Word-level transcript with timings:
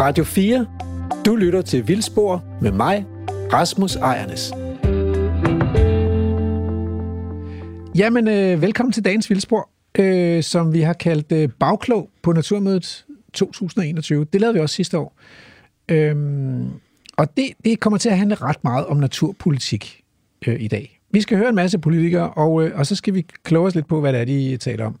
Radio 0.00 0.24
4. 0.24 0.66
Du 1.26 1.36
lytter 1.36 1.62
til 1.62 1.88
Vildspor 1.88 2.44
med 2.62 2.72
mig, 2.72 3.06
Rasmus 3.52 3.96
Ejernes. 3.96 4.52
Jamen, 7.94 8.28
øh, 8.28 8.62
velkommen 8.62 8.92
til 8.92 9.04
dagens 9.04 9.30
Vildspor, 9.30 9.70
øh, 9.98 10.42
som 10.42 10.72
vi 10.72 10.80
har 10.80 10.92
kaldt 10.92 11.32
øh, 11.32 11.48
Bagklog 11.60 12.10
på 12.22 12.32
Naturmødet 12.32 13.04
2021. 13.32 14.26
Det 14.32 14.40
lavede 14.40 14.54
vi 14.54 14.60
også 14.60 14.74
sidste 14.74 14.98
år. 14.98 15.16
Øhm, 15.88 16.68
og 17.16 17.36
det, 17.36 17.46
det 17.64 17.80
kommer 17.80 17.98
til 17.98 18.08
at 18.08 18.18
handle 18.18 18.34
ret 18.34 18.64
meget 18.64 18.86
om 18.86 18.96
naturpolitik 18.96 20.02
øh, 20.46 20.60
i 20.60 20.68
dag. 20.68 21.00
Vi 21.10 21.20
skal 21.20 21.38
høre 21.38 21.48
en 21.48 21.54
masse 21.54 21.78
politikere, 21.78 22.30
og, 22.30 22.64
øh, 22.64 22.78
og 22.78 22.86
så 22.86 22.94
skal 22.94 23.14
vi 23.14 23.26
kloge 23.42 23.66
os 23.66 23.74
lidt 23.74 23.86
på, 23.86 24.00
hvad 24.00 24.12
det 24.12 24.20
er, 24.20 24.24
de 24.24 24.56
taler 24.56 24.86
om. 24.86 24.96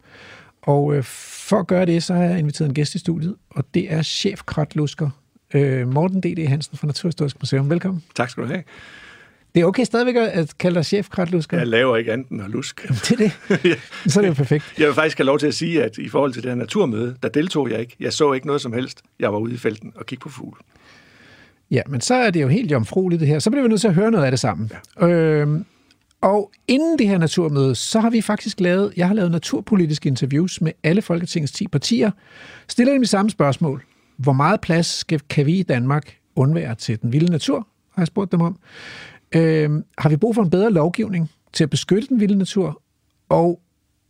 Og 0.66 0.94
øh, 0.94 1.02
for 1.04 1.58
at 1.58 1.66
gøre 1.66 1.86
det, 1.86 2.02
så 2.02 2.14
har 2.14 2.22
jeg 2.22 2.38
inviteret 2.38 2.68
en 2.68 2.74
gæst 2.74 2.94
i 2.94 2.98
studiet, 2.98 3.36
og 3.50 3.64
det 3.74 3.92
er 3.92 4.02
chef 4.02 4.42
Kratlusker, 4.46 5.10
øh, 5.54 5.88
Morten 5.88 6.20
D.D. 6.20 6.48
Hansen 6.48 6.78
fra 6.78 6.86
Naturhistorisk 6.86 7.36
Museum. 7.40 7.70
Velkommen. 7.70 8.04
Tak 8.14 8.30
skal 8.30 8.42
du 8.42 8.48
have. 8.48 8.62
Det 9.54 9.62
er 9.62 9.66
okay 9.66 9.84
stadigvæk 9.84 10.16
at 10.16 10.58
kalde 10.58 10.74
dig 10.74 10.84
chef 10.84 11.08
Kratlusker? 11.08 11.58
Jeg 11.58 11.66
laver 11.66 11.96
ikke 11.96 12.12
andet 12.12 12.28
end 12.28 12.42
at 12.42 12.50
lusk. 12.50 12.84
Jamen, 12.84 13.00
det 13.08 13.10
er 13.10 13.56
det. 13.56 13.78
Så 14.12 14.20
er 14.20 14.22
det 14.22 14.28
jo 14.28 14.34
perfekt. 14.34 14.74
Jeg 14.78 14.86
vil 14.86 14.94
faktisk 14.94 15.18
have 15.18 15.26
lov 15.26 15.38
til 15.38 15.46
at 15.46 15.54
sige, 15.54 15.84
at 15.84 15.98
i 15.98 16.08
forhold 16.08 16.32
til 16.32 16.42
det 16.42 16.50
her 16.50 16.56
naturmøde, 16.56 17.16
der 17.22 17.28
deltog 17.28 17.70
jeg 17.70 17.80
ikke. 17.80 17.96
Jeg 18.00 18.12
så 18.12 18.32
ikke 18.32 18.46
noget 18.46 18.62
som 18.62 18.72
helst. 18.72 19.02
Jeg 19.20 19.32
var 19.32 19.38
ude 19.38 19.54
i 19.54 19.56
felten 19.56 19.92
og 19.94 20.06
kiggede 20.06 20.22
på 20.22 20.28
fugle. 20.28 20.60
Ja, 21.70 21.82
men 21.88 22.00
så 22.00 22.14
er 22.14 22.30
det 22.30 22.42
jo 22.42 22.48
helt 22.48 22.70
jomfrueligt 22.70 23.20
det 23.20 23.28
her. 23.28 23.38
Så 23.38 23.50
bliver 23.50 23.62
vi 23.62 23.68
nødt 23.68 23.80
til 23.80 23.88
at 23.88 23.94
høre 23.94 24.10
noget 24.10 24.24
af 24.24 24.32
det 24.32 24.40
sammen. 24.40 24.70
Ja. 25.00 25.06
Øhm, 25.06 25.64
og 26.26 26.52
inden 26.68 26.98
det 26.98 27.08
her 27.08 27.18
naturmøde, 27.18 27.74
så 27.74 28.00
har 28.00 28.10
vi 28.10 28.20
faktisk 28.20 28.60
lavet, 28.60 28.92
jeg 28.96 29.06
har 29.06 29.14
lavet 29.14 29.30
naturpolitiske 29.30 30.06
interviews 30.08 30.60
med 30.60 30.72
alle 30.82 31.02
Folketingets 31.02 31.52
10 31.52 31.68
partier. 31.68 32.10
Stiller 32.68 32.92
dem 32.92 33.02
i 33.02 33.06
samme 33.06 33.30
spørgsmål. 33.30 33.84
Hvor 34.16 34.32
meget 34.32 34.60
plads 34.60 34.86
skal, 34.86 35.20
kan 35.20 35.46
vi 35.46 35.58
i 35.58 35.62
Danmark 35.62 36.16
undvære 36.36 36.74
til 36.74 37.02
den 37.02 37.12
vilde 37.12 37.30
natur, 37.30 37.68
har 37.94 38.02
jeg 38.02 38.06
spurgt 38.06 38.32
dem 38.32 38.40
om. 38.40 38.58
Øh, 39.34 39.70
har 39.98 40.08
vi 40.08 40.16
brug 40.16 40.34
for 40.34 40.42
en 40.42 40.50
bedre 40.50 40.72
lovgivning 40.72 41.30
til 41.52 41.64
at 41.64 41.70
beskytte 41.70 42.08
den 42.08 42.20
vilde 42.20 42.38
natur? 42.38 42.82
Og 43.28 43.60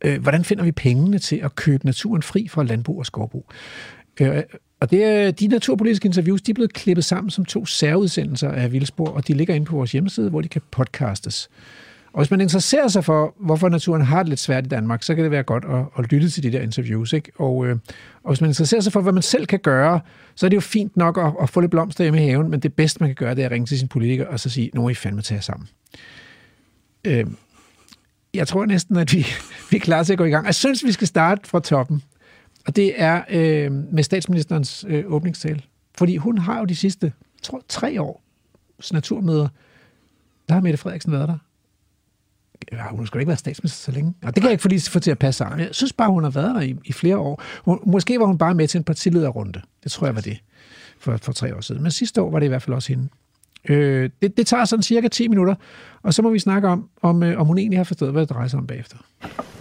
øh, 0.05 0.23
hvordan 0.23 0.45
finder 0.45 0.65
vi 0.65 0.73
pengene 0.73 1.19
til 1.19 1.37
at 1.37 1.55
købe 1.55 1.87
naturen 1.87 2.23
fri 2.23 2.49
fra 2.49 2.63
landbrug 2.63 2.99
og 2.99 3.07
skovbrug? 3.07 3.51
Øh, 4.21 4.43
og 4.81 4.91
det 4.91 5.41
de 5.41 5.47
naturpolitiske 5.47 6.07
interviews, 6.07 6.43
de 6.43 6.51
er 6.53 6.55
blevet 6.55 6.73
klippet 6.73 7.05
sammen 7.05 7.31
som 7.31 7.45
to 7.45 7.67
særudsendelser 7.67 8.51
af 8.51 8.73
Vildspor, 8.73 9.09
og 9.09 9.29
de 9.29 9.35
ligger 9.35 9.55
inde 9.55 9.67
på 9.67 9.77
vores 9.77 9.93
hjemmeside, 9.93 10.31
hvor 10.31 10.41
de 10.41 10.49
kan 10.49 10.63
podcastes. 10.71 11.49
Og 12.17 12.23
hvis 12.23 12.31
man 12.31 12.41
interesserer 12.41 12.89
sig 12.89 13.05
for, 13.05 13.35
hvorfor 13.41 13.69
naturen 13.69 14.03
har 14.03 14.23
det 14.23 14.29
lidt 14.29 14.41
svært 14.41 14.67
i 14.67 14.69
Danmark, 14.69 15.03
så 15.03 15.15
kan 15.15 15.25
det 15.25 15.31
være 15.31 15.43
godt 15.43 15.65
at, 15.65 15.85
at 15.99 16.13
lytte 16.13 16.31
til 16.31 16.43
de 16.43 16.53
der 16.53 16.61
interviews. 16.61 17.13
Ikke? 17.13 17.33
Og, 17.39 17.67
øh, 17.67 17.77
og 18.23 18.31
hvis 18.31 18.41
man 18.41 18.51
interesserer 18.51 18.81
sig 18.81 18.93
for, 18.93 19.01
hvad 19.01 19.13
man 19.13 19.23
selv 19.23 19.47
kan 19.47 19.59
gøre, 19.59 20.01
så 20.35 20.47
er 20.47 20.51
det 20.51 20.55
jo 20.55 20.61
fint 20.61 20.97
nok 20.97 21.19
at, 21.19 21.33
at 21.43 21.51
få 21.51 21.61
lidt 21.61 21.71
blomster 21.71 22.05
hjemme 22.05 22.25
i 22.25 22.29
haven, 22.29 22.51
men 22.51 22.61
det 22.61 22.75
bedste, 22.75 23.01
man 23.01 23.09
kan 23.09 23.15
gøre, 23.15 23.35
det 23.35 23.43
er 23.43 23.47
at 23.47 23.53
ringe 23.53 23.67
til 23.67 23.79
sin 23.79 23.89
politiker 23.89 24.27
og 24.27 24.41
så 24.41 24.51
sige, 24.51 24.71
nu 24.75 24.87
er 24.87 24.91
I 24.91 24.95
fandme 24.95 25.23
tage 25.23 25.43
sammen. 25.43 25.69
Øh, 27.05 27.27
jeg 28.35 28.49
tror 28.49 28.67
næsten, 28.67 28.97
at 28.97 29.13
vi, 29.13 29.27
vi 29.71 29.77
er 29.77 29.81
klar 29.81 30.03
til 30.03 30.13
at 30.13 30.19
gå 30.19 30.25
i 30.25 30.31
gang. 30.31 30.47
Jeg 30.47 30.55
synes, 30.55 30.85
vi 30.85 30.93
skal 30.93 31.07
starte 31.07 31.49
fra 31.49 31.61
toppen. 31.61 32.03
Og 32.67 32.77
det 32.77 32.93
er 32.97 33.23
øh, 33.31 33.73
med 33.73 34.03
statsministerens 34.03 34.85
øh, 34.89 35.05
åbningstale. 35.07 35.63
Fordi 35.99 36.17
hun 36.17 36.39
har 36.39 36.59
jo 36.59 36.65
de 36.65 36.77
sidste, 36.77 37.13
tror 37.43 37.63
tre 37.69 38.03
år 38.03 38.23
naturmøder, 38.93 39.49
der 40.49 40.55
har 40.55 40.61
Mette 40.61 40.79
Frederiksen 40.79 41.13
været 41.13 41.29
der. 41.29 41.39
Ja, 42.73 42.89
hun 42.91 42.99
har 42.99 43.07
sgu 43.07 43.19
ikke 43.19 43.29
været 43.29 43.39
statsminister 43.39 43.93
så 43.93 43.93
længe. 43.93 44.15
Og 44.23 44.35
det 44.35 44.35
kan 44.35 44.45
jeg 44.45 44.53
ikke 44.53 44.63
få 44.63 44.69
lige 44.69 44.91
få 44.91 44.99
til 44.99 45.11
at 45.11 45.19
passe 45.19 45.39
sammen. 45.39 45.61
Jeg 45.61 45.69
synes 45.73 45.93
bare, 45.93 46.11
hun 46.11 46.23
har 46.23 46.31
været 46.31 46.55
der 46.55 46.61
i, 46.61 46.77
i 46.85 46.93
flere 46.93 47.19
år. 47.19 47.43
Hun, 47.65 47.81
måske 47.87 48.21
var 48.21 48.27
hun 48.27 48.39
bare 48.39 48.55
med 48.55 48.69
til 48.69 48.79
en 48.79 48.85
partilederrunde. 48.85 49.61
Det 49.85 49.93
tror 49.93 50.07
jeg 50.07 50.15
var 50.15 50.21
det 50.21 50.39
for, 50.99 51.17
for 51.17 51.33
tre 51.33 51.57
år 51.57 51.61
siden. 51.61 51.83
Men 51.83 51.91
sidste 51.91 52.23
år 52.23 52.31
var 52.31 52.39
det 52.39 52.47
i 52.47 52.49
hvert 52.49 52.63
fald 52.63 52.75
også 52.75 52.89
hende. 52.89 53.09
Øh, 53.69 54.11
det, 54.23 54.37
det 54.37 54.47
tager 54.47 54.65
sådan 54.65 54.83
cirka 54.83 55.09
10 55.09 55.29
minutter, 55.29 55.55
og 56.03 56.15
så 56.15 56.23
må 56.23 56.31
vi 56.31 56.39
snakke 56.39 56.69
om, 56.69 56.89
om, 57.03 57.23
øh, 57.23 57.41
om 57.41 57.47
hun 57.47 57.59
egentlig 57.59 57.79
har 57.79 57.85
forstået, 57.85 58.13
hvad 58.13 58.23
det 58.23 58.31
drejer 58.31 58.49
sig 58.49 58.59
om 58.59 58.67
bagefter. 58.67 58.97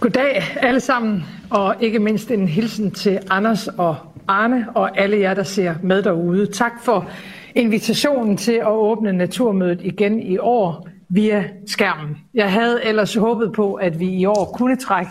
Goddag 0.00 0.42
alle 0.56 0.80
sammen, 0.80 1.24
og 1.50 1.74
ikke 1.80 1.98
mindst 1.98 2.30
en 2.30 2.48
hilsen 2.48 2.90
til 2.90 3.18
Anders 3.30 3.68
og 3.68 3.96
Arne 4.28 4.66
og 4.74 4.98
alle 4.98 5.20
jer, 5.20 5.34
der 5.34 5.42
ser 5.42 5.74
med 5.82 6.02
derude. 6.02 6.46
Tak 6.46 6.72
for 6.84 7.10
invitationen 7.54 8.36
til 8.36 8.52
at 8.52 8.68
åbne 8.68 9.12
Naturmødet 9.12 9.80
igen 9.82 10.20
i 10.20 10.38
år 10.38 10.88
via 11.08 11.50
skærmen. 11.66 12.18
Jeg 12.34 12.52
havde 12.52 12.84
ellers 12.84 13.14
håbet 13.14 13.52
på, 13.52 13.74
at 13.74 14.00
vi 14.00 14.08
i 14.08 14.24
år 14.24 14.54
kunne 14.58 14.76
trække 14.76 15.10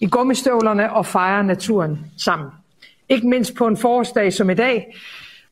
i 0.00 0.06
gummistøvlerne 0.06 0.92
og 0.92 1.06
fejre 1.06 1.44
naturen 1.44 1.98
sammen. 2.16 2.48
Ikke 3.08 3.28
mindst 3.28 3.54
på 3.54 3.66
en 3.66 3.76
forårsdag 3.76 4.32
som 4.32 4.50
i 4.50 4.54
dag, 4.54 4.96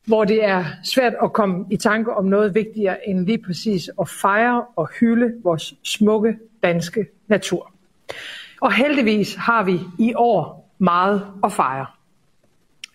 hvor 0.05 0.25
det 0.25 0.45
er 0.45 0.65
svært 0.83 1.13
at 1.23 1.33
komme 1.33 1.65
i 1.71 1.77
tanke 1.77 2.13
om 2.13 2.25
noget 2.25 2.55
vigtigere 2.55 3.09
end 3.09 3.25
lige 3.25 3.43
præcis 3.45 3.89
at 4.01 4.09
fejre 4.09 4.63
og 4.75 4.89
hylde 4.99 5.33
vores 5.43 5.73
smukke 5.83 6.37
danske 6.63 7.05
natur. 7.27 7.71
Og 8.61 8.73
heldigvis 8.73 9.35
har 9.35 9.63
vi 9.63 9.79
i 9.99 10.13
år 10.15 10.71
meget 10.77 11.27
at 11.43 11.51
fejre. 11.51 11.85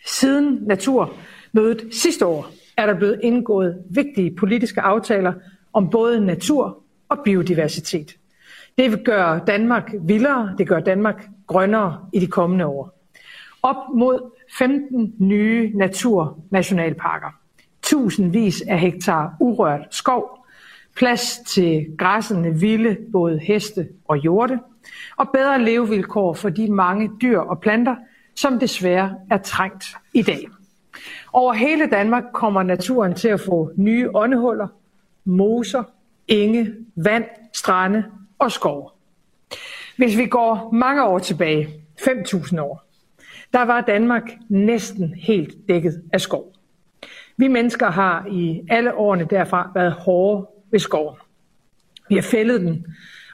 Siden 0.06 0.58
naturmødet 0.62 1.88
sidste 1.92 2.26
år 2.26 2.50
er 2.76 2.86
der 2.86 2.94
blevet 2.94 3.20
indgået 3.22 3.82
vigtige 3.90 4.36
politiske 4.36 4.80
aftaler 4.80 5.32
om 5.72 5.90
både 5.90 6.26
natur 6.26 6.82
og 7.10 7.18
biodiversitet. 7.24 8.16
Det 8.78 8.90
vil 8.90 9.04
gøre 9.04 9.40
Danmark 9.46 9.92
vildere, 10.00 10.54
det 10.58 10.68
gør 10.68 10.80
Danmark 10.80 11.28
grønnere 11.46 12.08
i 12.12 12.20
de 12.20 12.26
kommende 12.26 12.66
år. 12.66 13.08
Op 13.62 13.76
mod 13.94 14.30
15 14.58 15.14
nye 15.18 15.72
naturnationalparker, 15.74 17.28
tusindvis 17.82 18.62
af 18.68 18.78
hektar 18.78 19.36
urørt 19.40 19.86
skov, 19.90 20.46
plads 20.96 21.38
til 21.46 21.86
græssende 21.98 22.60
vilde 22.60 22.96
både 23.12 23.38
heste 23.38 23.88
og 24.08 24.16
hjorte, 24.16 24.58
og 25.16 25.28
bedre 25.32 25.62
levevilkår 25.62 26.34
for 26.34 26.48
de 26.48 26.72
mange 26.72 27.10
dyr 27.22 27.38
og 27.38 27.60
planter, 27.60 27.96
som 28.36 28.58
desværre 28.58 29.14
er 29.30 29.38
trængt 29.38 29.84
i 30.14 30.22
dag. 30.22 30.48
Over 31.32 31.52
hele 31.52 31.86
Danmark 31.86 32.24
kommer 32.32 32.62
naturen 32.62 33.14
til 33.14 33.28
at 33.28 33.40
få 33.40 33.70
nye 33.76 34.10
åndehuller, 34.14 34.68
moser, 35.24 35.82
enge, 36.30 36.74
vand, 36.96 37.24
strande 37.52 38.04
og 38.38 38.52
skov. 38.52 38.92
Hvis 39.96 40.18
vi 40.18 40.26
går 40.26 40.70
mange 40.72 41.04
år 41.04 41.18
tilbage, 41.18 41.68
5.000 42.00 42.60
år, 42.60 42.84
der 43.52 43.62
var 43.62 43.80
Danmark 43.80 44.22
næsten 44.48 45.14
helt 45.14 45.54
dækket 45.68 46.02
af 46.12 46.20
skov. 46.20 46.52
Vi 47.36 47.48
mennesker 47.48 47.90
har 47.90 48.26
i 48.30 48.62
alle 48.68 48.94
årene 48.94 49.26
derfra 49.30 49.70
været 49.74 49.92
hårde 49.92 50.46
ved 50.70 50.78
skoven. 50.78 51.16
Vi 52.08 52.14
har 52.14 52.22
fældet 52.22 52.60
den, 52.60 52.86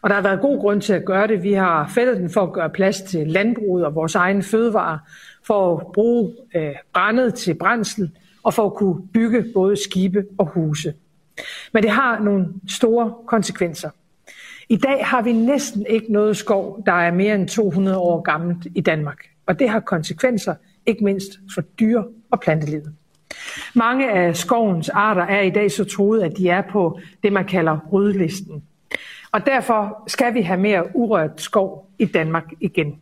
og 0.03 0.11
der 0.11 0.15
har 0.15 0.23
været 0.23 0.41
god 0.41 0.61
grund 0.61 0.81
til 0.81 0.93
at 0.93 1.05
gøre 1.05 1.27
det. 1.27 1.43
Vi 1.43 1.53
har 1.53 1.89
fældet 1.95 2.17
den 2.17 2.31
for 2.31 2.43
at 2.43 2.53
gøre 2.53 2.71
plads 2.71 3.03
til 3.03 3.27
landbruget 3.27 3.87
og 3.87 3.95
vores 3.95 4.15
egen 4.15 4.43
fødevarer, 4.43 4.99
for 5.47 5.77
at 5.77 5.87
bruge 5.95 6.35
øh, 6.55 6.75
brændet 6.93 7.35
til 7.35 7.55
brændsel 7.55 8.11
og 8.43 8.55
for 8.55 8.67
at 8.67 8.75
kunne 8.75 9.09
bygge 9.15 9.45
både 9.55 9.77
skibe 9.77 10.25
og 10.39 10.47
huse. 10.47 10.95
Men 11.73 11.83
det 11.83 11.91
har 11.91 12.19
nogle 12.21 12.47
store 12.69 13.15
konsekvenser. 13.27 13.91
I 14.69 14.77
dag 14.77 15.07
har 15.07 15.23
vi 15.23 15.33
næsten 15.33 15.87
ikke 15.89 16.13
noget 16.13 16.37
skov, 16.37 16.83
der 16.87 16.93
er 16.93 17.13
mere 17.13 17.35
end 17.35 17.49
200 17.49 17.99
år 17.99 18.21
gammelt 18.21 18.67
i 18.75 18.81
Danmark. 18.81 19.19
Og 19.47 19.59
det 19.59 19.69
har 19.69 19.81
konsekvenser, 19.81 20.55
ikke 20.87 21.05
mindst 21.05 21.39
for 21.55 21.61
dyr 21.61 22.03
og 22.31 22.41
plantelivet. 22.41 22.93
Mange 23.75 24.11
af 24.13 24.37
skovens 24.37 24.89
arter 24.89 25.23
er 25.23 25.41
i 25.41 25.51
dag 25.51 25.71
så 25.71 25.85
troet, 25.85 26.23
at 26.23 26.37
de 26.37 26.49
er 26.49 26.63
på 26.63 27.01
det, 27.23 27.33
man 27.33 27.45
kalder 27.45 27.79
rødlisten. 27.93 28.63
Og 29.33 29.47
derfor 29.47 30.03
skal 30.07 30.35
vi 30.35 30.43
have 30.43 30.61
mere 30.61 30.97
urørt 30.97 31.41
skov 31.41 31.91
i 31.99 32.05
Danmark 32.05 32.45
igen. 32.61 33.01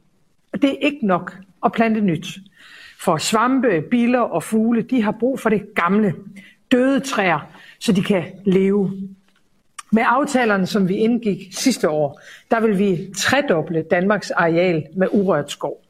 Og 0.52 0.62
det 0.62 0.70
er 0.70 0.76
ikke 0.80 1.06
nok 1.06 1.36
at 1.64 1.72
plante 1.72 2.00
nyt. 2.00 2.26
For 3.00 3.16
svampe, 3.16 3.82
biller 3.90 4.20
og 4.20 4.42
fugle, 4.42 4.82
de 4.82 5.02
har 5.02 5.12
brug 5.12 5.40
for 5.40 5.50
det 5.50 5.74
gamle, 5.74 6.14
døde 6.72 7.00
træer, 7.00 7.48
så 7.84 7.92
de 7.92 8.02
kan 8.02 8.24
leve. 8.44 8.92
Med 9.92 10.02
aftalerne, 10.06 10.66
som 10.66 10.88
vi 10.88 10.94
indgik 10.94 11.38
sidste 11.52 11.88
år, 11.88 12.20
der 12.50 12.60
vil 12.60 12.78
vi 12.78 13.12
tredoble 13.16 13.82
Danmarks 13.82 14.30
areal 14.30 14.86
med 14.96 15.08
urørt 15.12 15.50
skov. 15.50 15.82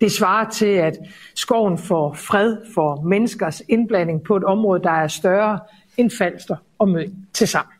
Det 0.00 0.12
svarer 0.12 0.50
til, 0.50 0.66
at 0.66 0.98
skoven 1.34 1.78
får 1.78 2.14
fred 2.14 2.56
for 2.74 3.00
menneskers 3.00 3.62
indblanding 3.68 4.22
på 4.22 4.36
et 4.36 4.44
område, 4.44 4.82
der 4.82 4.90
er 4.90 5.08
større 5.08 5.58
end 5.96 6.10
Falster 6.18 6.56
og 6.78 6.88
Møn 6.88 7.26
til 7.32 7.48
sammen. 7.48 7.72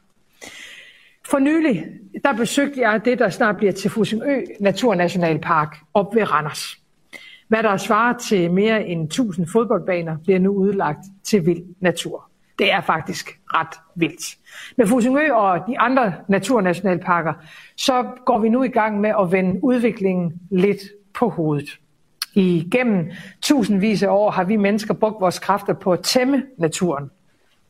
For 1.30 1.38
nylig, 1.38 1.86
der 2.24 2.32
besøgte 2.32 2.80
jeg 2.80 3.00
det, 3.04 3.18
der 3.18 3.30
snart 3.30 3.56
bliver 3.56 3.72
til 3.72 3.90
Fusingø 3.90 4.40
Naturnationalpark 4.60 5.76
op 5.94 6.14
ved 6.14 6.32
Randers. 6.32 6.76
Hvad 7.48 7.62
der 7.62 7.76
svarer 7.76 8.18
til 8.18 8.50
mere 8.50 8.86
end 8.86 9.04
1000 9.04 9.46
fodboldbaner, 9.46 10.16
bliver 10.24 10.38
nu 10.38 10.50
udlagt 10.50 11.00
til 11.24 11.46
vild 11.46 11.62
natur. 11.80 12.29
Det 12.60 12.72
er 12.72 12.80
faktisk 12.80 13.40
ret 13.46 13.80
vildt. 13.94 14.36
Med 14.76 14.86
Fusingø 14.86 15.32
og 15.32 15.58
de 15.66 15.78
andre 15.78 16.14
naturnationalparker, 16.28 17.32
så 17.76 18.06
går 18.26 18.38
vi 18.38 18.48
nu 18.48 18.62
i 18.62 18.68
gang 18.68 19.00
med 19.00 19.12
at 19.20 19.32
vende 19.32 19.64
udviklingen 19.64 20.32
lidt 20.50 20.80
på 21.14 21.28
hovedet. 21.28 21.78
Igennem 22.34 23.10
tusindvis 23.42 24.02
af 24.02 24.08
år 24.08 24.30
har 24.30 24.44
vi 24.44 24.56
mennesker 24.56 24.94
brugt 24.94 25.20
vores 25.20 25.38
kræfter 25.38 25.72
på 25.72 25.92
at 25.92 26.00
tæmme 26.00 26.42
naturen, 26.58 27.10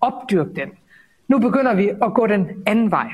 opdyrke 0.00 0.54
den. 0.54 0.68
Nu 1.28 1.38
begynder 1.38 1.74
vi 1.74 1.88
at 1.88 2.14
gå 2.14 2.26
den 2.26 2.48
anden 2.66 2.90
vej. 2.90 3.08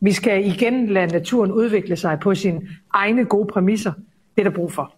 Vi 0.00 0.12
skal 0.12 0.46
igen 0.46 0.86
lade 0.86 1.06
naturen 1.06 1.52
udvikle 1.52 1.96
sig 1.96 2.18
på 2.20 2.34
sine 2.34 2.60
egne 2.92 3.24
gode 3.24 3.46
præmisser. 3.52 3.92
Det 4.36 4.46
er 4.46 4.50
der 4.50 4.56
brug 4.56 4.72
for. 4.72 4.94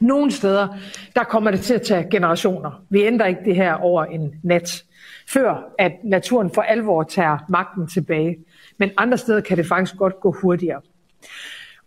Nogle 0.00 0.30
steder, 0.30 0.68
der 1.16 1.24
kommer 1.24 1.50
det 1.50 1.60
til 1.60 1.74
at 1.74 1.82
tage 1.82 2.10
generationer. 2.10 2.82
Vi 2.90 3.02
ændrer 3.02 3.26
ikke 3.26 3.44
det 3.44 3.56
her 3.56 3.74
over 3.74 4.04
en 4.04 4.34
nat, 4.42 4.84
før 5.32 5.74
at 5.78 5.92
naturen 6.04 6.50
for 6.54 6.62
alvor 6.62 7.02
tager 7.02 7.38
magten 7.48 7.86
tilbage. 7.86 8.36
Men 8.78 8.90
andre 8.96 9.18
steder 9.18 9.40
kan 9.40 9.56
det 9.56 9.66
faktisk 9.66 9.96
godt 9.96 10.20
gå 10.20 10.36
hurtigere. 10.42 10.80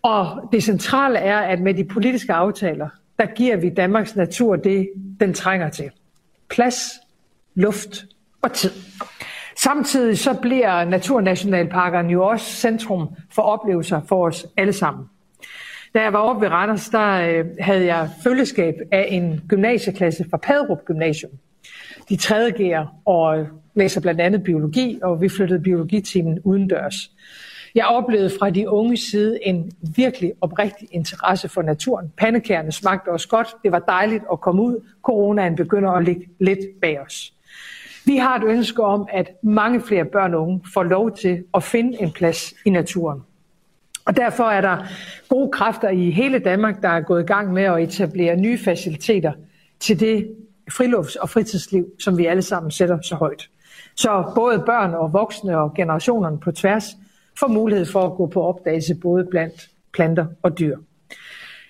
Og 0.02 0.50
det 0.52 0.64
centrale 0.64 1.20
er, 1.20 1.40
at 1.40 1.62
med 1.62 1.74
de 1.74 1.84
politiske 1.84 2.34
aftaler, 2.34 2.90
der 3.20 3.26
giver 3.26 3.56
vi 3.56 3.70
Danmarks 3.70 4.16
natur 4.16 4.56
det, 4.56 4.90
den 5.20 5.34
trænger 5.34 5.70
til. 5.70 5.90
Plads, 6.50 6.90
luft 7.56 8.06
og 8.42 8.52
tid. 8.52 8.72
Samtidig 9.58 10.18
så 10.18 10.34
bliver 10.42 10.86
naturnationalparkerne 10.86 12.12
jo 12.12 12.26
også 12.28 12.46
centrum 12.46 13.08
for 13.32 13.42
oplevelser 13.42 14.02
for 14.08 14.28
os 14.28 14.46
alle 14.58 14.74
sammen. 14.74 15.06
Da 15.94 16.02
jeg 16.02 16.14
var 16.14 16.20
oppe 16.20 16.42
ved 16.42 16.52
Randers, 16.52 16.90
der 16.90 17.12
øh, 17.12 17.46
havde 17.60 17.86
jeg 17.86 18.10
følgeskab 18.24 18.76
af 18.92 19.08
en 19.10 19.42
gymnasieklasse 19.48 20.26
fra 20.30 20.38
Padrup 20.38 20.86
Gymnasium. 20.86 21.32
De 22.10 22.16
tredje 22.16 22.52
gear 22.52 22.94
og 23.06 23.48
læser 23.76 24.02
blandt 24.02 24.22
andet 24.22 24.44
biologi, 24.44 25.00
og 25.04 25.22
vi 25.22 25.30
flyttede 25.30 25.60
biologitimen 25.60 26.40
udendørs. 26.44 27.12
Jeg 27.76 27.86
oplevede 27.86 28.32
fra 28.40 28.50
de 28.50 28.70
unge 28.70 28.98
side 28.98 29.40
en 29.48 29.72
virkelig 29.96 30.34
oprigtig 30.42 30.88
interesse 30.92 31.50
for 31.50 31.62
naturen. 31.62 32.12
Pandekærne 32.18 32.72
smagte 32.72 33.10
også 33.10 33.28
godt. 33.28 33.48
Det 33.64 33.72
var 33.72 33.80
dejligt 33.80 34.24
at 34.32 34.42
komme 34.42 34.62
ud. 34.62 34.86
Coronaen 35.04 35.56
begynder 35.56 35.92
at 35.92 36.04
ligge 36.04 36.28
lidt 36.40 36.60
bag 36.82 37.02
os. 37.02 37.34
Vi 38.06 38.18
har 38.18 38.38
et 38.38 38.44
ønske 38.44 38.84
om, 38.84 39.08
at 39.12 39.32
mange 39.44 39.82
flere 39.82 40.06
børn 40.06 40.34
og 40.34 40.42
unge 40.42 40.62
får 40.74 40.84
lov 40.84 41.18
til 41.18 41.44
at 41.54 41.64
finde 41.64 42.02
en 42.02 42.12
plads 42.12 42.54
i 42.66 42.70
naturen. 42.70 43.22
Og 44.06 44.18
derfor 44.18 44.44
er 44.44 44.62
der 44.62 44.78
gode 45.30 45.52
kræfter 45.52 45.90
i 45.90 46.12
hele 46.12 46.40
Danmark, 46.40 46.82
der 46.82 46.90
er 46.90 47.02
gået 47.02 47.24
i 47.24 47.26
gang 47.26 47.54
med 47.54 47.64
at 47.64 47.84
etablere 47.84 48.36
nye 48.36 48.58
faciliteter 48.58 49.32
til 49.80 50.00
det 50.00 50.30
frilufts- 50.72 51.22
og 51.22 51.30
fritidsliv, 51.30 51.86
som 52.00 52.18
vi 52.18 52.26
alle 52.26 52.42
sammen 52.42 52.72
sætter 52.72 53.02
så 53.02 53.16
højt. 53.16 53.50
Så 53.96 54.32
både 54.36 54.64
børn 54.66 54.94
og 54.94 55.14
voksne 55.14 55.58
og 55.58 55.74
generationerne 55.74 56.40
på 56.40 56.52
tværs 56.52 56.96
får 57.40 57.48
mulighed 57.48 57.86
for 57.86 58.06
at 58.06 58.14
gå 58.14 58.28
på 58.28 58.44
opdagelse 58.44 58.96
både 58.96 59.28
blandt 59.32 59.70
planter 59.94 60.26
og 60.44 60.60
dyr. 60.60 60.78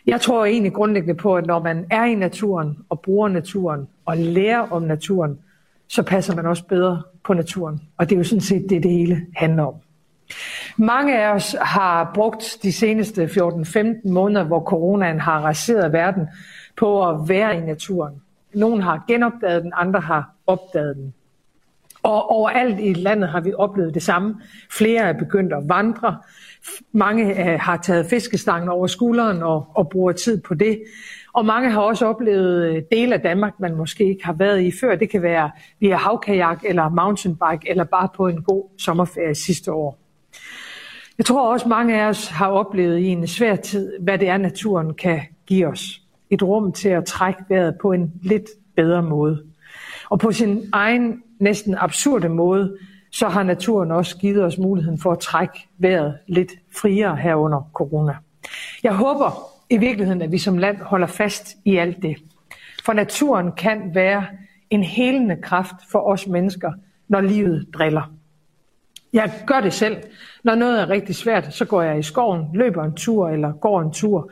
Jeg 0.08 0.22
tror 0.22 0.46
egentlig 0.46 0.74
grundlæggende 0.74 1.16
på, 1.16 1.36
at 1.36 1.46
når 1.46 1.64
man 1.64 1.86
er 1.92 2.06
i 2.06 2.16
naturen 2.16 2.78
og 2.90 3.02
bruger 3.02 3.28
naturen 3.28 3.88
og 4.06 4.18
lærer 4.18 4.72
om 4.72 4.84
naturen, 4.84 5.40
så 5.90 6.04
passer 6.04 6.36
man 6.36 6.46
også 6.46 6.66
bedre 6.66 7.02
på 7.24 7.34
naturen. 7.34 7.82
Og 7.98 8.10
det 8.10 8.16
er 8.16 8.20
jo 8.20 8.24
sådan 8.24 8.42
set 8.42 8.66
det, 8.70 8.84
det 8.84 8.92
hele 8.92 9.22
handler 9.36 9.64
om. 9.64 9.74
Mange 10.78 11.20
af 11.20 11.34
os 11.34 11.56
har 11.62 12.12
brugt 12.14 12.58
de 12.64 12.74
seneste 12.74 13.26
14-15 13.26 14.10
måneder, 14.10 14.44
hvor 14.44 14.64
coronaen 14.64 15.20
har 15.20 15.40
raseret 15.40 15.94
verden, 15.94 16.28
på 16.78 17.10
at 17.10 17.30
være 17.30 17.58
i 17.58 17.60
naturen. 17.60 18.14
Nogen 18.54 18.82
har 18.82 19.04
genopdaget 19.08 19.64
den, 19.64 19.72
andre 19.76 20.00
har 20.00 20.32
opdaget 20.48 20.96
den. 20.96 21.14
Og 22.04 22.30
overalt 22.30 22.80
i 22.80 22.94
landet 22.94 23.30
har 23.30 23.42
vi 23.42 23.54
oplevet 23.54 23.94
det 23.94 24.04
samme. 24.04 24.42
Flere 24.72 25.02
er 25.02 25.14
begyndt 25.14 25.54
at 25.54 25.64
vandre. 25.70 26.18
Mange 26.92 27.52
øh, 27.54 27.60
har 27.60 27.78
taget 27.78 28.06
fiskestangen 28.06 28.70
over 28.70 28.88
skulderen 28.88 29.44
og, 29.44 29.68
og 29.76 29.90
bruger 29.90 30.12
tid 30.12 30.42
på 30.42 30.54
det. 30.54 30.84
Og 31.34 31.46
mange 31.46 31.72
har 31.72 31.82
også 31.82 32.06
oplevet 32.06 32.66
øh, 32.66 32.84
dele 32.92 33.14
af 33.14 33.22
Danmark, 33.22 33.60
man 33.60 33.76
måske 33.76 34.04
ikke 34.04 34.26
har 34.26 34.34
været 34.34 34.62
i 34.62 34.72
før. 34.82 34.96
Det 34.96 35.10
kan 35.10 35.22
være 35.22 35.52
via 35.80 35.96
havkajak 35.96 36.62
eller 36.66 36.90
mountainbike 36.90 37.70
eller 37.70 37.84
bare 37.84 38.10
på 38.16 38.28
en 38.28 38.44
god 38.44 38.70
sommerferie 38.78 39.36
sidste 39.36 39.72
år. 39.72 39.98
Jeg 41.18 41.26
tror 41.26 41.52
også, 41.54 41.68
mange 41.68 42.02
af 42.02 42.08
os 42.08 42.28
har 42.28 42.48
oplevet 42.48 43.00
i 43.00 43.08
en 43.08 43.28
svær 43.28 43.56
tid, 43.56 44.00
hvad 44.00 44.18
det 44.18 44.28
er, 44.28 44.38
naturen 44.38 44.94
kan 44.94 45.22
give 45.48 45.68
os. 45.68 46.01
Et 46.32 46.44
rum 46.44 46.72
til 46.72 46.90
at 46.90 47.06
trække 47.06 47.44
vejret 47.50 47.76
på 47.82 47.92
en 47.92 48.14
lidt 48.22 48.46
bedre 48.76 49.04
måde. 49.04 49.44
Og 50.10 50.20
på 50.20 50.32
sin 50.32 50.70
egen 50.74 51.24
næsten 51.40 51.76
absurde 51.78 52.30
måde, 52.30 52.78
så 53.12 53.30
har 53.30 53.44
naturen 53.44 53.92
også 53.92 54.18
givet 54.18 54.44
os 54.44 54.58
muligheden 54.58 55.00
for 55.00 55.12
at 55.12 55.20
trække 55.20 55.68
vejret 55.78 56.18
lidt 56.28 56.52
friere 56.82 57.16
her 57.16 57.36
under 57.36 57.70
corona. 57.74 58.16
Jeg 58.84 58.94
håber 58.94 59.52
i 59.70 59.78
virkeligheden, 59.78 60.22
at 60.22 60.32
vi 60.32 60.38
som 60.38 60.58
land 60.58 60.78
holder 60.78 61.08
fast 61.08 61.58
i 61.66 61.78
alt 61.78 62.02
det. 62.02 62.18
For 62.86 62.94
naturen 62.94 63.52
kan 63.52 63.96
være 63.96 64.26
en 64.70 64.84
helende 64.84 65.36
kraft 65.42 65.76
for 65.92 66.00
os 66.00 66.28
mennesker, 66.28 66.72
når 67.08 67.22
livet 67.22 67.68
driller. 67.74 68.12
Jeg 69.14 69.32
gør 69.48 69.62
det 69.62 69.74
selv. 69.74 69.98
Når 70.44 70.56
noget 70.56 70.82
er 70.82 70.90
rigtig 70.90 71.16
svært, 71.16 71.54
så 71.54 71.66
går 71.66 71.82
jeg 71.82 72.00
i 72.00 72.04
skoven, 72.04 72.46
løber 72.54 72.84
en 72.84 72.96
tur 72.96 73.30
eller 73.30 73.52
går 73.52 73.82
en 73.82 73.92
tur. 73.92 74.32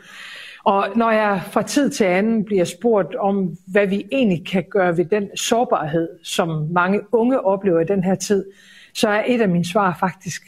Og 0.63 0.87
når 0.95 1.11
jeg 1.11 1.41
fra 1.51 1.61
tid 1.61 1.89
til 1.89 2.03
anden 2.03 2.45
bliver 2.45 2.65
spurgt 2.65 3.15
om, 3.15 3.57
hvad 3.67 3.87
vi 3.87 4.05
egentlig 4.11 4.45
kan 4.45 4.63
gøre 4.71 4.97
ved 4.97 5.05
den 5.05 5.37
sårbarhed, 5.37 6.09
som 6.23 6.67
mange 6.71 7.01
unge 7.11 7.45
oplever 7.45 7.79
i 7.79 7.85
den 7.85 8.03
her 8.03 8.15
tid, 8.15 8.45
så 8.93 9.09
er 9.09 9.23
et 9.27 9.41
af 9.41 9.49
mine 9.49 9.65
svar 9.65 9.97
faktisk 9.99 10.41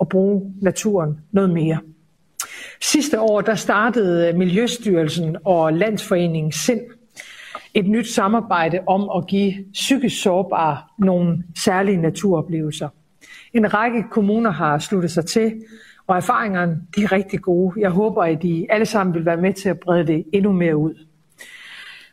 at 0.00 0.08
bruge 0.08 0.54
naturen 0.60 1.20
noget 1.32 1.50
mere. 1.50 1.78
Sidste 2.82 3.20
år 3.20 3.40
der 3.40 3.54
startede 3.54 4.32
Miljøstyrelsen 4.32 5.36
og 5.44 5.72
Landsforeningen 5.72 6.52
Sind 6.52 6.80
et 7.74 7.86
nyt 7.86 8.08
samarbejde 8.08 8.80
om 8.86 9.10
at 9.16 9.26
give 9.26 9.54
psykisk 9.72 10.22
sårbare 10.22 10.78
nogle 10.98 11.44
særlige 11.58 11.96
naturoplevelser. 11.96 12.88
En 13.52 13.74
række 13.74 14.04
kommuner 14.10 14.50
har 14.50 14.78
sluttet 14.78 15.10
sig 15.10 15.26
til, 15.26 15.62
og 16.06 16.16
erfaringerne 16.16 16.82
de 16.96 17.02
er 17.02 17.12
rigtig 17.12 17.40
gode. 17.40 17.80
Jeg 17.80 17.90
håber, 17.90 18.22
at 18.22 18.44
I 18.44 18.66
alle 18.70 18.86
sammen 18.86 19.14
vil 19.14 19.24
være 19.24 19.36
med 19.36 19.52
til 19.52 19.68
at 19.68 19.80
brede 19.80 20.06
det 20.06 20.24
endnu 20.32 20.52
mere 20.52 20.76
ud. 20.76 20.94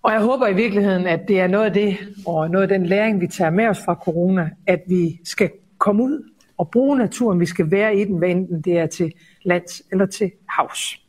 Og 0.01 0.11
jeg 0.11 0.21
håber 0.21 0.47
i 0.47 0.53
virkeligheden, 0.53 1.07
at 1.07 1.27
det 1.27 1.39
er 1.39 1.47
noget 1.47 1.65
af 1.65 1.73
det, 1.73 1.97
og 2.25 2.49
noget 2.49 2.71
af 2.71 2.79
den 2.79 2.85
læring, 2.85 3.21
vi 3.21 3.27
tager 3.27 3.51
med 3.51 3.67
os 3.67 3.79
fra 3.85 3.93
corona, 3.93 4.49
at 4.67 4.83
vi 4.87 5.19
skal 5.23 5.49
komme 5.77 6.03
ud 6.03 6.29
og 6.57 6.71
bruge 6.71 6.97
naturen. 6.97 7.39
Vi 7.39 7.45
skal 7.45 7.71
være 7.71 7.97
i 7.97 8.05
den, 8.05 8.17
hvad 8.17 8.29
enten 8.29 8.61
det 8.61 8.77
er 8.79 8.85
til 8.85 9.13
lands 9.43 9.81
eller 9.91 10.05
til 10.05 10.31
havs. 10.49 11.01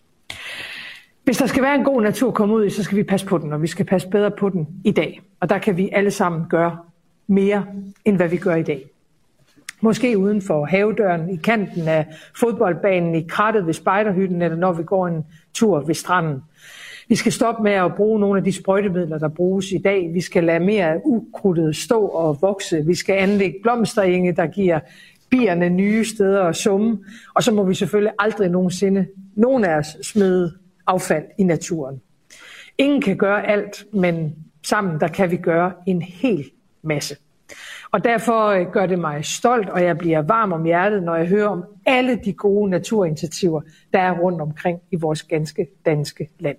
Hvis 1.25 1.39
der 1.39 1.47
skal 1.47 1.63
være 1.63 1.75
en 1.75 1.85
god 1.85 2.03
natur 2.03 2.29
at 2.29 2.35
komme 2.35 2.55
ud 2.55 2.67
i, 2.67 2.71
så 2.71 2.83
skal 2.83 2.99
vi 2.99 3.03
passe 3.03 3.27
på 3.27 3.39
den, 3.39 3.53
og 3.53 3.63
vi 3.63 3.67
skal 3.67 3.87
passe 3.87 4.09
bedre 4.09 4.31
på 4.31 4.49
den 4.49 4.69
i 4.85 4.91
dag. 4.91 5.21
Og 5.41 5.49
der 5.51 5.59
kan 5.59 5.77
vi 5.77 5.89
alle 5.93 6.11
sammen 6.11 6.45
gøre 6.49 6.79
mere, 7.27 7.67
end 8.05 8.17
hvad 8.17 8.29
vi 8.29 8.37
gør 8.37 8.55
i 8.55 8.63
dag. 8.63 8.90
Måske 9.81 10.19
uden 10.19 10.43
for 10.43 10.65
havedøren, 10.65 11.31
i 11.31 11.37
kanten 11.37 11.89
af 11.89 12.07
fodboldbanen, 12.41 13.15
i 13.15 13.27
krattet 13.29 13.67
ved 13.67 13.73
spejderhytten, 13.73 14.43
eller 14.43 14.57
når 14.57 14.73
vi 14.73 14.83
går 14.83 15.07
en 15.07 15.25
tur 15.55 15.81
ved 15.81 15.95
stranden. 15.95 16.43
Vi 17.09 17.15
skal 17.15 17.33
stoppe 17.33 17.63
med 17.63 17.73
at 17.73 17.95
bruge 17.95 18.21
nogle 18.21 18.39
af 18.39 18.45
de 18.45 18.53
sprøjtemidler, 18.53 19.19
der 19.19 19.29
bruges 19.29 19.73
i 19.73 19.79
dag. 19.79 20.11
Vi 20.15 20.21
skal 20.21 20.45
lade 20.45 20.61
mere 20.61 20.91
af 20.91 21.01
ukrudtet 21.05 21.77
stå 21.77 22.07
og 22.07 22.39
vokse. 22.41 22.87
Vi 22.87 22.95
skal 22.95 23.15
anlægge 23.15 23.59
blomsterenge, 23.63 24.33
der 24.33 24.47
giver 24.47 24.81
bierne 25.31 25.69
nye 25.69 26.05
steder 26.05 26.43
at 26.43 26.57
summe. 26.57 26.99
Og 27.35 27.43
så 27.43 27.53
må 27.53 27.65
vi 27.65 27.75
selvfølgelig 27.75 28.13
aldrig 28.19 28.49
nogensinde, 28.49 29.07
nogen 29.35 29.65
af 29.65 29.77
os, 29.77 29.97
smide 30.03 30.53
affald 30.87 31.25
i 31.39 31.45
naturen. 31.45 32.01
Ingen 32.79 33.03
kan 33.03 33.17
gøre 33.17 33.47
alt, 33.47 33.85
men 33.93 34.35
sammen 34.67 35.01
der 35.01 35.09
kan 35.09 35.31
vi 35.31 35.37
gøre 35.37 35.73
en 35.87 36.03
hel 36.03 36.45
masse. 36.83 37.17
Og 37.93 38.05
derfor 38.05 38.47
øh, 38.47 38.67
gør 38.73 38.87
det 38.87 38.99
mig 38.99 39.25
stolt, 39.25 39.69
og 39.69 39.83
jeg 39.83 39.99
bliver 39.99 40.23
varm 40.23 40.53
om 40.53 40.65
hjertet, 40.65 41.03
når 41.03 41.17
jeg 41.17 41.27
hører 41.27 41.49
om 41.49 41.65
alle 41.87 42.21
de 42.25 42.33
gode 42.33 42.71
naturinitiativer, 42.71 43.61
der 43.93 43.99
er 43.99 44.13
rundt 44.13 44.41
omkring 44.41 44.81
i 44.91 44.97
vores 44.97 45.23
ganske 45.23 45.67
danske 45.87 46.29
land. 46.39 46.57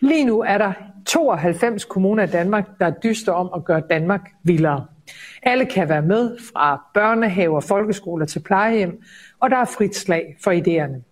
Lige 0.00 0.24
nu 0.24 0.40
er 0.40 0.58
der 0.58 0.72
92 1.06 1.84
kommuner 1.84 2.22
i 2.22 2.26
Danmark, 2.26 2.68
der 2.80 2.90
dyster 2.90 3.32
om 3.32 3.50
at 3.56 3.64
gøre 3.64 3.82
Danmark 3.90 4.30
vildere. 4.42 4.86
Alle 5.42 5.66
kan 5.66 5.88
være 5.88 6.02
med, 6.02 6.38
fra 6.54 6.82
børnehaver, 6.94 7.60
folkeskoler 7.60 8.26
til 8.26 8.40
plejehjem, 8.40 9.02
og 9.40 9.50
der 9.50 9.56
er 9.56 9.64
frit 9.64 9.96
slag 9.96 10.36
for 10.44 10.50
idéerne. 10.50 11.02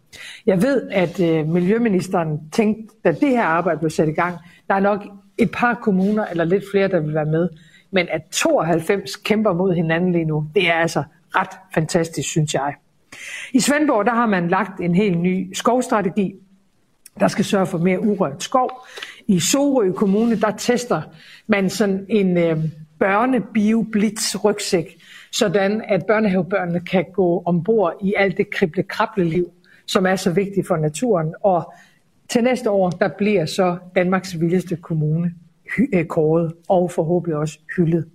Jeg 0.46 0.62
ved, 0.62 0.90
at 0.90 1.20
øh, 1.20 1.48
Miljøministeren 1.48 2.50
tænkte, 2.50 2.94
da 3.04 3.12
det 3.12 3.28
her 3.28 3.42
arbejde 3.42 3.78
blev 3.78 3.90
sat 3.90 4.08
i 4.08 4.12
gang, 4.12 4.36
der 4.68 4.74
er 4.74 4.80
nok 4.80 5.06
et 5.38 5.50
par 5.52 5.74
kommuner 5.74 6.26
eller 6.26 6.44
lidt 6.44 6.64
flere, 6.70 6.88
der 6.88 7.00
vil 7.00 7.14
være 7.14 7.24
med. 7.24 7.48
Men 7.90 8.06
at 8.10 8.22
92 8.30 9.16
kæmper 9.16 9.52
mod 9.52 9.74
hinanden 9.74 10.12
lige 10.12 10.24
nu, 10.24 10.46
det 10.54 10.68
er 10.68 10.74
altså 10.74 11.02
ret 11.36 11.58
fantastisk, 11.74 12.28
synes 12.28 12.54
jeg. 12.54 12.74
I 13.52 13.60
Svendborg 13.60 14.06
der 14.06 14.14
har 14.14 14.26
man 14.26 14.48
lagt 14.48 14.80
en 14.80 14.94
helt 14.94 15.18
ny 15.18 15.54
skovstrategi, 15.54 16.34
der 17.20 17.28
skal 17.28 17.44
sørge 17.44 17.66
for 17.66 17.78
mere 17.78 18.00
urørt 18.00 18.42
skov. 18.42 18.86
I 19.26 19.40
Sorø 19.40 19.92
Kommune, 19.92 20.40
der 20.40 20.50
tester 20.50 21.02
man 21.46 21.70
sådan 21.70 22.06
en 22.08 22.38
øh, 22.38 22.58
børnebioblitz 22.98 24.44
rygsæk, 24.44 24.96
sådan 25.32 25.82
at 25.88 26.06
børnehavebørnene 26.06 26.80
kan 26.80 27.04
gå 27.12 27.42
ombord 27.46 27.94
i 28.02 28.14
alt 28.16 28.36
det 28.36 28.50
krible 28.88 29.24
liv 29.24 29.52
som 29.86 30.06
er 30.06 30.16
så 30.16 30.30
vigtigt 30.30 30.66
for 30.66 30.76
naturen. 30.76 31.34
Og 31.42 31.74
Til 32.28 32.44
næste 32.44 32.70
år, 32.70 32.90
der 32.90 33.08
bliver 33.08 33.46
så 33.46 33.76
Danmarks 33.94 34.40
vildeste 34.40 34.76
kommune 34.76 35.34
Øh, 35.92 36.04
kåret 36.04 36.52
og 36.68 36.90
forhåbentlig 36.90 37.36
også 37.36 37.58
hyldet. 37.76 38.08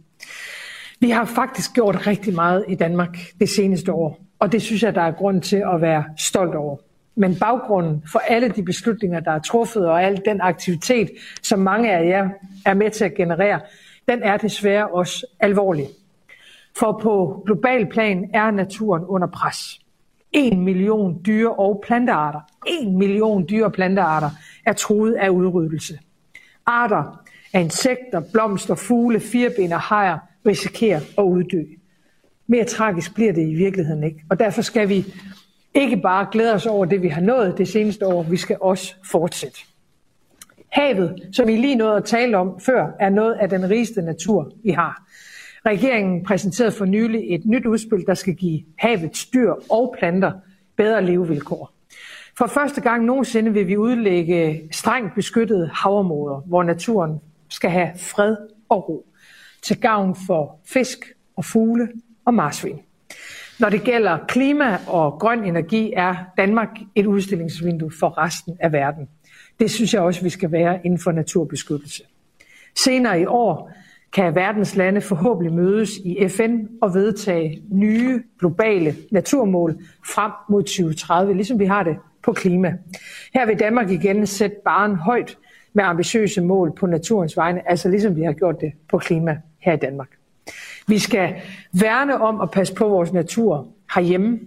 Vi 0.99 1.09
har 1.09 1.25
faktisk 1.25 1.73
gjort 1.73 2.07
rigtig 2.07 2.33
meget 2.33 2.65
i 2.67 2.75
Danmark 2.75 3.17
det 3.39 3.49
seneste 3.49 3.93
år, 3.93 4.19
og 4.39 4.51
det 4.51 4.61
synes 4.61 4.83
jeg, 4.83 4.95
der 4.95 5.01
er 5.01 5.11
grund 5.11 5.41
til 5.41 5.63
at 5.73 5.81
være 5.81 6.03
stolt 6.17 6.55
over. 6.55 6.77
Men 7.15 7.35
baggrunden 7.35 8.03
for 8.11 8.19
alle 8.19 8.49
de 8.49 8.63
beslutninger, 8.63 9.19
der 9.19 9.31
er 9.31 9.39
truffet, 9.39 9.87
og 9.87 10.03
al 10.03 10.21
den 10.25 10.41
aktivitet, 10.41 11.09
som 11.43 11.59
mange 11.59 11.91
af 11.91 12.07
jer 12.07 12.29
er 12.65 12.73
med 12.73 12.91
til 12.91 13.05
at 13.05 13.15
generere, 13.15 13.59
den 14.09 14.23
er 14.23 14.37
desværre 14.37 14.87
også 14.87 15.25
alvorlig. 15.39 15.87
For 16.77 16.99
på 17.03 17.43
global 17.45 17.85
plan 17.85 18.29
er 18.33 18.51
naturen 18.51 19.05
under 19.05 19.27
pres. 19.27 19.79
En 20.31 20.61
million 20.61 21.21
dyre- 21.25 21.53
og 21.53 21.83
plantearter, 21.85 22.39
en 22.67 22.97
million 22.97 23.45
dyre- 23.49 23.65
og 23.65 23.73
plantearter 23.73 24.29
er 24.65 24.73
truet 24.73 25.13
af 25.13 25.29
udryddelse. 25.29 25.99
Arter 26.65 27.20
at 27.53 27.61
insekter, 27.61 28.21
blomster, 28.33 28.75
fugle, 28.75 29.19
firben 29.19 29.73
og 29.73 29.79
hajer 29.79 30.17
risikerer 30.45 30.99
at 31.17 31.23
uddø. 31.23 31.63
Mere 32.47 32.63
tragisk 32.63 33.15
bliver 33.15 33.33
det 33.33 33.47
i 33.47 33.53
virkeligheden 33.53 34.03
ikke. 34.03 34.23
Og 34.29 34.39
derfor 34.39 34.61
skal 34.61 34.89
vi 34.89 35.05
ikke 35.73 35.97
bare 35.97 36.27
glæde 36.31 36.53
os 36.53 36.65
over 36.65 36.85
det, 36.85 37.01
vi 37.01 37.07
har 37.07 37.21
nået 37.21 37.57
det 37.57 37.67
seneste 37.67 38.07
år, 38.07 38.23
vi 38.23 38.37
skal 38.37 38.57
også 38.61 38.95
fortsætte. 39.11 39.59
Havet, 40.69 41.29
som 41.31 41.49
I 41.49 41.57
lige 41.57 41.75
nåede 41.75 41.97
at 41.97 42.03
tale 42.03 42.37
om 42.37 42.59
før, 42.59 42.87
er 42.99 43.09
noget 43.09 43.33
af 43.33 43.49
den 43.49 43.69
rigeste 43.69 44.01
natur, 44.01 44.51
vi 44.63 44.69
har. 44.69 45.03
Regeringen 45.65 46.23
præsenterede 46.23 46.71
for 46.71 46.85
nylig 46.85 47.35
et 47.35 47.45
nyt 47.45 47.65
udspil, 47.65 48.05
der 48.07 48.13
skal 48.13 48.33
give 48.35 48.61
havets 48.77 49.25
dyr 49.25 49.53
og 49.69 49.95
planter 49.99 50.31
bedre 50.75 51.05
levevilkår. 51.05 51.71
For 52.37 52.47
første 52.47 52.81
gang 52.81 53.05
nogensinde 53.05 53.53
vil 53.53 53.67
vi 53.67 53.77
udlægge 53.77 54.61
strengt 54.71 55.15
beskyttede 55.15 55.69
havområder, 55.73 56.39
hvor 56.45 56.63
naturen 56.63 57.19
skal 57.51 57.69
have 57.69 57.89
fred 57.97 58.37
og 58.69 58.89
ro 58.89 59.05
til 59.61 59.81
gavn 59.81 60.15
for 60.27 60.59
fisk 60.65 60.97
og 61.35 61.45
fugle 61.45 61.89
og 62.25 62.33
marsvin. 62.33 62.79
Når 63.59 63.69
det 63.69 63.83
gælder 63.83 64.17
klima 64.27 64.77
og 64.87 65.19
grøn 65.19 65.43
energi, 65.43 65.93
er 65.95 66.15
Danmark 66.37 66.69
et 66.95 67.05
udstillingsvindue 67.05 67.91
for 67.99 68.17
resten 68.17 68.57
af 68.59 68.71
verden. 68.71 69.09
Det 69.59 69.71
synes 69.71 69.93
jeg 69.93 70.01
også, 70.01 70.23
vi 70.23 70.29
skal 70.29 70.51
være 70.51 70.79
inden 70.85 70.99
for 70.99 71.11
naturbeskyttelse. 71.11 72.03
Senere 72.77 73.21
i 73.21 73.25
år 73.25 73.71
kan 74.13 74.35
verdens 74.35 74.75
lande 74.75 75.01
forhåbentlig 75.01 75.53
mødes 75.53 75.89
i 76.05 76.27
FN 76.27 76.57
og 76.81 76.93
vedtage 76.93 77.63
nye 77.71 78.23
globale 78.39 78.95
naturmål 79.11 79.85
frem 80.05 80.31
mod 80.49 80.63
2030, 80.63 81.33
ligesom 81.33 81.59
vi 81.59 81.65
har 81.65 81.83
det 81.83 81.97
på 82.23 82.33
klima. 82.33 82.73
Her 83.33 83.45
vil 83.45 83.59
Danmark 83.59 83.89
igen 83.89 84.27
sætte 84.27 84.55
baren 84.65 84.95
højt 84.95 85.37
med 85.73 85.83
ambitiøse 85.83 86.41
mål 86.41 86.75
på 86.75 86.85
naturens 86.85 87.37
vegne, 87.37 87.69
altså 87.69 87.89
ligesom 87.89 88.15
vi 88.15 88.23
har 88.23 88.33
gjort 88.33 88.61
det 88.61 88.71
på 88.89 88.97
klima 88.97 89.37
her 89.59 89.73
i 89.73 89.77
Danmark. 89.77 90.09
Vi 90.87 90.99
skal 90.99 91.35
værne 91.73 92.21
om 92.21 92.41
at 92.41 92.51
passe 92.51 92.73
på 92.73 92.87
vores 92.87 93.13
natur 93.13 93.67
herhjemme, 93.95 94.39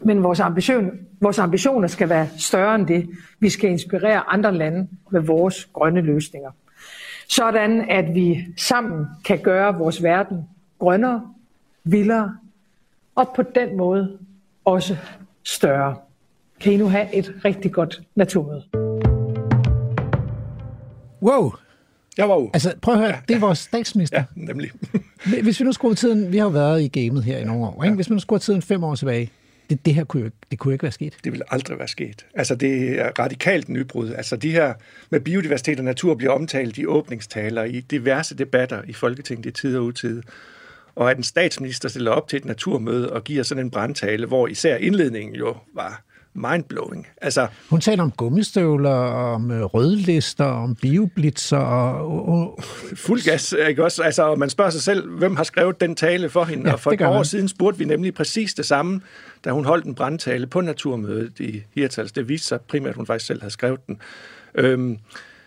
men 0.00 0.22
vores, 0.22 0.40
ambition, 0.40 0.90
vores 1.20 1.38
ambitioner 1.38 1.88
skal 1.88 2.08
være 2.08 2.28
større 2.38 2.74
end 2.74 2.86
det. 2.86 3.10
Vi 3.40 3.48
skal 3.48 3.70
inspirere 3.70 4.28
andre 4.28 4.54
lande 4.54 4.88
med 5.10 5.20
vores 5.20 5.64
grønne 5.72 6.00
løsninger. 6.00 6.50
Sådan 7.28 7.90
at 7.90 8.14
vi 8.14 8.46
sammen 8.56 9.06
kan 9.24 9.38
gøre 9.38 9.78
vores 9.78 10.02
verden 10.02 10.38
grønnere, 10.78 11.22
vildere 11.84 12.36
og 13.14 13.28
på 13.36 13.42
den 13.42 13.76
måde 13.76 14.18
også 14.64 14.96
større. 15.44 15.96
Kan 16.60 16.72
I 16.72 16.76
nu 16.76 16.88
have 16.88 17.14
et 17.14 17.34
rigtig 17.44 17.72
godt 17.72 18.02
naturmøde. 18.14 18.87
Wow! 21.22 21.52
Jeg 22.18 22.28
var 22.28 22.34
jo. 22.34 22.50
Altså, 22.54 22.74
prøv 22.82 22.94
at 22.94 23.00
høre, 23.00 23.20
det 23.28 23.36
er 23.36 23.40
vores 23.40 23.58
statsminister. 23.58 24.18
Ja, 24.18 24.24
nemlig. 24.34 24.70
Hvis 25.42 25.60
vi 25.60 25.64
nu 25.64 25.72
skruer 25.72 25.94
tiden, 25.94 26.32
vi 26.32 26.36
har 26.36 26.44
jo 26.44 26.50
været 26.50 26.82
i 26.82 26.88
gamet 26.88 27.24
her 27.24 27.38
i 27.38 27.44
nogle 27.44 27.66
år, 27.66 27.84
ikke? 27.84 27.96
hvis 27.96 28.10
vi 28.10 28.14
nu 28.14 28.20
skruer 28.20 28.38
tiden 28.38 28.62
fem 28.62 28.84
år 28.84 28.94
tilbage, 28.94 29.30
det, 29.70 29.86
det 29.86 29.94
her 29.94 30.04
kunne 30.04 30.22
jo, 30.22 30.30
det 30.50 30.58
kunne 30.58 30.70
jo 30.70 30.72
ikke 30.72 30.82
være 30.82 30.92
sket. 30.92 31.16
Det 31.24 31.32
ville 31.32 31.52
aldrig 31.52 31.78
være 31.78 31.88
sket. 31.88 32.26
Altså, 32.34 32.54
det 32.54 33.00
er 33.00 33.10
radikalt 33.18 33.68
nybrud. 33.68 34.10
Altså, 34.12 34.36
de 34.36 34.50
her 34.50 34.74
med 35.10 35.20
biodiversitet 35.20 35.78
og 35.78 35.84
natur 35.84 36.14
bliver 36.14 36.32
omtalt 36.32 36.78
i 36.78 36.86
åbningstaler, 36.86 37.64
i 37.64 37.80
diverse 37.80 38.34
debatter 38.34 38.82
i 38.86 38.92
Folketinget 38.92 39.46
i 39.46 39.50
tid 39.50 39.76
og 39.76 39.84
utid. 39.84 40.22
Og 40.94 41.10
at 41.10 41.16
en 41.16 41.22
statsminister 41.22 41.88
stiller 41.88 42.10
op 42.10 42.28
til 42.28 42.36
et 42.36 42.44
naturmøde 42.44 43.12
og 43.12 43.24
giver 43.24 43.42
sådan 43.42 43.64
en 43.64 43.70
brandtale, 43.70 44.26
hvor 44.26 44.48
især 44.48 44.76
indledningen 44.76 45.34
jo 45.34 45.56
var 45.74 46.02
mindblowing. 46.38 47.06
Altså, 47.22 47.46
Hun 47.70 47.80
taler 47.80 48.02
om 48.02 48.10
gummistøvler, 48.10 48.90
om 48.90 49.50
øh, 49.50 49.62
rødlister, 49.62 50.44
om 50.44 50.74
bioblitzer 50.74 51.58
og... 51.58 52.28
og 52.28 52.58
fuld 52.94 53.24
gas, 53.24 53.54
ikke 53.68 53.84
også? 53.84 54.02
Altså, 54.02 54.22
og 54.22 54.38
man 54.38 54.50
spørger 54.50 54.70
sig 54.70 54.82
selv, 54.82 55.10
hvem 55.10 55.36
har 55.36 55.44
skrevet 55.44 55.80
den 55.80 55.96
tale 55.96 56.28
for 56.28 56.44
hende? 56.44 56.66
Ja, 56.66 56.72
og 56.72 56.80
for 56.80 56.92
et 56.92 56.98
par 56.98 57.08
år 57.08 57.14
man. 57.14 57.24
siden 57.24 57.48
spurgte 57.48 57.78
vi 57.78 57.84
nemlig 57.84 58.14
præcis 58.14 58.54
det 58.54 58.66
samme, 58.66 59.00
da 59.44 59.50
hun 59.50 59.64
holdt 59.64 59.84
en 59.84 59.94
brandtale 59.94 60.46
på 60.46 60.60
Naturmødet 60.60 61.40
i 61.40 61.62
Hirtals. 61.74 62.12
Det 62.12 62.28
viste 62.28 62.46
sig 62.46 62.60
primært, 62.60 62.90
at 62.90 62.96
hun 62.96 63.06
faktisk 63.06 63.26
selv 63.26 63.40
havde 63.40 63.52
skrevet 63.52 63.86
den. 63.86 64.00
Øhm, 64.54 64.98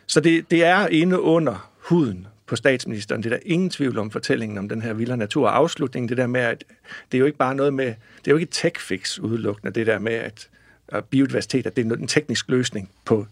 så 0.08 0.20
det, 0.20 0.52
det 0.52 0.64
er 0.66 0.88
inde 0.88 1.22
under 1.22 1.70
huden 1.90 2.28
på 2.52 2.56
statsministeren. 2.56 3.24
Det 3.24 3.32
er 3.32 3.38
der 3.38 3.44
ingen 3.46 3.70
tvivl 3.70 3.98
om 3.98 4.12
fortællingen 4.12 4.58
om 4.58 4.70
den 4.70 4.82
her 4.82 4.94
vildere 4.94 5.18
natur. 5.18 5.48
Og 5.48 5.58
afslutningen, 5.58 6.10
det 6.10 6.18
der 6.18 6.28
med, 6.28 6.42
at 6.42 6.64
det 7.12 7.18
er 7.18 7.20
jo 7.20 7.26
ikke 7.26 7.38
bare 7.38 7.56
noget 7.56 7.74
med, 7.74 7.86
det 7.86 8.28
er 8.28 8.32
jo 8.32 8.38
ikke 8.38 8.50
et 8.50 8.56
tech-fix 8.56 9.20
udelukkende, 9.20 9.74
det 9.74 9.88
der 9.88 10.00
med, 10.00 10.14
at 10.14 10.48
at 10.92 11.06
biodiversitet, 11.06 11.68
at 11.68 11.76
det 11.76 11.92
er 11.92 11.96
en 11.96 12.08
teknisk 12.08 12.50
løsning 12.50 12.90
på 13.06 13.28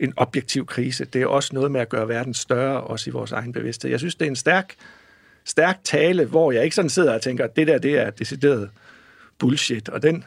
en 0.00 0.12
objektiv 0.16 0.66
krise. 0.66 1.04
Det 1.04 1.22
er 1.22 1.26
også 1.26 1.50
noget 1.52 1.70
med 1.70 1.80
at 1.80 1.88
gøre 1.88 2.08
verden 2.08 2.34
større, 2.34 2.80
også 2.80 3.10
i 3.10 3.12
vores 3.12 3.32
egen 3.32 3.52
bevidsthed. 3.52 3.90
Jeg 3.90 3.98
synes, 3.98 4.14
det 4.14 4.24
er 4.24 4.30
en 4.30 4.36
stærk, 4.36 4.74
stærk 5.44 5.80
tale, 5.84 6.24
hvor 6.24 6.52
jeg 6.52 6.64
ikke 6.64 6.76
sådan 6.76 6.90
sidder 6.90 7.14
og 7.14 7.22
tænker, 7.22 7.44
at 7.44 7.56
det 7.56 7.66
der, 7.66 7.78
det 7.78 7.98
er 7.98 8.10
decideret 8.10 8.70
bullshit. 9.38 9.88
Og 9.88 10.02
den 10.02 10.24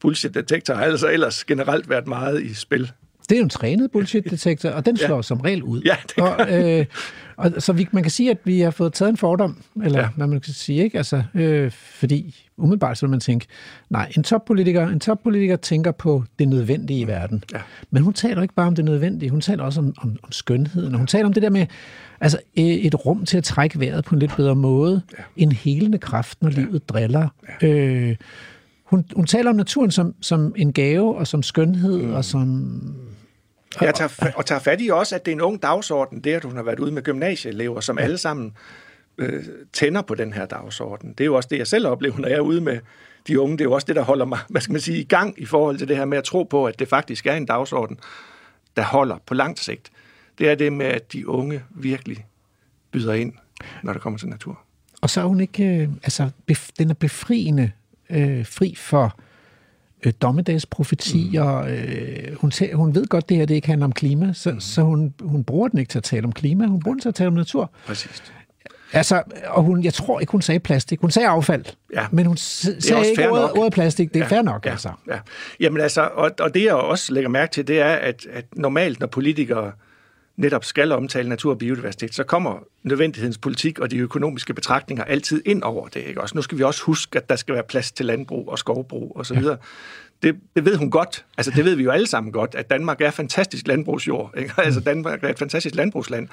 bullshit-detektor 0.00 0.74
har 0.74 0.84
altså 0.84 1.08
ellers 1.08 1.44
generelt 1.44 1.88
været 1.88 2.06
meget 2.06 2.42
i 2.42 2.54
spil. 2.54 2.92
Det 3.26 3.34
er 3.34 3.38
jo 3.38 3.44
en 3.44 3.50
trænet 3.50 3.90
bullshit-detektor, 3.90 4.70
og 4.70 4.86
den 4.86 4.96
slår 4.96 5.16
ja. 5.16 5.22
som 5.22 5.40
regel 5.40 5.62
ud. 5.62 5.82
Ja, 5.82 5.96
det 6.16 6.24
og, 6.24 6.62
øh, 6.62 6.86
og, 7.36 7.52
så 7.58 7.72
vi, 7.72 7.88
man 7.92 8.02
kan 8.02 8.10
sige, 8.10 8.30
at 8.30 8.38
vi 8.44 8.60
har 8.60 8.70
fået 8.70 8.92
taget 8.92 9.10
en 9.10 9.16
fordom, 9.16 9.62
eller 9.84 10.00
ja. 10.00 10.08
Hvad 10.16 10.26
man 10.26 10.40
kan 10.40 10.52
sige, 10.52 10.84
ikke? 10.84 10.98
Altså, 10.98 11.22
øh, 11.34 11.70
fordi 11.70 12.44
umiddelbart 12.56 12.98
så 12.98 13.06
vil 13.06 13.10
man 13.10 13.20
tænke, 13.20 13.46
nej, 13.90 14.12
en 14.16 14.22
toppolitiker, 14.22 14.88
en 14.88 15.00
toppolitiker 15.00 15.56
tænker 15.56 15.92
på 15.92 16.24
det 16.38 16.48
nødvendige 16.48 17.00
i 17.00 17.06
verden. 17.06 17.44
Ja. 17.52 17.58
Men 17.90 18.02
hun 18.02 18.12
taler 18.12 18.42
ikke 18.42 18.54
bare 18.54 18.66
om 18.66 18.74
det 18.74 18.84
nødvendige, 18.84 19.30
hun 19.30 19.40
taler 19.40 19.64
også 19.64 19.80
om, 19.80 19.94
om, 19.98 20.16
om 20.22 20.32
skønheden, 20.32 20.92
og 20.94 20.98
hun 20.98 21.06
taler 21.06 21.26
om 21.26 21.32
det 21.32 21.42
der 21.42 21.50
med 21.50 21.66
altså, 22.20 22.38
øh, 22.58 22.64
et 22.64 23.06
rum 23.06 23.24
til 23.24 23.38
at 23.38 23.44
trække 23.44 23.80
vejret 23.80 24.04
på 24.04 24.14
en 24.14 24.18
lidt 24.18 24.36
bedre 24.36 24.54
måde, 24.54 25.02
ja. 25.18 25.22
en 25.36 25.52
helende 25.52 25.98
kraft, 25.98 26.42
når 26.42 26.50
ja. 26.50 26.56
livet 26.56 26.88
driller. 26.88 27.28
Ja. 27.62 27.68
Øh, 27.68 28.16
hun, 28.84 29.04
hun 29.16 29.26
taler 29.26 29.50
om 29.50 29.56
naturen 29.56 29.90
som, 29.90 30.14
som 30.20 30.54
en 30.56 30.72
gave, 30.72 31.16
og 31.16 31.26
som 31.26 31.42
skønhed, 31.42 32.02
mm. 32.02 32.12
og 32.12 32.24
som 32.24 32.80
jeg 33.80 33.94
tager, 33.94 34.08
fa- 34.08 34.36
og 34.36 34.46
tager 34.46 34.58
fat 34.58 34.80
i 34.80 34.88
også, 34.88 35.14
at 35.14 35.26
det 35.26 35.32
er 35.32 35.36
en 35.36 35.40
ung 35.40 35.62
dagsorden, 35.62 36.20
det 36.20 36.32
at 36.32 36.44
hun 36.44 36.56
har 36.56 36.62
været 36.62 36.80
ude 36.80 36.92
med 36.92 37.02
gymnasieelever, 37.02 37.80
som 37.80 37.98
alle 37.98 38.18
sammen 38.18 38.52
øh, 39.18 39.44
tænder 39.72 40.02
på 40.02 40.14
den 40.14 40.32
her 40.32 40.46
dagsorden. 40.46 41.08
Det 41.12 41.20
er 41.20 41.24
jo 41.24 41.34
også 41.34 41.48
det, 41.50 41.58
jeg 41.58 41.66
selv 41.66 41.86
oplever, 41.86 42.18
når 42.18 42.28
jeg 42.28 42.36
er 42.36 42.40
ude 42.40 42.60
med 42.60 42.78
de 43.26 43.40
unge. 43.40 43.52
Det 43.52 43.60
er 43.60 43.64
jo 43.64 43.72
også 43.72 43.84
det, 43.86 43.96
der 43.96 44.02
holder 44.02 44.24
mig 44.24 44.38
hvad 44.50 44.60
skal 44.60 44.72
man 44.72 44.80
sige, 44.80 44.98
i 44.98 45.04
gang 45.04 45.34
i 45.42 45.44
forhold 45.44 45.78
til 45.78 45.88
det 45.88 45.96
her 45.96 46.04
med 46.04 46.18
at 46.18 46.24
tro 46.24 46.42
på, 46.42 46.66
at 46.66 46.78
det 46.78 46.88
faktisk 46.88 47.26
er 47.26 47.34
en 47.34 47.46
dagsorden, 47.46 47.98
der 48.76 48.82
holder 48.82 49.18
på 49.26 49.34
langt 49.34 49.60
sigt. 49.60 49.90
Det 50.38 50.48
er 50.48 50.54
det 50.54 50.72
med, 50.72 50.86
at 50.86 51.12
de 51.12 51.28
unge 51.28 51.62
virkelig 51.70 52.26
byder 52.90 53.12
ind, 53.12 53.32
når 53.82 53.92
det 53.92 54.02
kommer 54.02 54.18
til 54.18 54.28
natur. 54.28 54.58
Og 55.00 55.10
så 55.10 55.20
er 55.20 55.24
hun 55.24 55.40
ikke, 55.40 55.64
øh, 55.64 55.88
altså, 56.02 56.30
bef, 56.46 56.70
den 56.78 56.90
er 56.90 56.94
befriende 56.94 57.70
øh, 58.10 58.46
fri 58.46 58.74
for 58.78 59.18
øh, 60.06 60.12
dommedagsprofetier. 60.22 61.62
Mm. 61.62 61.68
Øh, 61.68 62.36
hun, 62.36 62.52
tæ- 62.54 62.74
hun 62.74 62.94
ved 62.94 63.06
godt, 63.06 63.28
det 63.28 63.36
her 63.36 63.46
det 63.46 63.54
ikke 63.54 63.68
handler 63.68 63.86
om 63.86 63.92
klima, 63.92 64.32
så, 64.32 64.50
mm. 64.50 64.60
så 64.60 64.82
hun, 64.82 65.14
hun 65.20 65.44
bruger 65.44 65.68
den 65.68 65.78
ikke 65.78 65.90
til 65.90 65.98
at 65.98 66.04
tale 66.04 66.24
om 66.24 66.32
klima, 66.32 66.66
hun 66.66 66.80
bruger 66.80 66.94
den 66.94 67.00
til 67.00 67.08
at 67.08 67.14
tale 67.14 67.28
om 67.28 67.34
natur. 67.34 67.70
Præcis. 67.86 68.22
Altså, 68.92 69.22
og 69.46 69.62
hun, 69.62 69.84
jeg 69.84 69.94
tror 69.94 70.20
ikke, 70.20 70.30
hun 70.30 70.42
sagde 70.42 70.60
plastik. 70.60 71.00
Hun 71.00 71.10
sagde 71.10 71.28
affald. 71.28 71.64
Ja. 71.94 72.06
Men 72.10 72.26
hun 72.26 72.36
sagde 72.36 73.08
ikke 73.10 73.30
ordet, 73.30 73.50
ordet 73.52 73.72
plastik. 73.72 74.14
Det 74.14 74.22
er 74.22 74.24
ja, 74.24 74.36
fair 74.36 74.42
nok, 74.42 74.66
ja, 74.66 74.70
altså. 74.70 74.90
Ja. 75.08 75.18
Jamen 75.60 75.80
altså, 75.80 76.08
og, 76.14 76.30
og 76.40 76.54
det 76.54 76.64
jeg 76.64 76.74
også 76.74 77.12
lægger 77.12 77.30
mærke 77.30 77.52
til, 77.52 77.68
det 77.68 77.80
er, 77.80 77.94
at, 77.94 78.26
at 78.32 78.44
normalt, 78.56 79.00
når 79.00 79.06
politikere 79.06 79.72
netop 80.36 80.64
skal 80.64 80.92
omtale 80.92 81.28
natur 81.28 81.50
og 81.52 81.58
biodiversitet, 81.58 82.14
så 82.14 82.24
kommer 82.24 82.58
nødvendighedens 82.82 83.38
politik 83.38 83.78
og 83.78 83.90
de 83.90 83.98
økonomiske 83.98 84.54
betragtninger 84.54 85.04
altid 85.04 85.42
ind 85.44 85.62
over 85.62 85.88
det. 85.88 86.00
Ikke? 86.00 86.20
Også, 86.20 86.34
nu 86.34 86.42
skal 86.42 86.58
vi 86.58 86.62
også 86.62 86.82
huske, 86.82 87.18
at 87.18 87.28
der 87.28 87.36
skal 87.36 87.54
være 87.54 87.64
plads 87.68 87.92
til 87.92 88.06
landbrug 88.06 88.48
og 88.48 88.58
skovbrug 88.58 89.12
osv. 89.14 89.38
Ja. 89.38 89.54
Det, 90.22 90.36
det 90.56 90.64
ved 90.64 90.76
hun 90.76 90.90
godt. 90.90 91.24
Altså, 91.36 91.52
det 91.56 91.64
ved 91.64 91.74
vi 91.74 91.82
jo 91.82 91.90
alle 91.90 92.06
sammen 92.06 92.32
godt, 92.32 92.54
at 92.54 92.70
Danmark 92.70 93.00
er 93.00 93.10
fantastisk 93.10 93.66
landbrugsjord. 93.66 94.34
Ikke? 94.36 94.52
Altså, 94.62 94.80
Danmark 94.80 95.24
er 95.24 95.28
et 95.28 95.38
fantastisk 95.38 95.74
landbrugsland. 95.74 96.28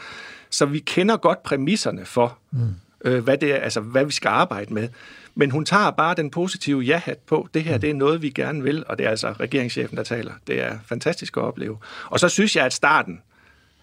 Så 0.49 0.65
vi 0.65 0.79
kender 0.79 1.17
godt 1.17 1.43
præmisserne 1.43 2.05
for, 2.05 2.37
mm. 2.51 2.59
øh, 3.05 3.23
hvad, 3.23 3.37
det 3.37 3.51
er, 3.51 3.57
altså, 3.57 3.79
hvad 3.79 4.05
vi 4.05 4.11
skal 4.11 4.29
arbejde 4.29 4.73
med. 4.73 4.89
Men 5.35 5.51
hun 5.51 5.65
tager 5.65 5.91
bare 5.91 6.15
den 6.15 6.29
positive 6.29 6.81
ja-hat 6.81 7.17
på. 7.17 7.47
Det 7.53 7.63
her, 7.63 7.77
det 7.77 7.89
er 7.89 7.93
noget, 7.93 8.21
vi 8.21 8.29
gerne 8.29 8.63
vil, 8.63 8.83
og 8.87 8.97
det 8.97 9.05
er 9.05 9.09
altså 9.09 9.31
regeringschefen, 9.31 9.97
der 9.97 10.03
taler. 10.03 10.33
Det 10.47 10.61
er 10.61 10.77
fantastisk 10.85 11.37
at 11.37 11.43
opleve. 11.43 11.77
Og 12.05 12.19
så 12.19 12.29
synes 12.29 12.55
jeg, 12.55 12.65
at 12.65 12.73
starten, 12.73 13.21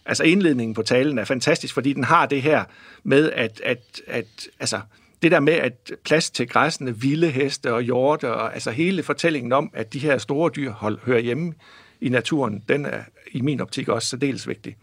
altså 0.07 0.25
indledningen 0.25 0.75
på 0.75 0.83
talen 0.83 1.19
er 1.19 1.25
fantastisk, 1.25 1.75
fordi 1.75 1.93
den 1.93 2.05
har 2.05 2.27
det 2.27 2.43
her 2.43 2.65
med, 3.03 3.33
at, 3.33 3.61
at, 3.65 4.01
at 4.07 4.27
altså, 4.61 4.81
det 5.23 5.31
der 5.31 5.41
med, 5.41 5.53
at 5.53 5.93
plads 6.05 6.31
til 6.31 6.49
græsne, 6.49 7.01
vilde 7.01 7.31
heste 7.31 7.75
og 7.75 7.83
hjorte, 7.83 8.33
og 8.35 8.55
altså 8.55 8.71
hele 8.71 9.03
fortællingen 9.03 9.53
om, 9.53 9.71
at 9.75 9.93
de 9.93 9.99
her 9.99 10.19
store 10.19 10.51
dyr 10.57 10.73
hold, 10.73 10.99
hører 11.05 11.21
hjemme 11.21 11.53
i 12.01 12.09
naturen, 12.09 12.63
den 12.69 12.85
er 12.85 13.01
i 13.33 13.41
min 13.41 13.61
optik 13.61 13.89
også 13.89 14.09
særdeles 14.09 14.49
vigtig. 14.49 14.77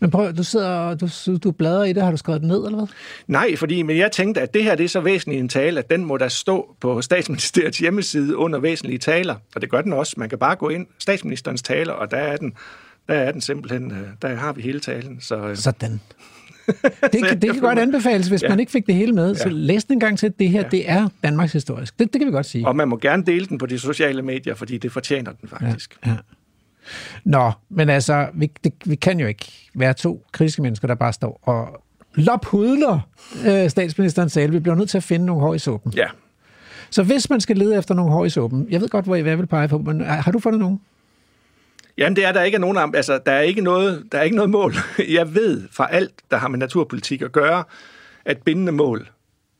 Men 0.00 0.10
prøv, 0.10 0.32
du 0.32 0.44
sidder 0.44 0.94
du, 0.94 1.36
du 1.44 1.50
bladrer 1.50 1.84
i 1.84 1.92
det, 1.92 2.02
har 2.02 2.10
du 2.10 2.16
skrevet 2.16 2.40
det 2.40 2.48
ned, 2.48 2.64
eller 2.64 2.76
hvad? 2.76 2.86
Nej, 3.26 3.56
fordi 3.56 3.82
men 3.82 3.96
jeg 3.96 4.12
tænkte, 4.12 4.40
at 4.40 4.54
det 4.54 4.64
her 4.64 4.74
det 4.74 4.84
er 4.84 4.88
så 4.88 5.00
væsentligt 5.00 5.40
en 5.40 5.48
tale, 5.48 5.78
at 5.78 5.90
den 5.90 6.04
må 6.04 6.16
der 6.16 6.28
stå 6.28 6.76
på 6.80 7.02
statsministeriets 7.02 7.78
hjemmeside 7.78 8.36
under 8.36 8.58
væsentlige 8.58 8.98
taler, 8.98 9.34
og 9.54 9.60
det 9.60 9.70
gør 9.70 9.80
den 9.80 9.92
også. 9.92 10.14
Man 10.16 10.28
kan 10.28 10.38
bare 10.38 10.56
gå 10.56 10.68
ind, 10.68 10.86
statsministerens 10.98 11.62
taler, 11.62 11.92
og 11.92 12.10
der 12.10 12.16
er 12.16 12.36
den, 12.36 12.52
der 13.08 13.14
er 13.14 13.32
den 13.32 13.40
simpelthen, 13.40 13.90
øh, 13.90 14.08
der 14.22 14.34
har 14.34 14.52
vi 14.52 14.62
hele 14.62 14.80
talen. 14.80 15.20
Så, 15.20 15.36
øh. 15.36 15.56
Sådan. 15.56 16.00
Det, 17.02 17.12
det, 17.12 17.42
det 17.42 17.52
kan 17.52 17.60
godt 17.60 17.78
anbefales, 17.78 18.28
hvis 18.28 18.42
ja. 18.42 18.48
man 18.48 18.60
ikke 18.60 18.72
fik 18.72 18.86
det 18.86 18.94
hele 18.94 19.12
med. 19.12 19.34
Så 19.34 19.48
læs 19.48 19.84
den 19.84 19.94
en 19.94 20.00
gang 20.00 20.18
til. 20.18 20.34
Det 20.38 20.48
her, 20.48 20.60
ja. 20.60 20.68
det 20.68 20.90
er 20.90 21.08
Danmarks 21.22 21.52
historisk. 21.52 21.98
Det, 21.98 22.12
det 22.12 22.20
kan 22.20 22.26
vi 22.26 22.32
godt 22.32 22.46
sige. 22.46 22.66
Og 22.66 22.76
man 22.76 22.88
må 22.88 22.96
gerne 22.96 23.24
dele 23.24 23.46
den 23.46 23.58
på 23.58 23.66
de 23.66 23.78
sociale 23.78 24.22
medier, 24.22 24.54
fordi 24.54 24.78
det 24.78 24.92
fortjener 24.92 25.32
den 25.32 25.48
faktisk. 25.48 25.98
Ja, 26.06 26.10
ja. 26.10 26.16
Nå, 27.24 27.52
men 27.68 27.90
altså, 27.90 28.28
vi, 28.34 28.50
det, 28.64 28.72
vi 28.86 28.94
kan 28.94 29.20
jo 29.20 29.26
ikke 29.26 29.70
være 29.74 29.94
to 29.94 30.24
kritiske 30.32 30.62
mennesker, 30.62 30.88
der 30.88 30.94
bare 30.94 31.12
står 31.12 31.40
og 31.42 31.82
lophudler 32.14 33.00
øh, 33.46 33.70
statsministeren 33.70 34.28
sagde. 34.28 34.50
Vi 34.50 34.58
bliver 34.58 34.74
nødt 34.74 34.90
til 34.90 34.96
at 34.96 35.04
finde 35.04 35.26
nogle 35.26 35.42
hår 35.42 35.54
i 35.54 35.58
suppen. 35.58 35.92
Ja. 35.96 36.06
Så 36.90 37.02
hvis 37.02 37.30
man 37.30 37.40
skal 37.40 37.56
lede 37.56 37.78
efter 37.78 37.94
nogle 37.94 38.12
hår 38.12 38.24
i 38.24 38.30
suppen, 38.30 38.66
jeg 38.70 38.80
ved 38.80 38.88
godt, 38.88 39.04
hvor 39.04 39.14
jeg 39.14 39.38
vil 39.38 39.46
pege 39.46 39.68
på, 39.68 39.78
men 39.78 40.00
har 40.00 40.32
du 40.32 40.38
fundet 40.38 40.60
nogen? 40.60 40.80
Jamen, 41.98 42.16
det 42.16 42.24
er 42.24 42.32
der 42.32 42.42
ikke 42.42 42.58
nogen, 42.58 42.94
altså, 42.94 43.18
der 43.26 43.32
er 43.32 43.40
ikke 43.40 43.60
noget, 43.60 44.04
der 44.12 44.18
er 44.18 44.22
ikke 44.22 44.36
noget 44.36 44.50
mål. 44.50 44.74
Jeg 45.18 45.34
ved 45.34 45.62
fra 45.70 45.88
alt, 45.90 46.12
der 46.30 46.36
har 46.36 46.48
med 46.48 46.58
naturpolitik 46.58 47.22
at 47.22 47.32
gøre, 47.32 47.64
at 48.24 48.38
bindende 48.42 48.72
mål 48.72 49.08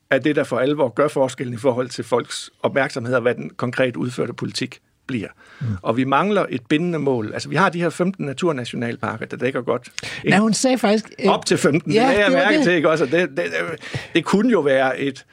er 0.09 0.19
det, 0.19 0.35
der 0.35 0.43
for 0.43 0.59
alvor 0.59 0.89
gør 0.89 1.07
forskellen 1.07 1.53
i 1.53 1.57
forhold 1.57 1.89
til 1.89 2.03
folks 2.03 2.49
opmærksomhed 2.63 3.15
og 3.15 3.21
hvad 3.21 3.35
den 3.35 3.49
konkret 3.49 3.95
udførte 3.95 4.33
politik 4.33 4.79
bliver. 5.07 5.27
Mm. 5.61 5.67
Og 5.81 5.97
vi 5.97 6.03
mangler 6.03 6.45
et 6.49 6.61
bindende 6.69 6.99
mål. 6.99 7.33
Altså, 7.33 7.49
vi 7.49 7.55
har 7.55 7.69
de 7.69 7.81
her 7.81 7.89
15 7.89 8.25
naturnationalparker, 8.25 9.25
der 9.25 9.37
dækker 9.37 9.61
godt. 9.61 9.89
Nej, 10.25 10.39
hun 10.39 10.53
sagde 10.53 10.77
faktisk... 10.77 11.11
Øh, 11.19 11.31
op 11.31 11.45
til 11.45 11.57
15, 11.57 11.91
ja, 11.91 12.07
det 12.09 12.19
er 12.19 12.23
jeg 12.23 12.31
mærke 12.31 12.63
til, 12.63 12.73
ikke 12.73 12.89
også? 12.89 13.05
Det, 13.05 13.13
det, 13.13 13.37
det, 13.37 13.51
det 14.13 14.25
kunne 14.25 14.51
jo 14.51 14.59
være 14.59 14.99
et, 14.99 15.25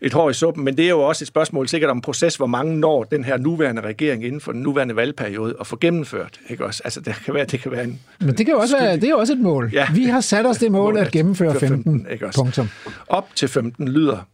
et 0.00 0.12
hår 0.12 0.30
i 0.30 0.34
suppen, 0.34 0.64
men 0.64 0.76
det 0.76 0.84
er 0.84 0.88
jo 0.88 1.00
også 1.00 1.24
et 1.24 1.28
spørgsmål 1.28 1.68
sikkert 1.68 1.90
om 1.90 2.00
proces, 2.00 2.36
hvor 2.36 2.46
mange 2.46 2.76
når 2.76 3.04
den 3.04 3.24
her 3.24 3.36
nuværende 3.36 3.82
regering 3.82 4.24
inden 4.24 4.40
for 4.40 4.52
den 4.52 4.62
nuværende 4.62 4.96
valgperiode 4.96 5.56
at 5.60 5.66
få 5.66 5.76
gennemført. 5.76 6.40
Ikke 6.48 6.64
også? 6.64 6.82
Altså, 6.84 7.00
det 7.00 7.14
kan 7.24 7.34
være, 7.34 7.44
det 7.44 7.60
kan 7.60 7.72
være 7.72 7.84
en... 7.84 8.00
Men 8.20 8.28
det 8.28 8.46
kan 8.46 8.48
jo 8.48 8.58
også 8.60 8.78
være, 8.78 8.96
det 8.96 9.04
er 9.04 9.08
jo 9.08 9.18
også 9.18 9.32
et 9.32 9.40
mål. 9.40 9.70
Ja. 9.72 9.86
Vi 9.94 10.04
har 10.04 10.20
sat 10.20 10.46
os 10.46 10.58
det 10.58 10.72
mål 10.72 10.96
at 10.96 11.10
gennemføre 11.10 11.54
15. 11.54 11.68
15 11.68 12.06
ikke 12.12 12.26
også? 12.26 12.40
Punktum. 12.40 12.68
Op 13.08 13.28
til 13.34 13.48
15 13.48 13.88
lyder 13.88 14.24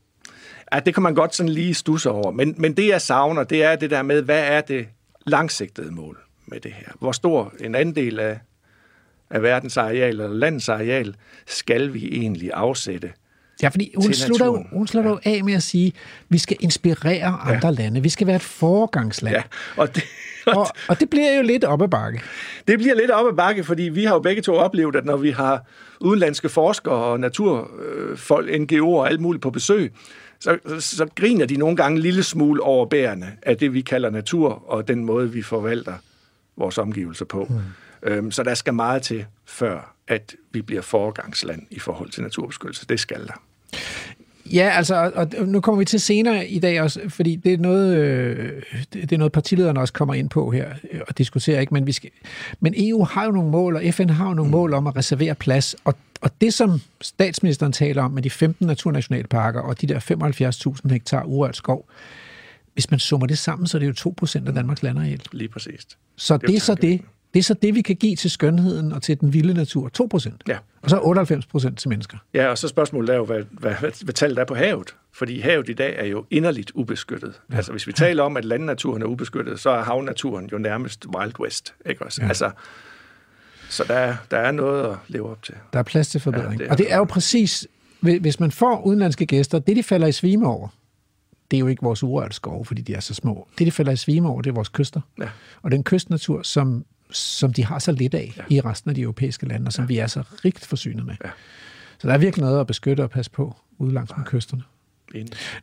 Ja, 0.73 0.81
det 0.81 0.95
kan 0.95 1.03
man 1.03 1.15
godt 1.15 1.35
sådan 1.35 1.53
lige 1.53 1.75
stusse 1.75 2.11
over. 2.11 2.31
Men, 2.31 2.55
men 2.59 2.77
det, 2.77 2.89
jeg 2.89 3.01
savner, 3.01 3.45
det 3.45 3.65
er 3.65 3.77
det 3.77 3.91
der 3.91 4.03
med, 4.03 4.23
hvad 4.23 4.45
er 4.45 4.61
det 4.61 4.89
langsigtede 5.27 5.91
mål 5.91 6.19
med 6.47 6.61
det 6.61 6.73
her? 6.73 6.93
Hvor 6.99 7.13
stor 7.13 7.53
en 7.61 7.75
andel 7.75 8.21
af, 8.21 8.39
af 9.31 9.43
verdens 9.43 9.77
areal 9.77 10.09
eller 10.09 10.29
landets 10.29 10.69
areal 10.69 11.15
skal 11.47 11.95
vi 11.95 12.09
egentlig 12.13 12.51
afsætte 12.55 13.13
Ja, 13.63 13.69
fordi 13.69 13.95
hun 13.97 14.15
slutter, 14.15 14.47
jo, 14.47 14.65
hun 14.73 14.87
slutter 14.87 15.19
ja. 15.25 15.31
af 15.31 15.45
med 15.45 15.55
at 15.55 15.63
sige, 15.63 15.87
at 15.87 16.25
vi 16.29 16.39
skal 16.39 16.57
inspirere 16.61 17.25
andre 17.25 17.69
ja. 17.69 17.71
lande. 17.71 18.03
Vi 18.03 18.09
skal 18.09 18.27
være 18.27 18.37
et 18.37 18.43
foregangsland. 18.43 19.37
Ja, 19.37 19.43
og 19.77 19.95
det, 19.95 20.05
og, 20.47 20.57
og, 20.57 20.67
og 20.89 21.01
det 21.01 21.11
bliver 21.11 21.37
jo 21.37 21.43
lidt 21.43 21.65
op 21.65 21.83
ad 21.83 21.89
bakke. 21.89 22.21
Det 22.69 22.79
bliver 22.79 22.95
lidt 22.95 23.11
op 23.11 23.27
ad 23.27 23.37
bakke, 23.37 23.65
fordi 23.65 23.83
vi 23.83 24.05
har 24.05 24.15
jo 24.15 24.21
begge 24.21 24.43
to 24.43 24.55
oplevet, 24.55 24.97
at 24.97 25.05
når 25.05 25.17
vi 25.17 25.31
har 25.31 25.65
udenlandske 26.01 26.49
forskere 26.49 26.95
og 26.95 27.21
naturfolk, 27.21 28.49
NGO'er 28.51 28.85
og 28.85 29.09
alt 29.09 29.21
muligt 29.21 29.43
på 29.43 29.51
besøg, 29.51 29.93
så, 30.41 30.59
så 30.79 31.07
griner 31.15 31.47
de 31.47 31.57
nogle 31.57 31.77
gange 31.77 31.97
en 31.97 32.03
lille 32.03 32.23
smule 32.23 32.63
overbærende 32.63 33.27
af 33.43 33.57
det, 33.57 33.75
vi 33.75 33.81
kalder 33.81 34.11
natur, 34.11 34.65
og 34.67 34.89
den 34.89 35.05
måde, 35.05 35.33
vi 35.33 35.43
forvalter 35.43 35.95
vores 36.57 36.79
omgivelser 36.79 37.25
på. 37.25 37.47
Mm. 37.51 37.59
Øhm, 38.03 38.31
så 38.31 38.43
der 38.43 38.55
skal 38.55 38.75
meget 38.75 39.03
til, 39.03 39.27
før 39.45 39.95
at 40.09 40.37
vi 40.53 40.63
bliver 40.63 40.83
foregangsland 40.83 41.63
i 41.71 41.79
forhold 41.79 42.11
til 42.11 42.23
naturbeskyttelse. 42.23 42.87
Det 42.87 43.01
skal 43.01 43.27
der. 43.27 43.43
Ja, 44.53 44.71
altså, 44.77 45.13
og 45.15 45.29
nu 45.47 45.61
kommer 45.61 45.79
vi 45.79 45.85
til 45.85 46.01
senere 46.01 46.49
i 46.49 46.59
dag 46.59 46.81
også, 46.83 47.01
fordi 47.09 47.37
det 47.37 47.55
er 47.55 47.59
noget, 47.59 47.97
øh, 47.97 48.63
det 48.93 49.13
er 49.13 49.19
noget 49.19 49.33
partilederne 49.33 49.81
også 49.81 49.93
kommer 49.93 50.15
ind 50.15 50.31
på 50.31 50.51
her 50.51 50.69
øh, 50.93 51.01
og 51.09 51.19
diskuterer 51.19 51.61
ikke, 51.61 51.75
men, 51.75 51.87
vi 51.87 51.93
skal, 51.93 52.11
men 52.61 52.75
EU 52.77 53.05
har 53.05 53.25
jo 53.25 53.31
nogle 53.31 53.51
mål, 53.51 53.77
og 53.77 53.83
FN 53.91 54.09
har 54.09 54.29
jo 54.29 54.35
nogle 54.35 54.49
mm. 54.49 54.53
mål 54.53 54.75
om 54.75 54.87
at 54.87 54.97
reservere 54.97 55.35
plads, 55.35 55.77
og, 55.85 55.95
og 56.21 56.31
det 56.41 56.55
som 56.55 56.81
statsministeren 57.01 57.73
taler 57.73 58.03
om 58.03 58.11
med 58.11 58.23
de 58.23 58.31
15 58.31 58.67
naturnationalparker 58.67 59.61
og 59.61 59.81
de 59.81 59.87
der 59.87 60.75
75.000 60.85 60.93
hektar 60.93 61.25
urørt 61.25 61.57
skov, 61.57 61.89
hvis 62.75 62.91
man 62.91 63.01
summer 63.01 63.27
det 63.27 63.39
sammen, 63.39 63.67
så 63.67 63.77
er 63.77 63.79
det 63.79 64.05
jo 64.05 64.15
2% 64.23 64.49
af 64.49 64.55
Danmarks 64.55 64.83
landareal. 64.83 65.21
Lige 65.33 65.49
præcis. 65.49 65.87
Så 66.17 66.37
det, 66.37 66.49
det 66.49 66.57
er 66.57 66.61
så 66.61 66.75
det, 66.75 67.01
det 67.35 67.39
er 67.39 67.43
så 67.43 67.55
det, 67.55 67.75
vi 67.75 67.83
kan 67.83 67.97
give 67.97 68.17
til 68.17 68.31
skønheden 68.31 68.93
og 68.93 69.03
til 69.03 69.21
den 69.21 69.33
vilde 69.33 69.55
natur. 69.55 69.89
2 69.89 70.07
procent. 70.11 70.43
Ja. 70.49 70.59
Og 70.83 70.91
så 70.91 71.01
98 71.03 71.47
procent 71.47 71.79
til 71.79 71.89
mennesker. 71.89 72.19
Ja, 72.35 72.49
og 72.49 72.59
så 72.59 72.69
spørgsmålet 72.69 73.11
er 73.11 73.17
jo, 73.17 73.25
hvad, 73.25 73.43
hvad, 73.51 73.75
hvad, 73.75 74.05
hvad 74.05 74.15
tallet 74.15 74.39
er 74.39 74.45
på 74.45 74.55
havet. 74.55 74.95
Fordi 75.13 75.41
havet 75.41 75.69
i 75.69 75.73
dag 75.73 75.97
er 75.99 76.05
jo 76.07 76.25
inderligt 76.31 76.71
ubeskyttet. 76.75 77.41
Ja. 77.51 77.57
Altså, 77.57 77.73
hvis 77.73 77.87
vi 77.87 77.93
taler 77.93 78.23
om, 78.23 78.37
at 78.37 78.45
landnaturen 78.45 79.03
er 79.03 79.07
ubeskyttet, 79.07 79.61
så 79.61 79.71
er 79.71 79.83
havnaturen 79.83 80.49
jo 80.53 80.59
nærmest 80.59 81.07
Wild 81.17 81.41
West. 81.41 81.75
Ikke 81.87 82.05
også? 82.05 82.23
Ja. 82.23 82.29
Altså, 82.29 82.51
så 83.71 83.85
der, 83.89 84.17
der 84.31 84.37
er 84.37 84.51
noget 84.51 84.91
at 84.91 84.97
leve 85.09 85.31
op 85.31 85.43
til. 85.43 85.55
Der 85.73 85.79
er 85.79 85.83
plads 85.83 86.09
til 86.09 86.21
forbedring. 86.21 86.61
Ja, 86.61 86.65
det 86.65 86.71
og 86.71 86.79
det 86.79 86.93
er 86.93 86.97
jo 86.97 87.05
præcis, 87.05 87.67
hvis 88.01 88.41
man 88.41 88.51
får 88.51 88.83
udenlandske 88.87 89.27
gæster, 89.27 89.59
det 89.59 89.77
de 89.77 89.83
falder 89.83 90.07
i 90.07 90.13
svime 90.13 90.47
over, 90.47 90.69
det 91.51 91.57
er 91.57 91.59
jo 91.59 91.67
ikke 91.67 91.83
vores 91.83 92.03
urørte 92.03 92.35
skove, 92.35 92.65
fordi 92.65 92.83
de 92.83 92.95
er 92.95 93.01
så 93.01 93.15
små. 93.15 93.49
Det, 93.59 93.67
de 93.67 93.73
falder 93.73 93.93
i 93.93 93.97
svime 93.97 94.29
over, 94.29 94.43
det 94.43 94.51
er 94.51 94.55
vores 94.55 94.69
kyster. 94.69 95.01
Ja. 95.19 95.29
Og 95.63 95.71
den 95.71 95.85
kystnatur, 95.85 96.43
som 96.43 96.85
som 97.13 97.53
de 97.53 97.65
har 97.65 97.79
så 97.79 97.93
lidt 97.93 98.15
af 98.15 98.33
ja. 98.37 98.43
i 98.49 98.61
resten 98.61 98.89
af 98.89 98.95
de 98.95 99.01
europæiske 99.01 99.47
lande, 99.47 99.69
og 99.69 99.73
som 99.73 99.85
ja. 99.85 99.87
vi 99.87 99.99
er 99.99 100.07
så 100.07 100.23
rigt 100.45 100.67
forsynet 100.67 101.07
med. 101.07 101.15
Ja. 101.25 101.31
Så 101.99 102.09
der 102.09 102.15
er 102.15 102.19
virkelig 102.19 102.45
noget 102.45 102.61
at 102.61 102.67
beskytte 102.67 103.01
og 103.01 103.11
passe 103.11 103.31
på 103.31 103.55
ude 103.79 103.95
langs 103.95 104.13
med 104.17 104.25
kysterne. 104.25 104.63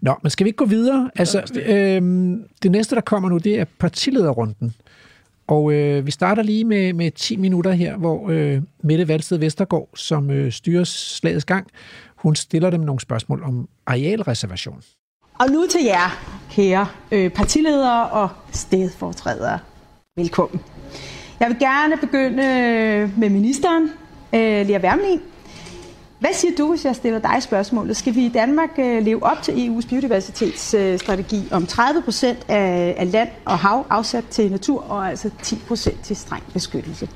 Nå, 0.01 0.15
men 0.21 0.29
skal 0.29 0.43
vi 0.43 0.49
ikke 0.49 0.57
gå 0.57 0.65
videre? 0.65 1.11
Altså, 1.15 1.61
øhm, 1.65 2.43
det 2.63 2.71
næste, 2.71 2.95
der 2.95 3.01
kommer 3.01 3.29
nu, 3.29 3.37
det 3.37 3.59
er 3.59 3.65
partilederrunden. 3.79 4.73
Og 5.47 5.73
øh, 5.73 6.05
vi 6.05 6.11
starter 6.11 6.43
lige 6.43 6.63
med, 6.63 6.93
med 6.93 7.11
10 7.11 7.37
minutter 7.37 7.71
her, 7.71 7.97
hvor 7.97 8.29
øh, 8.29 8.61
Mette 8.83 9.07
Valsted 9.07 9.37
Vestergaard, 9.37 9.89
som 9.95 10.31
øh, 10.31 10.51
styrer 10.51 10.83
slagets 10.83 11.45
gang, 11.45 11.67
hun 12.15 12.35
stiller 12.35 12.69
dem 12.69 12.81
nogle 12.81 13.01
spørgsmål 13.01 13.43
om 13.43 13.69
arealreservation. 13.85 14.81
Og 15.39 15.47
nu 15.51 15.65
til 15.69 15.83
jer, 15.83 16.35
kære 16.51 16.87
øh, 17.11 17.31
partiledere 17.31 18.09
og 18.09 18.29
stedfortrædere. 18.51 19.59
Velkommen. 20.15 20.61
Jeg 21.39 21.49
vil 21.49 21.59
gerne 21.59 21.97
begynde 21.97 22.43
øh, 22.43 23.19
med 23.19 23.29
ministeren, 23.29 23.83
øh, 24.33 24.67
Lea 24.67 24.79
Wermelin. 24.79 25.21
Hvad 26.19 26.33
siger 26.33 26.55
du, 26.57 26.69
hvis 26.69 26.85
jeg 26.85 26.95
stiller 26.95 27.19
dig 27.19 27.43
spørgsmålet? 27.43 27.97
Skal 27.97 28.15
vi 28.15 28.25
i 28.25 28.29
Danmark 28.29 28.69
øh, 28.77 29.03
leve 29.03 29.23
op 29.23 29.41
til 29.41 29.51
EU's 29.51 29.89
biodiversitetsstrategi 29.89 31.47
om 31.51 31.65
30 31.65 32.01
procent 32.01 32.45
af 32.49 33.11
land 33.11 33.29
og 33.45 33.59
hav 33.59 33.85
afsat 33.89 34.25
til 34.25 34.51
natur, 34.51 34.81
og 34.89 35.09
altså 35.09 35.29
10 35.43 35.55
procent 35.67 36.03
til 36.03 36.15
streng 36.15 36.43
beskyttelse? 36.53 37.09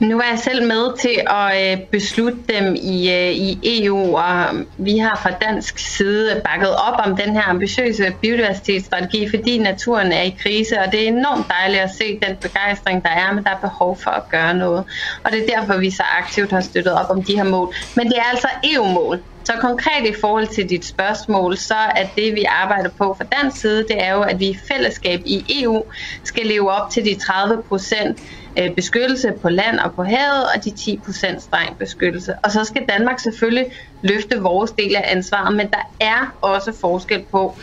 Nu 0.00 0.16
var 0.16 0.24
jeg 0.24 0.38
selv 0.38 0.66
med 0.66 0.98
til 0.98 1.20
at 1.26 1.72
øh, 1.72 1.86
beslutte 1.86 2.38
dem 2.48 2.74
i, 2.74 3.10
øh, 3.10 3.30
i 3.30 3.60
EU, 3.64 4.16
og 4.16 4.34
vi 4.78 4.98
har 4.98 5.20
fra 5.22 5.30
dansk 5.30 5.78
side 5.78 6.40
bakket 6.44 6.76
op 6.76 7.00
om 7.06 7.16
den 7.16 7.34
her 7.36 7.42
ambitiøse 7.42 8.14
biodiversitetsstrategi, 8.22 9.28
fordi 9.30 9.58
naturen 9.58 10.12
er 10.12 10.22
i 10.22 10.36
krise, 10.42 10.80
og 10.80 10.92
det 10.92 11.02
er 11.04 11.08
enormt 11.08 11.46
dejligt 11.48 11.82
at 11.82 11.90
se 11.90 12.18
den 12.26 12.36
begejstring, 12.42 13.02
der 13.02 13.10
er, 13.10 13.32
men 13.32 13.44
der 13.44 13.50
er 13.50 13.60
behov 13.60 13.98
for 14.02 14.10
at 14.10 14.28
gøre 14.28 14.54
noget. 14.54 14.84
Og 15.24 15.32
det 15.32 15.40
er 15.40 15.58
derfor, 15.58 15.78
vi 15.78 15.90
så 15.90 16.02
aktivt 16.18 16.50
har 16.50 16.60
støttet 16.60 16.92
op 16.92 17.10
om 17.10 17.24
de 17.24 17.36
her 17.36 17.44
mål. 17.44 17.74
Men 17.94 18.06
det 18.06 18.18
er 18.18 18.30
altså 18.32 18.48
EU-mål. 18.64 19.22
Så 19.44 19.52
konkret 19.60 20.06
i 20.06 20.14
forhold 20.20 20.46
til 20.46 20.68
dit 20.68 20.84
spørgsmål, 20.84 21.56
så 21.56 21.74
er 21.96 22.06
det, 22.16 22.34
vi 22.34 22.44
arbejder 22.48 22.90
på 22.98 23.14
fra 23.18 23.24
dansk 23.24 23.60
side, 23.60 23.78
det 23.88 24.04
er 24.04 24.12
jo, 24.12 24.22
at 24.22 24.40
vi 24.40 24.46
i 24.46 24.58
fællesskab 24.72 25.20
i 25.26 25.62
EU 25.62 25.82
skal 26.24 26.46
leve 26.46 26.70
op 26.70 26.90
til 26.90 27.04
de 27.04 27.14
30 27.14 27.62
procent 27.68 28.18
øh, 28.58 28.74
beskyttelse 28.76 29.32
på 29.42 29.48
land 29.48 29.78
og 29.78 29.94
på 29.94 30.02
havet, 30.02 30.44
og 30.54 30.64
de 30.64 30.70
10% 30.70 31.38
streng 31.38 31.78
beskyttelse. 31.78 32.34
Og 32.44 32.50
så 32.50 32.64
skal 32.64 32.84
Danmark 32.88 33.18
selvfølgelig 33.18 33.66
løfte 34.02 34.40
vores 34.40 34.70
del 34.70 34.96
af 34.96 35.04
ansvaret, 35.06 35.56
men 35.56 35.70
der 35.70 35.82
er 36.00 36.36
også 36.42 36.72
forskel 36.80 37.24
på, 37.32 37.58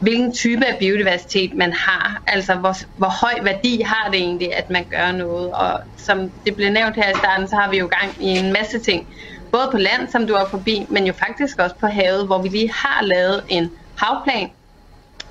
hvilken 0.00 0.34
type 0.34 0.66
af 0.66 0.76
biodiversitet 0.78 1.50
man 1.56 1.72
har. 1.72 2.22
Altså, 2.26 2.54
hvor, 2.54 2.74
hvor 2.96 3.12
høj 3.20 3.44
værdi 3.44 3.82
har 3.86 4.10
det 4.10 4.20
egentlig, 4.20 4.54
at 4.54 4.70
man 4.70 4.84
gør 4.90 5.12
noget. 5.12 5.50
Og 5.52 5.80
som 6.06 6.18
det 6.46 6.56
blev 6.56 6.70
nævnt 6.72 6.96
her 6.96 7.10
i 7.10 7.14
starten, 7.14 7.48
så 7.48 7.56
har 7.56 7.70
vi 7.70 7.78
jo 7.78 7.88
gang 8.00 8.14
i 8.20 8.26
en 8.26 8.52
masse 8.52 8.78
ting 8.78 9.06
både 9.52 9.68
på 9.72 9.78
land, 9.78 10.08
som 10.08 10.26
du 10.26 10.34
er 10.34 10.48
forbi, 10.50 10.86
men 10.90 11.06
jo 11.06 11.12
faktisk 11.12 11.58
også 11.58 11.76
på 11.80 11.86
havet, 11.86 12.26
hvor 12.26 12.42
vi 12.42 12.48
lige 12.48 12.72
har 12.72 13.04
lavet 13.04 13.44
en 13.48 13.70
havplan, 13.98 14.48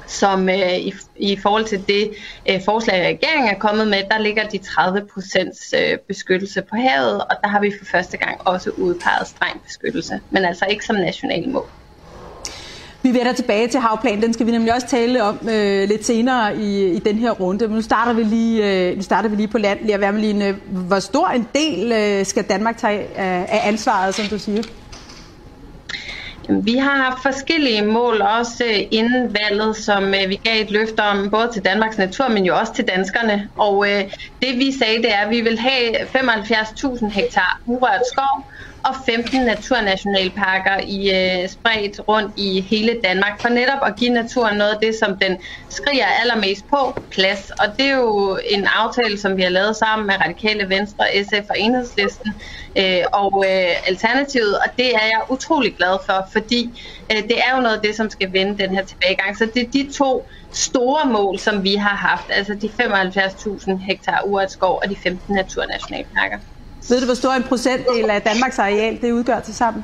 som 0.07 0.49
øh, 0.49 0.77
i, 0.77 0.93
i 1.15 1.37
forhold 1.37 1.65
til 1.65 1.87
det 1.87 2.11
øh, 2.49 2.61
forslag, 2.65 3.07
regeringen 3.07 3.49
er 3.49 3.59
kommet 3.59 3.87
med, 3.87 4.01
der 4.11 4.17
ligger 4.17 4.47
de 4.47 4.57
30 4.57 5.07
procents 5.13 5.73
øh, 5.77 5.97
beskyttelse 6.07 6.61
på 6.61 6.75
havet, 6.75 7.21
og 7.21 7.35
der 7.43 7.47
har 7.47 7.59
vi 7.59 7.73
for 7.79 7.85
første 7.85 8.17
gang 8.17 8.47
også 8.47 8.69
udpeget 8.69 9.27
streng 9.27 9.61
beskyttelse, 9.63 10.19
men 10.29 10.45
altså 10.45 10.65
ikke 10.69 10.85
som 10.85 10.95
national 10.95 11.49
mål. 11.49 11.69
Vi 13.05 13.13
vender 13.13 13.33
tilbage 13.33 13.67
til 13.67 13.79
havplanen. 13.79 14.21
Den 14.21 14.33
skal 14.33 14.45
vi 14.45 14.51
nemlig 14.51 14.73
også 14.73 14.87
tale 14.87 15.23
om 15.23 15.49
øh, 15.49 15.87
lidt 15.89 16.05
senere 16.05 16.57
i, 16.57 16.91
i 16.91 16.99
den 16.99 17.15
her 17.15 17.31
runde. 17.31 17.67
Men 17.67 17.75
nu 17.75 17.81
starter 17.81 18.13
vi 18.13 18.23
lige, 18.23 18.89
øh, 18.89 18.95
nu 18.95 19.01
starter 19.01 19.29
vi 19.29 19.35
lige 19.35 19.47
på 19.47 19.57
land. 19.57 19.79
Lea 19.85 19.97
Wermelin, 19.97 20.41
øh, 20.41 20.55
hvor 20.69 20.99
stor 20.99 21.27
en 21.27 21.47
del 21.55 21.91
øh, 21.91 22.25
skal 22.25 22.43
Danmark 22.43 22.77
tage 22.77 23.07
af, 23.15 23.45
af 23.49 23.67
ansvaret, 23.67 24.15
som 24.15 24.25
du 24.25 24.39
siger? 24.39 24.63
Vi 26.49 26.77
har 26.77 26.95
haft 26.95 27.21
forskellige 27.21 27.85
mål 27.85 28.21
også 28.21 28.63
øh, 28.63 28.79
inden 28.91 29.35
valget, 29.41 29.75
som 29.77 30.03
øh, 30.13 30.29
vi 30.29 30.35
gav 30.35 30.61
et 30.61 30.71
løfte 30.71 30.99
om, 30.99 31.31
både 31.31 31.49
til 31.53 31.65
Danmarks 31.65 31.97
natur, 31.97 32.27
men 32.27 32.45
jo 32.45 32.57
også 32.57 32.73
til 32.73 32.87
danskerne. 32.87 33.49
Og 33.57 33.91
øh, 33.91 34.03
det 34.41 34.57
vi 34.57 34.71
sagde, 34.79 34.97
det 34.97 35.13
er, 35.13 35.17
at 35.17 35.29
vi 35.29 35.41
vil 35.41 35.59
have 35.59 35.95
75.000 35.95 37.09
hektar 37.09 37.61
urørt 37.65 38.01
skov, 38.13 38.51
og 38.85 38.95
15 39.05 39.45
naturnationalparker 39.45 40.77
i 40.97 40.99
øh, 41.19 41.49
spredt 41.49 42.01
rundt 42.07 42.33
i 42.37 42.61
hele 42.61 42.99
Danmark, 43.03 43.41
for 43.41 43.49
netop 43.49 43.81
at 43.85 43.95
give 43.99 44.09
naturen 44.09 44.57
noget 44.57 44.71
af 44.71 44.79
det, 44.81 44.95
som 44.95 45.19
den 45.19 45.37
skriger 45.69 46.05
allermest 46.05 46.63
på, 46.69 46.81
plads. 47.11 47.49
Og 47.49 47.67
det 47.77 47.85
er 47.85 47.95
jo 47.95 48.39
en 48.49 48.67
aftale, 48.81 49.17
som 49.19 49.37
vi 49.37 49.41
har 49.41 49.49
lavet 49.49 49.75
sammen 49.75 50.07
med 50.07 50.15
Radikale 50.25 50.69
Venstre, 50.69 51.05
SF 51.23 51.45
og 51.49 51.59
Enhedslisten 51.59 52.31
øh, 52.77 53.03
og 53.13 53.43
øh, 53.47 53.89
Alternativet, 53.89 54.55
og 54.57 54.69
det 54.77 54.89
er 54.95 55.05
jeg 55.13 55.21
utrolig 55.29 55.75
glad 55.77 55.97
for, 56.05 56.29
fordi 56.31 56.61
øh, 57.11 57.23
det 57.29 57.37
er 57.45 57.55
jo 57.55 57.61
noget 57.61 57.75
af 57.75 57.81
det, 57.81 57.95
som 57.95 58.09
skal 58.09 58.33
vende 58.33 58.63
den 58.63 58.75
her 58.75 58.85
tilbagegang. 58.85 59.37
Så 59.37 59.45
det 59.53 59.61
er 59.63 59.71
de 59.73 59.89
to 59.97 60.27
store 60.53 61.11
mål, 61.11 61.39
som 61.39 61.63
vi 61.63 61.75
har 61.75 61.95
haft, 61.95 62.27
altså 62.29 62.53
de 62.61 62.69
75.000 62.81 63.85
hektar 63.89 64.21
urørt 64.25 64.51
skov 64.51 64.79
og 64.83 64.89
de 64.89 64.95
15 65.03 65.35
naturnationalparker. 65.35 66.39
Ved 66.89 66.99
du, 67.01 67.05
hvor 67.05 67.13
stor 67.13 67.31
en 67.31 67.43
procentdel 67.43 68.09
af 68.09 68.21
Danmarks 68.21 68.59
areal 68.59 69.01
det 69.01 69.11
udgør 69.11 69.39
til 69.39 69.55
sammen? 69.55 69.83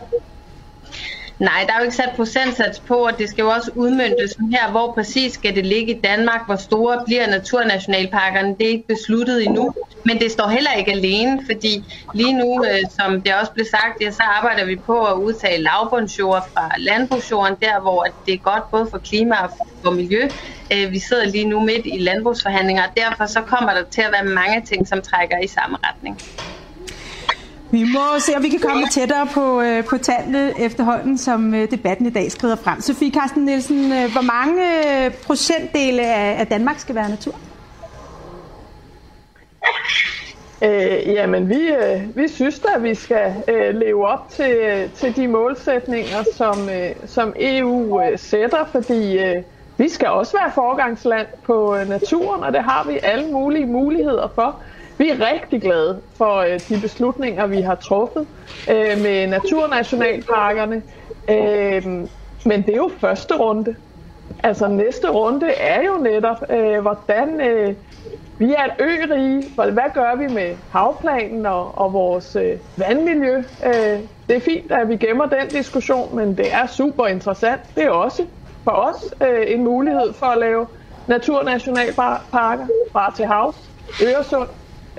Nej, 1.39 1.63
der 1.67 1.73
er 1.73 1.77
jo 1.77 1.83
ikke 1.83 1.95
sat 1.95 2.13
procentsats 2.15 2.79
på, 2.79 2.95
og 2.95 3.19
det 3.19 3.29
skal 3.29 3.43
jo 3.43 3.49
også 3.49 3.71
udmyndtes 3.75 4.31
her, 4.53 4.71
hvor 4.71 4.93
præcis 4.93 5.33
skal 5.33 5.55
det 5.55 5.65
ligge 5.65 5.97
i 5.97 6.01
Danmark, 6.01 6.41
hvor 6.45 6.55
store 6.55 7.03
bliver 7.05 7.27
naturnationalparkerne, 7.27 8.49
det 8.57 8.65
er 8.65 8.71
ikke 8.71 8.87
besluttet 8.87 9.45
endnu. 9.45 9.73
Men 10.05 10.19
det 10.19 10.31
står 10.31 10.47
heller 10.47 10.73
ikke 10.73 10.91
alene, 10.91 11.41
fordi 11.51 11.73
lige 12.15 12.33
nu, 12.33 12.65
øh, 12.65 12.79
som 12.99 13.21
det 13.21 13.35
også 13.35 13.51
blev 13.53 13.65
sagt, 13.65 13.95
ja, 14.01 14.11
så 14.11 14.23
arbejder 14.23 14.65
vi 14.65 14.75
på 14.85 15.05
at 15.05 15.13
udtage 15.13 15.57
lavbundsjord 15.57 16.43
fra 16.53 16.69
landbrugsjorden, 16.77 17.55
der 17.61 17.81
hvor 17.81 18.05
det 18.25 18.33
er 18.33 18.37
godt 18.51 18.63
både 18.71 18.87
for 18.91 18.97
klima 18.97 19.35
og 19.35 19.49
for 19.83 19.91
miljø. 19.91 20.23
Øh, 20.73 20.91
vi 20.91 20.99
sidder 20.99 21.25
lige 21.25 21.45
nu 21.45 21.59
midt 21.59 21.85
i 21.85 21.97
landbrugsforhandlinger, 21.99 22.83
og 22.83 22.93
derfor 22.97 23.25
så 23.25 23.41
kommer 23.41 23.73
der 23.73 23.83
til 23.95 24.01
at 24.01 24.11
være 24.11 24.25
mange 24.25 24.61
ting, 24.69 24.87
som 24.87 25.01
trækker 25.01 25.37
i 25.43 25.47
samme 25.47 25.77
retning. 25.83 26.15
Vi 27.71 27.83
må 27.83 28.19
se, 28.19 28.35
om 28.37 28.43
vi 28.43 28.49
kan 28.49 28.59
komme 28.59 28.87
tættere 28.91 29.27
på, 29.33 29.61
øh, 29.61 29.85
på 29.85 29.97
tallene 29.97 30.53
efterhånden, 30.59 31.17
som 31.17 31.53
øh, 31.53 31.71
debatten 31.71 32.05
i 32.05 32.09
dag 32.09 32.31
skrider 32.31 32.55
frem. 32.55 32.81
Sofie 32.81 33.11
Carsten 33.11 33.45
Nielsen, 33.45 33.91
øh, 33.91 34.11
hvor 34.11 34.21
mange 34.21 34.61
øh, 35.05 35.13
procentdele 35.13 36.01
af, 36.01 36.39
af 36.39 36.47
Danmark 36.47 36.79
skal 36.79 36.95
være 36.95 37.09
natur? 37.09 37.35
Øh, 40.63 41.13
jamen, 41.13 41.49
vi, 41.49 41.67
øh, 41.67 42.15
vi 42.17 42.27
synes 42.27 42.59
da, 42.59 42.67
at 42.75 42.83
vi 42.83 42.95
skal 42.95 43.33
øh, 43.47 43.75
leve 43.75 44.07
op 44.07 44.29
til, 44.29 44.51
øh, 44.51 44.89
til 44.93 45.15
de 45.15 45.27
målsætninger, 45.27 46.23
som, 46.35 46.69
øh, 46.69 46.89
som 47.05 47.33
EU 47.39 48.01
øh, 48.01 48.19
sætter, 48.19 48.65
fordi 48.71 49.17
øh, 49.19 49.43
vi 49.77 49.89
skal 49.89 50.07
også 50.07 50.37
være 50.37 50.51
forgangsland 50.55 51.27
på 51.43 51.75
øh, 51.75 51.89
naturen, 51.89 52.43
og 52.43 52.53
det 52.53 52.63
har 52.63 52.87
vi 52.87 52.99
alle 53.03 53.31
mulige 53.31 53.65
muligheder 53.65 54.27
for. 54.35 54.59
Vi 55.01 55.09
er 55.09 55.31
rigtig 55.33 55.61
glade 55.61 56.01
for 56.17 56.35
øh, 56.35 56.59
de 56.69 56.81
beslutninger, 56.81 57.47
vi 57.47 57.61
har 57.61 57.75
truffet 57.75 58.27
øh, 58.69 59.01
med 59.01 59.27
naturnationalparkerne. 59.27 60.81
Øh, 61.29 61.85
men 62.45 62.61
det 62.61 62.69
er 62.69 62.77
jo 62.77 62.91
første 62.99 63.37
runde. 63.37 63.75
Altså 64.43 64.67
næste 64.67 65.09
runde 65.09 65.51
er 65.51 65.83
jo 65.83 65.97
netop, 65.97 66.43
øh, 66.49 66.81
hvordan 66.81 67.41
øh, 67.41 67.75
vi 68.37 68.53
er 68.53 68.65
et 68.65 68.71
ørige. 68.81 69.43
Hvad 69.55 69.93
gør 69.93 70.15
vi 70.15 70.27
med 70.33 70.55
havplanen 70.71 71.45
og, 71.45 71.77
og 71.77 71.93
vores 71.93 72.35
øh, 72.35 72.57
vandmiljø? 72.77 73.37
Øh, 73.65 73.99
det 74.27 74.35
er 74.35 74.41
fint, 74.41 74.71
at 74.71 74.89
vi 74.89 74.95
gemmer 74.95 75.25
den 75.25 75.47
diskussion, 75.47 76.15
men 76.15 76.37
det 76.37 76.53
er 76.53 76.67
super 76.67 77.07
interessant. 77.07 77.61
Det 77.75 77.83
er 77.83 77.89
også 77.89 78.25
for 78.63 78.71
os 78.71 79.13
øh, 79.21 79.43
en 79.47 79.63
mulighed 79.63 80.13
for 80.13 80.25
at 80.25 80.37
lave 80.37 80.67
naturnationalparker 81.07 82.67
fra 82.91 83.13
til 83.15 83.25
havs, 83.25 83.69
Øresund, 84.03 84.47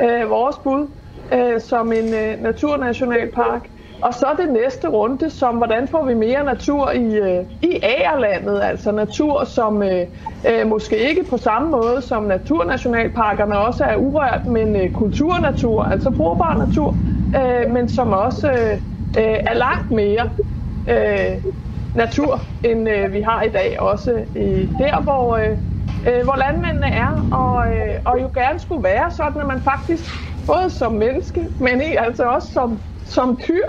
øh, 0.02 0.30
vores 0.30 0.56
bud 0.58 0.88
øh, 1.32 1.60
som 1.60 1.92
en 1.92 2.14
øh, 2.14 2.42
naturnationalpark. 2.42 3.68
Og 4.02 4.14
så 4.14 4.26
det 4.38 4.52
næste 4.52 4.88
runde, 4.88 5.30
som 5.30 5.56
hvordan 5.56 5.88
får 5.88 6.04
vi 6.04 6.14
mere 6.14 6.44
natur 6.44 6.90
i, 6.90 7.14
øh, 7.14 7.44
i 7.62 7.80
Agerlandet, 7.82 8.60
altså 8.62 8.92
natur, 8.92 9.44
som 9.44 9.82
øh, 9.82 10.06
øh, 10.48 10.66
måske 10.66 10.96
ikke 10.96 11.24
på 11.30 11.36
samme 11.36 11.70
måde 11.70 12.02
som 12.02 12.22
naturnationalparkerne 12.22 13.58
også 13.58 13.84
er 13.84 13.96
urørt, 13.96 14.46
men 14.46 14.76
øh, 14.76 14.90
kulturnatur, 14.90 15.82
altså 15.82 16.10
brugbar 16.10 16.58
natur, 16.58 16.96
øh, 17.36 17.70
men 17.70 17.88
som 17.88 18.12
også 18.12 18.50
øh, 18.52 18.72
øh, 19.18 19.38
er 19.46 19.54
langt 19.54 19.90
mere 19.90 20.30
øh, 20.88 21.42
natur, 21.94 22.40
end 22.62 22.88
øh, 22.88 23.12
vi 23.12 23.20
har 23.20 23.42
i 23.42 23.48
dag, 23.48 23.80
også 23.80 24.24
øh, 24.34 24.68
der, 24.78 25.02
hvor 25.02 25.36
øh, 25.36 25.56
øh, 26.08 26.24
hvor 26.24 26.36
landmændene 26.36 26.86
er, 26.86 27.12
og, 27.30 27.74
øh, 27.74 27.94
og 28.04 28.22
jo 28.22 28.30
gerne 28.34 28.58
skulle 28.58 28.84
være 28.84 29.10
sådan, 29.10 29.40
at 29.40 29.46
man 29.46 29.60
faktisk 29.62 30.04
både 30.46 30.70
som 30.70 30.92
menneske, 30.92 31.48
men 31.60 31.82
altså 31.98 32.24
også 32.24 32.48
som, 32.52 32.80
som 33.04 33.36
tyr, 33.36 33.68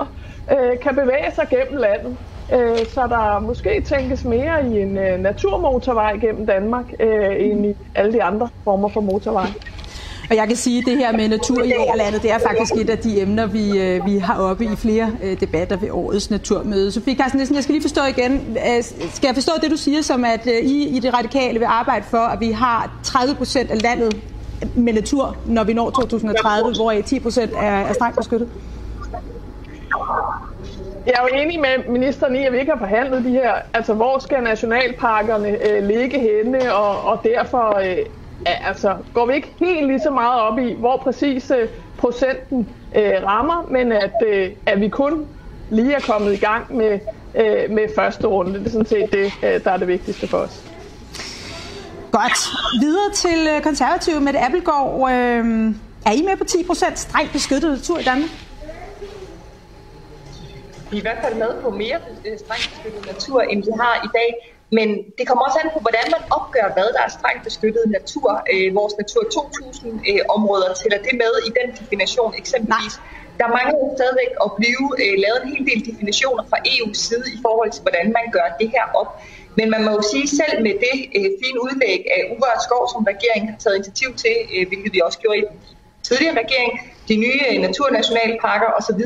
øh, 0.51 0.79
kan 0.83 0.95
bevæge 0.95 1.31
sig 1.35 1.47
gennem 1.49 1.77
landet. 1.77 2.17
Øh, 2.53 2.85
så 2.93 3.01
der 3.09 3.39
måske 3.39 3.81
tænkes 3.81 4.25
mere 4.25 4.65
i 4.67 4.81
en 4.81 4.97
øh, 4.97 5.17
naturmotorvej 5.19 6.17
gennem 6.17 6.45
Danmark, 6.45 6.85
øh, 6.99 7.35
end 7.39 7.65
i 7.65 7.73
alle 7.95 8.13
de 8.13 8.23
andre 8.23 8.49
former 8.63 8.89
for 8.89 9.01
motorvej. 9.01 9.47
Og 10.33 10.37
jeg 10.37 10.47
kan 10.47 10.57
sige, 10.57 10.79
at 10.79 10.85
det 10.85 10.97
her 10.97 11.11
med 11.11 11.27
natur 11.29 11.63
i 11.63 11.73
landet, 11.95 12.21
det 12.21 12.31
er 12.31 12.37
faktisk 12.37 12.73
et 12.75 12.89
af 12.89 12.97
de 12.97 13.21
emner, 13.21 13.45
vi, 13.45 13.79
øh, 13.79 14.05
vi 14.05 14.17
har 14.17 14.39
oppe 14.39 14.65
i 14.65 14.75
flere 14.75 15.11
øh, 15.23 15.39
debatter 15.39 15.77
ved 15.77 15.89
årets 15.91 16.29
naturmøde. 16.29 16.91
Sofie 16.91 17.15
Carsten 17.15 17.23
altså 17.23 17.37
Nielsen, 17.37 17.55
jeg 17.55 17.63
skal 17.63 17.73
lige 17.73 17.81
forstå 17.81 18.01
igen. 18.17 18.57
Øh, 18.67 18.83
skal 18.83 19.27
jeg 19.27 19.35
forstå 19.35 19.51
det, 19.61 19.71
du 19.71 19.77
siger, 19.77 20.01
som 20.01 20.25
at 20.25 20.45
I 20.45 20.87
i 20.87 20.99
det 20.99 21.13
radikale 21.13 21.59
vil 21.59 21.65
arbejde 21.65 22.05
for, 22.09 22.17
at 22.17 22.39
vi 22.39 22.51
har 22.51 22.99
30 23.03 23.35
procent 23.35 23.71
af 23.71 23.81
landet 23.81 24.21
med 24.75 24.93
natur, 24.93 25.37
når 25.45 25.63
vi 25.63 25.73
når 25.73 25.89
2030, 25.89 26.73
hvor 26.75 26.93
10 27.05 27.19
procent 27.19 27.51
er, 27.53 27.59
er 27.59 27.93
strengt 27.93 28.17
beskyttet? 28.17 28.49
Jeg 31.05 31.13
er 31.15 31.21
jo 31.21 31.41
enig 31.41 31.59
med 31.59 31.93
ministeren 31.93 32.35
i, 32.35 32.45
at 32.45 32.53
vi 32.53 32.59
ikke 32.59 32.71
har 32.71 32.79
forhandlet 32.79 33.23
de 33.23 33.29
her, 33.29 33.53
altså 33.73 33.93
hvor 33.93 34.19
skal 34.19 34.43
nationalparkerne 34.43 35.69
øh, 35.69 35.87
ligge 35.87 36.19
henne, 36.19 36.73
og, 36.73 37.11
og 37.11 37.19
derfor 37.23 37.77
øh, 37.77 37.97
altså, 38.45 38.97
går 39.13 39.25
vi 39.25 39.33
ikke 39.33 39.53
helt 39.59 39.87
lige 39.87 39.99
så 39.99 40.09
meget 40.09 40.41
op 40.41 40.59
i, 40.59 40.73
hvor 40.73 40.97
præcis 40.97 41.51
øh, 41.51 41.69
procenten 41.97 42.69
øh, 42.95 43.23
rammer, 43.23 43.67
men 43.69 43.91
at, 43.91 44.13
øh, 44.27 44.51
at 44.65 44.81
vi 44.81 44.89
kun 44.89 45.27
lige 45.69 45.93
er 45.93 45.99
kommet 45.99 46.33
i 46.33 46.37
gang 46.37 46.75
med, 46.75 46.99
øh, 47.35 47.71
med 47.71 47.95
første 47.95 48.27
runde. 48.27 48.59
Det 48.59 48.67
er 48.67 48.71
sådan 48.71 48.85
set 48.85 49.11
det, 49.11 49.33
øh, 49.43 49.63
der 49.63 49.71
er 49.71 49.77
det 49.77 49.87
vigtigste 49.87 50.27
for 50.27 50.37
os. 50.37 50.63
Godt. 52.11 52.51
Videre 52.81 53.11
til 53.13 53.47
øh, 53.55 53.61
konservative 53.61 54.19
med 54.19 54.35
Appelgaard. 54.35 55.11
Øh, 55.11 55.75
er 56.05 56.11
I 56.11 56.21
med 56.21 56.37
på 56.37 56.43
10% 56.43 56.95
strengt 56.95 57.31
beskyttet 57.31 57.71
natur 57.71 57.99
i 57.99 58.03
Danmark? 58.03 58.29
Vi 60.91 60.97
er 60.97 61.01
i 61.01 61.01
hvert 61.01 61.17
fald 61.23 61.35
med 61.35 61.61
på 61.61 61.69
mere 61.69 61.97
øh, 62.25 62.39
strengt 62.39 62.69
beskyttet 62.73 63.05
natur, 63.05 63.41
end 63.41 63.63
vi 63.63 63.71
har 63.81 63.95
i 64.03 64.09
dag. 64.13 64.52
Men 64.77 64.87
det 65.17 65.23
kommer 65.27 65.43
også 65.47 65.59
an 65.63 65.69
på, 65.75 65.79
hvordan 65.85 66.05
man 66.15 66.23
opgør, 66.37 66.67
hvad 66.75 66.89
der 66.95 67.03
er 67.07 67.11
strengt 67.17 67.43
beskyttet 67.49 67.83
natur. 67.97 68.29
Øh, 68.53 68.67
vores 68.79 68.93
Natur 69.01 69.21
2000-områder 69.37 70.69
øh, 70.71 70.79
tæller 70.81 70.99
det 71.07 71.13
med 71.23 71.33
i 71.47 71.49
den 71.59 71.67
definition 71.79 72.31
eksempelvis. 72.41 72.95
Nej. 72.97 73.11
Der 73.41 73.47
mangler 73.57 73.79
stadigvæk 73.97 74.31
at 74.45 74.49
blive 74.59 74.85
øh, 75.03 75.13
lavet 75.23 75.39
en 75.43 75.49
hel 75.53 75.63
del 75.69 75.79
definitioner 75.89 76.43
fra 76.51 76.57
EU's 76.73 76.99
side 77.07 77.25
i 77.35 77.37
forhold 77.45 77.69
til, 77.75 77.81
hvordan 77.85 78.05
man 78.17 78.25
gør 78.35 78.47
det 78.59 78.67
her 78.75 78.85
op. 79.01 79.09
Men 79.57 79.65
man 79.73 79.81
må 79.85 79.91
jo 79.97 80.03
sige, 80.11 80.27
selv 80.41 80.55
med 80.67 80.75
det 80.85 80.97
øh, 81.17 81.27
fine 81.41 81.57
udlæg 81.65 81.99
af 82.15 82.21
urørt 82.33 82.61
skov, 82.67 82.83
som 82.93 83.01
regeringen 83.11 83.49
har 83.53 83.59
taget 83.63 83.75
initiativ 83.79 84.09
til, 84.23 84.35
øh, 84.55 84.63
hvilket 84.69 84.93
vi 84.95 84.99
også 85.07 85.19
gjorde 85.23 85.37
i 85.41 85.45
den 85.49 85.57
tidligere 86.07 86.35
regering, 86.43 86.73
de 87.09 87.15
nye 87.23 87.41
øh, 87.49 87.57
naturnationalparker 87.67 88.69
osv., 88.77 89.01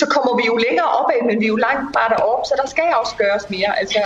så 0.00 0.06
kommer 0.14 0.32
vi 0.40 0.44
jo 0.50 0.56
længere 0.66 0.90
opad, 1.00 1.20
men 1.28 1.36
vi 1.40 1.46
er 1.48 1.52
jo 1.54 1.60
langt 1.68 1.84
fra 1.94 2.04
deroppe, 2.14 2.44
så 2.48 2.54
der 2.60 2.68
skal 2.74 2.88
også 3.02 3.14
gøres 3.22 3.44
mere. 3.54 3.70
Altså 3.80 4.00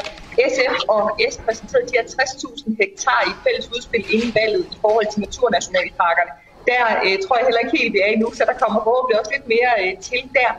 SF 0.55 0.75
og 0.95 1.03
S 1.33 1.35
præsenterede 1.47 1.87
de 1.91 1.95
her 1.99 2.07
60.000 2.07 2.81
hektar 2.81 3.21
i 3.31 3.33
fælles 3.45 3.67
udspil 3.75 4.05
inden 4.15 4.31
valget 4.41 4.63
i 4.75 4.77
forhold 4.85 5.07
til 5.13 5.21
naturnationalparkerne. 5.27 6.33
Der 6.71 6.83
øh, 7.05 7.15
tror 7.23 7.35
jeg 7.37 7.47
heller 7.49 7.63
ikke 7.65 7.77
helt, 7.79 7.93
vi 7.95 8.01
er 8.05 8.11
endnu, 8.15 8.29
så 8.39 8.43
der 8.51 8.57
kommer 8.63 8.79
forhåbentlig 8.87 9.17
også 9.21 9.33
lidt 9.37 9.47
mere 9.55 9.73
øh, 9.83 9.93
til 10.09 10.23
der. 10.39 10.53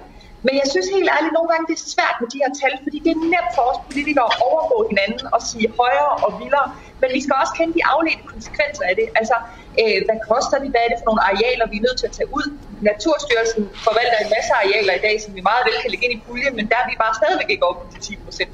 Men 0.46 0.54
jeg 0.62 0.68
synes 0.74 0.88
helt 0.96 1.10
ærligt, 1.16 1.34
nogle 1.38 1.50
gange 1.52 1.66
det 1.70 1.76
er 1.80 1.86
svært 1.96 2.16
med 2.22 2.28
de 2.34 2.42
her 2.44 2.52
tal, 2.62 2.74
fordi 2.86 2.98
det 3.06 3.12
er 3.16 3.22
nemt 3.36 3.52
for 3.58 3.64
os 3.72 3.80
politikere 3.88 4.28
at 4.32 4.38
overgå 4.50 4.78
hinanden 4.92 5.26
og 5.36 5.40
sige 5.50 5.68
højere 5.82 6.14
og 6.26 6.30
vildere. 6.42 6.68
Men 7.02 7.10
vi 7.16 7.20
skal 7.24 7.36
også 7.42 7.54
kende 7.60 7.74
de 7.78 7.84
afledte 7.94 8.24
konsekvenser 8.34 8.84
af 8.90 8.96
det. 9.00 9.08
Altså, 9.20 9.36
øh, 9.82 10.00
hvad 10.08 10.20
koster 10.32 10.58
det? 10.64 10.70
Hvad 10.74 10.84
er 10.86 10.90
det 10.92 11.00
for 11.02 11.08
nogle 11.10 11.24
arealer, 11.30 11.66
vi 11.72 11.78
er 11.80 11.86
nødt 11.88 11.98
til 12.02 12.08
at 12.10 12.16
tage 12.18 12.30
ud? 12.38 12.48
Naturstyrelsen 12.90 13.62
forvalter 13.88 14.18
en 14.26 14.30
masse 14.36 14.52
arealer 14.62 14.94
i 15.00 15.02
dag, 15.08 15.16
som 15.24 15.32
vi 15.38 15.42
meget 15.50 15.64
vel 15.68 15.76
kan 15.84 15.90
lægge 15.92 16.06
ind 16.08 16.16
i 16.18 16.22
puljen, 16.28 16.54
men 16.60 16.66
der 16.72 16.78
er 16.84 16.88
vi 16.92 16.96
bare 17.04 17.14
stadigvæk 17.20 17.50
ikke 17.54 17.66
op 17.70 17.80
til 17.92 18.00
10 18.08 18.26
procent. 18.26 18.54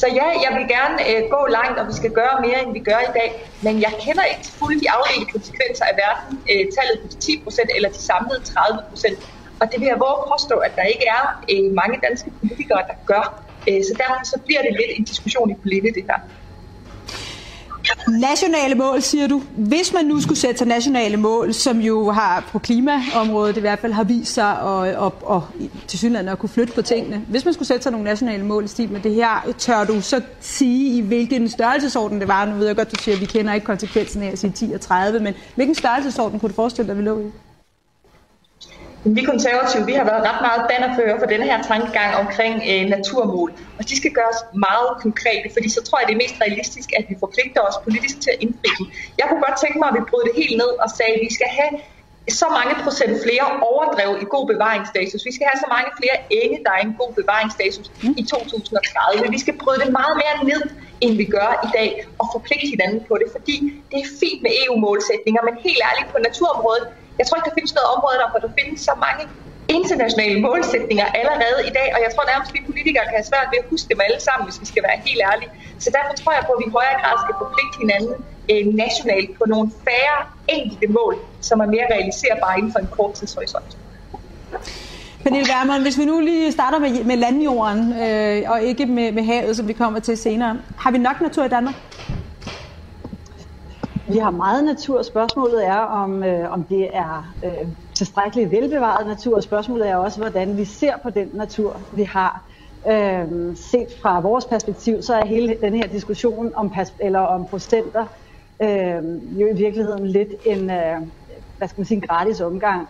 Så 0.00 0.06
ja, 0.20 0.28
jeg 0.44 0.52
vil 0.56 0.66
gerne 0.76 0.96
øh, 1.10 1.22
gå 1.34 1.40
langt, 1.58 1.76
og 1.80 1.84
vi 1.90 1.94
skal 2.00 2.12
gøre 2.20 2.34
mere, 2.46 2.58
end 2.64 2.70
vi 2.78 2.82
gør 2.90 3.00
i 3.10 3.12
dag. 3.20 3.30
Men 3.66 3.74
jeg 3.86 3.92
kender 4.04 4.24
ikke 4.30 4.42
til 4.46 4.54
fulde 4.58 4.78
de 4.82 4.88
afledte 4.96 5.26
konsekvenser 5.34 5.84
af 5.90 5.94
verden. 6.04 6.32
Øh, 6.50 6.62
tallet 6.76 6.96
på 7.02 7.06
de 7.12 7.18
10 7.28 7.44
procent 7.44 7.68
eller 7.76 7.90
de 7.96 8.02
samlede 8.10 8.40
30 8.52 8.90
procent. 8.90 9.18
Og 9.60 9.64
det 9.70 9.76
vil 9.80 9.88
jeg 9.92 9.98
våge 10.04 10.20
påstå, 10.32 10.56
at 10.66 10.72
der 10.78 10.86
ikke 10.94 11.06
er 11.18 11.24
øh, 11.52 11.66
mange 11.80 11.96
danske 12.06 12.28
politikere, 12.40 12.82
der 12.90 12.96
gør. 13.10 13.24
Øh, 13.68 13.80
så 13.88 13.92
derfor 14.00 14.16
så 14.34 14.38
bliver 14.46 14.62
det 14.66 14.72
lidt 14.80 14.92
en 14.96 15.04
diskussion 15.12 15.46
i 15.54 15.56
politik, 15.62 15.94
det 15.98 16.04
her. 16.10 16.20
Nationale 18.08 18.74
mål, 18.74 19.02
siger 19.02 19.26
du. 19.28 19.42
Hvis 19.56 19.92
man 19.92 20.04
nu 20.04 20.20
skulle 20.20 20.38
sætte 20.38 20.58
sig 20.58 20.66
nationale 20.66 21.16
mål, 21.16 21.54
som 21.54 21.80
jo 21.80 22.10
har 22.10 22.48
på 22.52 22.58
klimaområdet 22.58 23.56
i 23.56 23.60
hvert 23.60 23.78
fald 23.78 23.92
har 23.92 24.04
vist 24.04 24.34
sig 24.34 24.60
og, 24.60 24.78
og, 24.78 25.14
og 25.22 25.44
til 25.86 25.98
synligheden 25.98 26.28
at 26.28 26.38
kunne 26.38 26.48
flytte 26.48 26.72
på 26.72 26.82
tingene. 26.82 27.22
Hvis 27.28 27.44
man 27.44 27.54
skulle 27.54 27.68
sætte 27.68 27.82
sig 27.82 27.92
nogle 27.92 28.04
nationale 28.04 28.44
mål 28.44 28.64
i 28.64 28.68
stil 28.68 28.92
med 28.92 29.00
det 29.00 29.14
her, 29.14 29.52
tør 29.58 29.84
du 29.84 30.00
så 30.00 30.20
sige, 30.40 30.96
i 30.96 31.00
hvilken 31.00 31.48
størrelsesorden 31.48 32.20
det 32.20 32.28
var? 32.28 32.44
Nu 32.44 32.54
ved 32.54 32.66
jeg 32.66 32.76
godt, 32.76 32.90
du 32.98 33.02
siger, 33.02 33.14
at 33.14 33.20
vi 33.20 33.26
kender 33.26 33.54
ikke 33.54 33.66
konsekvensen 33.66 34.22
af 34.22 34.30
at 34.32 34.38
sige 34.38 34.50
10 34.50 34.72
og 34.74 34.80
30, 34.80 35.20
men 35.20 35.34
hvilken 35.54 35.74
størrelsesorden 35.74 36.40
kunne 36.40 36.48
du 36.48 36.54
forestille 36.54 36.86
dig, 36.86 36.92
at 36.92 36.98
vi 36.98 37.02
lå 37.02 37.20
i? 37.20 37.45
Vi 39.04 39.22
konservative, 39.32 39.86
vi 39.90 39.94
har 40.00 40.06
været 40.10 40.22
ret 40.30 40.40
meget 40.48 40.62
bannerfører 40.70 41.18
for 41.18 41.28
den 41.34 41.42
her 41.48 41.56
tankegang 41.70 42.10
omkring 42.22 42.54
øh, 42.70 42.82
naturmål. 42.96 43.50
Og 43.78 43.82
de 43.88 43.94
skal 44.00 44.12
gøres 44.18 44.40
meget 44.66 44.88
konkrete, 45.04 45.46
fordi 45.56 45.68
så 45.76 45.80
tror 45.86 45.96
jeg, 45.98 46.06
det 46.08 46.14
er 46.14 46.22
mest 46.24 46.36
realistisk, 46.44 46.88
at 46.98 47.04
vi 47.10 47.14
forpligter 47.24 47.60
os 47.68 47.76
politisk 47.86 48.16
til 48.24 48.30
at 48.34 48.38
indfri 48.44 48.70
dem. 48.78 48.86
Jeg 49.18 49.26
kunne 49.28 49.42
godt 49.46 49.56
tænke 49.64 49.78
mig, 49.80 49.88
at 49.90 49.96
vi 49.98 50.02
brød 50.10 50.22
det 50.28 50.34
helt 50.42 50.56
ned 50.62 50.72
og 50.84 50.88
sagde, 50.98 51.12
at 51.16 51.22
vi 51.26 51.30
skal 51.38 51.50
have 51.58 51.72
så 52.42 52.48
mange 52.58 52.74
procent 52.84 53.14
flere 53.24 53.46
overdrev 53.70 54.10
i 54.24 54.26
god 54.34 54.44
bevaringsstatus. 54.52 55.20
Vi 55.28 55.32
skal 55.36 55.46
have 55.50 55.58
så 55.64 55.68
mange 55.76 55.90
flere 56.00 56.16
enge, 56.40 56.56
der 56.64 56.70
er 56.76 56.80
i 56.84 56.86
en 56.92 56.96
god 57.02 57.12
bevaringsstatus 57.20 57.86
i 58.20 58.22
2030. 58.34 59.30
Vi 59.36 59.40
skal 59.44 59.54
bryde 59.62 59.80
det 59.84 59.90
meget 60.00 60.14
mere 60.22 60.36
ned, 60.50 60.62
end 61.04 61.12
vi 61.22 61.26
gør 61.36 61.50
i 61.66 61.70
dag, 61.78 61.90
og 62.20 62.26
forpligte 62.36 62.66
hinanden 62.74 63.00
på 63.08 63.14
det, 63.20 63.28
fordi 63.36 63.56
det 63.90 63.98
er 64.04 64.08
fint 64.22 64.40
med 64.44 64.52
EU-målsætninger, 64.62 65.42
men 65.48 65.54
helt 65.66 65.80
ærligt 65.88 66.08
på 66.14 66.18
naturområdet, 66.28 66.84
jeg 67.18 67.24
tror 67.26 67.34
ikke, 67.38 67.48
der 67.50 67.56
findes 67.58 67.72
noget 67.78 67.88
område, 67.94 68.16
der, 68.22 68.28
hvor 68.32 68.40
der 68.46 68.52
findes 68.58 68.78
så 68.88 68.94
mange 69.06 69.22
internationale 69.78 70.38
målsætninger 70.48 71.06
allerede 71.20 71.58
i 71.70 71.72
dag, 71.78 71.88
og 71.94 72.00
jeg 72.04 72.10
tror 72.14 72.24
nærmest, 72.32 72.48
at 72.50 72.54
vi 72.56 72.60
politikere 72.70 73.04
kan 73.08 73.16
have 73.20 73.28
svært 73.32 73.48
ved 73.52 73.58
at 73.62 73.66
huske 73.72 73.86
dem 73.92 74.00
alle 74.06 74.20
sammen, 74.26 74.44
hvis 74.48 74.58
vi 74.62 74.66
skal 74.72 74.82
være 74.88 74.98
helt 75.06 75.22
ærlige. 75.30 75.50
Så 75.84 75.88
derfor 75.96 76.12
tror 76.20 76.32
jeg 76.38 76.42
på, 76.48 76.52
at 76.56 76.60
vi 76.62 76.66
i 76.70 76.74
højere 76.78 76.96
grad 77.02 77.14
skal 77.24 77.34
forpligte 77.42 77.76
hinanden 77.84 78.14
øh, 78.52 78.62
nationalt 78.84 79.30
på 79.38 79.44
nogle 79.52 79.66
færre 79.86 80.18
enkelte 80.56 80.86
mål, 80.98 81.14
som 81.48 81.56
er 81.64 81.68
mere 81.74 81.86
realiserbare 81.94 82.54
inden 82.58 82.72
for 82.74 82.80
en 82.84 82.90
kort 82.96 83.12
tidshorisont. 83.18 83.70
Pernille 85.24 85.48
Wermann, 85.52 85.82
hvis 85.82 85.98
vi 85.98 86.04
nu 86.04 86.20
lige 86.20 86.52
starter 86.52 86.78
med, 86.78 87.04
med 87.04 87.16
landjorden, 87.16 87.82
øh, 88.02 88.50
og 88.52 88.62
ikke 88.62 88.86
med, 88.86 89.12
med 89.12 89.22
havet, 89.22 89.56
som 89.56 89.68
vi 89.68 89.72
kommer 89.72 90.00
til 90.00 90.16
senere. 90.18 90.58
Har 90.78 90.90
vi 90.90 90.98
nok 90.98 91.20
natur 91.20 91.44
i 91.44 91.48
Danmark? 91.48 91.74
Vi 94.12 94.18
har 94.18 94.30
meget 94.30 94.64
natur. 94.64 95.02
Spørgsmålet 95.02 95.66
er, 95.66 95.76
om, 95.78 96.24
øh, 96.24 96.50
om 96.52 96.64
det 96.64 96.96
er 96.96 97.34
øh, 97.44 97.68
tilstrækkeligt 97.96 98.50
velbevaret 98.50 99.06
natur. 99.06 99.40
Spørgsmålet 99.40 99.88
er 99.88 99.96
også, 99.96 100.20
hvordan 100.20 100.56
vi 100.56 100.64
ser 100.64 100.92
på 101.02 101.10
den 101.10 101.28
natur, 101.34 101.88
vi 101.96 102.02
har. 102.02 102.50
Øh, 102.90 103.56
set 103.70 103.86
fra 104.02 104.20
vores 104.20 104.44
perspektiv, 104.44 105.02
så 105.02 105.14
er 105.14 105.26
hele 105.26 105.56
den 105.62 105.74
her 105.74 105.86
diskussion 105.86 106.52
om, 106.54 106.72
eller 107.00 107.20
om 107.20 107.46
procenter 107.50 108.06
øh, 108.62 109.02
jo 109.40 109.46
i 109.46 109.56
virkeligheden 109.56 110.06
lidt 110.06 110.28
en, 110.46 110.70
øh, 110.70 110.96
hvad 111.56 111.68
skal 111.68 111.80
man 111.80 111.84
sige, 111.86 111.96
en 111.96 112.08
gratis 112.08 112.40
omgang 112.40 112.88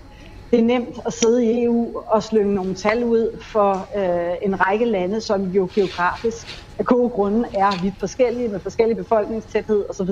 det 0.57 0.63
er 0.63 0.67
nemt 0.79 0.99
at 1.07 1.13
sidde 1.13 1.45
i 1.47 1.65
EU 1.65 2.03
og 2.15 2.23
slynge 2.23 2.55
nogle 2.55 2.75
tal 2.75 3.05
ud 3.05 3.41
for 3.53 3.73
øh, 3.97 4.35
en 4.43 4.67
række 4.67 4.85
lande, 4.85 5.21
som 5.21 5.43
jo 5.45 5.71
geografisk 5.75 6.47
af 6.79 6.85
gode 6.85 7.11
grunde 7.11 7.49
er 7.55 7.81
vidt 7.83 7.95
forskellige, 8.01 8.49
med 8.49 8.61
forskellig 8.63 8.97
befolkningstæthed 8.97 9.85
osv. 9.91 10.11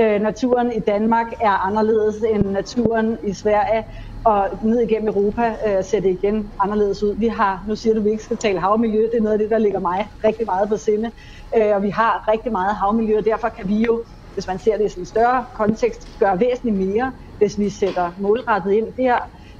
Øh, 0.00 0.20
naturen 0.20 0.72
i 0.72 0.80
Danmark 0.86 1.26
er 1.40 1.66
anderledes 1.68 2.16
end 2.34 2.44
naturen 2.44 3.18
i 3.24 3.34
Sverige, 3.34 3.84
og 4.24 4.48
ned 4.64 4.80
igennem 4.80 5.08
Europa 5.08 5.56
øh, 5.66 5.84
ser 5.84 6.00
det 6.00 6.18
igen 6.22 6.52
anderledes 6.60 7.02
ud. 7.02 7.18
Vi 7.18 7.26
har, 7.26 7.64
nu 7.68 7.76
siger 7.76 7.94
du, 7.94 8.00
at 8.00 8.04
vi 8.04 8.10
ikke 8.10 8.24
skal 8.24 8.38
tale 8.38 8.60
havmiljø, 8.60 9.00
det 9.02 9.18
er 9.18 9.22
noget 9.22 9.32
af 9.32 9.38
det, 9.38 9.50
der 9.50 9.58
ligger 9.58 9.80
mig 9.80 10.08
rigtig 10.24 10.46
meget 10.46 10.68
på 10.68 10.76
sinde, 10.76 11.10
øh, 11.56 11.76
og 11.76 11.82
vi 11.82 11.90
har 11.90 12.24
rigtig 12.32 12.52
meget 12.52 12.74
havmiljø, 12.76 13.18
og 13.18 13.24
derfor 13.24 13.48
kan 13.48 13.68
vi 13.68 13.78
jo, 13.88 14.04
hvis 14.34 14.46
man 14.46 14.58
ser 14.58 14.76
det 14.76 14.84
i 14.84 14.88
sådan 14.88 15.02
en 15.02 15.06
større 15.06 15.46
kontekst, 15.56 16.00
gøre 16.18 16.40
væsentligt 16.40 16.76
mere, 16.76 17.12
hvis 17.38 17.58
vi 17.58 17.70
sætter 17.70 18.12
målrettet 18.18 18.72
ind 18.72 18.88
der. 18.96 19.18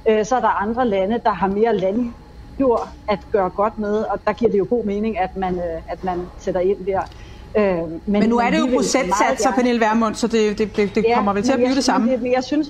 Øh, 0.09 0.25
så 0.25 0.35
er 0.35 0.39
der 0.39 0.61
andre 0.61 0.87
lande, 0.87 1.19
der 1.25 1.31
har 1.31 1.47
mere 1.47 1.77
landjord 1.77 2.89
at 3.07 3.19
gøre 3.31 3.49
godt 3.49 3.77
med, 3.77 3.95
og 4.11 4.19
der 4.27 4.33
giver 4.33 4.51
det 4.51 4.57
jo 4.57 4.67
god 4.69 4.85
mening, 4.85 5.19
at 5.19 5.29
man, 5.35 5.59
øh, 5.59 5.81
at 5.89 6.03
man 6.03 6.31
sætter 6.39 6.61
ind 6.61 6.77
der. 6.87 7.01
Øh, 7.57 7.89
men, 7.89 8.01
men 8.05 8.29
nu 8.29 8.37
er 8.37 8.49
det 8.49 8.59
jo 8.59 8.67
procentsatser, 8.75 9.51
Pernille 9.51 9.81
Vermund, 9.81 10.15
så 10.15 10.27
det, 10.27 10.57
det, 10.57 10.77
det, 10.77 10.95
det 10.95 11.05
ja, 11.07 11.15
kommer 11.15 11.33
vel 11.33 11.43
til 11.43 11.51
at 11.51 11.59
blive 11.59 11.75
det 11.75 11.83
samme. 11.83 12.11
Det, 12.11 12.31
jeg 12.35 12.43
synes, 12.43 12.67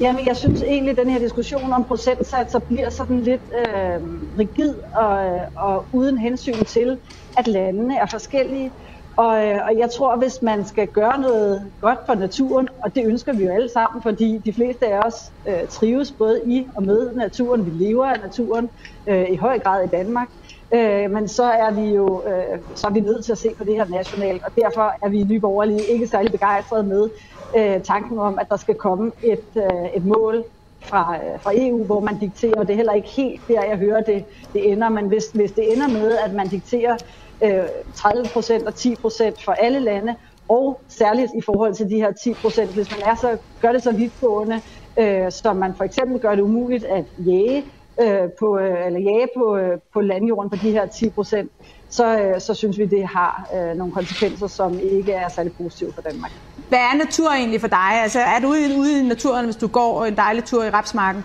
jamen, 0.00 0.26
jeg 0.26 0.36
synes 0.36 0.62
egentlig, 0.62 0.90
at 0.90 0.96
den 0.96 1.10
her 1.10 1.18
diskussion 1.18 1.72
om 1.72 1.84
procentsatser 1.88 2.58
bliver 2.68 2.90
sådan 2.90 3.20
lidt 3.20 3.42
øh, 3.58 4.00
rigid 4.38 4.74
og, 4.96 5.38
og 5.56 5.88
uden 5.92 6.18
hensyn 6.18 6.64
til, 6.64 6.98
at 7.36 7.46
landene 7.46 7.96
er 7.96 8.06
forskellige. 8.06 8.70
Og, 9.16 9.46
øh, 9.46 9.60
og 9.68 9.78
jeg 9.78 9.90
tror, 9.96 10.16
hvis 10.18 10.42
man 10.42 10.64
skal 10.64 10.88
gøre 10.88 11.20
noget 11.20 11.72
godt 11.80 11.98
for 12.06 12.14
naturen, 12.14 12.68
og 12.84 12.94
det 12.94 13.06
ønsker 13.06 13.32
vi 13.32 13.44
jo 13.44 13.50
alle 13.52 13.68
sammen, 13.72 14.02
fordi 14.02 14.38
de 14.44 14.52
fleste 14.54 14.86
af 14.86 14.98
os 15.06 15.14
øh, 15.48 15.68
trives 15.70 16.12
både 16.18 16.42
i 16.46 16.66
og 16.76 16.82
med 16.84 17.14
naturen, 17.14 17.66
vi 17.66 17.70
lever 17.70 18.06
af 18.06 18.20
naturen 18.20 18.68
øh, 19.08 19.26
i 19.30 19.36
høj 19.36 19.58
grad 19.58 19.84
i 19.84 19.88
Danmark, 19.96 20.28
øh, 20.74 21.10
men 21.10 21.28
så 21.28 21.44
er 21.44 21.70
vi 21.74 21.86
jo 21.94 22.24
øh, 22.28 22.58
så 22.76 22.86
er 22.86 22.92
vi 22.92 23.00
nødt 23.00 23.24
til 23.24 23.32
at 23.32 23.38
se 23.38 23.48
på 23.58 23.64
det 23.64 23.74
her 23.74 23.86
nationalt, 23.86 24.42
og 24.44 24.50
derfor 24.62 24.92
er 25.02 25.08
vi 25.08 25.20
i 25.20 25.24
Nye 25.24 25.40
Borgerlige 25.40 25.86
ikke 25.86 26.06
særlig 26.06 26.32
begejstrede 26.32 26.84
med 26.84 27.10
øh, 27.56 27.80
tanken 27.82 28.18
om, 28.18 28.38
at 28.40 28.46
der 28.50 28.56
skal 28.56 28.74
komme 28.74 29.12
et, 29.22 29.48
øh, 29.56 29.88
et 29.96 30.04
mål 30.04 30.44
fra, 30.90 31.16
øh, 31.16 31.40
fra 31.42 31.52
EU, 31.54 31.86
hvor 31.86 32.00
man 32.00 32.18
dikterer, 32.18 32.54
og 32.60 32.66
det 32.66 32.72
er 32.72 32.76
heller 32.76 32.92
ikke 32.92 33.10
helt 33.16 33.42
der, 33.48 33.64
jeg 33.64 33.78
hører 33.78 34.02
det, 34.02 34.24
det 34.54 34.72
ender, 34.72 34.88
men 34.88 35.06
hvis, 35.08 35.24
hvis 35.34 35.52
det 35.52 35.72
ender 35.72 35.88
med, 35.88 36.18
at 36.18 36.34
man 36.34 36.48
dikterer 36.48 36.96
Øh, 37.42 37.64
30 37.94 38.24
procent 38.32 38.66
og 38.66 38.74
10 38.74 38.96
procent 38.96 39.42
for 39.44 39.52
alle 39.52 39.80
lande, 39.80 40.14
og 40.48 40.80
særligt 40.88 41.30
i 41.38 41.40
forhold 41.40 41.74
til 41.74 41.88
de 41.90 41.96
her 41.96 42.12
10 42.12 42.34
procent, 42.34 42.70
hvis 42.70 42.90
man 42.90 43.00
er 43.10 43.14
så, 43.14 43.36
gør 43.60 43.72
det 43.72 43.82
så 43.82 43.92
vidtgående, 43.92 44.60
øh, 44.98 45.32
som 45.32 45.56
man 45.56 45.74
for 45.76 45.84
eksempel 45.84 46.20
gør 46.20 46.34
det 46.34 46.42
umuligt 46.42 46.84
at 46.84 47.04
jage 47.18 47.64
øh, 48.00 48.28
på, 48.38 48.58
øh, 48.58 48.86
eller 48.86 49.00
jage 49.00 49.28
på, 49.36 49.56
øh, 49.56 49.78
på 49.92 50.00
landjorden 50.00 50.50
på 50.50 50.56
de 50.56 50.70
her 50.70 50.86
10 50.86 51.10
procent, 51.10 51.50
så, 51.90 52.18
øh, 52.18 52.40
så 52.40 52.54
synes 52.54 52.78
vi, 52.78 52.86
det 52.86 53.06
har 53.06 53.48
øh, 53.54 53.76
nogle 53.76 53.92
konsekvenser, 53.92 54.46
som 54.46 54.80
ikke 54.80 55.12
er 55.12 55.28
særlig 55.28 55.52
positive 55.52 55.92
for 55.92 56.02
Danmark. 56.02 56.32
Hvad 56.68 56.78
er 56.78 56.96
natur 56.96 57.30
egentlig 57.30 57.60
for 57.60 57.68
dig? 57.68 57.92
Altså, 58.02 58.20
er 58.20 58.40
du 58.42 58.48
ude, 58.48 58.78
ude 58.78 59.00
i 59.00 59.02
naturen, 59.02 59.44
hvis 59.44 59.56
du 59.56 59.66
går 59.66 60.04
en 60.04 60.16
dejlig 60.16 60.44
tur 60.44 60.64
i 60.64 60.70
Rapsmarken? 60.70 61.24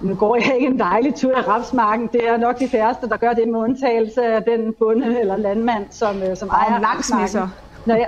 Nu 0.00 0.14
går 0.14 0.36
jeg 0.36 0.54
ikke 0.54 0.66
en 0.66 0.78
dejlig 0.78 1.14
tur 1.14 1.30
i 1.30 1.40
rapsmarken. 1.40 2.08
Det 2.12 2.28
er 2.28 2.36
nok 2.36 2.58
de 2.60 2.68
færreste, 2.68 3.08
der 3.08 3.16
gør 3.16 3.32
det 3.32 3.48
med 3.48 3.60
undtagelse 3.60 4.24
af 4.24 4.42
den 4.42 4.74
bunde 4.78 5.20
eller 5.20 5.36
landmand, 5.36 5.86
som, 5.90 6.22
øh, 6.22 6.36
som 6.36 6.48
ejer 6.48 6.80
langs 6.80 7.12
med 7.20 7.28
så. 7.28 7.48
Når 7.86 7.94
jeg, 7.94 8.06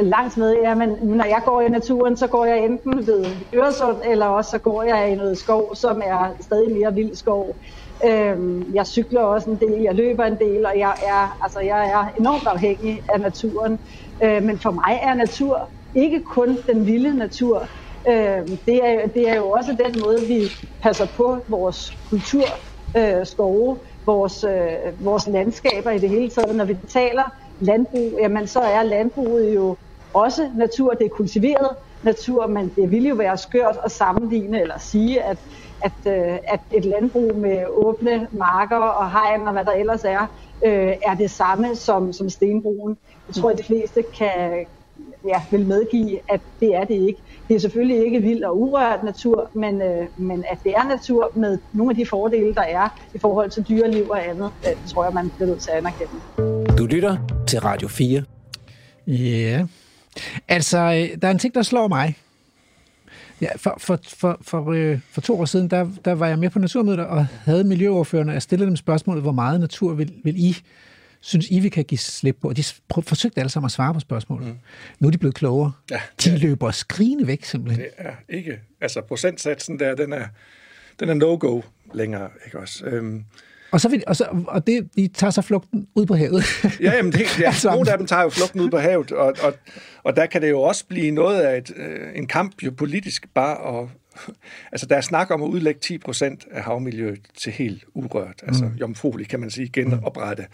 langs 0.00 0.36
med, 0.36 0.56
ja, 0.62 0.74
men 0.74 0.88
når 1.02 1.24
jeg 1.24 1.42
går 1.44 1.60
i 1.60 1.68
naturen, 1.68 2.16
så 2.16 2.26
går 2.26 2.44
jeg 2.44 2.64
enten 2.64 3.06
ved 3.06 3.36
Øresund, 3.54 4.02
eller 4.04 4.26
også 4.26 4.50
så 4.50 4.58
går 4.58 4.82
jeg 4.82 5.12
i 5.12 5.14
noget 5.14 5.38
skov, 5.38 5.74
som 5.74 6.02
er 6.04 6.32
stadig 6.40 6.72
mere 6.72 6.94
vild 6.94 7.14
skov. 7.16 7.56
Øhm, 8.04 8.74
jeg 8.74 8.86
cykler 8.86 9.20
også 9.20 9.50
en 9.50 9.58
del, 9.60 9.82
jeg 9.82 9.94
løber 9.94 10.24
en 10.24 10.38
del, 10.40 10.66
og 10.66 10.78
jeg 10.78 10.94
er, 11.02 11.36
altså, 11.42 11.60
jeg 11.60 11.86
er 11.90 12.08
enormt 12.20 12.46
afhængig 12.46 13.00
af 13.14 13.20
naturen. 13.20 13.78
Øh, 14.22 14.42
men 14.42 14.58
for 14.58 14.70
mig 14.70 14.98
er 15.02 15.14
natur 15.14 15.70
ikke 15.94 16.22
kun 16.24 16.58
den 16.68 16.86
vilde 16.86 17.16
natur. 17.18 17.70
Øh, 18.08 18.58
det, 18.66 18.80
er, 18.84 19.06
det 19.06 19.28
er 19.28 19.36
jo 19.36 19.50
også 19.50 19.76
den 19.84 20.00
måde, 20.00 20.26
vi 20.26 20.50
passer 20.82 21.06
på 21.16 21.44
vores 21.48 21.90
kultur, 22.10 22.44
øh, 22.96 23.26
skove, 23.26 23.80
vores, 24.06 24.44
øh, 24.44 25.04
vores 25.04 25.26
landskaber 25.26 25.90
i 25.90 25.98
det 25.98 26.08
hele 26.08 26.30
taget. 26.30 26.56
Når 26.56 26.64
vi 26.64 26.76
taler 26.88 27.22
landbrug, 27.60 28.18
jamen 28.22 28.46
så 28.46 28.60
er 28.60 28.82
landbruget 28.82 29.54
jo 29.54 29.76
også 30.12 30.50
natur, 30.56 30.92
det 30.92 31.04
er 31.04 31.08
kultiveret 31.16 31.76
natur, 32.02 32.46
men 32.46 32.68
det 32.76 32.90
ville 32.90 33.08
jo 33.08 33.14
være 33.14 33.36
skørt 33.38 33.78
at 33.84 33.90
sammenligne 33.90 34.60
eller 34.60 34.78
sige, 34.78 35.22
at, 35.22 35.38
at, 35.80 35.92
øh, 36.06 36.38
at 36.48 36.60
et 36.70 36.84
landbrug 36.84 37.36
med 37.36 37.64
åbne 37.68 38.28
marker 38.32 38.76
og 38.76 39.10
hegn 39.12 39.46
og 39.46 39.52
hvad 39.52 39.64
der 39.64 39.72
ellers 39.72 40.04
er, 40.04 40.26
øh, 40.64 40.94
er 41.02 41.14
det 41.14 41.30
samme 41.30 41.76
som, 41.76 42.12
som 42.12 42.28
stenbrugen. 42.28 42.96
Jeg 43.28 43.34
tror, 43.34 43.50
at 43.50 43.58
de 43.58 43.64
fleste 43.64 44.04
kan, 44.18 44.66
ja, 45.28 45.42
vil 45.50 45.66
medgive, 45.66 46.18
at 46.28 46.40
det 46.60 46.74
er 46.74 46.84
det 46.84 46.94
ikke. 46.94 47.20
Det 47.48 47.56
er 47.56 47.60
selvfølgelig 47.60 48.04
ikke 48.04 48.22
vild 48.22 48.42
og 48.44 48.60
urørt 48.60 49.04
natur, 49.04 49.50
men, 49.54 49.82
øh, 49.82 50.06
men 50.16 50.44
at 50.50 50.58
det 50.64 50.72
er 50.76 50.88
natur 50.88 51.32
med 51.34 51.58
nogle 51.72 51.90
af 51.90 51.96
de 51.96 52.06
fordele, 52.06 52.54
der 52.54 52.62
er 52.62 53.00
i 53.14 53.18
forhold 53.18 53.50
til 53.50 53.66
dyreliv 53.68 54.10
og 54.10 54.28
andet, 54.28 54.50
øh, 54.66 54.88
tror 54.88 55.04
jeg, 55.04 55.14
man 55.14 55.30
bliver 55.36 55.48
nødt 55.48 55.60
til 55.60 55.70
at 55.70 55.76
anerkende. 55.76 56.76
Du 56.78 56.86
lytter 56.86 57.16
til 57.46 57.60
Radio 57.60 57.88
4. 57.88 58.22
Ja. 59.06 59.66
Altså, 60.48 60.78
øh, 60.78 61.20
der 61.22 61.28
er 61.28 61.32
en 61.32 61.38
ting, 61.38 61.54
der 61.54 61.62
slår 61.62 61.88
mig. 61.88 62.16
Ja, 63.40 63.48
for, 63.56 63.74
for, 63.78 63.98
for, 64.02 64.38
for, 64.42 64.72
øh, 64.72 65.00
for 65.10 65.20
to 65.20 65.40
år 65.40 65.44
siden, 65.44 65.70
der, 65.70 65.86
der 66.04 66.12
var 66.12 66.26
jeg 66.26 66.38
med 66.38 66.50
på 66.50 66.58
Naturmødet 66.58 67.00
og 67.00 67.26
havde 67.44 67.64
miljøoverførende, 67.64 68.30
og 68.30 68.34
jeg 68.34 68.42
stillede 68.42 68.68
dem 68.68 68.76
spørgsmålet, 68.76 69.22
hvor 69.22 69.32
meget 69.32 69.60
natur 69.60 69.92
vil, 69.92 70.12
vil 70.24 70.34
I 70.36 70.56
synes 71.20 71.50
I, 71.50 71.60
vi 71.60 71.68
kan 71.68 71.84
give 71.84 71.98
slip 71.98 72.36
på? 72.40 72.48
Og 72.48 72.56
de 72.56 72.64
forsøgte 73.02 73.40
alle 73.40 73.50
sammen 73.50 73.66
at 73.66 73.72
svare 73.72 73.94
på 73.94 74.00
spørgsmålet. 74.00 74.48
Mm. 74.48 74.54
Nu 74.98 75.08
er 75.08 75.12
de 75.12 75.18
blevet 75.18 75.34
klogere. 75.34 75.72
Ja, 75.90 76.00
de 76.24 76.30
ja. 76.30 76.36
løber 76.36 76.70
skrigende 76.70 77.26
væk, 77.26 77.44
simpelthen. 77.44 77.84
Det 77.84 77.90
er 77.98 78.14
ikke. 78.28 78.60
Altså, 78.80 79.00
procentsatsen 79.00 79.78
der, 79.78 79.94
den 79.94 80.12
er, 80.12 80.24
den 81.00 81.08
er 81.08 81.14
no-go 81.14 81.60
længere, 81.94 82.28
ikke 82.46 82.58
også? 82.58 82.84
Øhm, 82.84 83.24
og, 83.70 83.80
så 83.80 83.88
vil, 83.88 84.02
og, 84.06 84.16
så, 84.16 84.44
og 84.48 84.66
det, 84.66 84.88
de 84.96 85.08
tager 85.08 85.30
så 85.30 85.42
flugten 85.42 85.88
ud 85.94 86.06
på 86.06 86.14
havet. 86.14 86.44
ja, 86.80 86.96
jamen 86.96 87.12
det, 87.12 87.40
ja, 87.40 87.54
nogle 87.70 87.92
af 87.92 87.98
dem 87.98 88.06
tager 88.06 88.22
jo 88.22 88.28
flugten 88.28 88.60
ud 88.60 88.70
på 88.70 88.78
havet, 88.78 89.12
og, 89.12 89.34
og, 89.42 89.54
og 90.02 90.16
der 90.16 90.26
kan 90.26 90.42
det 90.42 90.50
jo 90.50 90.60
også 90.60 90.86
blive 90.86 91.10
noget 91.10 91.40
af 91.40 91.58
et, 91.58 91.72
øh, 91.76 92.00
en 92.14 92.26
kamp 92.26 92.62
jo 92.62 92.70
politisk 92.70 93.26
bare 93.34 93.82
at 93.82 93.88
altså 94.72 94.86
der 94.86 94.96
er 94.96 95.00
snak 95.00 95.30
om 95.30 95.42
at 95.42 95.46
udlægge 95.46 95.80
10 95.80 95.98
procent 95.98 96.46
af 96.50 96.62
havmiljøet 96.62 97.20
til 97.36 97.52
helt 97.52 97.84
urørt, 97.94 98.42
altså 98.46 98.64
mm. 98.64 98.74
jomfrueligt, 98.74 99.28
kan 99.28 99.40
man 99.40 99.50
sige, 99.50 99.68
genoprette 99.68 100.46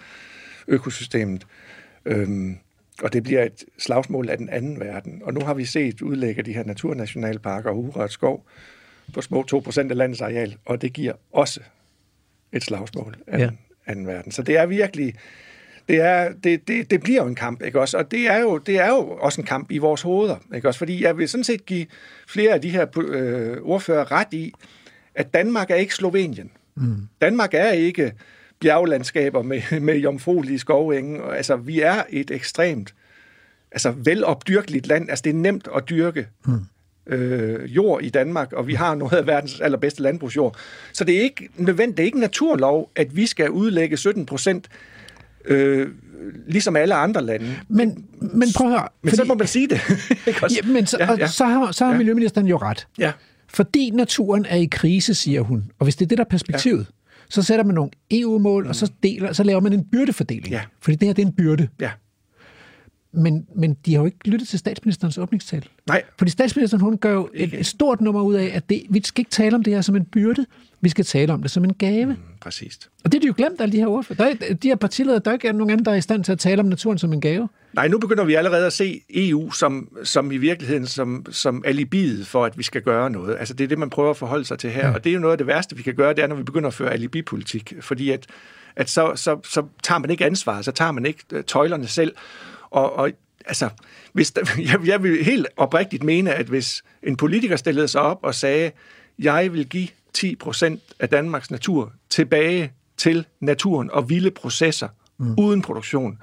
økosystemet. 0.68 1.46
Øhm, 2.04 2.58
og 3.02 3.12
det 3.12 3.22
bliver 3.22 3.42
et 3.42 3.64
slagsmål 3.78 4.28
af 4.28 4.38
den 4.38 4.48
anden 4.48 4.80
verden. 4.80 5.22
Og 5.24 5.34
nu 5.34 5.40
har 5.40 5.54
vi 5.54 5.64
set 5.64 6.02
udlægge 6.02 6.42
de 6.42 6.52
her 6.52 6.64
naturnationalparker 6.64 7.70
og 7.70 7.78
urørt 7.78 8.12
skov 8.12 8.46
på 9.14 9.20
små 9.20 9.42
2 9.42 9.58
procent 9.58 9.90
af 9.90 9.96
landets 9.96 10.20
areal, 10.20 10.56
og 10.64 10.82
det 10.82 10.92
giver 10.92 11.12
også 11.32 11.60
et 12.52 12.64
slagsmål 12.64 13.16
af 13.26 13.38
ja. 13.38 13.46
den 13.46 13.58
anden 13.86 14.06
verden. 14.06 14.32
Så 14.32 14.42
det 14.42 14.56
er 14.56 14.66
virkelig, 14.66 15.14
det, 15.88 16.00
er, 16.00 16.32
det, 16.44 16.68
det, 16.68 16.90
det 16.90 17.02
bliver 17.02 17.22
jo 17.22 17.28
en 17.28 17.34
kamp, 17.34 17.62
ikke 17.62 17.80
også? 17.80 17.98
Og 17.98 18.10
det 18.10 18.26
er, 18.26 18.38
jo, 18.38 18.58
det 18.58 18.76
er 18.76 18.88
jo 18.88 19.08
også 19.10 19.40
en 19.40 19.46
kamp 19.46 19.70
i 19.70 19.78
vores 19.78 20.02
hoveder, 20.02 20.36
ikke 20.54 20.68
også? 20.68 20.78
Fordi 20.78 21.02
jeg 21.02 21.18
vil 21.18 21.28
sådan 21.28 21.44
set 21.44 21.66
give 21.66 21.86
flere 22.28 22.54
af 22.54 22.60
de 22.60 22.70
her 22.70 22.98
øh, 22.98 23.56
ordfører 23.62 24.12
ret 24.12 24.32
i, 24.32 24.52
at 25.14 25.34
Danmark 25.34 25.70
er 25.70 25.74
ikke 25.74 25.94
Slovenien. 25.94 26.50
Mm. 26.74 26.96
Danmark 27.20 27.54
er 27.54 27.70
ikke 27.70 28.12
bjerglandskaber 28.64 29.42
med, 29.42 29.80
med 29.80 29.96
jomfruelige 29.96 30.58
skovenge. 30.58 31.22
Altså, 31.32 31.56
vi 31.56 31.80
er 31.80 32.02
et 32.10 32.30
ekstremt 32.30 32.94
altså, 33.72 33.90
velopdyrkeligt 33.90 34.86
land. 34.86 35.10
Altså, 35.10 35.22
det 35.22 35.30
er 35.30 35.34
nemt 35.34 35.68
at 35.76 35.88
dyrke. 35.88 36.26
Mm 36.46 36.66
øh, 37.06 37.76
jord 37.76 38.02
i 38.02 38.08
Danmark, 38.08 38.52
og 38.52 38.66
vi 38.66 38.74
har 38.74 38.94
noget 38.94 39.12
af 39.12 39.26
verdens 39.26 39.60
allerbedste 39.60 40.02
landbrugsjord. 40.02 40.56
Så 40.92 41.04
det 41.04 41.16
er 41.16 41.20
ikke 41.20 41.48
nødvendigt, 41.56 41.96
det 41.96 42.02
er 42.02 42.06
ikke 42.06 42.20
naturlov, 42.20 42.90
at 42.96 43.16
vi 43.16 43.26
skal 43.26 43.50
udlægge 43.50 43.96
17 43.96 44.26
procent 44.26 44.68
øh, 45.44 45.88
ligesom 46.46 46.76
alle 46.76 46.94
andre 46.94 47.22
lande. 47.22 47.56
Men, 47.68 48.04
men 48.20 48.48
prøv 48.56 48.66
at 48.66 48.72
høre. 48.72 48.88
Men 49.02 49.08
fordi, 49.08 49.16
så 49.16 49.24
må 49.24 49.34
man 49.34 49.46
sige 49.46 49.68
det. 49.68 49.80
ja, 50.56 50.66
men 50.66 50.86
så, 50.86 50.96
ja, 51.00 51.12
ja. 51.12 51.26
så 51.26 51.44
har, 51.44 51.72
så 51.72 51.84
har 51.84 51.92
ja. 51.92 51.98
Miljøministeren 51.98 52.46
jo 52.46 52.56
ret. 52.56 52.86
Ja. 52.98 53.12
Fordi 53.48 53.90
naturen 53.90 54.46
er 54.48 54.56
i 54.56 54.68
krise, 54.70 55.14
siger 55.14 55.40
hun. 55.40 55.70
Og 55.78 55.84
hvis 55.84 55.96
det 55.96 56.04
er 56.04 56.08
det, 56.08 56.18
der 56.18 56.24
er 56.24 56.28
perspektivet, 56.28 56.78
ja. 56.78 57.03
Så 57.28 57.42
sætter 57.42 57.64
man 57.64 57.74
nogle 57.74 57.90
EU-mål, 58.10 58.62
mm. 58.62 58.68
og 58.68 58.76
så, 58.76 58.92
deler, 59.02 59.32
så 59.32 59.42
laver 59.42 59.60
man 59.60 59.72
en 59.72 59.84
byrdefordeling. 59.84 60.48
Ja. 60.48 60.60
Fordi 60.80 60.96
det 60.96 61.08
her 61.08 61.14
det 61.14 61.22
er 61.22 61.26
en 61.26 61.32
byrde. 61.32 61.68
Ja. 61.80 61.90
Men, 63.16 63.46
men 63.56 63.76
de 63.86 63.94
har 63.94 64.00
jo 64.00 64.06
ikke 64.06 64.18
lyttet 64.24 64.48
til 64.48 64.58
statsministerens 64.58 65.18
åbningstal. 65.18 65.68
Nej. 65.86 66.02
Fordi 66.18 66.30
statsministeren, 66.30 66.80
hun 66.80 66.98
gør 66.98 67.12
jo 67.12 67.28
et, 67.34 67.54
et 67.54 67.66
stort 67.66 68.00
nummer 68.00 68.22
ud 68.22 68.34
af, 68.34 68.50
at 68.54 68.70
det, 68.70 68.82
vi 68.90 69.02
skal 69.04 69.20
ikke 69.20 69.30
tale 69.30 69.56
om 69.56 69.62
det 69.62 69.72
her 69.72 69.80
som 69.80 69.96
en 69.96 70.04
byrde, 70.04 70.46
vi 70.80 70.88
skal 70.88 71.04
tale 71.04 71.32
om 71.32 71.42
det 71.42 71.50
som 71.50 71.64
en 71.64 71.74
gave. 71.74 72.06
Mm, 72.06 72.16
præcis. 72.40 72.78
Og 73.04 73.12
det 73.12 73.18
er 73.18 73.20
de 73.20 73.26
jo 73.26 73.34
glemt, 73.36 73.60
alle 73.60 73.72
de 73.72 73.78
her 73.78 73.86
ordfører. 73.86 74.16
Der 74.16 74.46
er, 74.48 74.54
de 74.54 74.68
her 74.68 74.76
partiledere, 74.76 75.20
der 75.24 75.30
er 75.30 75.32
ikke 75.32 75.52
nogen 75.52 75.70
anden, 75.70 75.84
der 75.84 75.92
er 75.92 75.96
i 75.96 76.00
stand 76.00 76.24
til 76.24 76.32
at 76.32 76.38
tale 76.38 76.60
om 76.60 76.66
naturen 76.66 76.98
som 76.98 77.12
en 77.12 77.20
gave. 77.20 77.48
Nej, 77.72 77.88
nu 77.88 77.98
begynder 77.98 78.24
vi 78.24 78.34
allerede 78.34 78.66
at 78.66 78.72
se 78.72 79.00
EU 79.10 79.50
som, 79.50 79.88
som 80.04 80.32
i 80.32 80.36
virkeligheden 80.36 80.86
som, 80.86 81.26
som 81.30 81.62
alibiet 81.66 82.26
for, 82.26 82.44
at 82.44 82.58
vi 82.58 82.62
skal 82.62 82.82
gøre 82.82 83.10
noget. 83.10 83.36
Altså 83.38 83.54
det 83.54 83.64
er 83.64 83.68
det, 83.68 83.78
man 83.78 83.90
prøver 83.90 84.10
at 84.10 84.16
forholde 84.16 84.44
sig 84.44 84.58
til 84.58 84.70
her. 84.70 84.86
Ja. 84.86 84.94
Og 84.94 85.04
det 85.04 85.10
er 85.10 85.14
jo 85.14 85.20
noget 85.20 85.32
af 85.32 85.38
det 85.38 85.46
værste, 85.46 85.76
vi 85.76 85.82
kan 85.82 85.94
gøre, 85.94 86.14
det 86.14 86.24
er, 86.24 86.26
når 86.26 86.36
vi 86.36 86.42
begynder 86.42 86.68
at 86.68 86.74
føre 86.74 86.92
alibipolitik. 86.92 87.72
Fordi 87.80 88.10
at, 88.10 88.26
at 88.76 88.90
så, 88.90 89.12
så, 89.14 89.40
så 89.44 89.62
tager 89.82 89.98
man 89.98 90.10
ikke 90.10 90.24
ansvar, 90.24 90.62
så 90.62 90.72
tager 90.72 90.92
man 90.92 91.06
ikke 91.06 91.20
øh, 91.32 91.44
tøjlerne 91.44 91.86
selv. 91.86 92.12
Og, 92.74 92.96
og 92.96 93.10
altså, 93.46 93.68
hvis 94.12 94.30
der, 94.30 94.42
jeg, 94.70 94.86
jeg 94.86 95.02
vil 95.02 95.24
helt 95.24 95.46
oprigtigt 95.56 96.02
mene, 96.02 96.34
at 96.34 96.46
hvis 96.46 96.82
en 97.02 97.16
politiker 97.16 97.56
stillede 97.56 97.88
sig 97.88 98.00
op 98.00 98.18
og 98.22 98.34
sagde, 98.34 98.70
jeg 99.18 99.52
vil 99.52 99.68
give 99.68 99.88
10 100.12 100.36
procent 100.36 100.82
af 101.00 101.08
Danmarks 101.08 101.50
natur 101.50 101.92
tilbage 102.10 102.72
til 102.96 103.26
naturen 103.40 103.90
og 103.90 104.10
vilde 104.10 104.30
processer 104.30 104.88
mm. 105.18 105.34
uden 105.38 105.62
produktion, 105.62 106.18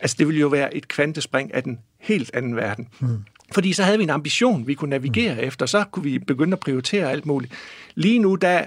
altså 0.00 0.16
det 0.18 0.26
ville 0.26 0.40
jo 0.40 0.48
være 0.48 0.74
et 0.74 0.88
kvantespring 0.88 1.54
af 1.54 1.62
den 1.62 1.78
helt 1.98 2.30
anden 2.34 2.56
verden. 2.56 2.88
Mm. 3.00 3.24
Fordi 3.52 3.72
så 3.72 3.82
havde 3.82 3.98
vi 3.98 4.04
en 4.04 4.10
ambition, 4.10 4.66
vi 4.66 4.74
kunne 4.74 4.90
navigere 4.90 5.34
mm. 5.34 5.40
efter, 5.40 5.66
så 5.66 5.84
kunne 5.90 6.02
vi 6.02 6.18
begynde 6.18 6.52
at 6.52 6.60
prioritere 6.60 7.10
alt 7.10 7.26
muligt. 7.26 7.52
Lige 7.94 8.18
nu, 8.18 8.34
der, 8.34 8.64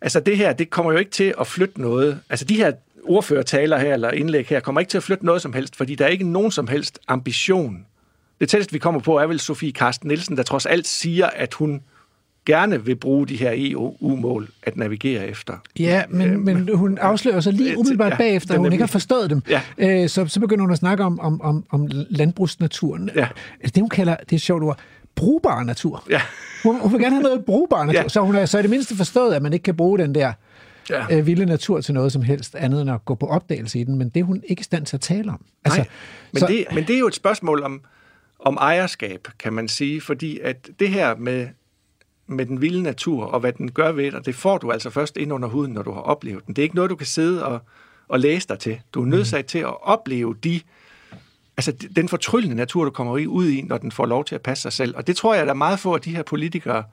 altså 0.00 0.20
det 0.20 0.36
her, 0.36 0.52
det 0.52 0.70
kommer 0.70 0.92
jo 0.92 0.98
ikke 0.98 1.10
til 1.10 1.34
at 1.40 1.46
flytte 1.46 1.80
noget. 1.80 2.20
Altså 2.30 2.44
de 2.44 2.56
her 2.56 2.72
ordførertaler 3.08 3.78
her, 3.78 3.94
eller 3.94 4.10
indlæg 4.10 4.46
her, 4.46 4.60
kommer 4.60 4.80
ikke 4.80 4.90
til 4.90 4.98
at 4.98 5.02
flytte 5.02 5.26
noget 5.26 5.42
som 5.42 5.52
helst, 5.52 5.76
fordi 5.76 5.94
der 5.94 6.04
er 6.04 6.08
ikke 6.08 6.30
nogen 6.30 6.50
som 6.50 6.68
helst 6.68 6.98
ambition. 7.08 7.86
Det 8.40 8.48
tætteste, 8.48 8.72
vi 8.72 8.78
kommer 8.78 9.00
på, 9.00 9.18
er 9.18 9.26
vel 9.26 9.40
Sofie 9.40 9.72
Karsten 9.72 10.08
Nielsen, 10.08 10.36
der 10.36 10.42
trods 10.42 10.66
alt 10.66 10.86
siger, 10.86 11.26
at 11.26 11.54
hun 11.54 11.80
gerne 12.46 12.84
vil 12.84 12.96
bruge 12.96 13.26
de 13.26 13.36
her 13.36 13.52
EU-mål 13.54 14.48
at 14.62 14.76
navigere 14.76 15.28
efter. 15.28 15.54
Ja, 15.78 16.02
men, 16.08 16.30
øh, 16.30 16.38
men 16.38 16.68
hun 16.74 16.98
afslører 16.98 17.40
så 17.40 17.50
lige 17.50 17.78
umiddelbart 17.78 18.12
ja, 18.12 18.16
bagefter, 18.16 18.54
at 18.54 18.60
hun 18.60 18.72
ikke 18.72 18.82
har 18.82 18.88
forstået 18.88 19.30
dem. 19.30 19.42
Ja. 19.48 19.60
Øh, 19.78 20.08
så, 20.08 20.26
så 20.26 20.40
begynder 20.40 20.62
hun 20.62 20.72
at 20.72 20.78
snakke 20.78 21.04
om, 21.04 21.20
om, 21.20 21.40
om, 21.40 21.64
om 21.70 21.88
landbrugsnaturen. 21.90 23.10
Ja. 23.14 23.28
Altså, 23.60 23.72
det, 23.74 23.80
hun 23.80 23.88
kalder, 23.88 24.16
det 24.16 24.32
er 24.32 24.36
et 24.36 24.40
sjovt 24.40 24.62
ord, 24.62 24.78
brugbar 25.14 25.62
natur. 25.62 26.04
Ja. 26.10 26.20
Hun, 26.62 26.80
hun 26.80 26.92
vil 26.92 27.00
gerne 27.00 27.14
have 27.14 27.22
noget 27.22 27.44
brugbar 27.44 27.84
natur, 27.84 28.00
ja. 28.02 28.08
så 28.08 28.20
hun 28.20 28.34
har 28.34 28.46
så 28.46 28.58
i 28.58 28.62
det 28.62 28.70
mindste 28.70 28.96
forstået, 28.96 29.34
at 29.34 29.42
man 29.42 29.52
ikke 29.52 29.62
kan 29.62 29.76
bruge 29.76 29.98
den 29.98 30.14
der 30.14 30.32
ja. 30.90 31.16
øh, 31.16 31.26
vilde 31.26 31.46
natur 31.46 31.80
til 31.80 31.94
noget 31.94 32.12
som 32.12 32.22
helst 32.22 32.54
andet 32.54 32.82
end 32.82 32.90
at 32.90 33.04
gå 33.04 33.14
på 33.14 33.26
opdagelse 33.26 33.78
i 33.78 33.84
den, 33.84 33.98
men 33.98 34.08
det 34.08 34.20
er 34.20 34.24
hun 34.24 34.42
ikke 34.46 34.60
i 34.60 34.62
stand 34.62 34.86
til 34.86 34.96
at 34.96 35.00
tale 35.00 35.30
om. 35.30 35.44
Altså, 35.64 35.80
Nej, 35.80 35.88
men, 36.32 36.40
så, 36.40 36.46
det, 36.46 36.66
men 36.74 36.86
det 36.86 36.94
er 36.94 36.98
jo 36.98 37.06
et 37.06 37.14
spørgsmål 37.14 37.62
om, 37.62 37.80
om 38.38 38.56
ejerskab, 38.56 39.28
kan 39.38 39.52
man 39.52 39.68
sige, 39.68 40.00
fordi 40.00 40.38
at 40.38 40.68
det 40.80 40.88
her 40.88 41.16
med, 41.16 41.48
med 42.26 42.46
den 42.46 42.60
vilde 42.60 42.82
natur 42.82 43.24
og 43.24 43.40
hvad 43.40 43.52
den 43.52 43.70
gør 43.70 43.92
ved 43.92 44.12
dig, 44.12 44.26
det 44.26 44.34
får 44.34 44.58
du 44.58 44.72
altså 44.72 44.90
først 44.90 45.16
ind 45.16 45.32
under 45.32 45.48
huden, 45.48 45.72
når 45.72 45.82
du 45.82 45.92
har 45.92 46.00
oplevet 46.00 46.46
den. 46.46 46.54
Det 46.54 46.62
er 46.62 46.64
ikke 46.64 46.76
noget, 46.76 46.90
du 46.90 46.96
kan 46.96 47.06
sidde 47.06 47.46
og, 47.46 47.60
og 48.08 48.20
læse 48.20 48.48
dig 48.48 48.58
til. 48.58 48.80
Du 48.94 49.02
er 49.02 49.06
nødsat 49.06 49.44
mm. 49.44 49.48
til 49.48 49.58
at 49.58 49.82
opleve 49.86 50.36
de 50.44 50.60
altså 51.56 51.72
den 51.96 52.08
fortryllende 52.08 52.56
natur, 52.56 52.84
du 52.84 52.90
kommer 52.90 53.26
ud 53.26 53.48
i, 53.48 53.62
når 53.62 53.78
den 53.78 53.92
får 53.92 54.06
lov 54.06 54.24
til 54.24 54.34
at 54.34 54.42
passe 54.42 54.62
sig 54.62 54.72
selv. 54.72 54.96
Og 54.96 55.06
det 55.06 55.16
tror 55.16 55.34
jeg, 55.34 55.46
der 55.46 55.52
er 55.52 55.56
meget 55.56 55.78
få 55.78 55.94
af 55.94 56.00
de 56.00 56.16
her 56.16 56.22
politikere, 56.22 56.84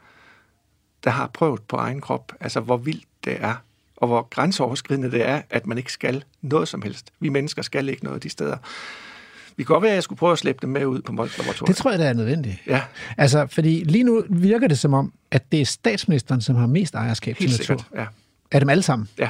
der 1.03 1.09
har 1.09 1.27
prøvet 1.27 1.61
på 1.61 1.75
egen 1.75 2.01
krop, 2.01 2.31
altså 2.39 2.59
hvor 2.59 2.77
vildt 2.77 3.05
det 3.25 3.37
er 3.39 3.55
og 3.97 4.07
hvor 4.07 4.27
grænseoverskridende 4.29 5.11
det 5.11 5.27
er, 5.27 5.41
at 5.49 5.67
man 5.67 5.77
ikke 5.77 5.91
skal 5.91 6.23
noget 6.41 6.67
som 6.67 6.81
helst. 6.81 7.13
Vi 7.19 7.29
mennesker 7.29 7.61
skal 7.61 7.89
ikke 7.89 8.03
noget 8.03 8.23
de 8.23 8.29
steder. 8.29 8.57
Vi 9.57 9.63
kan 9.63 9.73
godt 9.73 9.81
være, 9.81 9.91
at 9.91 9.95
jeg 9.95 10.03
skulle 10.03 10.19
prøve 10.19 10.31
at 10.31 10.39
slæbe 10.39 10.57
dem 10.61 10.69
med 10.69 10.85
ud 10.85 11.01
på 11.01 11.11
laboratoriet. 11.11 11.67
Det 11.67 11.75
tror 11.75 11.89
jeg, 11.89 11.99
der 11.99 12.05
er 12.05 12.13
nødvendigt. 12.13 12.57
Ja. 12.67 12.81
Altså, 13.17 13.47
fordi 13.47 13.83
lige 13.83 14.03
nu 14.03 14.23
virker 14.29 14.67
det 14.67 14.79
som 14.79 14.93
om, 14.93 15.13
at 15.31 15.51
det 15.51 15.61
er 15.61 15.65
statsministeren, 15.65 16.41
som 16.41 16.55
har 16.55 16.67
mest 16.67 16.95
ejerskab 16.95 17.37
Helt 17.37 17.51
til 17.51 17.59
natur. 17.59 17.83
Sikkert, 17.83 17.99
ja. 17.99 18.05
Er 18.51 18.59
dem 18.59 18.69
alle 18.69 18.83
sammen? 18.83 19.09
Ja. 19.19 19.29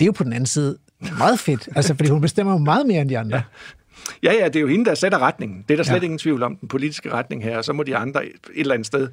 Det 0.00 0.02
er 0.02 0.06
jo 0.06 0.12
på 0.12 0.24
den 0.24 0.32
anden 0.32 0.46
side 0.46 0.78
meget 1.18 1.38
fedt, 1.38 1.68
altså, 1.76 1.94
fordi 1.94 2.10
hun 2.10 2.20
bestemmer 2.20 2.52
jo 2.52 2.58
meget 2.58 2.86
mere 2.86 3.00
end 3.00 3.08
de 3.08 3.18
andre. 3.18 3.36
Ja. 3.36 3.42
Ja, 4.22 4.32
ja, 4.32 4.46
det 4.46 4.56
er 4.56 4.60
jo 4.60 4.66
hende, 4.66 4.84
der 4.84 4.94
sætter 4.94 5.18
retningen. 5.18 5.64
Det 5.68 5.74
er 5.74 5.76
der 5.76 5.84
slet 5.84 5.96
ja. 5.96 6.04
ingen 6.04 6.18
tvivl 6.18 6.42
om, 6.42 6.56
den 6.56 6.68
politiske 6.68 7.12
retning 7.12 7.42
her, 7.44 7.56
og 7.56 7.64
så 7.64 7.72
må 7.72 7.82
de 7.82 7.96
andre 7.96 8.26
et 8.26 8.32
eller 8.54 8.74
andet 8.74 8.86
sted 8.86 9.08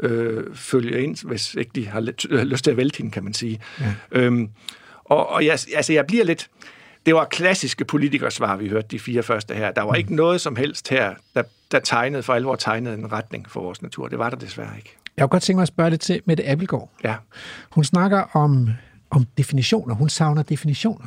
øh, 0.00 0.54
følge 0.54 1.02
ind, 1.02 1.26
hvis 1.26 1.54
ikke 1.54 1.70
de 1.74 1.86
har 1.86 2.12
øh, 2.30 2.42
lyst 2.42 2.64
til 2.64 2.70
at 2.70 2.76
vælte 2.76 2.98
hende, 2.98 3.10
kan 3.10 3.24
man 3.24 3.34
sige. 3.34 3.60
Ja. 3.80 3.94
Øhm, 4.12 4.48
og 5.04 5.28
og 5.28 5.46
jeg, 5.46 5.58
altså, 5.74 5.92
jeg 5.92 6.06
bliver 6.06 6.24
lidt... 6.24 6.48
Det 7.06 7.14
var 7.14 7.24
klassiske 7.24 7.84
politikersvar, 7.84 8.56
vi 8.56 8.68
hørte 8.68 8.88
de 8.90 8.98
fire 8.98 9.22
første 9.22 9.54
her. 9.54 9.70
Der 9.70 9.82
var 9.82 9.94
ikke 9.94 10.14
noget 10.14 10.40
som 10.40 10.56
helst 10.56 10.88
her, 10.88 11.14
der, 11.34 11.42
der 11.72 11.78
tegnede 11.78 12.22
for 12.22 12.34
alvor 12.34 12.56
tegnede 12.56 12.94
en 12.94 13.12
retning 13.12 13.50
for 13.50 13.60
vores 13.60 13.82
natur. 13.82 14.08
Det 14.08 14.18
var 14.18 14.30
der 14.30 14.36
desværre 14.36 14.76
ikke. 14.76 14.96
Jeg 15.16 15.22
kunne 15.22 15.28
godt 15.28 15.42
tænke 15.42 15.56
mig 15.56 15.62
at 15.62 15.68
spørge 15.68 15.90
lidt 15.90 16.00
til 16.00 16.22
Mette 16.24 16.48
Abelgaard. 16.48 16.90
Ja. 17.04 17.14
Hun 17.70 17.84
snakker 17.84 18.36
om, 18.36 18.68
om 19.10 19.26
definitioner. 19.38 19.94
Hun 19.94 20.08
savner 20.08 20.42
definitioner. 20.42 21.06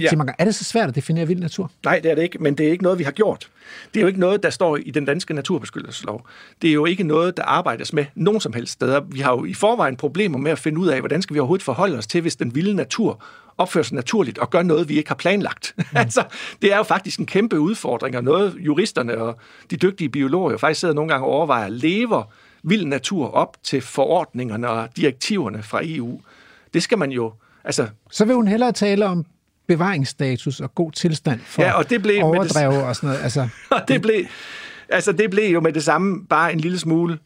Ja. 0.00 0.08
Så 0.08 0.16
man, 0.16 0.34
er 0.38 0.44
det 0.44 0.54
så 0.54 0.64
svært 0.64 0.88
at 0.88 0.94
definere 0.94 1.26
vild 1.26 1.40
natur? 1.40 1.70
Nej, 1.84 1.98
det 1.98 2.10
er 2.10 2.14
det 2.14 2.22
ikke, 2.22 2.38
men 2.38 2.54
det 2.54 2.66
er 2.66 2.70
ikke 2.70 2.82
noget, 2.82 2.98
vi 2.98 3.04
har 3.04 3.10
gjort. 3.10 3.48
Det 3.94 4.00
er 4.00 4.00
jo 4.00 4.06
ikke 4.06 4.20
noget, 4.20 4.42
der 4.42 4.50
står 4.50 4.76
i 4.76 4.90
den 4.90 5.04
danske 5.04 5.34
naturbeskyttelseslov. 5.34 6.26
Det 6.62 6.70
er 6.70 6.74
jo 6.74 6.84
ikke 6.86 7.02
noget, 7.02 7.36
der 7.36 7.42
arbejdes 7.42 7.92
med 7.92 8.04
nogen 8.14 8.40
som 8.40 8.52
helst 8.52 8.72
steder. 8.72 9.00
Vi 9.00 9.20
har 9.20 9.32
jo 9.32 9.44
i 9.44 9.54
forvejen 9.54 9.96
problemer 9.96 10.38
med 10.38 10.50
at 10.50 10.58
finde 10.58 10.80
ud 10.80 10.88
af, 10.88 11.00
hvordan 11.00 11.22
skal 11.22 11.34
vi 11.34 11.40
overhovedet 11.40 11.64
forholde 11.64 11.98
os 11.98 12.06
til, 12.06 12.20
hvis 12.20 12.36
den 12.36 12.54
vilde 12.54 12.74
natur 12.74 13.24
opfører 13.58 13.84
sig 13.84 13.94
naturligt 13.94 14.38
og 14.38 14.50
gør 14.50 14.62
noget, 14.62 14.88
vi 14.88 14.96
ikke 14.96 15.10
har 15.10 15.14
planlagt. 15.14 15.74
Mm. 15.76 15.84
altså, 15.96 16.24
det 16.62 16.72
er 16.72 16.76
jo 16.76 16.82
faktisk 16.82 17.18
en 17.18 17.26
kæmpe 17.26 17.60
udfordring, 17.60 18.16
og 18.16 18.24
noget 18.24 18.56
juristerne 18.58 19.18
og 19.18 19.38
de 19.70 19.76
dygtige 19.76 20.08
biologer 20.08 20.56
faktisk 20.56 20.80
sidder 20.80 20.94
nogle 20.94 21.08
gange 21.08 21.26
og 21.26 21.32
overvejer, 21.32 21.68
lever 21.68 22.22
vild 22.62 22.84
natur 22.84 23.30
op 23.30 23.56
til 23.62 23.80
forordningerne 23.80 24.68
og 24.68 24.88
direktiverne 24.96 25.62
fra 25.62 25.80
EU? 25.82 26.20
Det 26.74 26.82
skal 26.82 26.98
man 26.98 27.10
jo... 27.10 27.32
Altså, 27.64 27.88
så 28.10 28.24
vil 28.24 28.34
hun 28.34 28.48
hellere 28.48 28.72
tale 28.72 29.06
om 29.06 29.24
bevaringsstatus 29.70 30.60
og 30.60 30.74
god 30.74 30.92
tilstand 30.92 31.40
for 31.40 31.62
ja, 31.62 31.72
og 31.72 31.90
det 31.90 32.02
blev 32.02 32.24
overdrev 32.24 32.72
det, 32.72 32.82
og 32.82 32.96
sådan 32.96 33.08
noget. 33.08 33.22
Altså, 33.22 33.48
og 33.70 33.80
det 33.88 34.02
blev, 34.02 34.24
altså, 34.88 35.12
det 35.12 35.30
blev 35.30 35.52
jo 35.52 35.60
med 35.60 35.72
det 35.72 35.84
samme 35.84 36.26
bare 36.26 36.52
en 36.52 36.60
lille 36.60 36.78
smule... 36.78 37.18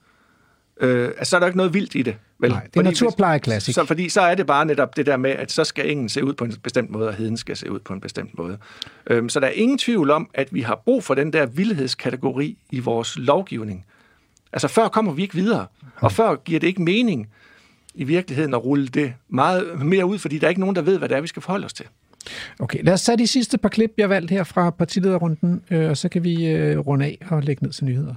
Øh, 0.81 1.09
altså, 1.09 1.31
så 1.31 1.37
er 1.37 1.41
der 1.41 1.47
ikke 1.47 1.57
noget 1.57 1.75
vildt 1.75 1.95
i 1.95 2.03
det. 2.03 2.17
Vel? 2.39 2.51
Nej, 2.51 2.67
det 2.75 2.81
er 2.81 2.83
naturplejeklassik. 2.83 3.75
Så, 3.75 3.85
fordi 3.85 4.09
så 4.09 4.21
er 4.21 4.35
det 4.35 4.47
bare 4.47 4.65
netop 4.65 4.97
det 4.97 5.07
der 5.07 5.17
med, 5.17 5.31
at 5.31 5.53
så 5.53 5.65
skal 5.65 5.91
engen 5.91 6.09
se 6.09 6.25
ud 6.25 6.33
på 6.33 6.45
en 6.45 6.57
bestemt 6.63 6.91
måde, 6.91 7.09
og 7.09 7.15
heden 7.15 7.37
skal 7.37 7.57
se 7.57 7.71
ud 7.71 7.79
på 7.79 7.93
en 7.93 8.01
bestemt 8.01 8.39
måde. 8.39 8.59
Øhm, 9.07 9.29
så 9.29 9.41
der 9.41 9.47
er 9.47 9.51
ingen 9.51 9.79
tvivl 9.79 10.11
om, 10.11 10.31
at 10.35 10.49
vi 10.55 10.61
har 10.61 10.83
brug 10.85 11.05
for 11.05 11.15
den 11.15 11.33
der 11.33 11.47
vildhedskategori 11.47 12.59
i 12.71 12.81
vores 12.81 13.19
lovgivning. 13.19 13.85
Altså 14.53 14.69
før 14.69 14.89
kommer 14.89 15.13
vi 15.13 15.23
ikke 15.23 15.35
videre, 15.35 15.67
og 15.97 16.13
før 16.13 16.35
giver 16.35 16.61
det 16.61 16.67
ikke 16.67 16.83
mening 16.83 17.29
i 17.95 18.05
virkeligheden 18.05 18.55
at 18.55 18.65
rulle 18.65 18.89
det 18.89 19.15
meget 19.29 19.81
mere 19.87 20.07
ud, 20.07 20.19
fordi 20.19 20.39
der 20.39 20.47
er 20.47 20.49
ikke 20.49 20.61
nogen, 20.61 20.77
der 20.77 20.83
ved, 20.83 20.99
hvad 20.99 21.09
det 21.09 21.17
er, 21.17 21.21
vi 21.21 21.27
skal 21.27 21.43
forholde 21.43 21.65
os 21.65 21.73
til. 21.73 21.87
Okay, 22.61 22.85
lad 22.85 22.93
os 22.93 23.03
tage 23.03 23.19
de 23.19 23.27
sidste 23.27 23.59
par 23.59 23.69
klip, 23.69 23.91
jeg 23.99 24.11
valgte 24.11 24.33
her 24.33 24.45
fra 24.45 24.71
partilederrunden, 24.71 25.63
øh, 25.71 25.91
og 25.91 25.97
så 25.97 26.09
kan 26.09 26.25
vi 26.25 26.47
øh, 26.47 26.79
runde 26.79 27.05
af 27.05 27.19
og 27.31 27.43
lægge 27.43 27.65
ned 27.65 27.73
til 27.73 27.85
nyheder. 27.85 28.15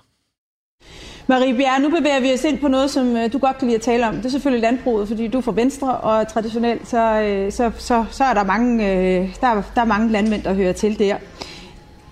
Marie 1.30 1.56
Bjerre, 1.56 1.82
nu 1.82 1.90
bevæger 1.90 2.20
vi 2.20 2.34
os 2.34 2.44
ind 2.44 2.60
på 2.60 2.68
noget, 2.68 2.92
som 2.92 3.18
øh, 3.18 3.34
du 3.34 3.38
godt 3.38 3.58
kan 3.58 3.68
lide 3.68 3.76
at 3.76 3.82
tale 3.82 4.08
om. 4.08 4.16
Det 4.16 4.26
er 4.26 4.30
selvfølgelig 4.30 4.62
landbruget, 4.62 5.08
fordi 5.08 5.28
du 5.28 5.38
er 5.38 5.42
fra 5.42 5.52
Venstre, 5.56 5.98
og 5.98 6.28
traditionelt 6.28 6.88
så, 6.88 7.22
øh, 7.22 7.52
så, 7.52 7.72
så, 7.78 8.06
så 8.12 8.24
er 8.24 8.34
der 8.34 8.44
mange, 8.44 8.92
øh, 8.92 9.36
der, 9.42 9.48
er, 9.48 9.62
der 9.76 9.82
er 9.82 9.86
mange 9.86 10.12
landmænd, 10.12 10.44
der 10.44 10.54
hører 10.54 10.74
til 10.74 11.00
der. 11.00 11.18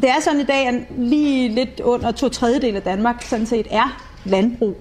Det 0.02 0.10
er 0.10 0.22
sådan 0.22 0.40
i 0.40 0.44
dag, 0.44 0.68
at 0.68 0.76
lige 0.98 1.50
lidt 1.50 1.80
under 1.80 2.12
to 2.12 2.30
tredjedel 2.30 2.76
af 2.76 2.82
Danmark 2.82 3.22
sådan 3.22 3.46
set 3.46 3.68
er 3.72 4.06
landbrug. 4.26 4.76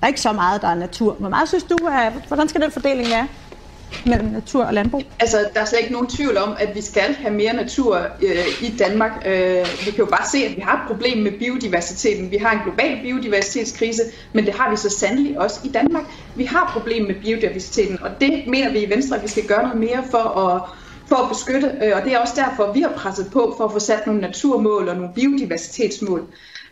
Der 0.00 0.04
er 0.04 0.08
ikke 0.08 0.20
så 0.20 0.32
meget, 0.32 0.62
der 0.62 0.68
er 0.68 0.74
natur. 0.74 1.12
Hvor 1.12 1.28
meget 1.28 1.48
synes 1.48 1.64
du, 1.64 1.74
er, 1.74 2.10
hvordan 2.28 2.48
skal 2.48 2.60
den 2.60 2.70
fordeling 2.70 3.08
være? 3.08 3.28
Mellem 4.06 4.28
natur 4.28 4.64
og 4.64 4.74
landbrug? 4.74 5.02
Altså, 5.20 5.48
der 5.54 5.60
er 5.60 5.64
slet 5.64 5.80
ikke 5.80 5.92
nogen 5.92 6.08
tvivl 6.08 6.36
om, 6.36 6.56
at 6.58 6.74
vi 6.74 6.80
skal 6.80 7.14
have 7.14 7.34
mere 7.34 7.52
natur 7.52 7.98
øh, 8.22 8.46
i 8.60 8.76
Danmark. 8.78 9.12
Øh, 9.26 9.66
vi 9.84 9.90
kan 9.90 9.98
jo 9.98 10.06
bare 10.06 10.26
se, 10.32 10.38
at 10.38 10.56
vi 10.56 10.60
har 10.60 10.82
et 10.82 10.88
problem 10.88 11.18
med 11.18 11.32
biodiversiteten. 11.38 12.30
Vi 12.30 12.36
har 12.36 12.52
en 12.52 12.60
global 12.64 12.98
biodiversitetskrise, 13.02 14.02
men 14.32 14.46
det 14.46 14.54
har 14.54 14.70
vi 14.70 14.76
så 14.76 14.90
sandelig 14.90 15.40
også 15.40 15.60
i 15.64 15.68
Danmark. 15.68 16.04
Vi 16.34 16.44
har 16.44 16.64
et 16.66 16.72
problem 16.72 17.06
med 17.06 17.14
biodiversiteten, 17.14 18.02
og 18.02 18.10
det 18.20 18.44
mener 18.46 18.72
vi 18.72 18.78
i 18.78 18.90
Venstre, 18.90 19.16
at 19.16 19.22
vi 19.22 19.28
skal 19.28 19.46
gøre 19.46 19.62
noget 19.62 19.78
mere 19.78 20.04
for 20.10 20.38
at 20.46 20.62
for 21.08 21.16
at 21.16 21.28
beskytte, 21.28 21.72
øh, 21.82 21.92
og 21.96 22.02
det 22.04 22.12
er 22.12 22.18
også 22.18 22.34
derfor, 22.36 22.72
vi 22.72 22.80
har 22.80 22.92
presset 22.96 23.26
på 23.32 23.54
for 23.56 23.64
at 23.64 23.72
få 23.72 23.78
sat 23.78 24.06
nogle 24.06 24.20
naturmål 24.20 24.88
og 24.88 24.96
nogle 24.96 25.14
biodiversitetsmål. 25.14 26.28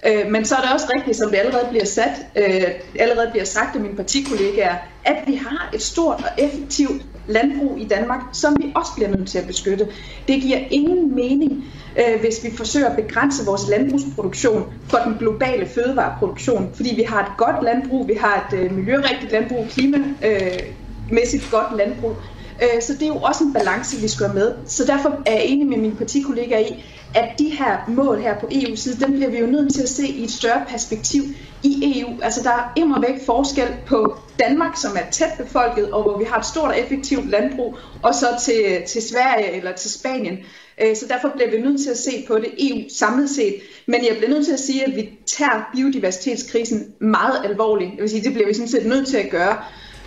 Øh, 0.07 0.31
men 0.31 0.45
så 0.45 0.55
er 0.55 0.61
det 0.61 0.73
også 0.73 0.87
rigtigt, 0.97 1.17
som 1.17 1.31
det 1.31 1.37
allerede 1.37 1.67
bliver 1.71 1.85
sat, 1.85 2.27
øh, 2.37 2.69
allerede 2.99 3.31
bliver 3.31 3.45
sagt 3.45 3.77
af 3.77 3.81
mine 3.83 3.97
partikollegaer, 3.97 4.77
at 5.05 5.17
vi 5.27 5.35
har 5.35 5.71
et 5.75 5.83
stort 5.83 6.21
og 6.25 6.45
effektivt 6.45 7.03
landbrug 7.27 7.79
i 7.79 7.89
Danmark, 7.89 8.21
som 8.33 8.57
vi 8.61 8.73
også 8.75 8.91
bliver 8.97 9.11
nødt 9.11 9.29
til 9.29 9.39
at 9.39 9.47
beskytte. 9.47 9.89
Det 10.29 10.43
giver 10.43 10.59
ingen 10.71 11.15
mening, 11.15 11.65
øh, 11.99 12.21
hvis 12.21 12.45
vi 12.45 12.57
forsøger 12.57 12.89
at 12.89 12.97
begrænse 12.97 13.45
vores 13.47 13.63
landbrugsproduktion 13.71 14.65
for 14.91 14.99
den 14.99 15.15
globale 15.19 15.67
fødevareproduktion, 15.67 16.71
fordi 16.75 16.95
vi 16.97 17.03
har 17.03 17.21
et 17.21 17.33
godt 17.39 17.65
landbrug, 17.65 18.09
vi 18.09 18.15
har 18.15 18.49
et 18.53 18.59
øh, 18.59 18.73
miljørigtigt 18.73 19.33
landbrug, 19.33 19.67
klimamæssigt 19.71 21.45
øh, 21.45 21.51
godt 21.51 21.77
landbrug, 21.77 22.17
Øh, 22.63 22.83
så 22.83 22.93
det 22.93 23.03
er 23.03 23.07
jo 23.07 23.17
også 23.17 23.45
en 23.45 23.53
balance, 23.53 23.97
vi 23.97 24.09
skal 24.09 24.27
have 24.27 24.35
med. 24.39 24.55
Så 24.67 24.85
derfor 24.85 25.23
er 25.27 25.33
jeg 25.33 25.45
enig 25.45 25.67
med 25.67 25.79
mine 25.79 25.97
partikollegaer 25.97 26.59
i, 26.59 26.85
at 27.15 27.39
de 27.39 27.51
her 27.51 27.79
mål 27.89 28.21
her 28.21 28.41
på 28.41 28.49
EU-siden, 28.53 29.01
dem 29.01 29.13
bliver 29.13 29.31
vi 29.31 29.39
jo 29.39 29.47
nødt 29.47 29.75
til 29.75 29.83
at 29.83 29.89
se 29.89 30.07
i 30.07 30.25
et 30.25 30.31
større 30.31 30.65
perspektiv 30.69 31.23
i 31.63 32.01
EU. 32.01 32.21
Altså 32.23 32.43
der 32.43 32.51
er 32.51 32.73
immer 32.77 33.01
væk 33.01 33.27
forskel 33.27 33.69
på 33.87 34.17
Danmark, 34.39 34.77
som 34.77 34.97
er 34.97 35.11
tæt 35.11 35.33
befolket, 35.39 35.91
og 35.91 36.03
hvor 36.03 36.19
vi 36.19 36.25
har 36.25 36.39
et 36.39 36.47
stort 36.47 36.69
og 36.69 36.79
effektivt 36.81 37.31
landbrug, 37.31 37.77
og 38.03 38.15
så 38.15 38.27
til, 38.45 38.83
til 38.89 39.03
Sverige 39.03 39.51
eller 39.53 39.73
til 39.73 39.91
Spanien. 39.91 40.39
Øh, 40.83 40.97
så 40.97 41.07
derfor 41.09 41.29
bliver 41.35 41.51
vi 41.51 41.61
nødt 41.61 41.83
til 41.83 41.91
at 41.91 41.99
se 41.99 42.25
på 42.29 42.39
det 42.39 42.51
EU 42.59 42.89
samlet 42.89 43.31
set. 43.31 43.55
Men 43.87 44.07
jeg 44.09 44.17
bliver 44.17 44.31
nødt 44.31 44.45
til 44.45 44.53
at 44.53 44.61
sige, 44.61 44.85
at 44.85 44.97
vi 44.97 45.11
tager 45.27 45.71
biodiversitetskrisen 45.75 46.93
meget 47.01 47.45
alvorligt. 47.45 47.91
Jeg 47.91 48.01
vil 48.03 48.11
sige, 48.11 48.25
det 48.25 48.33
bliver 48.33 48.47
vi 48.49 48.55
sådan 48.55 48.69
set 48.69 48.87
nødt 48.87 49.09
til 49.09 49.17
at 49.17 49.31
gøre. 49.31 49.57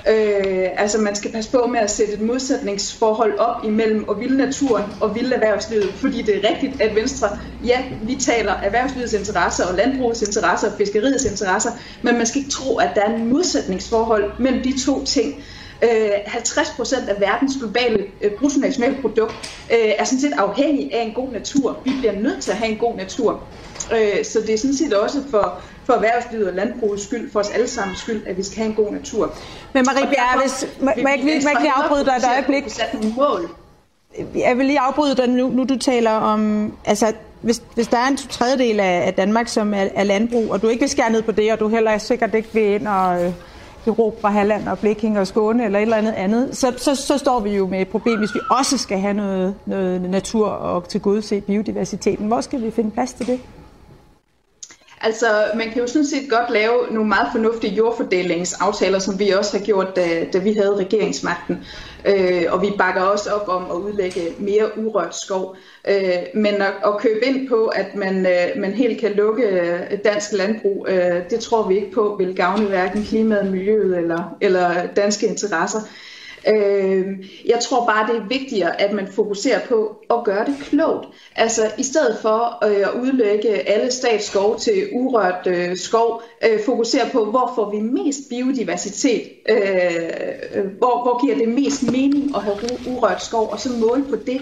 Øh, 0.07 0.67
altså 0.77 0.97
man 0.97 1.15
skal 1.15 1.31
passe 1.31 1.51
på 1.51 1.67
med 1.67 1.79
at 1.79 1.91
sætte 1.91 2.13
et 2.13 2.21
modsætningsforhold 2.21 3.39
op 3.39 3.65
imellem 3.65 4.07
og 4.07 4.19
vild 4.19 4.35
naturen 4.35 4.83
og 5.01 5.15
vilde 5.15 5.35
erhvervslivet, 5.35 5.93
fordi 6.01 6.21
det 6.21 6.35
er 6.35 6.49
rigtigt, 6.49 6.81
at 6.81 6.95
Venstre, 6.95 7.27
ja, 7.63 7.83
vi 8.01 8.15
taler 8.15 8.53
erhvervslivets 8.53 9.13
interesser 9.13 9.65
og 9.65 9.75
landbrugets 9.75 10.21
interesser 10.21 10.71
og 10.71 10.77
fiskeriets 10.77 11.25
interesser, 11.25 11.71
men 12.01 12.17
man 12.17 12.25
skal 12.25 12.39
ikke 12.39 12.51
tro, 12.51 12.77
at 12.77 12.89
der 12.95 13.01
er 13.01 13.15
en 13.15 13.29
modsætningsforhold 13.29 14.31
mellem 14.39 14.63
de 14.63 14.85
to 14.85 15.05
ting. 15.05 15.43
Øh, 15.83 16.09
50 16.25 16.69
procent 16.75 17.09
af 17.09 17.21
verdens 17.21 17.53
globale 17.59 18.05
øh, 18.21 18.31
bruttonationalprodukt 18.39 19.33
øh, 19.71 19.91
er 19.97 20.03
sådan 20.03 20.19
set 20.19 20.33
afhængig 20.37 20.93
af 20.93 21.03
en 21.03 21.13
god 21.13 21.31
natur. 21.31 21.81
Vi 21.85 21.91
bliver 21.99 22.13
nødt 22.19 22.43
til 22.43 22.51
at 22.51 22.57
have 22.57 22.71
en 22.71 22.77
god 22.77 22.95
natur. 22.95 23.49
Øh, 23.93 24.25
så 24.25 24.41
det 24.41 24.53
er 24.53 24.57
sådan 24.57 24.75
set 24.75 24.93
også 24.93 25.17
for, 25.31 25.61
for 25.89 25.95
erhvervslivet 25.95 26.47
og 26.47 26.53
landbrugets 26.53 27.03
skyld, 27.03 27.31
for 27.31 27.39
os 27.39 27.49
alle 27.49 27.67
sammen 27.67 27.95
skyld, 27.95 28.27
at 28.27 28.37
vi 28.37 28.43
skal 28.43 28.57
have 28.57 28.69
en 28.69 28.75
god 28.75 28.91
natur. 28.91 29.33
Men 29.73 29.85
Marie 29.85 30.07
Bjerre, 30.07 30.41
hvis, 30.41 30.67
må, 30.81 30.91
jeg 30.97 31.13
ikke 31.13 31.25
lige, 31.25 31.39
lige 31.39 31.71
afbryde 31.75 32.05
dig 32.05 32.13
et 32.17 32.25
øjeblik? 32.35 32.63
mål. 33.17 33.49
Jeg 34.35 34.57
vil 34.57 34.65
lige 34.65 34.79
afbryde 34.79 35.15
dig 35.15 35.29
nu, 35.29 35.47
nu 35.47 35.63
du 35.63 35.77
taler 35.77 36.11
om, 36.11 36.73
altså 36.85 37.13
hvis, 37.41 37.61
hvis 37.75 37.87
der 37.87 37.97
er 37.97 38.07
en 38.07 38.17
tredjedel 38.17 38.79
af, 38.79 39.03
af 39.07 39.13
Danmark, 39.13 39.47
som 39.47 39.73
er, 39.73 39.87
er 39.95 40.03
landbrug, 40.03 40.51
og 40.51 40.61
du 40.61 40.67
ikke 40.67 40.79
vil 40.79 40.89
skære 40.89 41.11
ned 41.11 41.21
på 41.21 41.31
det, 41.31 41.51
og 41.51 41.59
du 41.59 41.67
heller 41.67 41.97
sikkert 41.97 42.35
ikke 42.35 42.49
vil 42.53 42.63
ind 42.63 42.87
og 42.87 43.25
øh, 43.25 43.33
fra 44.21 44.29
Halland 44.29 44.67
og 44.67 44.79
Blikking 44.79 45.19
og 45.19 45.27
Skåne 45.27 45.65
eller 45.65 45.79
et 45.79 45.83
eller 45.83 45.97
andet 45.97 46.11
andet, 46.11 46.57
så, 46.57 46.73
så, 46.77 46.95
så 46.95 47.17
står 47.17 47.39
vi 47.39 47.49
jo 47.55 47.67
med 47.67 47.81
et 47.81 47.87
problem, 47.87 48.17
hvis 48.17 48.33
vi 48.33 48.39
også 48.51 48.77
skal 48.77 48.99
have 48.99 49.13
noget, 49.13 49.55
noget 49.65 50.01
natur 50.01 50.47
og 50.47 50.87
til 50.87 51.01
gode 51.01 51.21
se 51.21 51.41
biodiversiteten. 51.41 52.27
Hvor 52.27 52.41
skal 52.41 52.61
vi 52.61 52.71
finde 52.71 52.91
plads 52.91 53.13
til 53.13 53.27
det? 53.27 53.39
Altså, 55.01 55.27
man 55.55 55.69
kan 55.69 55.81
jo 55.81 55.87
sådan 55.87 56.05
set 56.05 56.29
godt 56.29 56.49
lave 56.49 56.77
nogle 56.91 57.07
meget 57.07 57.27
fornuftige 57.31 57.75
jordfordelingsaftaler, 57.75 58.99
som 58.99 59.19
vi 59.19 59.29
også 59.29 59.57
har 59.57 59.65
gjort, 59.65 59.95
da, 59.95 60.25
da 60.33 60.37
vi 60.37 60.53
havde 60.53 60.75
regeringsmagten. 60.75 61.65
Øh, 62.05 62.43
og 62.49 62.61
vi 62.61 62.73
bakker 62.77 63.01
også 63.01 63.29
op 63.29 63.47
om 63.47 63.71
at 63.71 63.75
udlægge 63.75 64.21
mere 64.39 64.77
urørt 64.77 65.15
skov. 65.15 65.55
Øh, 65.89 66.17
men 66.33 66.53
at, 66.53 66.73
at 66.85 66.97
købe 66.99 67.25
ind 67.25 67.49
på, 67.49 67.65
at 67.65 67.95
man, 67.95 68.25
øh, 68.25 68.61
man 68.61 68.71
helt 68.71 68.99
kan 68.99 69.11
lukke 69.11 69.43
øh, 69.43 69.79
dansk 70.05 70.33
landbrug, 70.33 70.87
øh, 70.89 71.29
det 71.29 71.39
tror 71.39 71.67
vi 71.67 71.75
ikke 71.75 71.91
på 71.91 72.15
vil 72.19 72.35
gavne 72.35 72.65
hverken 72.65 73.03
klimaet, 73.03 73.51
miljøet 73.51 73.97
eller, 73.97 74.37
eller 74.41 74.87
danske 74.95 75.27
interesser. 75.27 75.79
Øh, 76.47 77.05
jeg 77.45 77.59
tror 77.61 77.85
bare, 77.85 78.07
det 78.07 78.15
er 78.15 78.27
vigtigere, 78.27 78.81
at 78.81 78.93
man 78.93 79.07
fokuserer 79.07 79.59
på 79.67 79.95
at 80.09 80.23
gøre 80.23 80.45
det 80.45 80.55
klogt. 80.61 81.07
Altså 81.35 81.61
i 81.77 81.83
stedet 81.83 82.17
for 82.21 82.65
øh, 82.65 82.77
at 82.77 83.01
udlægge 83.01 83.69
alle 83.69 83.91
statsskov 83.91 84.59
til 84.59 84.87
urørt 84.93 85.47
øh, 85.47 85.77
skov, 85.77 86.21
øh, 86.49 86.59
fokusere 86.65 87.09
på, 87.11 87.25
hvor 87.25 87.51
får 87.55 87.71
vi 87.71 87.79
mest 87.79 88.19
biodiversitet, 88.29 89.21
øh, 89.49 89.57
øh, 90.55 90.65
hvor, 90.77 91.03
hvor 91.03 91.25
giver 91.25 91.37
det 91.37 91.49
mest 91.49 91.91
mening 91.91 92.35
at 92.35 92.43
have 92.43 92.57
urørt 92.87 93.23
skov, 93.23 93.49
og 93.51 93.59
så 93.59 93.69
måle 93.71 94.03
på 94.03 94.15
det 94.15 94.41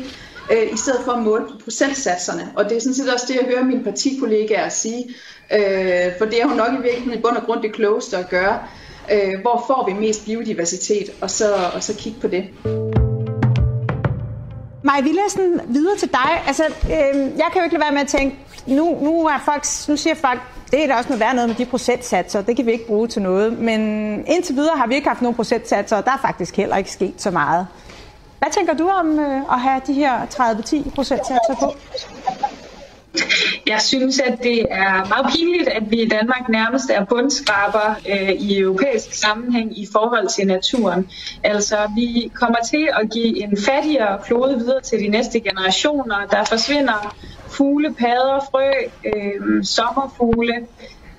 øh, 0.51 0.73
i 0.73 0.77
stedet 0.77 1.01
for 1.05 1.11
at 1.11 1.23
måle 1.23 1.45
på 1.45 1.57
procentsatserne. 1.63 2.51
Og 2.55 2.65
det 2.65 2.77
er 2.77 2.81
sådan 2.81 2.93
set 2.93 3.13
også 3.13 3.25
det, 3.27 3.35
jeg 3.35 3.45
hører 3.45 3.63
mine 3.63 3.83
partikollegaer 3.83 4.69
sige, 4.69 5.15
øh, 5.53 6.17
for 6.17 6.25
det 6.25 6.41
er 6.41 6.49
jo 6.49 6.55
nok 6.55 6.73
i 6.79 6.81
virkeligheden 6.81 7.19
i 7.19 7.21
bund 7.21 7.37
og 7.37 7.43
grund 7.43 7.61
det 7.61 7.73
klogeste 7.73 8.17
at 8.17 8.29
gøre. 8.29 8.59
Øh, 9.11 9.41
hvor 9.41 9.63
får 9.67 9.85
vi 9.87 9.93
mest 9.93 10.25
biodiversitet, 10.25 11.09
og 11.21 11.29
så, 11.29 11.55
og 11.75 11.83
så 11.83 11.93
kigge 11.97 12.19
på 12.19 12.27
det. 12.27 12.43
Maja, 14.83 15.01
vi 15.01 15.09
læser 15.09 15.39
den 15.41 15.61
videre 15.67 15.97
til 15.97 16.11
dig. 16.11 16.43
Altså, 16.47 16.63
øh, 16.65 17.15
jeg 17.37 17.45
kan 17.51 17.57
jo 17.57 17.63
ikke 17.63 17.75
lade 17.75 17.81
være 17.81 17.91
med 17.91 18.01
at 18.01 18.07
tænke, 18.07 18.35
nu, 18.67 18.97
nu, 19.01 19.25
er 19.25 19.39
folk, 19.45 19.65
nu 19.87 19.97
siger 19.97 20.15
folk, 20.15 20.39
det 20.71 20.83
er 20.83 20.87
da 20.87 20.95
også 20.95 21.09
noget 21.09 21.19
værd 21.19 21.35
noget 21.35 21.49
med 21.49 21.55
de 21.55 21.65
procentsatser, 21.65 22.41
det 22.41 22.55
kan 22.55 22.65
vi 22.65 22.71
ikke 22.71 22.87
bruge 22.87 23.07
til 23.07 23.21
noget. 23.21 23.59
Men 23.59 23.81
indtil 24.27 24.55
videre 24.55 24.77
har 24.77 24.87
vi 24.87 24.95
ikke 24.95 25.07
haft 25.07 25.21
nogen 25.21 25.35
procentsatser, 25.35 25.97
og 25.97 26.05
der 26.05 26.11
er 26.11 26.17
faktisk 26.21 26.55
heller 26.55 26.77
ikke 26.77 26.91
sket 26.91 27.13
så 27.17 27.31
meget. 27.31 27.67
Hvad 28.39 28.49
tænker 28.51 28.73
du 28.73 28.89
om 28.89 29.19
øh, 29.19 29.41
at 29.51 29.61
have 29.61 29.81
de 29.87 29.93
her 29.93 30.25
30-10 30.25 30.89
procentsatser 30.95 31.55
på? 31.59 31.73
Jeg 33.67 33.81
synes, 33.81 34.19
at 34.19 34.39
det 34.43 34.65
er 34.69 35.07
meget 35.09 35.25
pinligt, 35.35 35.67
at 35.67 35.83
vi 35.91 36.01
i 36.01 36.09
Danmark 36.09 36.49
nærmest 36.49 36.89
er 36.89 37.05
bundskraber 37.05 37.95
øh, 38.09 38.29
i 38.29 38.59
europæisk 38.59 39.13
sammenhæng 39.13 39.79
i 39.79 39.87
forhold 39.91 40.27
til 40.27 40.47
naturen. 40.47 41.09
Altså, 41.43 41.77
vi 41.95 42.31
kommer 42.35 42.57
til 42.71 42.89
at 43.01 43.09
give 43.11 43.43
en 43.43 43.57
fattigere 43.57 44.19
klode 44.25 44.57
videre 44.57 44.81
til 44.81 44.99
de 44.99 45.07
næste 45.07 45.39
generationer. 45.39 46.25
Der 46.31 46.43
forsvinder 46.43 47.15
fugle, 47.57 47.93
padder, 47.93 48.39
frø, 48.51 48.71
øh, 49.05 49.63
sommerfugle 49.63 50.67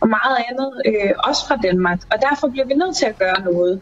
og 0.01 0.09
meget 0.09 0.37
andet, 0.51 0.71
øh, 0.87 1.13
også 1.29 1.47
fra 1.49 1.57
Danmark. 1.57 1.99
Og 2.13 2.19
derfor 2.31 2.49
bliver 2.49 2.67
vi 2.67 2.75
nødt 2.75 2.97
til 2.97 3.07
at 3.07 3.19
gøre 3.19 3.41
noget. 3.45 3.81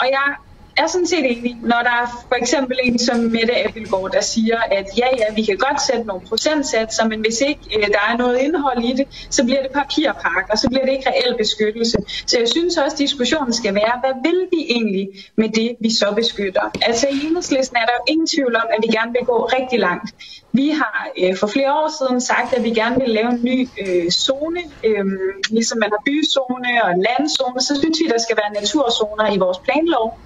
Og 0.00 0.06
jeg 0.10 0.34
er 0.76 0.86
sådan 0.86 1.06
set 1.06 1.38
enig, 1.38 1.56
når 1.62 1.80
der 1.82 1.94
er 2.02 2.06
for 2.28 2.34
eksempel 2.34 2.76
en 2.82 2.98
som 2.98 3.18
Mette 3.18 3.64
Appelgaard, 3.64 4.10
der 4.12 4.20
siger, 4.20 4.58
at 4.70 4.86
ja, 4.98 5.08
ja, 5.20 5.34
vi 5.34 5.42
kan 5.42 5.56
godt 5.56 5.80
sætte 5.88 6.04
nogle 6.04 6.22
procentsatser, 6.28 7.04
men 7.08 7.20
hvis 7.20 7.40
ikke 7.40 7.60
øh, 7.76 7.86
der 7.86 8.02
er 8.10 8.16
noget 8.16 8.38
indhold 8.38 8.84
i 8.84 8.92
det, 8.92 9.06
så 9.30 9.44
bliver 9.44 9.62
det 9.62 9.70
papirpakke, 9.70 10.48
og 10.52 10.58
så 10.58 10.68
bliver 10.68 10.84
det 10.84 10.92
ikke 10.92 11.08
reel 11.10 11.34
beskyttelse. 11.38 11.96
Så 12.26 12.38
jeg 12.38 12.48
synes 12.48 12.76
også, 12.76 12.94
at 12.94 12.98
diskussionen 12.98 13.52
skal 13.52 13.74
være, 13.74 13.94
hvad 14.02 14.14
vil 14.26 14.40
vi 14.54 14.60
egentlig 14.76 15.08
med 15.36 15.48
det, 15.48 15.76
vi 15.80 15.90
så 15.90 16.12
beskytter? 16.16 16.64
Altså 16.82 17.06
i 17.08 17.26
enhedslisten 17.26 17.76
er 17.76 17.86
der 17.86 17.94
jo 17.98 18.04
ingen 18.12 18.26
tvivl 18.26 18.56
om, 18.56 18.66
at 18.74 18.78
vi 18.82 18.88
gerne 18.96 19.12
vil 19.12 19.24
gå 19.26 19.38
rigtig 19.58 19.78
langt. 19.78 20.08
Vi 20.52 20.68
har 20.70 21.08
øh, 21.18 21.36
for 21.36 21.46
flere 21.46 21.72
år 21.80 21.90
siden 21.98 22.20
sagt, 22.20 22.54
at 22.56 22.64
vi 22.64 22.70
gerne 22.70 22.96
vil 23.00 23.10
lave 23.18 23.30
en 23.30 23.40
ny 23.44 23.68
øh, 23.82 24.10
zone, 24.10 24.60
øh, 24.84 25.04
ligesom 25.50 25.78
man 25.78 25.90
har 25.94 26.02
byzone 26.06 26.70
og 26.84 26.92
landzone, 27.06 27.60
så 27.60 27.72
synes 27.80 27.96
vi, 28.02 28.06
der 28.14 28.18
skal 28.18 28.36
være 28.42 28.52
naturzoner 28.60 29.26
i 29.34 29.38
vores 29.38 29.58
planlov 29.58 30.18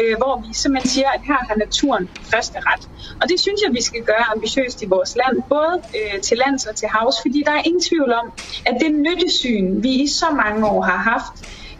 øh, 0.00 0.14
hvor 0.20 0.34
vi 0.44 0.50
simpelthen 0.62 0.90
siger, 0.94 1.10
at 1.16 1.22
her 1.30 1.40
har 1.48 1.56
naturen 1.64 2.04
første 2.32 2.58
ret. 2.68 2.84
Og 3.20 3.24
det 3.30 3.38
synes 3.44 3.58
jeg, 3.64 3.70
vi 3.78 3.82
skal 3.88 4.02
gøre 4.10 4.24
ambitiøst 4.34 4.78
i 4.84 4.86
vores 4.94 5.12
land, 5.20 5.36
både 5.54 5.74
øh, 5.98 6.16
til 6.26 6.36
lands 6.44 6.62
og 6.70 6.74
til 6.80 6.88
havs, 6.94 7.16
fordi 7.24 7.38
der 7.46 7.54
er 7.58 7.62
ingen 7.68 7.84
tvivl 7.90 8.10
om, 8.22 8.26
at 8.68 8.74
det 8.82 8.90
nyttesyn, 9.06 9.66
vi 9.84 9.92
i 10.04 10.06
så 10.20 10.28
mange 10.42 10.60
år 10.72 10.82
har 10.90 11.00
haft, 11.12 11.36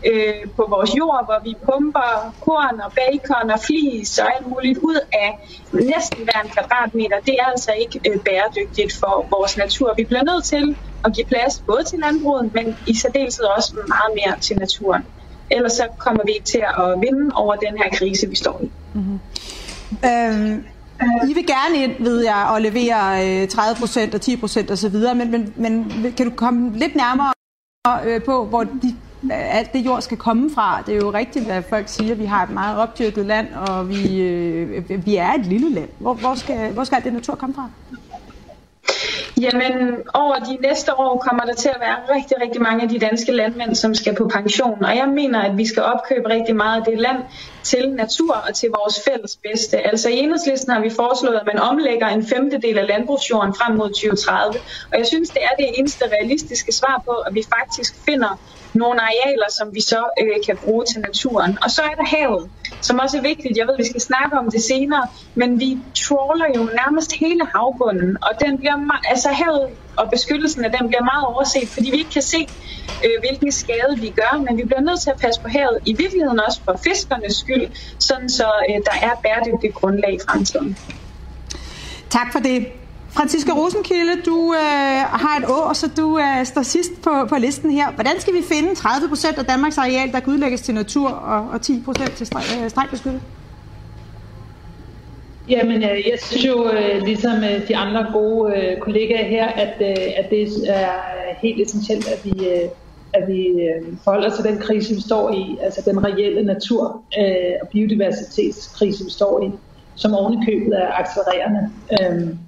øh, 0.09 0.43
på 0.59 0.63
vores 0.75 0.91
jord, 1.01 1.21
hvor 1.29 1.41
vi 1.47 1.53
pumper 1.67 2.11
korn 2.47 2.77
og 2.87 2.91
bacon 2.99 3.47
og 3.55 3.61
flis 3.67 4.11
og 4.23 4.27
alt 4.35 4.47
muligt 4.53 4.79
ud 4.91 4.99
af 5.25 5.31
næsten 5.93 6.21
hver 6.27 6.41
en 6.45 6.51
kvadratmeter, 6.57 7.19
det 7.29 7.35
er 7.43 7.47
altså 7.55 7.73
ikke 7.83 7.97
øh, 8.09 8.19
bæredygtigt 8.27 8.93
for 9.01 9.15
vores 9.35 9.53
natur. 9.63 9.89
Vi 10.01 10.05
bliver 10.11 10.25
nødt 10.31 10.45
til 10.55 10.65
at 11.05 11.11
give 11.17 11.29
plads 11.33 11.55
både 11.69 11.83
til 11.91 11.99
landbruget, 12.05 12.47
men 12.57 12.67
i 12.93 12.95
særdeleshed 13.03 13.47
også 13.57 13.71
meget 13.95 14.13
mere 14.19 14.35
til 14.47 14.57
naturen. 14.65 15.03
Ellers 15.53 15.73
så 15.73 15.87
kommer 15.99 16.23
vi 16.27 16.33
ikke 16.33 16.45
til 16.45 16.65
at 16.79 17.01
vinde 17.01 17.35
over 17.35 17.55
den 17.55 17.79
her 17.79 17.91
krise, 17.93 18.29
vi 18.29 18.37
står 18.37 18.61
i. 18.63 18.71
Mm-hmm. 18.95 19.19
Øhm, 20.05 20.65
I 21.29 21.35
vil 21.35 21.47
gerne 21.47 21.77
ind, 21.85 21.93
ved 22.03 22.23
jeg, 22.23 22.53
at 22.57 22.63
levere 22.63 23.43
øh, 23.43 23.49
30 23.49 23.81
procent 23.81 24.15
og 24.15 24.21
10 24.21 24.37
procent 24.37 24.71
osv., 24.71 24.95
men, 24.95 25.31
men, 25.31 25.53
men 25.57 26.13
kan 26.17 26.31
du 26.31 26.33
komme 26.37 26.79
lidt 26.79 26.95
nærmere 26.95 27.33
øh, 28.05 28.23
på, 28.23 28.45
hvor 28.45 28.65
de, 28.65 28.97
øh, 29.25 29.59
alt 29.59 29.73
det 29.73 29.79
jord 29.79 30.03
skal 30.03 30.17
komme 30.17 30.51
fra? 30.55 30.83
Det 30.87 30.95
er 30.95 30.99
jo 30.99 31.11
rigtigt, 31.13 31.45
hvad 31.45 31.63
folk 31.69 31.89
siger. 31.89 32.15
Vi 32.15 32.25
har 32.25 32.43
et 32.43 32.51
meget 32.51 32.79
opdyrket 32.79 33.27
land, 33.27 33.55
og 33.55 33.89
vi, 33.89 34.21
øh, 34.21 35.07
vi 35.07 35.17
er 35.17 35.33
et 35.33 35.47
lille 35.47 35.71
land. 35.71 35.89
Hvor, 35.99 36.15
hvor, 36.15 36.35
skal, 36.35 36.73
hvor 36.73 36.85
skal 36.85 36.97
alt 36.97 37.05
det 37.05 37.13
natur 37.13 37.35
komme 37.35 37.55
fra? 37.55 37.69
Jamen, 39.43 39.75
over 40.15 40.35
de 40.49 40.57
næste 40.69 40.91
år 40.99 41.19
kommer 41.27 41.45
der 41.45 41.55
til 41.55 41.69
at 41.69 41.81
være 41.81 41.99
rigtig, 42.17 42.37
rigtig 42.45 42.63
mange 42.63 42.83
af 42.83 42.89
de 42.89 42.99
danske 42.99 43.33
landmænd, 43.33 43.75
som 43.75 43.95
skal 43.95 44.15
på 44.15 44.29
pension. 44.29 44.85
Og 44.85 44.97
jeg 44.97 45.09
mener, 45.09 45.41
at 45.43 45.57
vi 45.59 45.67
skal 45.67 45.83
opkøbe 45.83 46.29
rigtig 46.29 46.57
meget 46.57 46.77
af 46.81 46.85
det 46.91 46.99
land 46.99 47.21
til 47.71 47.85
natur 48.03 48.35
og 48.47 48.55
til 48.55 48.69
vores 48.79 48.97
fælles 49.07 49.35
bedste. 49.47 49.77
Altså 49.91 50.09
i 50.09 50.17
enhedslisten 50.19 50.73
har 50.73 50.81
vi 50.81 50.91
foreslået, 50.91 51.37
at 51.43 51.47
man 51.53 51.59
omlægger 51.59 52.09
en 52.09 52.27
femtedel 52.27 52.79
af 52.79 52.87
landbrugsjorden 52.89 53.55
frem 53.55 53.77
mod 53.77 53.89
2030. 53.89 54.61
Og 54.93 54.99
jeg 54.99 55.07
synes, 55.07 55.29
det 55.31 55.43
er 55.49 55.55
det 55.59 55.69
eneste 55.79 56.05
realistiske 56.17 56.73
svar 56.81 56.97
på, 57.09 57.15
at 57.27 57.33
vi 57.39 57.43
faktisk 57.57 57.93
finder 58.09 58.33
nogle 58.75 59.01
arealer, 59.01 59.51
som 59.51 59.75
vi 59.75 59.81
så 59.81 60.05
øh, 60.21 60.45
kan 60.47 60.57
bruge 60.57 60.85
til 60.85 61.01
naturen. 61.01 61.59
Og 61.63 61.71
så 61.71 61.83
er 61.83 61.95
der 61.95 62.07
havet, 62.17 62.51
som 62.81 62.99
også 62.99 63.19
er 63.19 63.23
vigtigt. 63.23 63.59
Jeg 63.59 63.67
ved, 63.67 63.77
vi 63.77 63.85
skal 63.85 64.01
snakke 64.01 64.39
om 64.39 64.51
det 64.51 64.63
senere, 64.63 65.07
men 65.35 65.61
vi 65.61 65.79
trawler 65.95 66.47
jo 66.57 66.63
nærmest 66.65 67.13
hele 67.13 67.47
havbunden, 67.55 68.17
og 68.23 68.31
den 68.41 68.59
bliver 68.59 69.01
altså 69.09 69.29
havet 69.29 69.69
og 69.97 70.11
beskyttelsen 70.11 70.65
af 70.65 70.71
den 70.71 70.89
bliver 70.89 71.03
meget 71.03 71.25
overset, 71.25 71.69
fordi 71.69 71.91
vi 71.91 71.97
ikke 71.97 72.11
kan 72.11 72.23
se, 72.23 72.49
øh, 73.05 73.21
hvilken 73.21 73.53
skade 73.53 73.95
vi 73.97 74.09
gør, 74.09 74.43
men 74.47 74.57
vi 74.57 74.65
bliver 74.65 74.81
nødt 74.81 75.01
til 75.01 75.11
at 75.11 75.21
passe 75.21 75.41
på 75.41 75.49
havet, 75.49 75.79
i 75.87 75.93
virkeligheden 75.93 76.41
også 76.41 76.61
for 76.65 76.81
fiskernes 76.85 77.37
skyld, 77.37 77.67
sådan 77.99 78.31
så 78.31 78.49
øh, 78.69 78.75
der 78.75 79.07
er 79.09 79.15
bæredygtigt 79.23 79.75
grundlag 79.75 80.15
i 80.15 80.19
fremtiden. 80.29 80.79
Tak 82.11 82.33
for 82.33 82.39
det. 82.39 82.82
Franziska 83.17 83.53
Rosenkilde, 83.53 84.23
du 84.27 84.55
øh, 84.55 85.01
har 85.25 85.39
et 85.39 85.45
år, 85.49 85.73
så 85.73 85.91
du 85.97 86.19
øh, 86.19 86.47
står 86.47 86.63
sidst 86.63 87.03
på, 87.03 87.11
på 87.29 87.37
listen 87.39 87.71
her. 87.71 87.93
Hvordan 87.93 88.21
skal 88.21 88.35
vi 88.35 88.43
finde 88.43 88.75
30 88.75 89.09
procent 89.09 89.39
af 89.39 89.45
Danmarks 89.45 89.79
areal, 89.79 90.13
der 90.13 90.21
kan 90.21 90.33
udlægges 90.33 90.61
til 90.61 90.75
natur, 90.75 91.09
og, 91.09 91.49
og 91.51 91.61
10 91.61 91.83
procent 91.85 92.13
til 92.13 92.27
streg, 92.27 92.43
øh, 92.63 92.71
stregbeskyttet? 92.71 93.23
Jamen, 95.49 95.77
øh, 95.77 95.99
jeg 96.11 96.19
synes 96.23 96.45
jo, 96.45 96.71
øh, 96.71 97.03
ligesom 97.05 97.37
øh, 97.45 97.69
de 97.69 97.77
andre 97.77 98.07
gode 98.13 98.77
kollegaer 98.81 99.25
her, 99.25 99.47
at, 99.47 99.83
at 100.17 100.31
det 100.31 100.49
er 100.67 100.93
helt 101.43 101.61
essentielt, 101.67 102.09
at 102.09 102.25
vi, 102.25 102.49
at 103.15 103.29
vi 103.29 103.49
forholder 104.05 104.31
os 104.31 104.37
til 104.37 104.45
den 104.45 104.59
krise, 104.59 104.95
vi 104.95 105.01
står 105.01 105.31
i, 105.31 105.59
altså 105.63 105.83
den 105.91 106.05
reelle 106.05 106.43
natur- 106.45 107.03
og 107.63 107.69
biodiversitetskrise, 107.69 109.05
vi 109.05 109.11
står 109.11 109.43
i, 109.43 109.51
som 109.95 110.15
ovenikøbet 110.15 110.79
er 110.79 110.93
accelererende. 110.93 111.71
Øhm, 112.01 112.39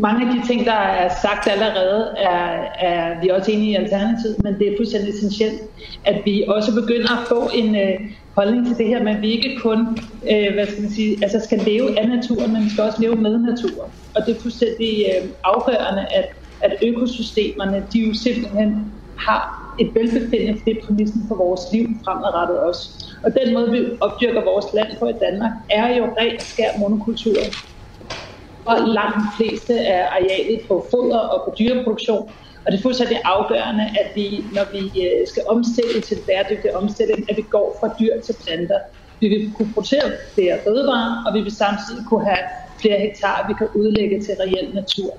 mange 0.00 0.26
af 0.26 0.34
de 0.34 0.46
ting, 0.46 0.66
der 0.66 0.72
er 0.72 1.08
sagt 1.22 1.48
allerede, 1.48 2.14
er, 2.16 2.64
er 2.80 3.20
vi 3.22 3.28
også 3.28 3.50
enige 3.50 3.70
i 3.70 3.74
Alternativet, 3.74 4.36
men 4.44 4.58
det 4.58 4.68
er 4.68 4.76
fuldstændig 4.78 5.14
essentielt, 5.14 5.60
at 6.04 6.22
vi 6.24 6.44
også 6.48 6.74
begynder 6.80 7.12
at 7.20 7.28
få 7.28 7.50
en 7.54 7.76
øh, 7.76 8.00
holdning 8.34 8.66
til 8.66 8.76
det 8.76 8.86
her, 8.86 9.02
men 9.02 9.22
vi 9.22 9.30
ikke 9.30 9.58
kun 9.62 9.98
øh, 10.32 10.54
hvad 10.54 10.66
skal 10.66 10.82
man 10.82 10.90
sige, 10.90 11.18
altså 11.22 11.40
skal 11.44 11.58
leve 11.58 12.00
af 12.00 12.08
naturen, 12.08 12.52
men 12.52 12.64
vi 12.64 12.70
skal 12.70 12.84
også 12.84 13.00
leve 13.00 13.16
med 13.16 13.38
naturen. 13.38 13.90
Og 14.16 14.26
det 14.26 14.36
er 14.36 14.40
fuldstændig 14.40 15.06
øh, 15.08 15.28
afgørende, 15.44 16.06
at, 16.18 16.26
at 16.60 16.72
økosystemerne, 16.88 17.84
de 17.92 17.98
jo 17.98 18.14
simpelthen 18.14 18.92
har 19.18 19.74
et 19.80 19.94
velbefindende, 19.94 20.58
for 20.58 20.64
det 20.64 20.76
er 20.78 20.86
præmissen 20.86 21.22
for 21.28 21.34
vores 21.34 21.60
liv 21.72 21.86
fremadrettet 22.04 22.58
også. 22.58 23.14
Og 23.24 23.30
den 23.34 23.54
måde, 23.54 23.70
vi 23.70 23.78
opdyrker 24.00 24.44
vores 24.44 24.66
land 24.74 24.88
på 24.98 25.06
i 25.08 25.12
Danmark, 25.12 25.52
er 25.70 25.96
jo 25.96 26.04
rent 26.04 26.42
skær 26.42 26.70
monokultur 26.78 27.34
og 28.72 28.88
langt 28.88 29.16
de 29.26 29.30
fleste 29.36 29.74
af 29.80 30.02
arealet 30.16 30.60
på 30.68 30.86
foder 30.90 31.18
og 31.18 31.38
på 31.44 31.54
dyreproduktion. 31.58 32.30
Og 32.64 32.72
det 32.72 32.78
er 32.78 32.82
fuldstændig 32.82 33.18
afgørende, 33.24 33.84
at 34.02 34.08
vi, 34.14 34.44
når 34.52 34.66
vi 34.72 34.82
øh, 35.04 35.26
skal 35.26 35.42
omstille 35.48 36.00
til 36.00 36.18
bæredygtig 36.26 36.76
omstilling, 36.76 37.30
at 37.30 37.36
vi 37.36 37.44
går 37.50 37.76
fra 37.80 37.88
dyr 38.00 38.14
til 38.26 38.34
planter. 38.44 38.78
Vi 39.20 39.28
vil 39.28 39.52
kunne 39.56 39.72
producere 39.74 40.06
flere 40.34 40.58
fødevarer, 40.64 41.24
og 41.26 41.34
vi 41.34 41.40
vil 41.40 41.56
samtidig 41.56 42.02
kunne 42.08 42.24
have 42.24 42.44
flere 42.80 42.98
hektar, 42.98 43.44
vi 43.48 43.54
kan 43.58 43.68
udlægge 43.74 44.20
til 44.20 44.34
reel 44.40 44.74
natur. 44.74 45.10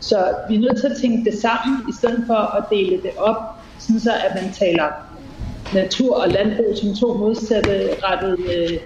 Så 0.00 0.18
vi 0.48 0.54
er 0.54 0.60
nødt 0.60 0.80
til 0.80 0.86
at 0.86 0.96
tænke 1.00 1.30
det 1.30 1.38
sammen, 1.38 1.74
i 1.88 1.92
stedet 1.98 2.24
for 2.26 2.40
at 2.58 2.64
dele 2.70 3.02
det 3.02 3.10
op, 3.16 3.40
sådan 3.78 4.00
så 4.00 4.12
at 4.26 4.42
man 4.42 4.52
taler 4.52 4.88
natur 5.74 6.16
og 6.22 6.28
landbrug 6.28 6.76
som 6.76 6.94
to 6.94 7.14
modsatte 7.14 7.96
rettede 8.04 8.38
øh, 8.54 8.78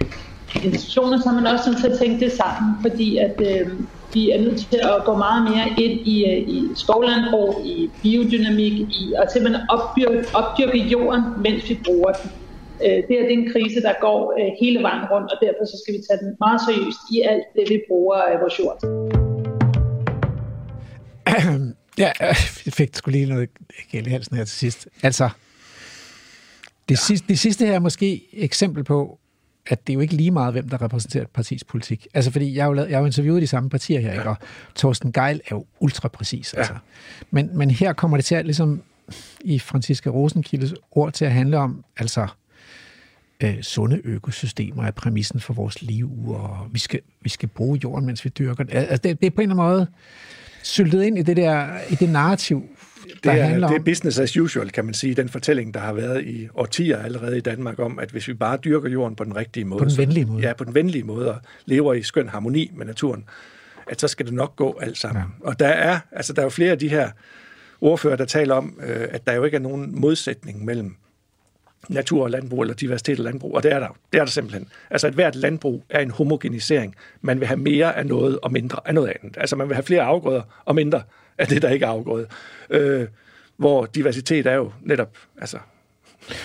institutioner, 0.63 1.19
så 1.21 1.29
er 1.29 1.33
man 1.33 1.47
også 1.47 1.69
nødt 1.69 1.81
til 1.81 1.91
at 1.91 1.99
tænke 1.99 2.25
det 2.25 2.31
sammen, 2.31 2.75
fordi 2.81 3.17
at 3.17 3.41
øh, 3.41 3.67
vi 4.13 4.31
er 4.31 4.41
nødt 4.41 4.57
til 4.57 4.79
at 4.83 5.03
gå 5.05 5.17
meget 5.17 5.43
mere 5.43 5.67
ind 5.85 6.07
i, 6.07 6.25
øh, 6.31 6.49
i 6.55 6.69
skovlandbrug, 6.75 7.61
i 7.65 7.89
biodynamik, 8.01 8.73
i 8.73 9.13
at 9.21 9.31
simpelthen 9.31 9.61
opdyrke, 9.69 10.27
opdyrke 10.33 10.77
jorden, 10.77 11.23
mens 11.37 11.69
vi 11.69 11.79
bruger 11.85 12.11
den. 12.11 12.31
Øh, 12.85 12.97
det 13.07 13.15
er 13.21 13.27
en 13.27 13.51
krise, 13.53 13.81
der 13.81 13.93
går 14.01 14.33
øh, 14.39 14.51
hele 14.61 14.83
vejen 14.83 15.05
rundt, 15.11 15.31
og 15.31 15.37
derfor 15.41 15.65
så 15.65 15.77
skal 15.83 15.93
vi 15.93 16.01
tage 16.09 16.19
den 16.23 16.35
meget 16.39 16.61
seriøst 16.67 17.01
i 17.11 17.21
alt 17.21 17.45
det, 17.55 17.69
vi 17.69 17.81
bruger 17.87 18.17
af 18.31 18.39
vores 18.41 18.59
jord. 18.59 18.77
Ja, 21.97 22.11
jeg 22.65 22.73
fik 22.73 22.95
sgu 22.95 23.11
lige 23.11 23.25
noget 23.25 23.49
galt 23.91 24.07
i 24.07 24.09
halsen 24.09 24.37
her 24.37 24.43
til 24.43 24.57
sidst. 24.57 24.87
Altså, 25.03 25.29
det, 26.89 26.95
ja. 26.95 26.95
sidste, 26.95 27.27
det 27.27 27.39
sidste 27.39 27.65
her 27.65 27.73
er 27.73 27.79
måske 27.79 28.21
eksempel 28.33 28.83
på, 28.83 29.19
at 29.67 29.87
det 29.87 29.93
er 29.93 29.95
jo 29.95 29.99
ikke 29.99 30.13
lige 30.13 30.31
meget, 30.31 30.53
hvem 30.53 30.69
der 30.69 30.81
repræsenterer 30.81 31.23
et 31.23 31.29
partis 31.29 31.63
politik. 31.63 32.07
Altså, 32.13 32.31
fordi 32.31 32.55
jeg 32.55 32.63
har 32.63 32.67
jo, 32.67 32.73
lavet, 32.73 32.89
jeg 32.89 32.97
har 32.97 33.01
jo 33.01 33.05
interviewet 33.05 33.41
de 33.41 33.47
samme 33.47 33.69
partier 33.69 33.99
her, 33.99 34.13
ikke? 34.13 34.29
og 34.29 34.35
Torsten 34.75 35.11
Geil 35.11 35.41
er 35.45 35.55
jo 35.55 35.65
ultra 35.79 36.07
præcis. 36.07 36.53
Altså. 36.53 36.73
Ja. 36.73 36.79
Men, 37.31 37.57
men 37.57 37.71
her 37.71 37.93
kommer 37.93 38.17
det 38.17 38.25
til 38.25 38.35
at, 38.35 38.45
ligesom 38.45 38.81
i 39.41 39.59
Franziska 39.59 40.09
Rosenkildes 40.09 40.73
ord, 40.91 41.13
til 41.13 41.25
at 41.25 41.31
handle 41.31 41.57
om, 41.57 41.83
altså, 41.97 42.27
øh, 43.43 43.61
sunde 43.61 44.01
økosystemer 44.03 44.83
er 44.83 44.91
præmissen 44.91 45.39
for 45.39 45.53
vores 45.53 45.81
liv, 45.81 46.11
og 46.27 46.67
vi 46.71 46.79
skal, 46.79 46.99
vi 47.21 47.29
skal 47.29 47.49
bruge 47.49 47.79
jorden, 47.83 48.05
mens 48.05 48.25
vi 48.25 48.29
dyrker 48.29 48.63
den. 48.63 48.77
Altså, 48.77 48.97
det, 48.97 49.21
det 49.21 49.27
er 49.27 49.31
på 49.31 49.41
en 49.41 49.51
eller 49.51 49.63
anden 49.63 49.73
måde 49.73 49.87
syltet 50.63 51.03
ind 51.03 51.17
i 51.17 51.21
det 51.21 51.37
der 51.37 51.67
i 51.89 51.95
det 51.95 52.09
narrativ 52.09 52.63
det 53.23 53.31
er, 53.31 53.67
det 53.67 53.75
er 53.75 53.83
business 53.83 54.19
as 54.19 54.37
usual, 54.37 54.69
kan 54.69 54.85
man 54.85 54.93
sige, 54.93 55.15
den 55.15 55.29
fortælling, 55.29 55.73
der 55.73 55.79
har 55.79 55.93
været 55.93 56.23
i 56.23 56.47
årtier 56.55 56.97
allerede 56.97 57.37
i 57.37 57.41
Danmark 57.41 57.79
om, 57.79 57.99
at 57.99 58.09
hvis 58.09 58.27
vi 58.27 58.33
bare 58.33 58.57
dyrker 58.57 58.89
jorden 58.89 59.15
på 59.15 59.23
den 59.23 59.35
rigtige 59.35 59.65
måde, 59.65 59.79
på 59.79 59.85
den 59.85 59.97
venlige 59.97 60.25
måde, 60.25 60.41
så, 60.41 60.47
ja, 60.47 60.53
på 60.53 60.63
den 60.63 60.75
venlige 60.75 61.03
måde, 61.03 61.33
og 61.33 61.41
lever 61.65 61.93
i 61.93 62.03
skøn 62.03 62.29
harmoni 62.29 62.71
med 62.75 62.85
naturen, 62.85 63.25
at 63.87 64.01
så 64.01 64.07
skal 64.07 64.25
det 64.25 64.33
nok 64.33 64.55
gå 64.55 64.79
alt 64.81 64.97
sammen. 64.97 65.23
Ja. 65.23 65.47
Og 65.47 65.59
der 65.59 65.67
er, 65.67 65.99
altså 66.11 66.33
der 66.33 66.41
er 66.41 66.45
jo 66.45 66.49
flere 66.49 66.71
af 66.71 66.79
de 66.79 66.89
her 66.89 67.09
ordfører, 67.81 68.15
der 68.15 68.25
taler 68.25 68.55
om, 68.55 68.79
øh, 68.83 69.07
at 69.09 69.27
der 69.27 69.33
jo 69.33 69.43
ikke 69.43 69.55
er 69.55 69.61
nogen 69.61 69.99
modsætning 69.99 70.65
mellem 70.65 70.95
natur 71.89 72.23
og 72.23 72.29
landbrug, 72.29 72.61
eller 72.61 72.73
diversitet 72.73 73.19
og 73.19 73.23
landbrug, 73.23 73.55
og 73.55 73.63
det 73.63 73.71
er 73.71 73.79
der, 73.79 73.87
det 74.13 74.19
er 74.19 74.25
der 74.25 74.31
simpelthen. 74.31 74.67
Altså, 74.89 75.07
at 75.07 75.13
hvert 75.13 75.35
landbrug 75.35 75.83
er 75.89 75.99
en 75.99 76.11
homogenisering. 76.11 76.95
Man 77.21 77.39
vil 77.39 77.47
have 77.47 77.59
mere 77.59 77.97
af 77.97 78.05
noget 78.05 78.39
og 78.39 78.51
mindre 78.51 78.79
af 78.85 78.93
noget 78.93 79.13
andet. 79.21 79.37
Altså, 79.37 79.55
man 79.55 79.67
vil 79.67 79.75
have 79.75 79.83
flere 79.83 80.01
afgrøder 80.01 80.41
og 80.65 80.75
mindre 80.75 81.01
af 81.37 81.47
det, 81.47 81.61
der 81.61 81.69
ikke 81.69 81.85
er 81.85 81.89
afgrøde. 81.89 82.27
Øh, 82.69 83.07
hvor 83.57 83.85
diversitet 83.85 84.47
er 84.47 84.53
jo 84.55 84.71
netop, 84.81 85.17
altså, 85.37 85.57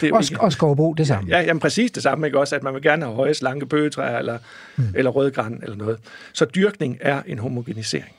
det 0.00 0.08
er 0.08 0.14
og, 0.14 0.22
ikke, 0.22 0.40
og 0.40 0.52
skovbrug, 0.52 0.98
det 0.98 1.06
samme. 1.06 1.30
Ja, 1.30 1.40
jamen 1.40 1.60
præcis 1.60 1.90
det 1.90 2.02
samme, 2.02 2.26
ikke 2.26 2.38
også? 2.38 2.56
At 2.56 2.62
man 2.62 2.74
vil 2.74 2.82
gerne 2.82 3.04
have 3.04 3.14
høje, 3.14 3.34
slanke 3.34 3.66
bøgetræer, 3.66 4.18
eller, 4.18 4.38
mm. 4.76 4.84
eller 4.94 5.10
rødgran, 5.10 5.60
eller 5.62 5.76
noget. 5.76 5.98
Så 6.32 6.44
dyrkning 6.44 6.98
er 7.00 7.22
en 7.26 7.38
homogenisering 7.38 8.14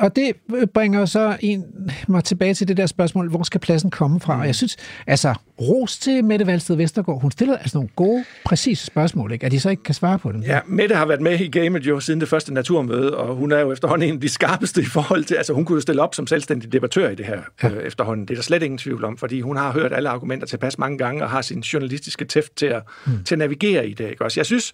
og 0.00 0.16
det 0.16 0.32
bringer 0.74 1.04
så 1.04 1.36
en, 1.40 1.64
mig 2.08 2.24
tilbage 2.24 2.54
til 2.54 2.68
det 2.68 2.76
der 2.76 2.86
spørgsmål, 2.86 3.28
hvor 3.28 3.42
skal 3.42 3.60
pladsen 3.60 3.90
komme 3.90 4.20
fra? 4.20 4.34
Mm. 4.34 4.40
Og 4.40 4.46
jeg 4.46 4.54
synes, 4.54 4.76
altså, 5.06 5.34
ros 5.60 5.98
til 5.98 6.24
Mette 6.24 6.46
Valsted 6.46 6.76
Vestergaard, 6.76 7.20
hun 7.20 7.30
stiller 7.30 7.56
altså 7.56 7.78
nogle 7.78 7.90
gode, 7.96 8.24
præcise 8.44 8.86
spørgsmål, 8.86 9.32
ikke? 9.32 9.46
at 9.46 9.52
de 9.52 9.60
så 9.60 9.70
ikke 9.70 9.82
kan 9.82 9.94
svare 9.94 10.18
på 10.18 10.32
dem. 10.32 10.40
Ja, 10.40 10.60
Mette 10.66 10.94
har 10.94 11.06
været 11.06 11.20
med 11.20 11.40
i 11.40 11.48
gamet 11.48 11.86
jo 11.86 12.00
siden 12.00 12.20
det 12.20 12.28
første 12.28 12.54
naturmøde, 12.54 13.16
og 13.16 13.34
hun 13.34 13.52
er 13.52 13.60
jo 13.60 13.72
efterhånden 13.72 14.08
en 14.08 14.14
af 14.14 14.20
de 14.20 14.28
skarpeste 14.28 14.80
i 14.80 14.84
forhold 14.84 15.24
til, 15.24 15.34
altså 15.34 15.52
hun 15.52 15.64
kunne 15.64 15.76
jo 15.76 15.80
stille 15.80 16.02
op 16.02 16.14
som 16.14 16.26
selvstændig 16.26 16.72
debattør 16.72 17.08
i 17.08 17.14
det 17.14 17.26
her 17.26 17.40
ja. 17.62 17.68
øh, 17.68 17.82
efterhånden. 17.82 18.28
Det 18.28 18.34
er 18.34 18.36
der 18.36 18.42
slet 18.42 18.62
ingen 18.62 18.78
tvivl 18.78 19.04
om, 19.04 19.16
fordi 19.16 19.40
hun 19.40 19.56
har 19.56 19.72
hørt 19.72 19.92
alle 19.92 20.08
argumenter 20.08 20.46
tilpas 20.46 20.78
mange 20.78 20.98
gange, 20.98 21.22
og 21.22 21.30
har 21.30 21.42
sin 21.42 21.60
journalistiske 21.60 22.24
tæft 22.24 22.56
til 22.56 22.66
at, 22.66 22.82
mm. 23.06 23.24
til 23.24 23.34
at 23.34 23.38
navigere 23.38 23.88
i 23.88 23.94
det. 23.94 24.10
Ikke? 24.10 24.24
Også 24.24 24.40
jeg 24.40 24.46
synes, 24.46 24.72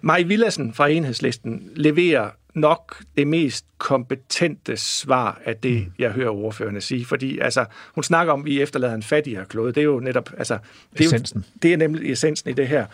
Maj 0.00 0.22
Villassen 0.22 0.74
fra 0.74 0.88
Enhedslisten 0.88 1.70
leverer 1.76 2.30
nok 2.54 3.02
det 3.16 3.26
mest 3.26 3.66
kompetente 3.78 4.76
svar 4.76 5.40
af 5.44 5.56
det, 5.56 5.86
mm. 5.86 5.92
jeg 5.98 6.10
hører 6.10 6.30
ordførerne 6.30 6.80
sige. 6.80 7.06
Fordi 7.06 7.38
altså, 7.38 7.64
hun 7.94 8.04
snakker 8.04 8.32
om, 8.32 8.40
at 8.40 8.46
vi 8.46 8.62
efterlader 8.62 8.94
en 8.94 9.02
fattigere 9.02 9.44
klode. 9.44 9.72
Det 9.72 9.80
er 9.80 9.84
jo 9.84 10.00
netop... 10.00 10.30
Altså, 10.38 10.58
det 10.92 11.00
er, 11.00 11.04
essensen. 11.04 11.40
Jo, 11.40 11.58
det 11.62 11.72
er 11.72 11.76
nemlig 11.76 12.12
essensen 12.12 12.50
i 12.50 12.52
det 12.52 12.68
her. 12.68 12.86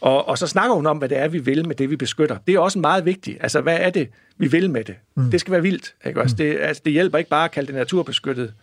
Og, 0.00 0.28
og 0.28 0.38
så 0.38 0.46
snakker 0.46 0.74
hun 0.74 0.86
om, 0.86 0.98
hvad 0.98 1.08
det 1.08 1.18
er, 1.18 1.28
vi 1.28 1.38
vil 1.38 1.68
med 1.68 1.76
det, 1.76 1.90
vi 1.90 1.96
beskytter. 1.96 2.38
Det 2.46 2.54
er 2.54 2.58
også 2.58 2.78
meget 2.78 3.04
vigtigt. 3.04 3.38
Altså, 3.40 3.60
hvad 3.60 3.78
er 3.80 3.90
det, 3.90 4.08
vi 4.38 4.48
vil 4.48 4.70
med 4.70 4.84
det? 4.84 4.94
Mm. 5.14 5.30
Det 5.30 5.40
skal 5.40 5.52
være 5.52 5.62
vildt. 5.62 5.94
Ikke? 6.06 6.20
Også, 6.20 6.34
mm. 6.34 6.36
det, 6.36 6.58
altså, 6.60 6.82
det 6.84 6.92
hjælper 6.92 7.18
ikke 7.18 7.30
bare 7.30 7.44
at 7.44 7.50
kalde 7.50 7.66
det 7.66 7.74
naturbeskyttet. 7.74 8.54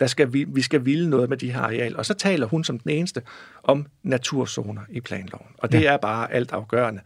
Der 0.00 0.06
skal 0.06 0.32
vi, 0.32 0.44
vi 0.48 0.62
skal 0.62 0.84
ville 0.84 1.10
noget 1.10 1.28
med 1.28 1.36
de 1.36 1.52
her 1.52 1.60
areal. 1.60 1.96
Og 1.96 2.06
så 2.06 2.14
taler 2.14 2.46
hun 2.46 2.64
som 2.64 2.78
den 2.78 2.90
eneste 2.90 3.22
om 3.62 3.86
naturzoner 4.02 4.82
i 4.90 5.00
planloven. 5.00 5.46
Og 5.58 5.72
det 5.72 5.82
ja. 5.82 5.92
er 5.92 5.96
bare 5.96 6.32
alt 6.32 6.52
afgørende. 6.52 7.00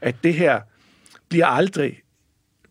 At 0.00 0.14
det 0.24 0.34
her 0.34 0.60
bliver 1.28 1.46
aldrig 1.46 2.00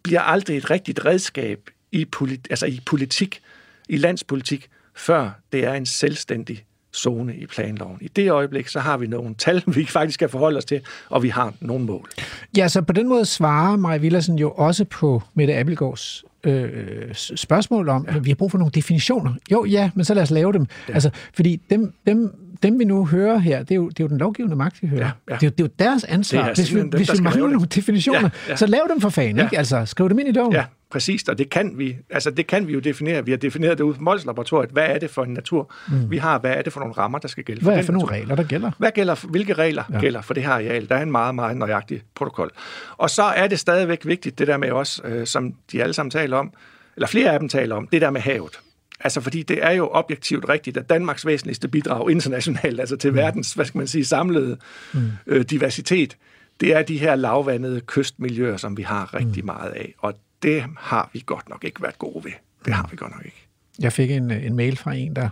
bliver 0.08 0.22
aldrig 0.22 0.58
et 0.58 0.70
rigtigt 0.70 1.06
redskab 1.06 1.60
i, 1.92 2.06
polit, 2.06 2.48
altså 2.50 2.66
i 2.66 2.80
politik, 2.86 3.42
i 3.90 3.98
landspolitik, 3.98 4.70
før 4.96 5.32
det 5.52 5.66
er 5.66 5.74
en 5.74 5.86
selvstændig 5.86 6.66
zone 6.98 7.36
i 7.36 7.46
planloven. 7.46 7.98
I 8.02 8.08
det 8.08 8.32
øjeblik, 8.32 8.68
så 8.68 8.80
har 8.80 8.98
vi 8.98 9.08
nogle 9.08 9.36
tal, 9.38 9.64
vi 9.76 9.86
faktisk 9.86 10.14
skal 10.14 10.30
forholde 10.30 10.58
os 10.58 10.66
til, 10.66 10.82
og 11.10 11.24
vi 11.24 11.30
har 11.30 11.54
nogle 11.62 11.86
mål. 11.86 12.10
Ja, 12.58 12.68
så 12.68 12.82
på 12.82 12.94
den 12.94 13.10
måde 13.10 13.26
svarer 13.26 13.78
Maja 13.78 13.98
Villersen 13.98 14.40
jo 14.40 14.52
også 14.52 14.86
på 14.86 15.24
Mette 15.34 15.56
Abelgaards 15.56 16.24
øh, 16.44 17.14
spørgsmål 17.14 17.90
om, 17.90 18.06
ja. 18.10 18.16
at 18.16 18.26
vi 18.26 18.30
har 18.30 18.36
brug 18.36 18.52
for 18.52 18.58
nogle 18.58 18.72
definitioner. 18.72 19.34
Jo, 19.52 19.66
ja, 19.66 19.90
men 19.96 20.06
så 20.06 20.14
lad 20.14 20.24
os 20.24 20.32
lave 20.32 20.54
dem. 20.54 20.68
Ja. 20.90 20.94
Altså, 20.94 21.10
fordi 21.34 21.62
dem, 21.70 21.94
dem, 22.08 22.34
dem, 22.64 22.80
vi 22.80 22.86
nu 22.86 23.06
hører 23.06 23.38
her, 23.38 23.60
det 23.60 23.72
er 23.72 23.76
jo, 23.76 23.90
det 23.90 24.00
er 24.00 24.04
jo 24.04 24.08
den 24.08 24.18
lovgivende 24.18 24.56
magt, 24.56 24.82
vi 24.82 24.88
hører. 24.88 25.02
Ja, 25.02 25.34
ja. 25.34 25.36
Det, 25.36 25.44
er 25.44 25.48
jo, 25.48 25.50
det 25.50 25.60
er 25.60 25.64
jo 25.64 25.70
deres 25.80 26.04
ansvar. 26.04 26.54
hvis 26.56 26.74
vi, 26.74 26.80
dem, 26.80 26.90
hvis 26.90 27.14
vi 27.14 27.22
mangler 27.22 27.48
nogle 27.48 27.68
definitioner, 27.76 28.30
ja, 28.48 28.50
ja. 28.50 28.56
så 28.56 28.66
lav 28.66 28.82
dem 28.90 29.02
for 29.02 29.10
fanden, 29.10 29.38
ja. 29.38 29.44
ikke? 29.44 29.58
Altså, 29.58 29.86
skriv 29.86 30.10
dem 30.10 30.20
ind 30.20 30.30
i 30.30 30.32
loven. 30.32 30.54
Ja, 30.54 30.64
præcist, 30.90 31.30
og 31.30 31.38
det 31.38 31.50
kan 31.50 31.78
vi, 31.78 31.98
altså 32.10 32.32
det 32.32 32.48
kan 32.48 32.68
vi 32.68 32.74
jo 32.74 32.80
definere. 32.80 33.26
Vi 33.26 33.32
har 33.32 33.38
defineret 33.38 33.78
det 33.78 33.84
ud 33.84 33.94
på 33.94 34.02
Mols 34.02 34.26
Laboratoriet. 34.26 34.70
Hvad 34.70 34.86
er 34.86 35.00
det 35.00 35.10
for 35.10 35.24
en 35.24 35.34
natur, 35.34 35.74
mm. 35.88 36.12
vi 36.12 36.18
har? 36.18 36.40
Hvad 36.40 36.52
er 36.52 36.62
det 36.62 36.74
for 36.74 36.80
nogle 36.80 36.94
rammer, 36.94 37.20
der 37.20 37.28
skal 37.28 37.44
gælde 37.44 37.62
Hvad 37.62 37.74
er 37.74 37.78
det 37.78 37.86
for 37.86 37.94
nogle 37.94 38.12
regler, 38.12 38.36
der 38.36 38.44
gælder? 38.44 38.72
Hvad 38.78 38.92
gælder, 38.92 39.28
hvilke 39.30 39.54
regler 39.54 39.84
ja. 39.94 40.00
gælder 40.00 40.22
for 40.22 40.34
det 40.34 40.44
her 40.44 40.52
areal? 40.52 40.90
Der 40.90 40.96
er 40.96 41.04
en 41.04 41.12
meget, 41.12 41.36
meget 41.36 41.58
nøjagtig 41.58 42.02
protokol. 42.16 42.52
Og 42.98 43.10
så 43.10 43.24
er 43.24 43.48
det 43.48 43.60
stadigvæk 43.60 44.06
vigtigt, 44.06 44.40
det 44.40 44.48
der 44.48 44.58
med 44.58 44.72
os, 44.72 45.02
øh, 45.04 45.28
som 45.28 45.54
de 45.72 45.84
alle 45.84 45.94
sammen 45.94 46.12
taler 46.12 46.38
om, 46.38 46.54
eller 46.96 47.08
flere 47.08 47.32
af 47.32 47.40
dem 47.40 47.50
taler 47.50 47.76
om, 47.76 47.88
det 47.88 48.02
der 48.02 48.10
med 48.10 48.22
havet. 48.22 48.60
Altså, 49.00 49.22
fordi 49.22 49.44
det 49.44 49.64
er 49.66 49.72
jo 49.72 49.90
objektivt 49.92 50.50
rigtigt, 50.50 50.78
at 50.78 50.90
Danmarks 50.90 51.26
væsentligste 51.26 51.68
bidrag 51.68 52.12
internationalt, 52.12 52.80
altså 52.80 52.98
til 52.98 53.12
mm. 53.12 53.18
verdens, 53.18 53.54
hvad 53.54 53.66
skal 53.66 53.78
man 53.78 53.88
sige, 53.88 54.06
samlede 54.06 54.58
mm. 54.94 55.00
øh, 55.28 55.46
diversitet, 55.50 56.18
det 56.60 56.76
er 56.76 56.82
de 56.82 56.98
her 56.98 57.16
lavvandede 57.16 57.82
kystmiljøer, 57.82 58.58
som 58.58 58.78
vi 58.78 58.84
har 58.84 59.14
rigtig 59.14 59.44
mm. 59.44 59.46
meget 59.46 59.72
af. 59.72 59.94
Og 59.98 60.14
det 60.44 60.66
har 60.78 61.10
vi 61.14 61.24
godt 61.26 61.50
nok 61.50 61.64
ikke 61.64 61.82
været 61.82 62.00
gode 62.00 62.24
ved. 62.24 62.32
Det 62.66 62.74
har 62.74 62.88
vi 62.92 62.98
godt 62.98 63.12
nok 63.12 63.26
ikke. 63.26 63.48
Jeg 63.80 63.94
fik 63.94 64.12
en, 64.12 64.32
en 64.32 64.56
mail 64.56 64.78
fra 64.78 64.94
en, 64.94 65.16
der, 65.16 65.30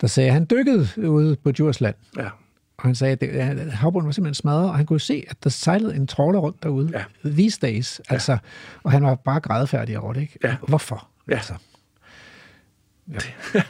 der 0.00 0.06
sagde, 0.06 0.28
at 0.28 0.34
han 0.34 0.46
dykkede 0.50 1.08
ude 1.08 1.36
på 1.36 1.52
Djursland. 1.52 1.94
Ja. 2.16 2.28
Og 2.76 2.84
han 2.84 2.94
sagde, 2.94 3.26
at 3.26 3.72
havbunden 3.72 4.06
var 4.06 4.12
simpelthen 4.12 4.34
smadret, 4.34 4.68
og 4.68 4.76
han 4.76 4.86
kunne 4.86 5.00
se, 5.00 5.24
at 5.28 5.44
der 5.44 5.50
sejlede 5.50 5.96
en 5.96 6.06
trawler 6.06 6.38
rundt 6.38 6.62
derude. 6.62 6.90
Ja. 7.24 7.30
These 7.30 7.58
days. 7.60 8.00
Altså, 8.08 8.32
ja. 8.32 8.38
Og 8.82 8.90
han 8.92 9.04
var 9.04 9.14
bare 9.14 9.40
grædefærdig 9.40 9.98
over 9.98 10.12
det. 10.12 10.20
Ikke? 10.20 10.38
Ja. 10.44 10.56
Hvorfor? 10.68 11.08
Ja. 11.28 11.34
Altså. 11.34 11.54
Ja. 13.12 13.18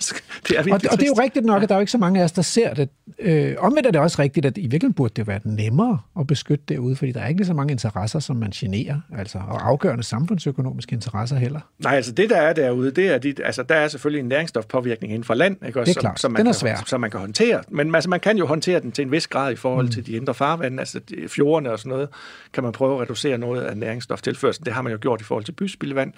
det 0.49 0.59
er 0.59 0.73
og, 0.73 0.81
og 0.91 0.99
det 0.99 1.03
er 1.03 1.07
jo 1.07 1.23
rigtigt 1.23 1.45
nok, 1.45 1.63
at 1.63 1.69
der 1.69 1.75
er 1.75 1.79
jo 1.79 1.81
ikke 1.81 1.93
så 1.93 1.99
mange 1.99 2.21
af 2.21 2.25
os, 2.25 2.33
der 2.33 2.43
ser 2.43 2.75
det. 2.75 2.89
Øh, 3.19 3.55
omvendt 3.59 3.87
er 3.87 3.91
det 3.91 4.01
også 4.01 4.23
rigtigt, 4.23 4.47
at 4.47 4.59
i 4.59 4.61
virkeligheden 4.61 4.93
burde 4.93 5.15
det 5.17 5.27
være 5.27 5.41
nemmere 5.45 5.99
at 6.21 6.27
beskytte 6.27 6.65
derude, 6.69 6.97
fordi 6.97 7.13
der 7.13 7.21
er 7.21 7.29
ikke 7.29 7.45
så 7.45 7.55
mange 7.55 7.73
interesser, 7.73 8.19
som 8.19 8.37
man 8.37 8.51
generer, 8.51 9.01
altså, 9.19 9.39
og 9.39 9.69
afgørende 9.69 10.05
samfundsøkonomiske 10.05 10.95
interesser 10.95 11.37
heller. 11.37 11.61
Nej, 11.79 11.95
altså 11.95 12.13
det, 12.13 12.31
der 12.31 12.37
er 12.37 12.53
derude, 12.53 12.91
det 12.91 13.15
er, 13.15 13.19
de, 13.19 13.35
altså, 13.45 13.63
der 13.63 13.75
er 13.75 13.89
selvfølgelig 13.89 14.21
en 14.21 14.29
næringsstofpåvirkning 14.29 15.13
inden 15.13 15.25
for 15.25 15.35
land, 15.35 15.67
ikke? 15.67 15.81
Også, 15.81 15.91
det 15.91 15.97
er 15.97 16.01
klart. 16.01 16.21
Som, 16.21 16.29
som 16.29 16.33
man 16.33 16.39
den 16.39 16.47
er 16.47 16.53
svær. 16.53 16.77
Kan, 16.77 16.87
som 16.87 17.01
man 17.01 17.11
kan 17.11 17.21
håndtere. 17.21 17.63
Men 17.69 17.95
altså, 17.95 18.11
man 18.11 18.21
kan 18.21 18.39
jo 18.39 18.47
håndtere 18.47 18.81
den 18.81 18.93
til 18.93 19.03
en 19.03 19.13
vis 19.13 19.27
grad 19.27 19.53
i 19.53 19.57
forhold 19.57 19.87
mm. 19.87 19.93
til 19.93 20.07
de 20.07 20.13
indre 20.13 20.35
farvande, 20.35 20.79
altså 20.79 20.99
de, 20.99 21.29
fjordene 21.29 21.73
og 21.73 21.79
sådan 21.79 21.91
noget, 21.91 22.09
kan 22.53 22.63
man 22.63 22.73
prøve 22.73 22.95
at 22.95 23.01
reducere 23.01 23.39
noget 23.39 23.63
af 23.63 23.77
næringsstoftilførselen. 23.77 24.65
Det 24.65 24.73
har 24.73 24.83
man 24.83 24.93
jo 24.93 24.99
gjort 25.01 25.21
i 25.21 25.25
forhold 25.25 25.45
til 25.45 25.53
byspildevand. 25.53 26.13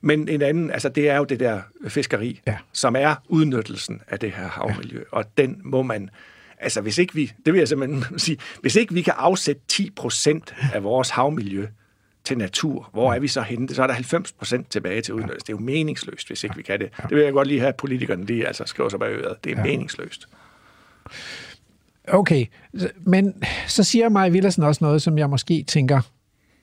Men 0.00 0.28
en 0.28 0.42
anden, 0.42 0.70
altså 0.70 0.88
det 0.88 1.10
er 1.10 1.16
jo 1.16 1.24
det 1.24 1.40
der 1.40 1.60
fiskeri, 1.88 2.40
ja. 2.46 2.56
som 2.72 2.96
er 2.96 3.14
udnyttelsen 3.28 4.00
af 4.08 4.18
det 4.18 4.32
her 4.32 4.48
havmiljø, 4.48 4.98
ja. 4.98 5.04
og 5.10 5.24
den 5.38 5.60
må 5.64 5.82
man, 5.82 6.10
altså 6.58 6.80
hvis 6.80 6.98
ikke 6.98 7.14
vi, 7.14 7.32
det 7.46 7.52
vil 7.52 7.58
jeg 7.58 7.68
simpelthen 7.68 8.18
sige, 8.18 8.38
hvis 8.60 8.76
ikke 8.76 8.94
vi 8.94 9.02
kan 9.02 9.14
afsætte 9.16 9.62
10 9.68 9.90
procent 9.90 10.54
af 10.74 10.82
vores 10.82 11.10
havmiljø 11.10 11.66
til 12.24 12.38
natur, 12.38 12.88
hvor 12.92 13.12
er 13.12 13.18
vi 13.18 13.28
så 13.28 13.42
henne? 13.42 13.68
Så 13.68 13.82
er 13.82 13.86
der 13.86 13.94
90 13.94 14.32
procent 14.32 14.70
tilbage 14.70 15.00
til 15.00 15.14
udnyttelse. 15.14 15.46
Det 15.46 15.52
er 15.52 15.56
jo 15.56 15.64
meningsløst, 15.64 16.28
hvis 16.28 16.44
ikke 16.44 16.56
vi 16.56 16.62
kan 16.62 16.80
det. 16.80 16.90
Det 17.02 17.16
vil 17.16 17.24
jeg 17.24 17.32
godt 17.32 17.48
lige 17.48 17.60
have, 17.60 17.68
at 17.68 17.76
politikerne 17.76 18.24
lige 18.24 18.46
altså 18.46 18.64
skriver 18.66 18.88
sig 18.88 18.98
bag 18.98 19.10
øret. 19.10 19.44
Det 19.44 19.52
er 19.52 19.56
ja. 19.56 19.62
meningsløst. 19.62 20.28
Okay, 22.08 22.46
men 22.96 23.44
så 23.66 23.84
siger 23.84 24.08
Maja 24.08 24.28
Villersen 24.28 24.62
også 24.62 24.84
noget, 24.84 25.02
som 25.02 25.18
jeg 25.18 25.30
måske 25.30 25.64
tænker, 25.68 26.00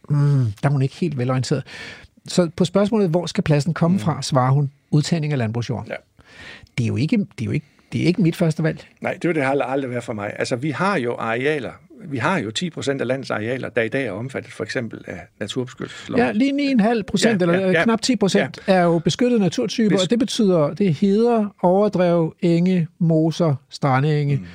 mm, 0.10 0.46
der 0.62 0.70
er 0.70 0.70
hun 0.70 0.82
ikke 0.82 0.96
helt 0.96 1.18
velorienteret. 1.18 1.64
Så 2.28 2.50
på 2.56 2.66
spørgsmålet, 2.66 3.10
hvor 3.10 3.26
skal 3.26 3.44
pladsen 3.44 3.74
komme 3.74 3.96
mm. 3.96 4.00
fra, 4.00 4.22
svarer 4.22 4.52
hun, 4.52 4.72
udtagning 4.92 5.34
af 5.34 5.40
landbrugsjord. 5.40 5.86
Ja. 5.88 5.96
Det 6.78 6.84
er 6.84 6.88
jo 6.88 6.96
ikke, 6.96 7.18
det 7.18 7.42
er 7.42 7.46
jo 7.46 7.52
ikke 7.52 7.66
det 7.94 8.02
er 8.02 8.06
ikke 8.06 8.22
mit 8.22 8.36
første 8.36 8.64
valg. 8.64 8.88
Nej, 9.02 9.14
det 9.22 9.28
vil 9.28 9.36
det 9.36 9.44
aldrig, 9.44 9.70
aldrig 9.70 9.92
være 9.92 10.02
for 10.02 10.14
mig. 10.14 10.34
Altså, 10.40 10.56
vi 10.56 10.72
har 10.72 10.98
jo 10.98 11.16
arealer, 11.16 11.72
vi 12.06 12.18
har 12.18 12.38
jo 12.38 12.52
10 12.52 12.70
procent 12.70 13.02
af 13.02 13.08
landets 13.08 13.32
arealer, 13.32 13.70
der 13.70 13.82
i 13.82 13.88
dag 13.88 14.06
er 14.06 14.12
omfattet 14.12 14.54
for 14.54 14.64
eksempel 14.64 15.04
af 15.08 15.20
naturbeskyttelsesloven. 15.40 16.26
Ja, 16.26 16.32
lige 16.32 16.76
9,5 16.76 17.02
procent, 17.02 17.42
ja, 17.42 17.48
eller 17.48 17.72
ja, 17.72 17.84
knap 17.84 18.02
10 18.02 18.16
procent, 18.16 18.60
ja. 18.68 18.74
er 18.74 18.84
jo 18.84 19.00
beskyttede 19.00 19.40
naturtyper, 19.40 19.98
Bes- 19.98 20.04
og 20.04 20.10
det 20.10 20.20
betyder, 20.20 20.74
det 20.74 20.94
heder, 20.94 21.56
overdrev, 21.62 22.36
enge, 22.42 22.88
moser, 23.00 23.56
strandenge, 23.70 24.36
mm 24.36 24.46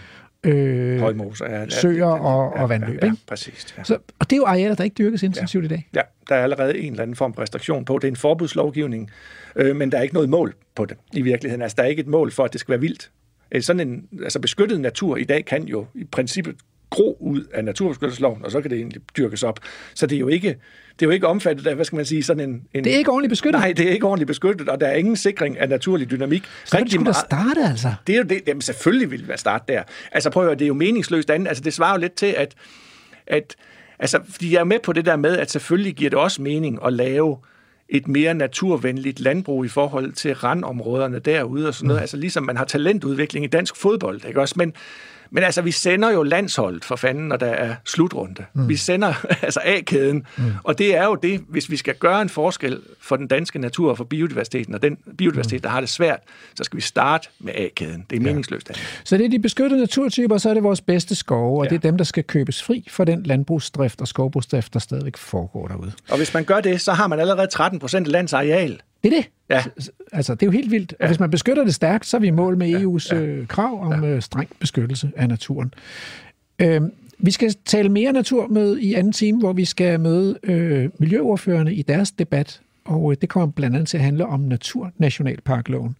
øh, 0.44 1.00
Højmoser, 1.00 1.50
ja, 1.50 1.68
søer 1.68 2.06
og, 2.06 2.52
ja, 2.56 2.62
og 2.62 2.68
vandløb. 2.68 3.02
Ja, 3.02 3.06
ja, 3.06 3.12
præcis. 3.26 3.74
Ja. 3.78 3.84
Så, 3.84 3.98
og 4.18 4.30
det 4.30 4.32
er 4.32 4.36
jo 4.36 4.44
arealer, 4.44 4.74
der 4.74 4.84
ikke 4.84 4.94
dyrkes 4.94 5.22
intensivt 5.22 5.62
ja. 5.62 5.66
i 5.66 5.68
dag. 5.68 5.88
Ja, 5.94 6.00
der 6.28 6.34
er 6.34 6.42
allerede 6.42 6.78
en 6.78 6.92
eller 6.92 7.02
anden 7.02 7.16
form 7.16 7.34
for 7.34 7.42
restriktion 7.42 7.84
på. 7.84 7.98
Det 7.98 8.04
er 8.04 8.08
en 8.08 8.16
forbudslovgivning, 8.16 9.10
øh, 9.56 9.76
men 9.76 9.92
der 9.92 9.98
er 9.98 10.02
ikke 10.02 10.14
noget 10.14 10.28
mål 10.28 10.54
på 10.74 10.84
det 10.84 10.96
i 11.12 11.22
virkeligheden. 11.22 11.62
Altså, 11.62 11.74
der 11.78 11.82
er 11.82 11.86
ikke 11.86 12.00
et 12.00 12.06
mål 12.06 12.32
for, 12.32 12.44
at 12.44 12.52
det 12.52 12.60
skal 12.60 12.72
være 12.72 12.80
vildt. 12.80 13.10
Øh, 13.52 13.62
sådan 13.62 13.88
en 13.88 14.08
altså 14.22 14.40
beskyttet 14.40 14.80
natur 14.80 15.16
i 15.16 15.24
dag 15.24 15.44
kan 15.44 15.64
jo 15.64 15.86
i 15.94 16.04
princippet 16.04 16.56
gro 16.90 17.16
ud 17.20 17.44
af 17.54 17.64
naturbeskyttelsesloven, 17.64 18.44
og 18.44 18.50
så 18.50 18.60
kan 18.60 18.70
det 18.70 18.78
egentlig 18.78 19.02
dyrkes 19.16 19.42
op. 19.42 19.60
Så 19.94 20.06
det 20.06 20.16
er 20.16 20.20
jo 20.20 20.28
ikke, 20.28 20.48
det 20.48 21.04
er 21.04 21.06
jo 21.06 21.10
ikke 21.10 21.26
omfattet 21.26 21.66
af, 21.66 21.74
hvad 21.74 21.84
skal 21.84 21.96
man 21.96 22.04
sige, 22.04 22.22
sådan 22.22 22.50
en, 22.50 22.62
en... 22.74 22.84
Det 22.84 22.94
er 22.94 22.98
ikke 22.98 23.10
ordentligt 23.10 23.30
beskyttet? 23.30 23.60
Nej, 23.60 23.72
det 23.72 23.88
er 23.88 23.92
ikke 23.92 24.06
ordentligt 24.06 24.26
beskyttet, 24.26 24.68
og 24.68 24.80
der 24.80 24.86
er 24.86 24.94
ingen 24.94 25.16
sikring 25.16 25.58
af 25.58 25.68
naturlig 25.68 26.10
dynamik. 26.10 26.44
Hvordan 26.70 26.90
skulle 26.90 27.06
der 27.06 27.12
starte, 27.12 27.60
altså? 27.70 27.94
Det 28.06 28.12
er 28.12 28.16
jo 28.16 28.24
det, 28.24 28.42
jamen 28.46 28.60
selvfølgelig 28.60 29.10
vil 29.10 29.28
være 29.28 29.38
starte 29.38 29.64
der. 29.68 29.82
Altså 30.12 30.30
prøv 30.30 30.42
at 30.42 30.46
høre, 30.46 30.54
det 30.54 30.64
er 30.64 30.68
jo 30.68 30.74
meningsløst 30.74 31.30
andet. 31.30 31.48
Altså 31.48 31.64
det 31.64 31.74
svarer 31.74 31.94
jo 31.94 32.00
lidt 32.00 32.14
til, 32.14 32.34
at, 32.36 32.54
at 33.26 33.56
altså, 33.98 34.20
fordi 34.30 34.52
jeg 34.52 34.60
er 34.60 34.64
med 34.64 34.78
på 34.78 34.92
det 34.92 35.06
der 35.06 35.16
med, 35.16 35.38
at 35.38 35.50
selvfølgelig 35.50 35.94
giver 35.94 36.10
det 36.10 36.18
også 36.18 36.42
mening 36.42 36.78
at 36.86 36.92
lave 36.92 37.36
et 37.88 38.08
mere 38.08 38.34
naturvenligt 38.34 39.20
landbrug 39.20 39.64
i 39.64 39.68
forhold 39.68 40.12
til 40.12 40.34
randområderne 40.34 41.18
derude 41.18 41.68
og 41.68 41.74
sådan 41.74 41.86
noget. 41.86 42.00
Mm. 42.00 42.02
Altså 42.02 42.16
ligesom 42.16 42.42
man 42.42 42.56
har 42.56 42.64
talentudvikling 42.64 43.44
i 43.44 43.48
dansk 43.48 43.76
fodbold, 43.76 44.24
ikke 44.24 44.40
også? 44.40 44.54
Men, 44.56 44.72
Men 45.30 45.44
altså, 45.44 45.62
vi 45.62 45.70
sender 45.70 46.10
jo 46.10 46.22
landsholdet 46.22 46.84
for 46.84 46.96
fanden, 46.96 47.28
når 47.28 47.36
der 47.36 47.46
er 47.46 47.74
slutrunde. 47.84 48.44
Mm. 48.54 48.68
Vi 48.68 48.76
sender 48.76 49.14
altså 49.42 49.60
A-kæden, 49.64 50.26
mm. 50.36 50.44
og 50.64 50.78
det 50.78 50.96
er 50.96 51.04
jo 51.04 51.14
det, 51.14 51.44
hvis 51.48 51.70
vi 51.70 51.76
skal 51.76 51.94
gøre 51.94 52.22
en 52.22 52.28
forskel 52.28 52.80
for 53.00 53.16
den 53.16 53.26
danske 53.26 53.58
natur 53.58 53.90
og 53.90 53.96
for 53.96 54.04
biodiversiteten, 54.04 54.74
og 54.74 54.82
den 54.82 54.98
biodiversitet, 55.18 55.58
mm. 55.58 55.62
der 55.62 55.68
har 55.68 55.80
det 55.80 55.88
svært, 55.88 56.20
så 56.54 56.64
skal 56.64 56.76
vi 56.76 56.82
starte 56.82 57.28
med 57.38 57.52
A-kæden. 57.56 58.04
Det 58.10 58.16
er 58.16 58.20
ja. 58.20 58.26
meningsløst. 58.26 58.70
Så 59.04 59.16
det 59.16 59.24
er 59.24 59.30
de 59.30 59.38
beskyttede 59.38 59.80
naturtyper, 59.80 60.38
så 60.38 60.50
er 60.50 60.54
det 60.54 60.62
vores 60.62 60.80
bedste 60.80 61.14
skove, 61.14 61.58
og 61.58 61.64
ja. 61.64 61.70
det 61.70 61.76
er 61.76 61.80
dem, 61.80 61.96
der 61.96 62.04
skal 62.04 62.24
købes 62.24 62.62
fri 62.62 62.88
for 62.90 63.04
den 63.04 63.22
landbrugsdrift 63.22 64.00
og 64.00 64.08
skovbrugsdrift, 64.08 64.74
der 64.74 64.80
stadigvæk 64.80 65.16
foregår 65.16 65.68
derude. 65.68 65.92
Og 66.10 66.16
hvis 66.16 66.34
man 66.34 66.44
gør 66.44 66.60
det, 66.60 66.80
så 66.80 66.92
har 66.92 67.06
man 67.06 67.20
allerede 67.20 67.46
13 67.46 67.78
procent 67.78 68.06
af 68.06 68.12
lands 68.12 68.32
areal. 68.32 68.80
Det 69.02 69.12
er 69.12 69.16
det. 69.16 69.30
Ja. 69.50 69.62
Altså, 70.12 70.34
det 70.34 70.42
er 70.42 70.46
jo 70.46 70.52
helt 70.52 70.70
vildt. 70.70 70.94
Og 71.00 71.06
hvis 71.06 71.20
man 71.20 71.30
beskytter 71.30 71.64
det 71.64 71.74
stærkt, 71.74 72.06
så 72.06 72.16
er 72.16 72.20
vi 72.20 72.26
i 72.26 72.30
mål 72.30 72.56
med 72.56 72.74
EU's 72.74 73.14
ja. 73.14 73.20
Ja. 73.20 73.44
krav 73.48 73.82
om 73.82 74.04
ja. 74.04 74.20
streng 74.20 74.48
beskyttelse 74.60 75.10
af 75.16 75.28
naturen. 75.28 75.74
Øhm, 76.58 76.92
vi 77.18 77.30
skal 77.30 77.54
tale 77.64 77.88
mere 77.88 78.12
natur 78.12 78.46
med 78.46 78.78
i 78.78 78.94
anden 78.94 79.12
time, 79.12 79.38
hvor 79.38 79.52
vi 79.52 79.64
skal 79.64 80.00
møde 80.00 80.38
øh, 80.42 80.90
miljøordførende 80.98 81.74
i 81.74 81.82
deres 81.82 82.10
debat, 82.10 82.60
og 82.84 83.12
øh, 83.12 83.16
det 83.20 83.28
kommer 83.28 83.46
blandt 83.46 83.76
andet 83.76 83.88
til 83.88 83.96
at 83.96 84.04
handle 84.04 84.26
om 84.26 84.40
Naturnationalparkloven. 84.40 85.96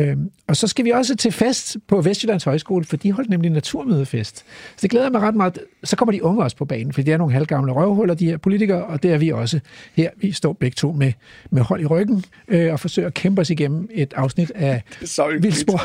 Øhm, 0.00 0.30
og 0.46 0.56
så 0.56 0.66
skal 0.66 0.84
vi 0.84 0.90
også 0.90 1.16
til 1.16 1.32
fest 1.32 1.76
på 1.88 2.00
Vestjyllands 2.00 2.44
Højskole, 2.44 2.84
for 2.84 2.96
de 2.96 3.12
holdt 3.12 3.30
nemlig 3.30 3.50
naturmødefest. 3.50 4.36
Så 4.36 4.82
det 4.82 4.90
glæder 4.90 5.10
mig 5.10 5.20
ret 5.20 5.34
meget. 5.34 5.58
Så 5.84 5.96
kommer 5.96 6.12
de 6.12 6.24
unge 6.24 6.42
også 6.42 6.56
på 6.56 6.64
banen, 6.64 6.92
for 6.92 7.02
de 7.02 7.12
er 7.12 7.16
nogle 7.16 7.32
halvgamle 7.32 7.72
røvhuller, 7.72 8.14
de 8.14 8.26
her 8.26 8.36
politikere, 8.36 8.84
og 8.84 9.02
det 9.02 9.12
er 9.12 9.18
vi 9.18 9.32
også 9.32 9.60
her. 9.94 10.10
Vi 10.16 10.32
står 10.32 10.52
begge 10.52 10.74
to 10.74 10.92
med, 10.92 11.12
med 11.50 11.62
hold 11.62 11.80
i 11.80 11.86
ryggen 11.86 12.24
øh, 12.48 12.72
og 12.72 12.80
forsøger 12.80 13.08
at 13.08 13.14
kæmpe 13.14 13.40
os 13.40 13.50
igennem 13.50 13.88
et 13.92 14.14
afsnit 14.16 14.52
af 14.54 14.82
Vildspor. 15.42 15.80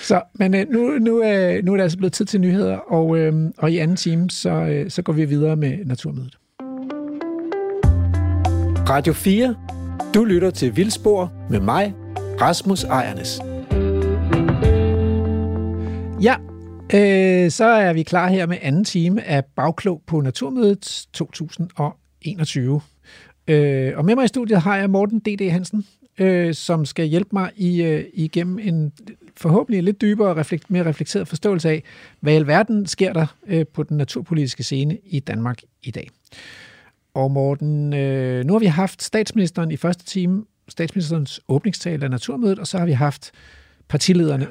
så, 0.08 0.22
men 0.34 0.54
øh, 0.54 0.68
nu, 0.70 0.98
nu, 0.98 1.22
øh, 1.24 1.64
nu 1.64 1.72
er 1.72 1.76
det 1.76 1.82
altså 1.82 1.98
blevet 1.98 2.12
tid 2.12 2.24
til 2.24 2.40
nyheder, 2.40 2.76
og, 2.76 3.18
øh, 3.18 3.50
og 3.58 3.70
i 3.70 3.78
anden 3.78 3.96
time, 3.96 4.30
så, 4.30 4.50
øh, 4.50 4.90
så 4.90 5.02
går 5.02 5.12
vi 5.12 5.24
videre 5.24 5.56
med 5.56 5.78
Naturmødet. 5.84 6.38
Radio 8.88 9.12
4 9.12 9.79
du 10.14 10.24
lytter 10.24 10.50
til 10.50 10.76
Vildspor 10.76 11.32
med 11.50 11.60
mig, 11.60 11.94
Rasmus 12.40 12.84
Ejernes. 12.84 13.40
Ja, 16.22 16.34
øh, 16.94 17.50
så 17.50 17.64
er 17.64 17.92
vi 17.92 18.02
klar 18.02 18.28
her 18.28 18.46
med 18.46 18.56
anden 18.62 18.84
time 18.84 19.22
af 19.22 19.44
Bagklog 19.44 20.02
på 20.06 20.20
Naturmødet 20.20 21.06
2021. 21.12 22.80
Øh, 23.48 23.92
og 23.96 24.04
med 24.04 24.14
mig 24.14 24.24
i 24.24 24.28
studiet 24.28 24.62
har 24.62 24.76
jeg 24.76 24.90
Morten 24.90 25.18
D.D. 25.18 25.50
Hansen, 25.50 25.86
øh, 26.18 26.54
som 26.54 26.84
skal 26.84 27.06
hjælpe 27.06 27.30
mig 27.32 27.50
i, 27.56 27.82
øh, 27.82 28.04
igennem 28.14 28.58
en 28.58 28.92
forhåbentlig 29.36 29.82
lidt 29.82 30.00
dybere 30.00 30.28
og 30.28 30.36
reflekt, 30.36 30.70
mere 30.70 30.84
reflekteret 30.84 31.28
forståelse 31.28 31.68
af, 31.68 31.82
hvad 32.20 32.32
i 32.32 32.36
alverden 32.36 32.86
sker 32.86 33.12
der 33.12 33.26
øh, 33.46 33.66
på 33.66 33.82
den 33.82 33.96
naturpolitiske 33.96 34.62
scene 34.62 34.98
i 35.04 35.20
Danmark 35.20 35.58
i 35.82 35.90
dag. 35.90 36.08
Og 37.14 37.30
Morten, 37.30 37.92
øh, 37.92 38.44
nu 38.44 38.52
har 38.52 38.60
vi 38.60 38.66
haft 38.66 39.02
statsministeren 39.02 39.70
i 39.70 39.76
første 39.76 40.04
time, 40.04 40.44
statsministerens 40.68 41.40
åbningstale 41.48 42.04
af 42.04 42.10
Naturmødet, 42.10 42.58
og 42.58 42.66
så 42.66 42.78
har 42.78 42.86
vi 42.86 42.92
haft 42.92 43.30
partilederne. 43.88 44.46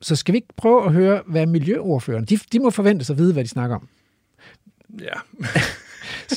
Så 0.00 0.16
skal 0.16 0.32
vi 0.32 0.36
ikke 0.36 0.54
prøve 0.56 0.84
at 0.84 0.92
høre, 0.92 1.22
hvad 1.26 1.46
miljøordførerne, 1.46 2.26
de, 2.26 2.38
de 2.52 2.58
må 2.58 2.70
forvente 2.70 3.04
sig 3.04 3.14
at 3.14 3.18
vide, 3.18 3.32
hvad 3.32 3.44
de 3.44 3.48
snakker 3.48 3.76
om. 3.76 3.88
Ja. 5.00 5.14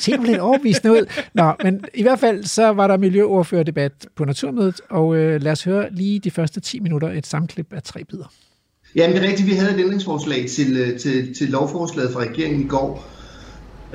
lidt 0.26 0.40
overbevisende 0.40 0.92
ud. 0.92 1.06
Nå, 1.34 1.54
men 1.64 1.86
i 1.94 2.02
hvert 2.02 2.20
fald 2.20 2.44
så 2.44 2.68
var 2.68 2.88
der 2.88 2.98
miljøordførerdebat 2.98 4.08
på 4.16 4.26
Naturmødet, 4.26 4.82
og 4.90 5.16
øh, 5.16 5.42
lad 5.42 5.52
os 5.52 5.64
høre 5.64 5.94
lige 5.94 6.20
de 6.20 6.32
første 6.32 6.60
10 6.60 6.80
minutter 6.80 7.12
et 7.12 7.28
samklip 7.28 7.74
af 7.74 7.84
tre 7.84 8.04
bidder. 8.04 8.34
Ja, 8.96 9.08
det 9.08 9.18
er 9.18 9.22
rigtigt. 9.22 9.48
Vi 9.48 9.54
havde 9.54 9.74
et 9.74 9.80
ændringsforslag 9.80 10.46
til, 10.50 10.78
øh, 10.78 11.00
til, 11.00 11.36
til 11.36 11.50
lovforslaget 11.50 12.14
fra 12.14 12.20
regeringen 12.20 12.66
i 12.66 12.68
går, 12.68 13.15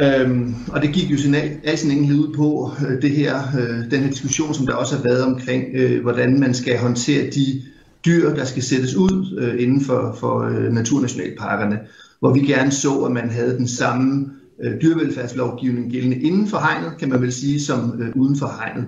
Øhm, 0.02 0.54
og 0.72 0.82
det 0.82 0.92
gik 0.92 1.10
jo 1.10 1.16
sin, 1.16 1.34
al, 1.34 1.50
al 1.64 1.78
sin 1.78 1.90
enkelhed 1.90 2.18
ud 2.18 2.34
på 2.34 2.70
øh, 2.88 3.02
det 3.02 3.10
her, 3.10 3.36
øh, 3.60 3.90
den 3.90 4.00
her 4.00 4.10
diskussion, 4.10 4.54
som 4.54 4.66
der 4.66 4.74
også 4.74 4.96
har 4.96 5.02
været 5.02 5.24
omkring, 5.24 5.64
øh, 5.74 6.02
hvordan 6.02 6.40
man 6.40 6.54
skal 6.54 6.78
håndtere 6.78 7.30
de 7.30 7.62
dyr, 8.06 8.34
der 8.34 8.44
skal 8.44 8.62
sættes 8.62 8.94
ud 8.94 9.38
øh, 9.38 9.62
inden 9.62 9.80
for, 9.80 10.16
for 10.20 10.40
øh, 10.40 10.72
naturnationalparkerne, 10.72 11.80
hvor 12.20 12.34
vi 12.34 12.40
gerne 12.40 12.72
så, 12.72 12.98
at 12.98 13.12
man 13.12 13.30
havde 13.30 13.58
den 13.58 13.68
samme 13.68 14.30
øh, 14.62 14.82
dyrevelfærdslovgivning 14.82 15.92
gældende 15.92 16.20
inden 16.20 16.48
for 16.48 16.58
hegnet, 16.58 16.98
kan 16.98 17.08
man 17.08 17.22
vel 17.22 17.32
sige, 17.32 17.60
som 17.60 18.02
øh, 18.02 18.12
uden 18.16 18.36
for 18.36 18.46
hegnet. 18.46 18.86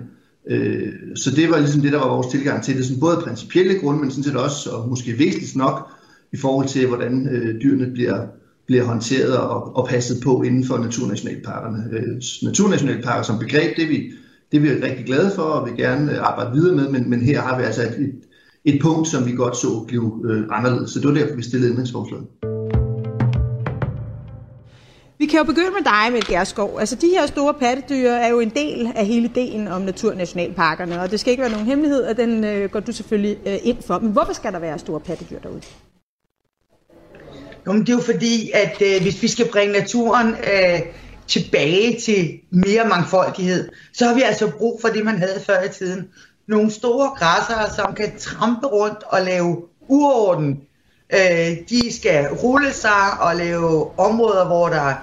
Øh, 0.49 0.93
så 1.15 1.31
det 1.35 1.49
var 1.49 1.59
ligesom 1.59 1.81
det, 1.81 1.91
der 1.91 1.99
var 1.99 2.07
vores 2.07 2.27
tilgang 2.27 2.63
til 2.63 2.77
det, 2.77 2.85
som 2.85 2.99
både 2.99 3.17
principielle 3.23 3.79
grunde, 3.79 3.99
men 3.99 4.11
sådan 4.11 4.23
set 4.23 4.35
også, 4.35 4.69
og 4.69 4.89
måske 4.89 5.19
væsentligt 5.19 5.55
nok, 5.55 5.89
i 6.33 6.37
forhold 6.37 6.67
til, 6.67 6.87
hvordan 6.87 7.27
øh, 7.27 7.61
dyrene 7.61 7.91
bliver 7.93 8.25
bliver 8.73 8.85
håndteret 8.85 9.37
og, 9.37 9.77
og 9.77 9.87
passet 9.87 10.23
på 10.23 10.41
inden 10.41 10.65
for 10.65 10.77
naturnationalparkerne. 10.77 11.83
Øh, 11.91 12.21
naturnationalparker 12.43 13.23
som 13.23 13.39
begreb, 13.39 13.75
det 13.75 13.83
er, 13.83 13.87
vi, 13.87 14.11
det 14.51 14.57
er 14.57 14.61
vi 14.61 14.69
rigtig 14.69 15.05
glade 15.05 15.31
for 15.35 15.41
og 15.41 15.65
vil 15.65 15.77
gerne 15.77 16.19
arbejde 16.19 16.51
videre 16.53 16.75
med, 16.75 16.89
men, 16.89 17.09
men 17.09 17.21
her 17.21 17.41
har 17.41 17.57
vi 17.57 17.63
altså 17.63 17.81
et, 17.81 17.95
et, 17.99 18.13
et 18.73 18.81
punkt, 18.81 19.07
som 19.07 19.25
vi 19.25 19.31
godt 19.31 19.57
så 19.57 19.83
blive 19.87 20.21
øh, 20.29 20.43
anderledes. 20.51 20.91
Så 20.91 20.99
det 20.99 21.07
var 21.07 21.13
derfor, 21.13 21.35
vi 21.35 21.43
stillede 21.43 21.71
ændringsforslaget. 21.71 22.25
Vi 25.17 25.25
kan 25.25 25.39
jo 25.39 25.43
begynde 25.43 25.71
med 25.77 25.83
dig, 25.83 26.11
med 26.11 26.21
Gerskov. 26.21 26.79
Altså, 26.79 26.95
de 26.95 27.07
her 27.07 27.25
store 27.27 27.53
pattedyr 27.53 28.09
er 28.09 28.29
jo 28.29 28.39
en 28.39 28.49
del 28.49 28.91
af 28.95 29.05
hele 29.05 29.25
ideen 29.25 29.67
om 29.67 29.81
naturnationalparkerne, 29.81 31.01
og 31.01 31.11
det 31.11 31.19
skal 31.19 31.31
ikke 31.31 31.41
være 31.41 31.51
nogen 31.51 31.65
hemmelighed, 31.65 32.03
at 32.03 32.17
den 32.17 32.43
øh, 32.43 32.69
går 32.69 32.79
du 32.79 32.91
selvfølgelig 32.91 33.37
øh, 33.47 33.57
ind 33.63 33.77
for. 33.81 33.99
Men 33.99 34.11
hvorfor 34.11 34.33
skal 34.33 34.53
der 34.53 34.59
være 34.59 34.79
store 34.79 34.99
pattedyr 34.99 35.39
derude? 35.39 35.61
Jo, 37.67 37.71
men 37.71 37.81
det 37.81 37.89
er 37.89 37.93
jo 37.93 38.01
fordi, 38.01 38.51
at 38.53 38.81
øh, 38.81 39.01
hvis 39.01 39.21
vi 39.21 39.27
skal 39.27 39.47
bringe 39.47 39.73
naturen 39.79 40.27
øh, 40.27 40.79
tilbage 41.27 41.99
til 41.99 42.39
mere 42.49 42.87
mangfoldighed, 42.87 43.69
så 43.93 44.07
har 44.07 44.13
vi 44.13 44.21
altså 44.21 44.51
brug 44.57 44.81
for 44.81 44.87
det, 44.87 45.05
man 45.05 45.17
havde 45.17 45.41
før 45.45 45.63
i 45.63 45.69
tiden. 45.69 46.07
Nogle 46.47 46.71
store 46.71 47.09
græsser, 47.17 47.75
som 47.75 47.95
kan 47.95 48.17
trampe 48.19 48.67
rundt 48.67 49.03
og 49.07 49.21
lave 49.21 49.61
uorden. 49.87 50.61
Øh, 51.13 51.57
de 51.69 51.93
skal 51.93 52.27
rulle 52.27 52.73
sig 52.73 53.19
og 53.19 53.35
lave 53.35 53.99
områder, 53.99 54.45
hvor 54.45 54.69
der 54.69 54.93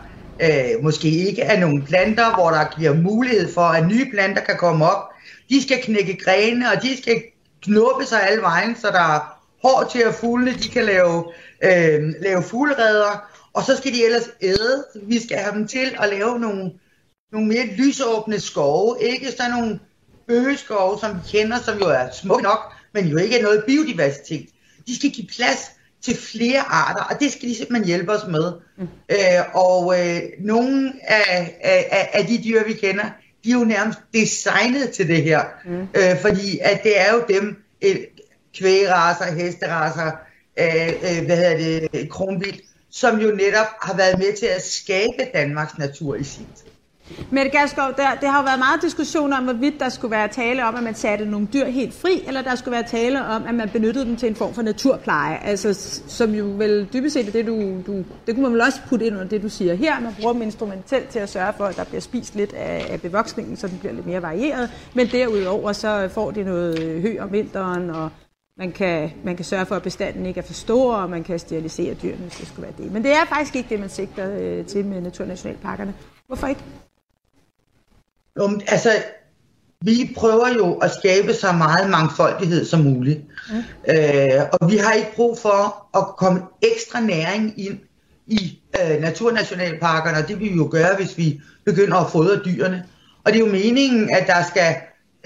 øh, 0.40 0.84
måske 0.84 1.08
ikke 1.08 1.42
er 1.42 1.60
nogen 1.60 1.82
planter, 1.82 2.34
hvor 2.34 2.50
der 2.50 2.78
giver 2.78 2.94
mulighed 2.94 3.52
for, 3.54 3.60
at 3.60 3.86
nye 3.86 4.10
planter 4.10 4.42
kan 4.42 4.56
komme 4.58 4.90
op. 4.90 5.08
De 5.50 5.62
skal 5.62 5.82
knække 5.82 6.16
grene, 6.16 6.66
og 6.76 6.82
de 6.82 7.02
skal 7.02 7.22
knuppe 7.62 8.06
sig 8.06 8.28
alle 8.28 8.42
vejen, 8.42 8.76
så 8.76 8.86
der 8.86 9.14
er 9.14 9.40
hår 9.62 9.88
til 9.92 9.98
at 9.98 10.14
fuglene, 10.14 10.52
de 10.52 10.68
kan 10.68 10.84
lave 10.84 11.24
øh, 11.64 12.14
lave 12.20 12.42
fugleredder, 12.42 13.30
og 13.52 13.62
så 13.62 13.76
skal 13.76 13.92
de 13.92 14.04
ellers 14.04 14.30
æde. 14.42 14.84
Vi 15.02 15.20
skal 15.22 15.38
have 15.38 15.54
dem 15.54 15.68
til 15.68 15.96
at 16.00 16.08
lave 16.08 16.38
nogle, 16.38 16.72
nogle 17.32 17.48
mere 17.48 17.66
lysåbne 17.66 18.40
skove, 18.40 18.96
ikke 19.00 19.32
sådan 19.32 19.50
nogle 19.50 19.80
bøgeskove, 20.26 20.98
som 20.98 21.14
vi 21.14 21.38
kender, 21.38 21.58
som 21.58 21.78
jo 21.78 21.88
er 21.88 22.10
små 22.22 22.40
nok, 22.42 22.72
men 22.94 23.06
jo 23.06 23.16
ikke 23.16 23.38
er 23.38 23.42
noget 23.42 23.64
biodiversitet. 23.66 24.48
De 24.86 24.96
skal 24.96 25.10
give 25.10 25.26
plads 25.36 25.58
til 26.02 26.16
flere 26.16 26.60
arter, 26.60 27.02
og 27.02 27.20
det 27.20 27.32
skal 27.32 27.48
de 27.48 27.56
simpelthen 27.56 27.86
hjælpe 27.86 28.12
os 28.12 28.26
med. 28.28 28.52
Mm. 28.76 28.88
Øh, 29.10 29.54
og 29.54 30.00
øh, 30.00 30.20
nogle 30.40 30.92
af, 31.02 31.58
af, 31.62 32.10
af 32.12 32.26
de 32.26 32.42
dyr, 32.44 32.64
vi 32.64 32.72
kender, 32.72 33.04
de 33.44 33.50
er 33.50 33.54
jo 33.54 33.64
nærmest 33.64 33.98
designet 34.14 34.90
til 34.90 35.08
det 35.08 35.22
her. 35.22 35.44
Mm. 35.64 35.88
Øh, 35.94 36.20
fordi 36.20 36.58
at 36.62 36.82
det 36.82 37.00
er 37.00 37.12
jo 37.12 37.24
dem, 37.28 37.62
øh, 37.82 37.96
kvægeraser, 38.58 39.32
hesteraser, 39.32 40.10
Øh, 40.60 40.88
øh, 40.88 41.26
hvad 41.26 41.36
hedder 41.36 41.88
det, 41.92 42.10
Kronvild, 42.10 42.60
som 42.90 43.18
jo 43.18 43.30
netop 43.30 43.66
har 43.82 43.96
været 43.96 44.18
med 44.18 44.36
til 44.38 44.46
at 44.46 44.62
skabe 44.62 45.30
Danmarks 45.34 45.78
natur 45.78 46.14
i 46.14 46.24
sin 46.24 46.46
tid. 46.56 46.70
Mette 47.30 47.50
Gerskov, 47.50 47.84
der, 47.96 48.14
det 48.20 48.28
har 48.28 48.38
jo 48.38 48.44
været 48.44 48.58
meget 48.58 48.82
diskussion 48.82 49.32
om, 49.32 49.44
hvorvidt 49.44 49.74
der 49.80 49.88
skulle 49.88 50.10
være 50.10 50.28
tale 50.28 50.64
om, 50.64 50.74
at 50.74 50.82
man 50.82 50.94
satte 50.94 51.26
nogle 51.26 51.48
dyr 51.52 51.64
helt 51.64 51.94
fri, 51.94 52.24
eller 52.26 52.42
der 52.42 52.54
skulle 52.54 52.72
være 52.72 52.88
tale 52.88 53.24
om, 53.24 53.46
at 53.46 53.54
man 53.54 53.68
benyttede 53.68 54.04
dem 54.04 54.16
til 54.16 54.28
en 54.28 54.34
form 54.36 54.54
for 54.54 54.62
naturpleje. 54.62 55.38
Altså, 55.44 56.00
som 56.08 56.34
jo 56.34 56.44
vel 56.44 56.88
dybest 56.92 57.12
set 57.12 57.28
er 57.28 57.32
det, 57.32 57.46
du, 57.46 57.82
du, 57.86 58.04
det 58.26 58.34
kunne 58.34 58.42
man 58.42 58.52
vel 58.52 58.60
også 58.60 58.80
putte 58.88 59.06
ind 59.06 59.14
under 59.14 59.28
det, 59.28 59.42
du 59.42 59.48
siger 59.48 59.74
her. 59.74 60.00
Man 60.00 60.14
bruger 60.20 60.32
dem 60.32 60.42
instrumentelt 60.42 61.08
til 61.08 61.18
at 61.18 61.28
sørge 61.28 61.52
for, 61.56 61.64
at 61.64 61.76
der 61.76 61.84
bliver 61.84 62.00
spist 62.00 62.34
lidt 62.34 62.52
af, 62.52 62.86
af 62.90 63.00
bevoksningen, 63.00 63.56
så 63.56 63.68
den 63.68 63.78
bliver 63.78 63.92
lidt 63.92 64.06
mere 64.06 64.22
varieret. 64.22 64.70
Men 64.94 65.06
derudover 65.06 65.72
så 65.72 66.08
får 66.12 66.30
det 66.30 66.46
noget 66.46 67.02
hø 67.02 67.16
om 67.20 67.32
vinteren, 67.32 67.90
og 67.90 68.10
man 68.60 68.72
kan, 68.72 69.10
man 69.24 69.36
kan 69.36 69.44
sørge 69.44 69.66
for, 69.66 69.76
at 69.76 69.82
bestanden 69.82 70.26
ikke 70.26 70.40
er 70.40 70.44
for 70.44 70.52
stor, 70.52 70.94
og 70.94 71.10
man 71.10 71.24
kan 71.24 71.38
sterilisere 71.38 71.94
dyrene, 71.94 72.16
hvis 72.16 72.34
det 72.34 72.48
skulle 72.48 72.62
være 72.62 72.74
det. 72.78 72.92
Men 72.92 73.02
det 73.02 73.12
er 73.12 73.24
faktisk 73.28 73.56
ikke 73.56 73.68
det, 73.68 73.80
man 73.80 73.88
sigter 73.88 74.38
øh, 74.40 74.66
til 74.66 74.84
med 74.84 75.00
naturnationalparkerne. 75.00 75.94
Hvorfor 76.26 76.46
ikke? 76.46 76.60
Um, 78.40 78.60
altså, 78.66 78.90
vi 79.84 80.14
prøver 80.16 80.48
jo 80.48 80.74
at 80.74 80.90
skabe 80.90 81.34
så 81.34 81.52
meget 81.52 81.90
mangfoldighed 81.90 82.64
som 82.64 82.80
muligt. 82.80 83.20
Mm. 83.50 83.56
Øh, 83.94 84.40
og 84.52 84.70
vi 84.70 84.76
har 84.76 84.92
ikke 84.92 85.14
brug 85.16 85.38
for 85.38 85.86
at 85.98 86.16
komme 86.16 86.42
ekstra 86.62 87.00
næring 87.00 87.60
ind 87.66 87.78
i 88.26 88.58
øh, 88.80 89.00
naturnationalparkerne, 89.00 90.18
og 90.18 90.28
det 90.28 90.40
vil 90.40 90.50
vi 90.50 90.56
jo 90.56 90.68
gøre, 90.70 90.96
hvis 90.96 91.18
vi 91.18 91.40
begynder 91.64 91.96
at 91.96 92.10
fodre 92.10 92.40
dyrene. 92.44 92.84
Og 93.24 93.32
det 93.32 93.40
er 93.40 93.46
jo 93.46 93.52
meningen, 93.52 94.10
at 94.10 94.26
der 94.26 94.42
skal 94.48 94.74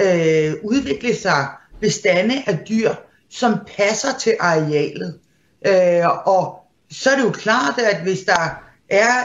øh, 0.00 0.54
udvikle 0.62 1.14
sig 1.14 1.46
bestande 1.80 2.34
af 2.46 2.58
dyr, 2.68 2.90
som 3.34 3.58
passer 3.76 4.18
til 4.20 4.36
arealet. 4.40 5.18
Øh, 5.66 6.26
og 6.26 6.58
så 6.90 7.10
er 7.10 7.16
det 7.16 7.22
jo 7.24 7.30
klart, 7.30 7.78
at 7.78 8.02
hvis 8.02 8.20
der 8.20 8.62
er 8.88 9.24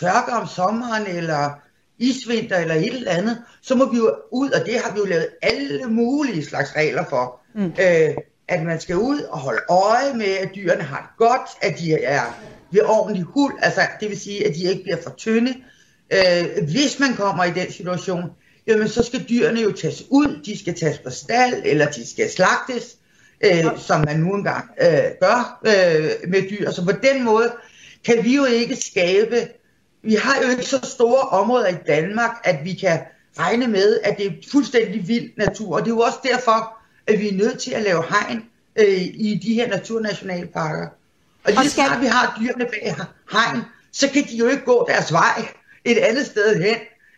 tørke 0.00 0.32
om 0.32 0.48
sommeren, 0.48 1.06
eller 1.06 1.50
isvinter, 1.98 2.56
eller 2.56 2.74
et 2.74 2.94
eller 2.94 3.10
andet, 3.10 3.42
så 3.62 3.74
må 3.74 3.92
vi 3.92 3.96
jo 3.96 4.14
ud, 4.32 4.50
og 4.50 4.66
det 4.66 4.80
har 4.80 4.92
vi 4.92 4.98
jo 4.98 5.04
lavet 5.04 5.28
alle 5.42 5.86
mulige 5.86 6.44
slags 6.44 6.76
regler 6.76 7.04
for. 7.08 7.40
Mm. 7.54 7.64
Øh, 7.64 8.14
at 8.48 8.62
man 8.62 8.80
skal 8.80 8.96
ud 8.96 9.20
og 9.20 9.38
holde 9.38 9.60
øje 9.68 10.14
med, 10.14 10.26
at 10.26 10.50
dyrene 10.54 10.82
har 10.82 11.00
det 11.00 11.26
godt, 11.28 11.50
at 11.60 11.78
de 11.78 11.94
er 11.94 12.22
ved 12.70 12.82
ordentlig 12.84 13.22
hul, 13.22 13.52
altså 13.62 13.80
det 14.00 14.08
vil 14.08 14.20
sige, 14.20 14.46
at 14.46 14.54
de 14.54 14.62
ikke 14.62 14.82
bliver 14.82 15.02
for 15.02 15.14
tynde. 15.16 15.54
Øh, 16.10 16.64
hvis 16.64 16.98
man 17.00 17.14
kommer 17.14 17.44
i 17.44 17.50
den 17.50 17.72
situation, 17.72 18.24
jamen 18.66 18.88
så 18.88 19.02
skal 19.02 19.24
dyrene 19.28 19.60
jo 19.60 19.72
tages 19.72 20.02
ud, 20.10 20.40
de 20.44 20.58
skal 20.58 20.74
tages 20.74 20.98
på 20.98 21.10
stald, 21.10 21.62
eller 21.64 21.90
de 21.90 22.10
skal 22.10 22.30
slagtes, 22.30 22.96
øh, 23.44 23.78
som 23.78 24.00
man 24.00 24.16
nu 24.20 24.34
engang 24.34 24.70
øh, 24.80 25.04
gør 25.20 25.60
øh, 25.66 26.30
med 26.30 26.50
dyr. 26.50 26.70
Så 26.70 26.84
på 26.84 26.92
den 26.92 27.24
måde 27.24 27.52
kan 28.04 28.24
vi 28.24 28.36
jo 28.36 28.44
ikke 28.44 28.76
skabe, 28.76 29.48
vi 30.02 30.14
har 30.14 30.42
jo 30.42 30.48
ikke 30.48 30.64
så 30.64 30.80
store 30.82 31.20
områder 31.20 31.68
i 31.68 31.76
Danmark, 31.86 32.30
at 32.44 32.64
vi 32.64 32.74
kan 32.74 33.00
regne 33.38 33.66
med, 33.66 34.00
at 34.04 34.16
det 34.18 34.26
er 34.26 34.32
fuldstændig 34.52 35.08
vild 35.08 35.30
natur. 35.36 35.74
Og 35.74 35.80
det 35.80 35.86
er 35.86 35.94
jo 35.94 36.00
også 36.00 36.18
derfor, 36.22 36.76
at 37.06 37.20
vi 37.20 37.28
er 37.28 37.32
nødt 37.34 37.58
til 37.58 37.70
at 37.70 37.82
lave 37.82 38.04
hegn 38.08 38.44
øh, 38.76 39.00
i 39.00 39.40
de 39.42 39.54
her 39.54 39.68
naturnationalparker. 39.68 40.88
Og 41.44 41.52
lige 41.52 41.70
skal... 41.70 41.70
snart 41.70 42.00
vi 42.00 42.06
har 42.06 42.36
dyrene 42.40 42.64
bag 42.64 42.94
hegn, 43.32 43.62
så 43.92 44.08
kan 44.08 44.24
de 44.24 44.36
jo 44.36 44.48
ikke 44.48 44.64
gå 44.64 44.86
deres 44.88 45.12
vej 45.12 45.48
et 45.84 45.98
andet 45.98 46.26
sted 46.26 46.62
hen, 46.62 46.76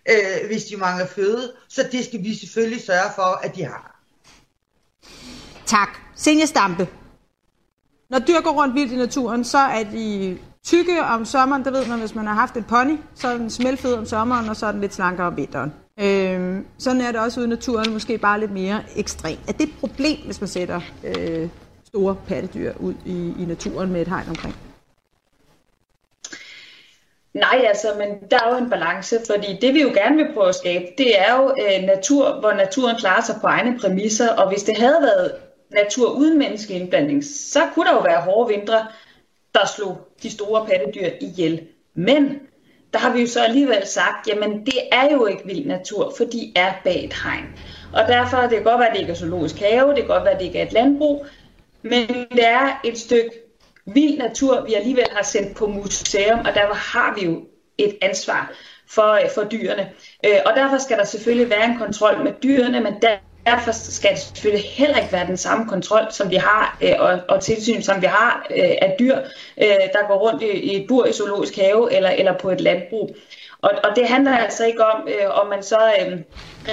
øh, 0.08 0.46
hvis 0.46 0.64
de 0.64 0.76
mangler 0.76 1.06
føde. 1.06 1.52
Så 1.68 1.88
det 1.92 2.04
skal 2.04 2.22
vi 2.22 2.34
selvfølgelig 2.34 2.84
sørge 2.84 3.10
for, 3.14 3.40
at 3.42 3.56
de 3.56 3.64
har. 3.64 4.00
Tak. 5.66 6.05
Senja 6.16 6.46
Stampe. 6.46 6.88
Når 8.10 8.18
dyr 8.18 8.40
går 8.40 8.50
rundt 8.50 8.74
vildt 8.74 8.92
i 8.92 8.96
naturen, 8.96 9.44
så 9.44 9.58
er 9.58 9.84
de 9.92 10.38
tykke 10.64 11.02
om 11.02 11.24
sommeren. 11.24 11.64
Det 11.64 11.72
ved 11.72 11.88
man, 11.88 11.98
hvis 11.98 12.14
man 12.14 12.26
har 12.26 12.34
haft 12.34 12.56
et 12.56 12.66
pony, 12.66 12.96
så 13.14 13.28
er 13.28 13.36
den 13.36 13.50
smeltfed 13.50 13.94
om 13.94 14.06
sommeren, 14.06 14.48
og 14.48 14.56
så 14.56 14.66
er 14.66 14.72
den 14.72 14.80
lidt 14.80 14.94
slankere 14.94 15.26
om 15.26 15.36
vinteren. 15.36 15.72
Øh, 16.00 16.62
sådan 16.78 17.00
er 17.00 17.12
det 17.12 17.20
også 17.20 17.40
ude 17.40 17.46
i 17.46 17.50
naturen, 17.50 17.92
måske 17.92 18.18
bare 18.18 18.40
lidt 18.40 18.50
mere 18.50 18.82
ekstremt. 18.96 19.40
Er 19.48 19.52
det 19.52 19.68
et 19.68 19.74
problem, 19.80 20.18
hvis 20.24 20.40
man 20.40 20.48
sætter 20.48 20.80
øh, 21.04 21.48
store 21.84 22.16
pattedyr 22.28 22.72
ud 22.80 22.94
i, 23.06 23.42
i 23.42 23.44
naturen 23.44 23.92
med 23.92 24.00
et 24.00 24.08
hegn 24.08 24.28
omkring? 24.28 24.54
Nej, 27.34 27.64
altså, 27.68 27.88
men 27.98 28.30
der 28.30 28.38
er 28.44 28.50
jo 28.50 28.64
en 28.64 28.70
balance, 28.70 29.18
fordi 29.30 29.58
det 29.60 29.74
vi 29.74 29.82
jo 29.82 29.88
gerne 29.88 30.16
vil 30.16 30.34
prøve 30.34 30.48
at 30.48 30.54
skabe, 30.54 30.84
det 30.98 31.20
er 31.20 31.36
jo 31.36 31.54
øh, 31.62 31.86
natur, 31.86 32.40
hvor 32.40 32.52
naturen 32.52 32.96
klarer 32.96 33.22
sig 33.22 33.34
på 33.40 33.46
egne 33.46 33.78
præmisser, 33.78 34.32
og 34.32 34.48
hvis 34.48 34.62
det 34.62 34.76
havde 34.76 34.98
været 35.02 35.32
natur 35.70 36.10
uden 36.10 36.38
menneskelig 36.38 36.80
indblanding, 36.80 37.24
så 37.24 37.60
kunne 37.74 37.86
der 37.86 37.94
jo 37.94 38.00
være 38.00 38.20
hårde 38.20 38.54
vintre, 38.54 38.86
der 39.54 39.66
slog 39.76 39.98
de 40.22 40.30
store 40.30 40.66
pattedyr 40.66 41.10
ihjel. 41.20 41.66
Men 41.94 42.40
der 42.92 42.98
har 42.98 43.12
vi 43.12 43.20
jo 43.20 43.26
så 43.26 43.44
alligevel 43.44 43.86
sagt, 43.86 44.28
jamen 44.28 44.66
det 44.66 44.78
er 44.92 45.12
jo 45.12 45.26
ikke 45.26 45.46
vild 45.46 45.66
natur, 45.66 46.14
for 46.16 46.24
de 46.24 46.52
er 46.56 46.72
bag 46.84 47.04
et 47.04 47.14
hegn. 47.24 47.44
Og 47.92 48.08
derfor 48.08 48.36
det 48.36 48.50
kan 48.50 48.64
godt 48.64 48.78
være, 48.78 48.88
at 48.88 48.94
det 48.94 49.00
ikke 49.00 49.12
er 49.12 49.16
zoologisk 49.16 49.58
have, 49.58 49.88
det 49.88 49.96
kan 49.96 50.06
godt 50.06 50.24
være, 50.24 50.32
at 50.32 50.38
det 50.38 50.46
ikke 50.46 50.58
er 50.58 50.66
et 50.66 50.72
landbrug, 50.72 51.26
men 51.82 52.08
det 52.08 52.46
er 52.46 52.80
et 52.84 52.98
stykke 52.98 53.30
vild 53.86 54.18
natur, 54.18 54.64
vi 54.64 54.74
alligevel 54.74 55.06
har 55.12 55.22
sendt 55.22 55.56
på 55.56 55.66
museum, 55.66 56.38
og 56.38 56.54
derfor 56.54 56.74
har 56.74 57.14
vi 57.18 57.24
jo 57.24 57.46
et 57.78 57.98
ansvar 58.02 58.52
for, 58.88 59.18
for 59.34 59.44
dyrene. 59.44 59.90
Øh, 60.26 60.38
og 60.46 60.52
derfor 60.56 60.78
skal 60.78 60.98
der 60.98 61.04
selvfølgelig 61.04 61.50
være 61.50 61.64
en 61.64 61.78
kontrol 61.78 62.24
med 62.24 62.32
dyrene, 62.42 62.80
men 62.80 62.94
der 63.02 63.16
derfor 63.46 63.72
skal 63.72 64.10
det 64.10 64.18
selvfølgelig 64.18 64.70
heller 64.70 64.96
ikke 64.96 65.12
være 65.12 65.26
den 65.26 65.36
samme 65.36 65.68
kontrol, 65.68 66.06
som 66.10 66.30
vi 66.30 66.36
har, 66.36 66.78
øh, 66.82 66.94
og, 66.98 67.20
og 67.28 67.42
tilsyn, 67.42 67.82
som 67.82 68.02
vi 68.02 68.06
har 68.06 68.46
øh, 68.50 68.74
af 68.82 68.96
dyr, 68.98 69.16
øh, 69.62 69.66
der 69.92 70.08
går 70.08 70.18
rundt 70.18 70.42
i, 70.42 70.46
i 70.46 70.82
et 70.82 70.88
bur 70.88 71.06
i 71.06 71.12
zoologisk 71.12 71.56
have 71.56 71.96
eller, 71.96 72.10
eller 72.10 72.38
på 72.38 72.50
et 72.50 72.60
landbrug. 72.60 73.16
Og, 73.66 73.72
og 73.84 73.96
det 73.96 74.08
handler 74.08 74.36
altså 74.36 74.66
ikke 74.66 74.84
om, 74.84 75.08
øh, 75.08 75.40
om 75.40 75.46
man 75.46 75.62
så 75.62 75.78
øh, 76.00 76.18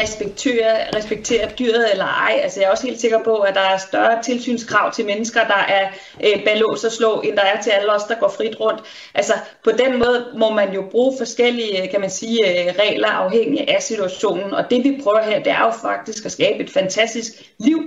respekterer, 0.01 0.95
respekterer 0.95 1.49
dyret 1.49 1.91
eller 1.91 2.05
ej. 2.05 2.39
Altså 2.43 2.59
jeg 2.59 2.67
er 2.67 2.71
også 2.71 2.87
helt 2.87 3.01
sikker 3.01 3.23
på, 3.23 3.35
at 3.37 3.55
der 3.55 3.61
er 3.61 3.77
større 3.77 4.23
tilsynskrav 4.23 4.91
til 4.93 5.05
mennesker, 5.05 5.47
der 5.47 5.63
er 5.67 5.87
øh, 6.23 6.45
bag 6.45 6.57
lås 6.57 6.83
og 6.83 6.91
slå, 6.91 7.21
end 7.21 7.37
der 7.37 7.43
er 7.43 7.61
til 7.61 7.69
alle 7.69 7.93
os, 7.93 8.03
der 8.03 8.15
går 8.15 8.27
frit 8.27 8.59
rundt. 8.59 8.81
Altså 9.13 9.33
på 9.63 9.71
den 9.71 9.99
måde 9.99 10.25
må 10.37 10.53
man 10.53 10.73
jo 10.73 10.83
bruge 10.91 11.17
forskellige, 11.17 11.83
øh, 11.83 11.91
kan 11.91 12.01
man 12.01 12.09
sige, 12.09 12.49
øh, 12.49 12.73
regler 12.79 13.09
afhængig 13.09 13.69
af 13.69 13.81
situationen. 13.81 14.53
Og 14.53 14.69
det 14.69 14.83
vi 14.83 14.99
prøver 15.03 15.21
her, 15.21 15.39
det 15.43 15.51
er 15.51 15.65
jo 15.65 15.71
faktisk 15.71 16.25
at 16.25 16.31
skabe 16.31 16.63
et 16.63 16.69
fantastisk 16.69 17.33
liv 17.59 17.79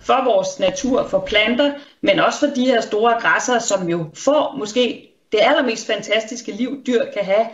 for 0.00 0.24
vores 0.24 0.58
natur, 0.58 1.08
for 1.08 1.18
planter, 1.18 1.72
men 2.00 2.18
også 2.18 2.38
for 2.38 2.54
de 2.54 2.66
her 2.66 2.80
store 2.80 3.14
græsser, 3.20 3.58
som 3.58 3.88
jo 3.88 4.04
får 4.14 4.54
måske 4.58 5.06
det 5.32 5.40
allermest 5.42 5.86
fantastiske 5.86 6.52
liv, 6.52 6.82
dyr 6.86 7.04
kan 7.14 7.24
have 7.24 7.46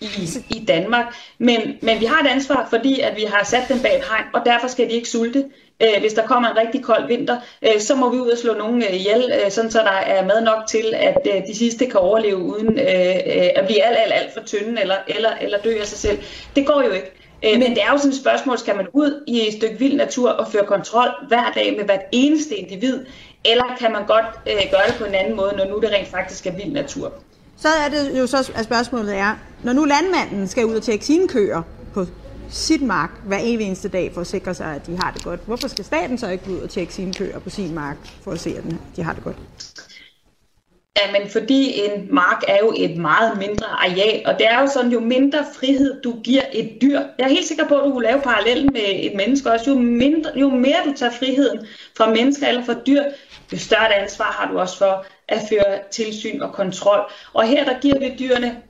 i, 0.00 0.28
i 0.50 0.64
Danmark. 0.64 1.14
Men, 1.38 1.60
men 1.82 2.00
vi 2.00 2.04
har 2.04 2.20
et 2.24 2.28
ansvar, 2.28 2.66
fordi 2.70 3.00
at 3.00 3.16
vi 3.16 3.22
har 3.22 3.44
sat 3.44 3.62
dem 3.68 3.82
bag 3.82 3.98
et 3.98 4.04
hegn, 4.04 4.24
og 4.34 4.42
derfor 4.46 4.68
skal 4.68 4.88
de 4.88 4.92
ikke 4.92 5.08
sulte. 5.08 5.44
Øh, 5.82 6.00
hvis 6.00 6.12
der 6.12 6.26
kommer 6.26 6.48
en 6.48 6.56
rigtig 6.56 6.82
kold 6.82 7.06
vinter, 7.06 7.36
øh, 7.62 7.80
så 7.80 7.94
må 7.94 8.10
vi 8.10 8.18
ud 8.18 8.28
og 8.28 8.38
slå 8.38 8.54
nogen 8.54 8.82
øh, 8.82 8.94
ihjel, 8.94 9.32
øh, 9.44 9.50
sådan 9.50 9.70
så 9.70 9.78
der 9.78 9.90
er 9.90 10.26
mad 10.26 10.40
nok 10.44 10.66
til, 10.68 10.94
at 10.96 11.18
øh, 11.26 11.46
de 11.46 11.56
sidste 11.56 11.86
kan 11.86 12.00
overleve 12.00 12.36
uden 12.36 12.78
øh, 12.78 13.16
øh, 13.36 13.48
at 13.56 13.66
blive 13.66 13.82
alt, 13.82 13.98
alt, 13.98 14.12
alt 14.12 14.34
for 14.34 14.40
tynde 14.40 14.80
eller, 14.80 14.96
eller, 15.08 15.30
eller 15.40 15.58
dø 15.58 15.78
af 15.80 15.86
sig 15.86 15.98
selv. 15.98 16.18
Det 16.56 16.66
går 16.66 16.82
jo 16.82 16.90
ikke. 16.90 17.12
Øh, 17.44 17.58
men 17.58 17.70
det 17.70 17.82
er 17.82 17.92
jo 17.92 17.98
sådan 17.98 18.10
et 18.10 18.20
spørgsmål, 18.20 18.58
skal 18.58 18.76
man 18.76 18.86
ud 18.92 19.24
i 19.26 19.48
et 19.48 19.52
stykke 19.52 19.78
vild 19.78 19.96
natur 19.96 20.30
og 20.30 20.52
føre 20.52 20.66
kontrol 20.66 21.08
hver 21.28 21.52
dag 21.54 21.76
med 21.76 21.84
hvert 21.84 22.04
eneste 22.12 22.56
individ, 22.56 23.04
eller 23.44 23.76
kan 23.78 23.92
man 23.92 24.06
godt 24.06 24.26
øh, 24.46 24.70
gøre 24.70 24.86
det 24.88 24.94
på 24.98 25.04
en 25.04 25.14
anden 25.14 25.36
måde, 25.36 25.52
når 25.56 25.64
nu 25.64 25.80
det 25.80 25.90
rent 25.90 26.08
faktisk 26.08 26.46
er 26.46 26.52
vild 26.52 26.72
natur? 26.72 27.12
Så 27.60 27.68
er 27.68 27.88
det 27.88 28.18
jo 28.18 28.26
så, 28.26 28.52
at 28.54 28.64
spørgsmålet 28.64 29.16
er, 29.16 29.36
når 29.64 29.72
nu 29.72 29.84
landmanden 29.84 30.48
skal 30.48 30.66
ud 30.66 30.74
og 30.74 30.82
tjekke 30.82 31.04
sine 31.04 31.28
køer 31.28 31.62
på 31.94 32.06
sit 32.50 32.82
mark 32.82 33.10
hver 33.26 33.38
evig 33.42 33.66
eneste 33.66 33.88
dag 33.88 34.10
for 34.14 34.20
at 34.20 34.26
sikre 34.26 34.54
sig, 34.54 34.74
at 34.74 34.86
de 34.86 34.96
har 34.96 35.10
det 35.10 35.24
godt, 35.24 35.40
hvorfor 35.46 35.68
skal 35.68 35.84
staten 35.84 36.18
så 36.18 36.28
ikke 36.28 36.50
ud 36.50 36.58
og 36.58 36.70
tjekke 36.70 36.94
sine 36.94 37.14
køer 37.14 37.38
på 37.38 37.50
sin 37.50 37.74
mark 37.74 37.96
for 38.24 38.30
at 38.32 38.40
se, 38.40 38.50
at 38.56 38.64
de 38.96 39.02
har 39.02 39.12
det 39.12 39.24
godt? 39.24 39.36
Ja, 40.96 41.20
men 41.20 41.30
fordi 41.30 41.80
en 41.80 42.14
mark 42.14 42.42
er 42.48 42.58
jo 42.62 42.74
et 42.76 42.96
meget 42.96 43.38
mindre 43.38 43.66
areal, 43.66 44.22
og 44.26 44.34
det 44.38 44.46
er 44.46 44.60
jo 44.60 44.66
sådan, 44.66 44.92
jo 44.92 45.00
mindre 45.00 45.44
frihed 45.54 46.02
du 46.02 46.20
giver 46.24 46.42
et 46.52 46.78
dyr. 46.82 47.00
Jeg 47.18 47.24
er 47.24 47.28
helt 47.28 47.48
sikker 47.48 47.68
på, 47.68 47.74
at 47.74 47.84
du 47.84 47.92
kunne 47.92 48.06
lave 48.06 48.20
parallellen 48.20 48.70
med 48.72 48.82
et 48.86 49.12
menneske 49.16 49.50
også. 49.52 49.70
Jo, 49.70 49.78
mindre, 49.78 50.30
jo 50.36 50.50
mere 50.50 50.76
du 50.86 50.92
tager 50.96 51.12
friheden 51.12 51.66
fra 51.96 52.10
mennesker 52.10 52.48
eller 52.48 52.64
fra 52.64 52.74
dyr, 52.86 53.02
jo 53.52 53.58
større 53.58 53.94
ansvar 53.94 54.24
har 54.24 54.52
du 54.52 54.58
også 54.58 54.78
for 54.78 55.06
at 55.30 55.40
føre 55.48 55.78
tilsyn 55.90 56.40
og 56.40 56.52
kontrol. 56.52 57.00
Og 57.32 57.46
her 57.46 57.64
der 57.64 57.80
giver 57.80 57.98
vi 57.98 58.14
dyrene 58.18 58.62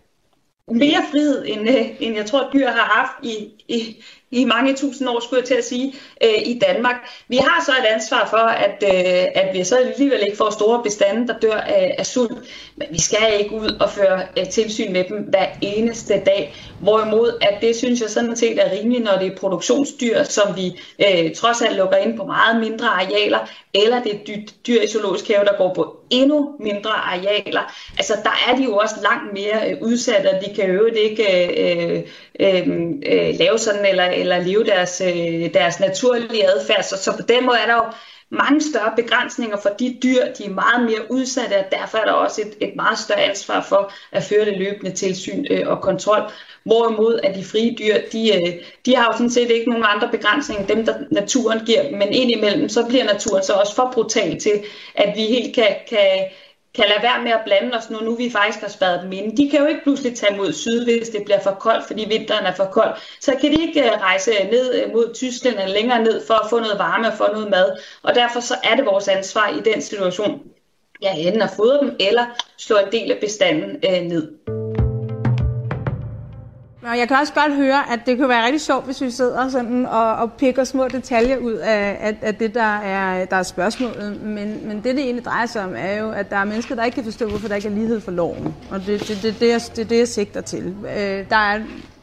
mere 0.71 1.03
frihed, 1.11 1.45
end, 1.47 1.69
øh, 1.69 1.87
end 2.01 2.17
jeg 2.17 2.27
tror, 2.27 2.51
dyr 2.53 2.67
har 2.67 2.99
haft 2.99 3.25
i, 3.25 3.49
i, 3.69 3.97
i 4.31 4.45
mange 4.45 4.75
tusind 4.75 5.09
år, 5.09 5.21
skulle 5.21 5.41
jeg 5.41 5.47
til 5.47 5.55
at 5.55 5.65
sige, 5.65 5.95
øh, 6.25 6.43
i 6.45 6.59
Danmark. 6.59 6.97
Vi 7.29 7.37
har 7.37 7.65
så 7.65 7.73
et 7.73 7.95
ansvar 7.95 8.27
for, 8.31 8.37
at, 8.37 8.83
øh, 8.83 9.43
at 9.43 9.55
vi 9.55 9.65
så 9.65 9.77
alligevel 9.77 10.21
ikke 10.25 10.37
får 10.37 10.51
store 10.51 10.83
bestande, 10.83 11.29
der 11.29 11.39
dør 11.39 11.61
af, 11.61 11.95
af 11.99 12.07
sult, 12.07 12.39
men 12.77 12.89
vi 12.91 13.01
skal 13.01 13.41
ikke 13.41 13.55
ud 13.55 13.77
og 13.81 13.91
føre 13.91 14.23
øh, 14.39 14.49
tilsyn 14.49 14.93
med 14.93 15.05
dem 15.05 15.17
hver 15.17 15.47
eneste 15.61 16.23
dag. 16.27 16.55
Hvorimod, 16.81 17.39
at 17.41 17.61
det 17.61 17.77
synes 17.77 18.01
jeg 18.01 18.11
sådan 18.11 18.37
set 18.37 18.59
er 18.67 18.73
rimeligt, 18.73 19.05
når 19.05 19.19
det 19.19 19.27
er 19.27 19.37
produktionsdyr, 19.37 20.23
som 20.23 20.57
vi 20.57 20.81
øh, 20.99 21.35
trods 21.35 21.63
alt 21.63 21.77
lukker 21.77 21.97
ind 21.97 22.17
på 22.17 22.25
meget 22.25 22.61
mindre 22.61 22.87
arealer, 22.87 23.39
eller 23.75 24.03
det 24.03 24.15
er 24.15 24.19
dyr, 24.27 24.37
dyr 24.67 24.83
i 24.83 24.89
zoologisk 24.89 25.29
have, 25.29 25.45
der 25.45 25.57
går 25.57 25.75
på 25.75 26.01
endnu 26.11 26.57
mindre 26.61 26.91
arealer. 26.91 27.75
Altså, 27.99 28.15
der 28.25 28.31
er 28.49 28.57
de 28.57 28.65
jo 28.65 28.77
også 28.77 28.95
langt 29.03 29.33
mere 29.33 29.71
øh, 29.71 29.77
udsatte, 29.83 30.29
og 30.29 30.45
de 30.47 30.55
kan 30.55 30.71
jo 30.71 30.87
ikke 30.87 31.25
øh, 31.61 32.03
øh, 32.41 32.69
øh, 33.07 33.35
lave 33.39 33.59
sådan, 33.59 33.87
eller, 33.87 34.05
eller 34.05 34.41
leve 34.41 34.65
deres, 34.65 35.01
øh, 35.01 35.55
deres 35.55 35.81
naturlige 35.81 36.47
adfærd. 36.47 36.83
Så, 36.83 36.97
så 36.97 37.13
på 37.17 37.23
den 37.29 37.47
måde 37.47 37.59
er 37.59 37.67
der 37.67 37.75
jo 37.75 37.85
mange 38.31 38.61
større 38.61 38.93
begrænsninger 38.97 39.57
for 39.57 39.69
de 39.69 39.99
dyr, 40.03 40.25
de 40.39 40.45
er 40.45 40.51
meget 40.51 40.85
mere 40.85 41.13
udsatte, 41.13 41.55
og 41.55 41.65
derfor 41.73 41.99
er 41.99 42.05
der 42.05 42.13
også 42.13 42.41
et, 42.41 42.69
et 42.69 42.77
meget 42.77 42.99
større 42.99 43.23
ansvar 43.23 43.67
for 43.69 43.93
at 44.13 44.23
føre 44.23 44.45
det 44.45 44.59
løbende 44.59 44.93
tilsyn 44.93 45.45
øh, 45.51 45.69
og 45.69 45.81
kontrol. 45.81 46.31
Hvorimod 46.65 47.21
at 47.23 47.35
de 47.35 47.45
frie 47.45 47.77
dyr, 47.79 47.95
de, 48.13 48.35
øh, 48.35 48.65
de 48.87 48.97
har 48.97 49.07
jo 49.07 49.13
sådan 49.13 49.31
set 49.31 49.51
ikke 49.51 49.71
nogen 49.71 49.85
andre 49.87 50.09
begrænsninger, 50.09 50.65
end 50.65 50.77
dem 50.77 50.87
der 50.87 50.95
naturen 51.11 51.61
giver 51.67 51.83
dem, 51.83 51.99
men 51.99 52.13
indimellem 52.13 52.69
så 52.69 52.87
bliver 52.89 53.05
naturen 53.05 53.45
så 53.45 53.53
også 53.53 53.75
for 53.75 53.91
brutal 53.95 54.41
til, 54.41 54.65
at 54.95 55.17
vi 55.17 55.23
helt 55.23 55.55
kan, 55.55 55.77
kan, 55.89 56.25
kan 56.75 56.85
lade 56.89 57.03
være 57.03 57.23
med 57.23 57.33
at 57.33 57.41
blande 57.45 57.77
os 57.77 57.91
nu, 57.91 57.99
nu 58.01 58.15
vi 58.15 58.31
faktisk 58.31 58.61
har 58.61 58.69
spadet 58.69 59.03
dem 59.03 59.13
inde. 59.13 59.37
De 59.37 59.51
kan 59.51 59.61
jo 59.61 59.67
ikke 59.67 59.83
pludselig 59.83 60.17
tage 60.17 60.37
mod 60.37 60.53
syd, 60.53 60.85
hvis 60.85 61.09
det 61.09 61.25
bliver 61.25 61.41
for 61.41 61.51
koldt, 61.51 61.87
fordi 61.87 62.07
vinteren 62.09 62.47
er 62.47 62.55
for 62.55 62.65
kold. 62.65 62.95
Så 63.21 63.35
kan 63.41 63.53
de 63.53 63.63
ikke 63.63 63.85
øh, 63.85 64.01
rejse 64.01 64.31
ned 64.51 64.75
øh, 64.75 64.93
mod 64.93 65.15
Tyskland 65.15 65.57
eller 65.59 65.75
længere 65.75 66.03
ned 66.03 66.27
for 66.27 66.35
at 66.35 66.51
få 66.51 66.59
noget 66.59 66.79
varme 66.79 67.07
og 67.07 67.15
få 67.15 67.27
noget 67.33 67.51
mad. 67.51 67.79
Og 68.03 68.15
derfor 68.15 68.41
så 68.41 68.55
er 68.65 68.77
det 68.77 68.87
vores 68.87 69.09
ansvar 69.09 69.49
i 69.49 69.61
den 69.73 69.83
situation, 69.83 70.43
ja, 71.03 71.15
enten 71.17 71.43
at 71.43 71.51
fodre 71.57 71.81
dem 71.81 71.97
eller 72.01 72.27
slå 72.59 72.77
en 72.77 72.93
del 72.93 73.13
af 73.13 73.19
bestanden 73.21 73.77
øh, 73.85 74.03
ned. 74.03 74.60
Og 76.91 76.99
jeg 76.99 77.09
kan 77.09 77.17
også 77.17 77.35
godt 77.35 77.55
høre, 77.55 77.93
at 77.93 78.01
det 78.07 78.17
kan 78.17 78.29
være 78.29 78.45
rigtig 78.45 78.61
sjovt, 78.61 78.85
hvis 78.85 79.01
vi 79.01 79.11
sidder 79.11 79.49
sådan 79.49 79.87
og, 79.87 80.15
og 80.17 80.33
pikker 80.33 80.65
små 80.65 80.89
detaljer 80.89 81.37
ud 81.37 81.53
af, 81.53 81.97
af, 82.01 82.17
af 82.23 82.35
det, 82.35 82.55
der 82.55 82.77
er, 82.77 83.25
der 83.25 83.37
er 83.37 83.43
spørgsmålet. 83.43 84.23
Men, 84.23 84.69
men 84.69 84.77
det, 84.77 84.85
det 84.85 84.99
egentlig 84.99 85.25
drejer 85.25 85.47
sig 85.47 85.65
om, 85.65 85.75
er 85.77 85.99
jo, 85.99 86.11
at 86.11 86.31
der 86.31 86.37
er 86.37 86.45
mennesker, 86.45 86.75
der 86.75 86.85
ikke 86.85 86.95
kan 86.95 87.05
forstå, 87.05 87.29
hvorfor 87.29 87.49
der 87.49 87.55
ikke 87.55 87.69
er 87.69 87.73
lighed 87.73 88.01
for 88.01 88.11
loven. 88.11 88.55
Og 88.71 88.81
det 88.87 88.95
er 88.95 88.99
det, 88.99 89.23
det, 89.23 89.41
det, 89.41 89.49
jeg, 89.49 89.61
det, 89.77 89.91
det, 89.91 89.99
jeg 89.99 90.09
sigter 90.09 90.41
til. 90.41 90.77
Øh, 90.97 91.31
der 91.31 91.37
er 91.37 91.61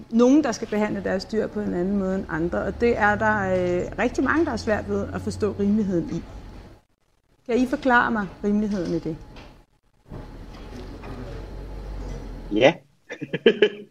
nogen, 0.10 0.44
der 0.44 0.52
skal 0.52 0.68
behandle 0.68 1.04
deres 1.04 1.26
dyr 1.26 1.48
på 1.48 1.60
en 1.60 1.74
anden 1.74 1.98
måde 1.98 2.16
end 2.16 2.26
andre, 2.30 2.60
og 2.60 2.82
det 2.82 2.98
er 2.98 3.16
der 3.16 3.38
øh, 3.38 3.82
rigtig 4.00 4.24
mange, 4.24 4.46
der 4.46 4.52
er 4.52 4.58
svært 4.58 4.90
ved 4.90 5.08
at 5.14 5.22
forstå 5.22 5.56
rimeligheden 5.60 6.10
i. 6.12 6.24
Kan 7.46 7.58
I 7.58 7.68
forklare 7.68 8.12
mig 8.12 8.28
rimeligheden 8.44 8.94
i 8.96 9.00
det? 9.00 9.18
Ja. 12.52 12.74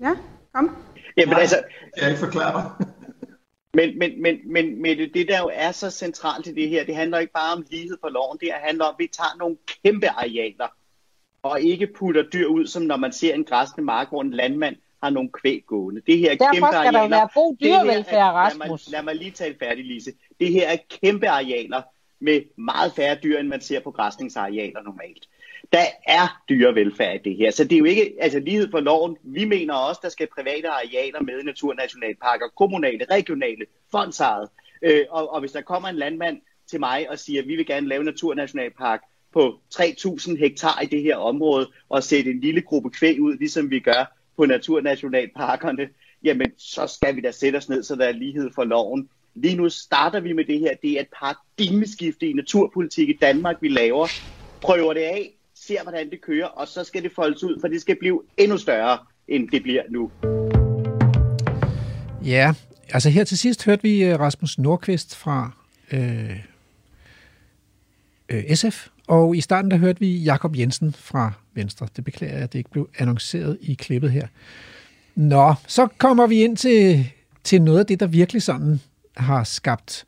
ja, 0.00 0.14
kom. 0.54 0.85
Jamen 1.16 1.32
Nej, 1.32 1.40
altså... 1.40 1.56
Kan 1.94 2.02
jeg 2.02 2.10
ikke 2.10 2.20
forklare 2.20 2.52
dig? 2.78 2.86
Men, 3.74 3.98
men, 3.98 4.22
men, 4.22 4.52
men, 4.52 4.82
men 4.82 4.98
det, 4.98 5.28
der 5.28 5.38
jo 5.38 5.50
er 5.54 5.72
så 5.72 5.90
centralt 5.90 6.46
i 6.46 6.52
det 6.52 6.68
her, 6.68 6.84
det 6.84 6.96
handler 6.96 7.18
ikke 7.18 7.32
bare 7.32 7.52
om 7.56 7.64
lighed 7.70 7.96
for 8.00 8.08
loven, 8.08 8.38
det 8.40 8.48
handler 8.54 8.84
om, 8.84 8.94
at 8.98 9.02
vi 9.04 9.06
tager 9.12 9.36
nogle 9.38 9.56
kæmpe 9.84 10.08
arealer, 10.08 10.68
og 11.42 11.60
ikke 11.60 11.86
putter 11.86 12.22
dyr 12.22 12.46
ud, 12.46 12.66
som 12.66 12.82
når 12.82 12.96
man 12.96 13.12
ser 13.12 13.34
en 13.34 13.44
græsende 13.44 13.82
mark, 13.84 14.08
hvor 14.08 14.22
en 14.22 14.30
landmand 14.30 14.76
har 15.02 15.10
nogle 15.10 15.30
kvæg 15.32 15.62
gående. 15.66 16.00
Det 16.06 16.18
her 16.18 16.30
er 16.30 16.36
Derfor 16.36 16.52
kæmpe 16.54 16.66
skal 16.68 16.76
arealer. 16.76 17.00
der 17.00 17.08
være 17.08 17.28
god 17.34 17.56
her 17.60 17.78
er- 17.78 17.84
dyrevelfærd, 17.84 18.32
Rasmus. 18.32 18.60
Lad 18.60 18.68
mig, 18.68 18.80
lad 18.92 19.02
mig 19.02 19.14
lige 19.14 19.30
tale 19.30 19.54
færdig, 19.58 19.84
Lise. 19.84 20.12
Det 20.40 20.52
her 20.52 20.68
er 20.68 20.76
kæmpe 21.02 21.28
arealer 21.28 21.82
med 22.20 22.42
meget 22.58 22.92
færre 22.92 23.18
dyr, 23.22 23.38
end 23.38 23.48
man 23.48 23.60
ser 23.60 23.80
på 23.80 23.90
græsningsarealer 23.90 24.82
normalt. 24.82 25.28
Der 25.72 25.86
er 26.06 26.42
dyrevelfærd 26.48 27.14
i 27.14 27.28
det 27.28 27.36
her, 27.36 27.50
så 27.50 27.64
det 27.64 27.72
er 27.72 27.78
jo 27.78 27.84
ikke 27.84 28.14
altså 28.20 28.38
lighed 28.38 28.70
for 28.70 28.80
loven. 28.80 29.16
Vi 29.22 29.44
mener 29.44 29.74
også, 29.74 30.00
der 30.02 30.08
skal 30.08 30.28
private 30.34 30.68
arealer 30.68 31.22
med 31.22 31.40
i 31.40 31.44
naturnationalparker, 31.44 32.46
kommunale, 32.56 33.04
regionale, 33.10 33.66
fondsejet. 33.90 34.48
Øh, 34.82 35.04
og, 35.10 35.32
og 35.32 35.40
hvis 35.40 35.52
der 35.52 35.60
kommer 35.60 35.88
en 35.88 35.96
landmand 35.96 36.40
til 36.70 36.80
mig 36.80 37.10
og 37.10 37.18
siger, 37.18 37.42
at 37.42 37.48
vi 37.48 37.56
vil 37.56 37.66
gerne 37.66 37.88
lave 37.88 38.00
en 38.00 38.06
naturnationalpark 38.06 39.00
på 39.32 39.60
3.000 39.74 40.38
hektar 40.38 40.80
i 40.80 40.86
det 40.86 41.02
her 41.02 41.16
område 41.16 41.70
og 41.88 42.02
sætte 42.02 42.30
en 42.30 42.40
lille 42.40 42.62
gruppe 42.62 42.90
kvæg 42.90 43.20
ud, 43.20 43.36
ligesom 43.36 43.70
vi 43.70 43.80
gør 43.80 44.16
på 44.36 44.46
naturnationalparkerne, 44.46 45.88
jamen 46.22 46.52
så 46.58 46.86
skal 46.86 47.16
vi 47.16 47.20
da 47.20 47.30
sætte 47.30 47.56
os 47.56 47.68
ned, 47.68 47.82
så 47.82 47.96
der 47.96 48.04
er 48.04 48.12
lighed 48.12 48.50
for 48.54 48.64
loven. 48.64 49.08
Lige 49.34 49.56
nu 49.56 49.68
starter 49.68 50.20
vi 50.20 50.32
med 50.32 50.44
det 50.44 50.58
her. 50.58 50.74
Det 50.82 50.90
er 50.90 51.00
et 51.00 51.08
paradigmeskifte 51.18 52.26
i 52.26 52.32
naturpolitik 52.32 53.08
i 53.08 53.18
Danmark, 53.20 53.56
vi 53.60 53.68
laver. 53.68 54.06
Prøver 54.60 54.92
det 54.92 55.00
af, 55.00 55.35
ser 55.66 55.82
hvordan 55.82 56.10
det 56.10 56.20
kører, 56.20 56.46
og 56.46 56.68
så 56.68 56.84
skal 56.84 57.02
det 57.02 57.12
foldes 57.12 57.44
ud, 57.44 57.60
for 57.60 57.68
det 57.68 57.80
skal 57.80 57.96
blive 58.00 58.22
endnu 58.36 58.58
større, 58.58 58.98
end 59.28 59.48
det 59.48 59.62
bliver 59.62 59.82
nu. 59.90 60.10
Ja, 62.24 62.54
altså 62.88 63.10
her 63.10 63.24
til 63.24 63.38
sidst 63.38 63.64
hørte 63.64 63.82
vi 63.82 64.04
øh, 64.04 64.20
Rasmus 64.20 64.58
Nordqvist 64.58 65.16
fra 65.16 65.50
øh, 65.92 66.40
øh, 68.28 68.56
SF, 68.56 68.86
og 69.08 69.36
i 69.36 69.40
starten 69.40 69.70
der 69.70 69.76
hørte 69.76 70.00
vi 70.00 70.16
Jakob 70.16 70.58
Jensen 70.58 70.92
fra 70.92 71.32
Venstre. 71.54 71.88
Det 71.96 72.04
beklager 72.04 72.34
jeg, 72.34 72.42
at 72.42 72.52
det 72.52 72.58
ikke 72.58 72.70
blev 72.70 72.88
annonceret 72.98 73.58
i 73.60 73.74
klippet 73.74 74.10
her. 74.10 74.26
Nå, 75.14 75.54
så 75.66 75.88
kommer 75.98 76.26
vi 76.26 76.44
ind 76.44 76.56
til, 76.56 77.06
til 77.44 77.62
noget 77.62 77.78
af 77.78 77.86
det, 77.86 78.00
der 78.00 78.06
virkelig 78.06 78.42
sådan 78.42 78.80
har 79.16 79.44
skabt 79.44 80.04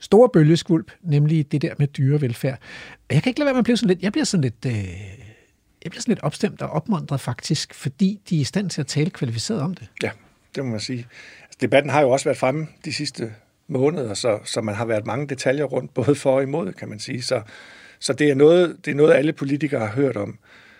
store 0.00 0.28
bølgeskvulp, 0.32 0.92
nemlig 1.02 1.52
det 1.52 1.62
der 1.62 1.74
med 1.78 1.86
dyrevelfærd. 1.86 2.58
Og 3.08 3.14
Jeg 3.14 3.22
kan 3.22 3.30
ikke 3.30 3.40
lade 3.40 3.46
være 3.46 3.54
med 3.54 3.58
at 3.58 3.64
blive 3.64 3.76
sådan 3.76 3.88
lidt, 3.88 4.02
jeg 4.02 4.12
bliver 4.12 4.24
sådan 4.24 4.42
lidt, 4.42 4.66
øh, 4.66 4.72
jeg 5.84 5.90
bliver 5.90 6.00
sådan 6.00 6.12
lidt 6.12 6.22
opstemt 6.22 6.62
og 6.62 6.70
opmuntret 6.70 7.20
faktisk, 7.20 7.74
fordi 7.74 8.20
de 8.30 8.36
er 8.36 8.40
i 8.40 8.44
stand 8.44 8.70
til 8.70 8.80
at 8.80 8.86
tale 8.86 9.10
kvalificeret 9.10 9.60
om 9.60 9.74
det. 9.74 9.88
Ja, 10.02 10.10
det 10.54 10.64
må 10.64 10.70
man 10.70 10.80
sige. 10.80 11.06
Altså, 11.42 11.58
debatten 11.60 11.90
har 11.90 12.00
jo 12.00 12.10
også 12.10 12.24
været 12.24 12.38
fremme 12.38 12.66
de 12.84 12.92
sidste 12.92 13.32
måneder, 13.68 14.14
så, 14.14 14.38
så 14.44 14.60
man 14.60 14.74
har 14.74 14.84
været 14.84 15.06
mange 15.06 15.26
detaljer 15.26 15.64
rundt, 15.64 15.94
både 15.94 16.14
for 16.14 16.36
og 16.36 16.42
imod, 16.42 16.72
kan 16.72 16.88
man 16.88 16.98
sige. 16.98 17.22
Så, 17.22 17.42
så 17.98 18.12
det, 18.12 18.30
er 18.30 18.34
noget, 18.34 18.76
det 18.84 18.90
er 18.90 18.94
noget, 18.94 19.14
alle 19.14 19.32
politikere 19.32 19.80
har 19.80 19.94
hørt 19.94 20.16
om. 20.16 20.38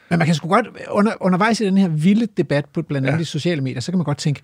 Men 0.08 0.18
man 0.18 0.26
kan 0.26 0.34
sgu 0.34 0.48
godt, 0.48 0.66
under, 0.90 1.12
undervejs 1.20 1.60
i 1.60 1.64
den 1.64 1.78
her 1.78 1.88
vilde 1.88 2.26
debat 2.26 2.64
på 2.66 2.82
blandt 2.82 3.06
andet 3.06 3.18
ja. 3.18 3.20
de 3.20 3.26
sociale 3.26 3.60
medier, 3.60 3.80
så 3.80 3.92
kan 3.92 3.98
man 3.98 4.04
godt 4.04 4.18
tænke, 4.18 4.40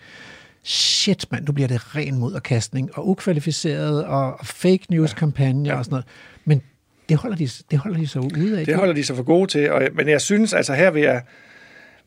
shit 0.67 1.27
mand, 1.33 1.47
nu 1.47 1.53
bliver 1.53 1.69
det 1.69 1.97
ren 1.97 2.19
moderkastning, 2.19 2.91
og 2.99 3.09
ukvalificeret, 3.09 4.05
og, 4.05 4.37
og 4.41 4.47
fake 4.47 4.87
news-kampagner 4.91 5.71
ja. 5.71 5.79
og 5.79 5.85
sådan 5.85 5.93
noget. 5.93 6.07
Men 6.45 6.63
det 7.09 7.17
holder 7.17 7.37
de, 7.37 7.49
det 7.71 7.79
holder 7.79 7.99
de 7.99 8.07
så 8.07 8.19
ude 8.19 8.61
af. 8.61 8.67
Det 8.67 8.77
holder 8.77 8.95
de 8.95 9.05
sig 9.05 9.17
for 9.17 9.23
gode 9.23 9.47
til, 9.51 9.71
og, 9.71 9.83
men 9.93 10.09
jeg 10.09 10.21
synes, 10.21 10.53
altså 10.53 10.75
her 10.75 10.91
vil 10.91 11.03
jeg, 11.03 11.23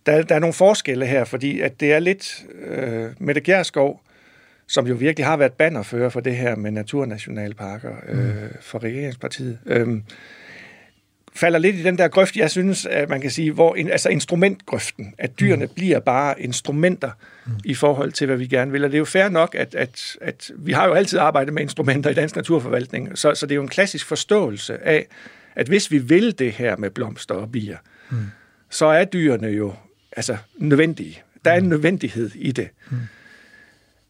der, 0.05 0.21
der 0.21 0.35
er 0.35 0.39
nogle 0.39 0.53
forskelle 0.53 1.05
her, 1.05 1.23
fordi 1.23 1.59
at 1.59 1.79
det 1.79 1.93
er 1.93 1.99
lidt 1.99 2.45
øh, 2.67 3.05
Mette 3.19 3.41
Gjerskov, 3.41 4.01
som 4.67 4.87
jo 4.87 4.95
virkelig 4.95 5.25
har 5.25 5.37
været 5.37 5.53
bannerfører 5.53 6.09
for 6.09 6.19
det 6.19 6.35
her 6.35 6.55
med 6.55 6.71
naturnationalparker 6.71 7.91
øh, 8.09 8.17
Mm. 8.17 8.33
for 8.61 8.83
regeringspartiet. 8.83 9.59
Øh, 9.65 9.87
falder 11.39 11.59
lidt 11.59 11.75
i 11.75 11.83
den 11.83 11.97
der 11.97 12.07
grøft, 12.07 12.35
jeg 12.35 12.51
synes, 12.51 12.85
at 12.85 13.09
man 13.09 13.21
kan 13.21 13.31
sige, 13.31 13.51
hvor 13.51 13.75
altså 13.91 14.09
instrumentgrøften, 14.09 15.13
at 15.17 15.39
dyrene 15.39 15.65
mm. 15.65 15.71
bliver 15.75 15.99
bare 15.99 16.41
instrumenter 16.41 17.11
mm. 17.45 17.51
i 17.65 17.73
forhold 17.73 18.11
til, 18.11 18.27
hvad 18.27 18.37
vi 18.37 18.47
gerne 18.47 18.71
vil. 18.71 18.83
Og 18.83 18.89
det 18.89 18.95
er 18.95 18.99
jo 18.99 19.05
fair 19.05 19.29
nok, 19.29 19.55
at, 19.55 19.75
at, 19.75 20.17
at 20.21 20.51
vi 20.57 20.71
har 20.71 20.87
jo 20.87 20.93
altid 20.93 21.19
arbejdet 21.19 21.53
med 21.53 21.61
instrumenter 21.61 22.09
i 22.09 22.13
dansk 22.13 22.35
naturforvaltning, 22.35 23.17
så, 23.17 23.35
så 23.35 23.45
det 23.45 23.51
er 23.51 23.55
jo 23.55 23.61
en 23.61 23.67
klassisk 23.67 24.05
forståelse 24.05 24.83
af, 24.83 25.07
at 25.55 25.67
hvis 25.67 25.91
vi 25.91 25.97
vil 25.97 26.39
det 26.39 26.51
her 26.51 26.77
med 26.77 26.89
blomster 26.89 27.35
og 27.35 27.51
bier, 27.51 27.77
mm. 28.09 28.17
så 28.69 28.85
er 28.85 29.05
dyrene 29.05 29.47
jo 29.47 29.73
altså 30.11 30.37
nødvendige. 30.57 31.21
Der 31.45 31.51
er 31.51 31.57
en 31.57 31.69
nødvendighed 31.69 32.31
i 32.35 32.51
det. 32.51 32.69
Mm. 32.89 32.97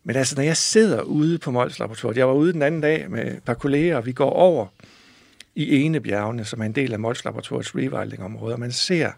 Men 0.03 0.15
altså, 0.15 0.35
når 0.35 0.43
jeg 0.43 0.57
sidder 0.57 1.01
ude 1.01 1.37
på 1.37 1.51
Mols 1.51 1.79
Laboratoriet, 1.79 2.17
jeg 2.17 2.27
var 2.27 2.33
ude 2.33 2.53
den 2.53 2.61
anden 2.61 2.81
dag 2.81 3.11
med 3.11 3.25
et 3.25 3.43
par 3.45 3.53
kolleger, 3.53 3.97
og 3.97 4.05
vi 4.05 4.11
går 4.11 4.29
over 4.29 4.67
i 5.55 5.75
Enebjergene, 5.75 6.45
som 6.45 6.61
er 6.61 6.65
en 6.65 6.71
del 6.71 6.93
af 6.93 6.99
Mols 6.99 7.25
Laboratoriets 7.25 7.75
rewilding-område, 7.75 8.53
og 8.53 8.59
man 8.59 8.71
ser 8.71 9.11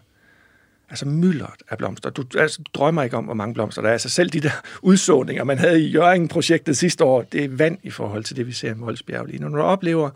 altså 0.90 1.06
myldret 1.06 1.62
af 1.70 1.78
blomster. 1.78 2.10
Du 2.10 2.24
altså, 2.38 2.58
du 2.58 2.70
drømmer 2.74 3.02
ikke 3.02 3.16
om, 3.16 3.24
hvor 3.24 3.34
mange 3.34 3.54
blomster 3.54 3.82
der 3.82 3.88
er. 3.88 3.92
Altså 3.92 4.08
selv 4.08 4.30
de 4.30 4.40
der 4.40 4.50
udsåninger, 4.82 5.44
man 5.44 5.58
havde 5.58 5.82
i 5.82 5.88
Jørgen-projektet 5.88 6.76
sidste 6.76 7.04
år, 7.04 7.22
det 7.22 7.44
er 7.44 7.48
vand 7.48 7.78
i 7.82 7.90
forhold 7.90 8.24
til 8.24 8.36
det, 8.36 8.46
vi 8.46 8.52
ser 8.52 8.70
i 8.70 8.74
Mols 8.74 9.02
Bjerg 9.02 9.26
lige 9.26 9.38
nu. 9.38 9.48
Når 9.48 9.58
du 9.58 9.62
oplever 9.62 10.10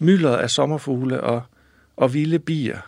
myldret 0.00 0.36
af 0.36 0.50
sommerfugle 0.50 1.20
og, 1.20 1.42
og 1.96 2.14
vilde 2.14 2.38
bier, 2.38 2.78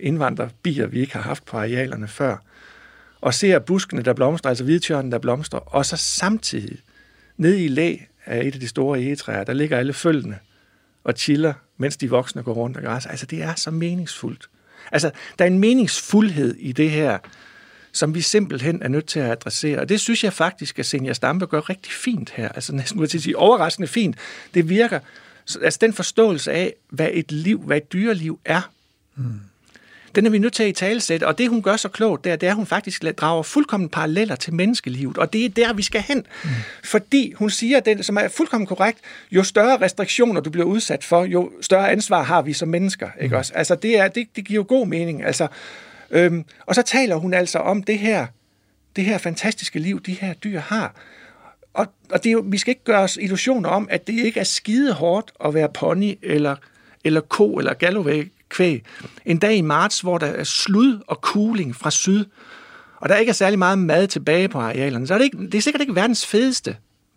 indvandrerbier, 0.00 0.86
vi 0.86 1.00
ikke 1.00 1.12
har 1.12 1.22
haft 1.22 1.44
på 1.44 1.56
arealerne 1.56 2.08
før, 2.08 2.36
og 3.20 3.34
ser 3.34 3.58
buskene, 3.58 4.02
der 4.02 4.12
blomstrer, 4.12 4.48
altså 4.48 4.64
hvidtjørnen, 4.64 5.12
der 5.12 5.18
blomstrer, 5.18 5.60
og 5.60 5.86
så 5.86 5.96
samtidig 5.96 6.78
nede 7.36 7.64
i 7.64 7.68
læ 7.68 7.96
af 8.26 8.46
et 8.46 8.54
af 8.54 8.60
de 8.60 8.68
store 8.68 9.00
egetræer, 9.00 9.44
der 9.44 9.52
ligger 9.52 9.78
alle 9.78 9.92
følgene 9.92 10.38
og 11.04 11.14
chiller, 11.16 11.52
mens 11.76 11.96
de 11.96 12.10
voksne 12.10 12.42
går 12.42 12.52
rundt 12.52 12.76
og 12.76 12.82
græsser. 12.82 13.10
Altså, 13.10 13.26
det 13.26 13.42
er 13.42 13.54
så 13.54 13.70
meningsfuldt. 13.70 14.48
Altså, 14.92 15.10
der 15.38 15.44
er 15.44 15.48
en 15.48 15.58
meningsfuldhed 15.58 16.54
i 16.54 16.72
det 16.72 16.90
her, 16.90 17.18
som 17.92 18.14
vi 18.14 18.20
simpelthen 18.20 18.82
er 18.82 18.88
nødt 18.88 19.06
til 19.06 19.20
at 19.20 19.30
adressere. 19.30 19.78
Og 19.78 19.88
det 19.88 20.00
synes 20.00 20.24
jeg 20.24 20.32
faktisk, 20.32 20.78
at 20.78 20.86
Senja 20.86 21.12
Stampe 21.12 21.46
gør 21.46 21.70
rigtig 21.70 21.92
fint 21.92 22.30
her. 22.30 22.48
Altså 22.48 22.74
næsten 22.74 23.00
ud 23.00 23.06
til 23.06 23.18
at 23.18 23.22
sige 23.22 23.36
overraskende 23.36 23.88
fint. 23.88 24.16
Det 24.54 24.68
virker, 24.68 25.00
altså 25.62 25.78
den 25.80 25.92
forståelse 25.92 26.52
af, 26.52 26.74
hvad 26.88 27.08
et 27.12 27.32
liv, 27.32 27.62
hvad 27.62 27.76
et 27.76 27.92
dyreliv 27.92 28.40
er, 28.44 28.70
mm 29.16 29.40
den 30.14 30.26
er 30.26 30.30
vi 30.30 30.38
nødt 30.38 30.52
til 30.52 30.62
at 30.62 30.68
i 30.68 30.72
talesætte. 30.72 31.26
Og 31.26 31.38
det, 31.38 31.48
hun 31.48 31.62
gør 31.62 31.76
så 31.76 31.88
klogt, 31.88 32.24
det 32.24 32.32
er, 32.32 32.36
det 32.36 32.46
er, 32.46 32.50
at 32.50 32.56
hun 32.56 32.66
faktisk 32.66 33.04
drager 33.16 33.42
fuldkommen 33.42 33.88
paralleller 33.88 34.36
til 34.36 34.54
menneskelivet. 34.54 35.18
Og 35.18 35.32
det 35.32 35.44
er 35.44 35.48
der, 35.48 35.72
vi 35.72 35.82
skal 35.82 36.00
hen. 36.00 36.26
Mm. 36.44 36.50
Fordi 36.84 37.32
hun 37.32 37.50
siger, 37.50 37.80
den, 37.80 38.02
som 38.02 38.16
er 38.16 38.28
fuldkommen 38.28 38.66
korrekt, 38.66 38.98
jo 39.30 39.42
større 39.42 39.80
restriktioner 39.80 40.40
du 40.40 40.50
bliver 40.50 40.66
udsat 40.66 41.04
for, 41.04 41.24
jo 41.24 41.52
større 41.60 41.90
ansvar 41.90 42.22
har 42.22 42.42
vi 42.42 42.52
som 42.52 42.68
mennesker. 42.68 43.08
Ikke 43.20 43.36
også? 43.36 43.52
Altså, 43.54 43.74
det, 43.74 43.98
er, 43.98 44.08
det, 44.08 44.28
det 44.36 44.44
giver 44.44 44.58
jo 44.58 44.64
god 44.68 44.86
mening. 44.86 45.24
Altså, 45.24 45.46
øhm, 46.10 46.44
og 46.66 46.74
så 46.74 46.82
taler 46.82 47.16
hun 47.16 47.34
altså 47.34 47.58
om 47.58 47.82
det 47.82 47.98
her, 47.98 48.26
det 48.96 49.04
her 49.04 49.18
fantastiske 49.18 49.78
liv, 49.78 50.02
de 50.02 50.12
her 50.12 50.34
dyr 50.34 50.60
har. 50.60 50.94
Og, 51.74 51.86
og 52.10 52.24
det 52.24 52.30
er 52.30 52.32
jo, 52.32 52.44
vi 52.46 52.58
skal 52.58 52.70
ikke 52.70 52.84
gøre 52.84 53.00
os 53.00 53.18
illusioner 53.20 53.68
om, 53.68 53.88
at 53.90 54.06
det 54.06 54.12
ikke 54.12 54.40
er 54.40 54.44
skide 54.44 54.92
hårdt 54.92 55.32
at 55.44 55.54
være 55.54 55.68
pony 55.68 56.18
eller, 56.22 56.56
eller 57.04 57.20
ko 57.20 57.54
eller 57.54 57.74
Galloway 57.74 58.30
kvæg. 58.50 58.84
En 59.26 59.38
dag 59.38 59.56
i 59.56 59.60
marts, 59.60 60.00
hvor 60.00 60.18
der 60.18 60.26
er 60.26 60.44
slud 60.44 61.00
og 61.06 61.16
cooling 61.22 61.76
fra 61.76 61.90
syd, 61.90 62.24
og 62.96 63.08
der 63.08 63.16
ikke 63.16 63.30
er 63.30 63.34
særlig 63.34 63.58
meget 63.58 63.78
mad 63.78 64.06
tilbage 64.06 64.48
på 64.48 64.58
arealerne, 64.58 65.06
så 65.06 65.14
er 65.14 65.18
det, 65.18 65.24
ikke, 65.24 65.38
det 65.38 65.54
er 65.54 65.62
sikkert 65.62 65.80
ikke 65.80 65.94
verdens 65.94 66.26
fedeste 66.26 66.76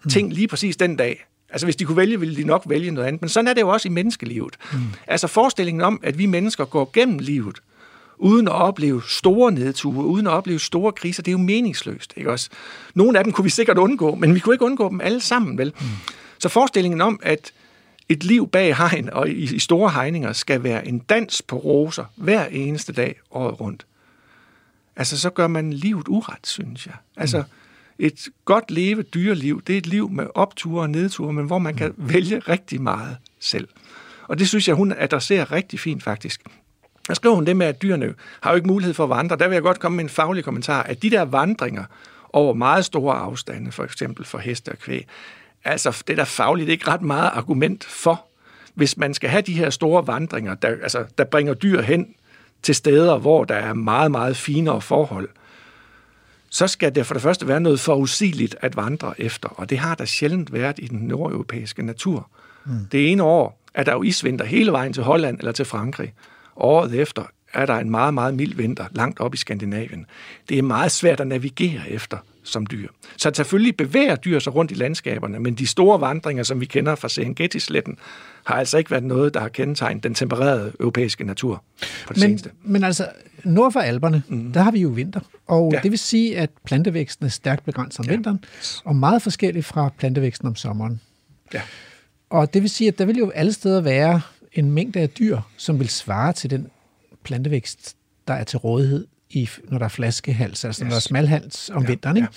ting 0.10 0.34
lige 0.34 0.48
præcis 0.48 0.78
den 0.78 0.96
dag. 0.96 1.26
Altså 1.50 1.66
hvis 1.66 1.76
de 1.76 1.86
kunne 1.86 1.98
vælge, 1.98 2.20
ville 2.20 2.36
de 2.36 2.44
nok 2.44 2.64
vælge 2.66 2.92
noget 2.92 3.08
andet. 3.08 3.22
Men 3.22 3.30
sådan 3.30 3.48
er 3.48 3.54
det 3.54 3.62
jo 3.62 3.70
også 3.70 3.88
i 3.88 3.92
menneskelivet. 3.92 4.58
Mm. 4.74 4.80
Altså 5.08 5.28
forestillingen 5.28 5.82
om, 5.82 6.00
at 6.04 6.18
vi 6.18 6.26
mennesker 6.26 6.66
går 6.66 6.92
gennem 6.94 7.20
livet, 7.20 7.60
uden 8.18 8.48
at 8.48 8.54
opleve 8.54 9.02
store 9.08 9.52
nedture, 9.52 10.06
uden 10.06 10.28
at 10.28 10.34
opleve 10.34 10.60
store 10.60 10.92
kriser, 10.92 11.24
det 11.24 11.32
er 11.32 11.34
jo 11.34 11.38
meningsløst. 11.38 12.14
Ikke 12.18 12.32
også? 12.32 12.50
Nogle 12.96 13.18
af 13.18 13.24
dem 13.24 13.34
kunne 13.34 13.44
vi 13.44 13.50
sikkert 13.50 13.78
undgå, 13.78 14.16
men 14.16 14.36
vi 14.36 14.40
kunne 14.40 14.56
ikke 14.56 14.66
undgå 14.66 14.90
dem 14.90 15.02
alle 15.02 15.22
sammen, 15.22 15.58
vel? 15.58 15.74
Mm. 15.80 15.88
Så 16.40 16.50
forestillingen 16.50 17.02
om, 17.02 17.20
at 17.24 17.54
et 18.10 18.24
liv 18.24 18.50
bag 18.50 18.78
hegn 18.78 19.10
og 19.10 19.30
i, 19.30 19.56
i 19.56 19.60
store 19.60 19.92
hegninger 19.92 20.34
skal 20.34 20.64
være 20.64 20.88
en 20.88 21.00
dans 21.00 21.42
på 21.42 21.58
roser 21.58 22.06
hver 22.16 22.46
eneste 22.46 22.94
dag 22.94 23.20
året 23.32 23.60
rundt. 23.60 23.86
Altså, 24.96 25.20
så 25.20 25.30
gør 25.30 25.48
man 25.48 25.74
livet 25.74 26.08
uret, 26.08 26.48
synes 26.48 26.86
jeg. 26.86 26.96
Altså, 27.18 27.44
Et 28.00 28.30
godt 28.46 28.72
leve 28.72 29.02
dyreliv, 29.02 29.62
det 29.68 29.74
er 29.74 29.78
et 29.78 29.88
liv 29.88 30.10
med 30.10 30.28
opture 30.36 30.82
og 30.82 30.90
nedture, 30.90 31.34
men 31.34 31.46
hvor 31.46 31.60
man 31.60 31.76
kan 31.76 31.94
vælge 31.98 32.40
rigtig 32.40 32.82
meget 32.82 33.18
selv. 33.40 33.68
Og 34.28 34.40
det 34.40 34.48
synes 34.48 34.68
jeg, 34.68 34.76
hun 34.76 34.94
adresserer 34.98 35.52
rigtig 35.52 35.80
fint 35.80 36.04
faktisk. 36.04 36.42
Der 37.08 37.14
skriver 37.14 37.36
hun 37.36 37.46
det 37.46 37.58
med, 37.58 37.66
at 37.66 37.82
dyrene 37.82 38.14
har 38.42 38.50
jo 38.52 38.56
ikke 38.56 38.68
mulighed 38.68 38.94
for 38.94 39.04
at 39.04 39.10
vandre. 39.10 39.36
Der 39.36 39.48
vil 39.48 39.56
jeg 39.56 39.64
godt 39.64 39.80
komme 39.80 39.96
med 39.96 40.04
en 40.04 40.10
faglig 40.10 40.44
kommentar, 40.44 40.84
at 40.84 41.02
de 41.02 41.10
der 41.10 41.22
vandringer 41.22 41.84
over 42.34 42.54
meget 42.54 42.86
store 42.86 43.16
afstande, 43.16 43.72
for 43.72 43.84
eksempel 43.84 44.26
for 44.26 44.38
heste 44.38 44.70
og 44.70 44.80
kvæg, 44.80 45.08
altså 45.66 46.04
det 46.08 46.18
der 46.18 46.24
fagligt 46.24 46.70
ikke 46.70 46.88
ret 46.88 47.02
meget 47.02 47.32
argument 47.34 47.84
for, 47.84 48.26
hvis 48.74 48.98
man 48.98 49.14
skal 49.14 49.30
have 49.30 49.42
de 49.42 49.54
her 49.54 49.70
store 49.70 50.08
vandringer, 50.08 50.56
der, 50.56 50.68
altså, 50.68 51.06
der 51.18 51.24
bringer 51.24 51.54
dyr 51.54 51.82
hen 51.82 52.16
til 52.62 52.76
steder, 52.76 53.18
hvor 53.18 53.44
der 53.44 53.56
er 53.56 53.74
meget, 53.74 54.12
meget 54.12 54.38
finere 54.38 54.82
forhold, 54.82 55.30
så 56.50 56.68
skal 56.68 56.96
det 56.96 57.06
for 57.06 57.14
det 57.14 57.24
første 57.24 57.48
være 57.48 57.60
noget 57.60 57.80
forudsigeligt 57.80 58.56
at 58.62 58.76
vandre 58.76 59.22
efter, 59.22 59.50
og 59.50 59.70
det 59.70 59.78
har 59.78 59.96
der 59.96 60.06
sjældent 60.06 60.54
været 60.54 60.80
i 60.80 60.88
den 60.88 61.00
nordeuropæiske 61.00 61.84
natur. 61.84 62.30
Mm. 62.66 62.74
Det 62.92 63.12
ene 63.12 63.24
år 63.24 63.60
er 63.74 63.84
der 63.84 63.94
jo 63.94 64.04
isvinter 64.04 64.46
hele 64.46 64.72
vejen 64.72 64.94
til 64.94 65.04
Holland 65.04 65.38
eller 65.40 65.52
til 65.52 65.66
Frankrig. 65.66 66.14
Året 66.56 66.94
efter 66.94 67.24
er 67.54 67.66
der 67.66 67.76
en 67.76 67.90
meget, 67.90 68.14
meget 68.14 68.34
mild 68.34 68.56
vinter 68.56 68.86
langt 68.92 69.20
op 69.20 69.34
i 69.34 69.38
Skandinavien. 69.38 70.06
Det 70.50 70.58
er 70.58 70.62
meget 70.62 70.92
svært 70.92 71.20
at 71.20 71.28
navigere 71.28 71.90
efter 71.90 72.18
som 72.44 72.66
dyr. 72.66 72.88
Så 73.18 73.32
selvfølgelig 73.36 73.78
bevæger 73.78 74.16
dyr 74.16 74.40
sig 74.40 74.56
rundt 74.56 74.72
i 74.72 74.74
landskaberne, 74.74 75.40
men 75.40 75.54
de 75.54 75.68
store 75.68 76.02
vandringer, 76.02 76.44
som 76.44 76.62
vi 76.62 76.66
kender 76.66 76.96
fra 76.96 77.10
Serengeti-sletten, 77.10 77.98
har 78.44 78.56
altså 78.56 78.78
ikke 78.78 78.92
været 78.92 79.04
noget, 79.04 79.34
der 79.34 79.40
har 79.40 79.50
kendetegnet 79.50 80.04
den 80.04 80.14
tempererede 80.14 80.72
europæiske 80.80 81.24
natur 81.24 81.64
på 81.80 82.14
det 82.14 82.22
men, 82.22 82.22
seneste. 82.22 82.50
Men 82.64 82.84
altså, 82.84 83.08
nord 83.44 83.72
for 83.72 83.80
Alperne, 83.80 84.24
mm. 84.28 84.54
der 84.54 84.62
har 84.62 84.72
vi 84.72 84.80
jo 84.80 84.90
vinter, 84.90 85.20
og 85.48 85.72
ja. 85.74 85.80
det 85.84 85.92
vil 85.92 86.00
sige, 86.00 86.38
at 86.38 86.50
plantevæksten 86.66 87.26
er 87.26 87.30
stærkt 87.30 87.66
begrænset 87.66 88.00
om 88.00 88.06
ja. 88.06 88.12
vinteren, 88.12 88.44
og 88.86 88.96
meget 88.96 89.22
forskellig 89.22 89.66
fra 89.66 89.90
plantevæksten 89.98 90.48
om 90.48 90.56
sommeren. 90.56 91.02
Ja. 91.54 91.62
Og 92.30 92.54
det 92.54 92.62
vil 92.62 92.70
sige, 92.70 92.88
at 92.88 93.00
der 93.00 93.06
vil 93.06 93.18
jo 93.18 93.30
alle 93.30 93.54
steder 93.54 93.82
være 93.82 94.22
en 94.54 94.72
mængde 94.72 95.00
af 95.00 95.10
dyr, 95.10 95.40
som 95.58 95.80
vil 95.80 95.90
svare 95.90 96.34
til 96.34 96.50
den 96.50 96.68
plantevækst, 97.24 97.96
der 98.28 98.34
er 98.34 98.44
til 98.44 98.60
rådighed, 98.60 99.08
i, 99.34 99.50
når 99.70 99.78
der 99.78 99.86
er 99.86 99.90
flaskehals, 99.90 100.66
altså 100.66 100.70
yes. 100.70 100.80
når 100.80 100.90
der 100.90 100.96
er 100.96 101.00
smalhals 101.00 101.70
om 101.70 101.82
ja, 101.82 101.88
vinteren. 101.88 102.18
Ikke? 102.18 102.30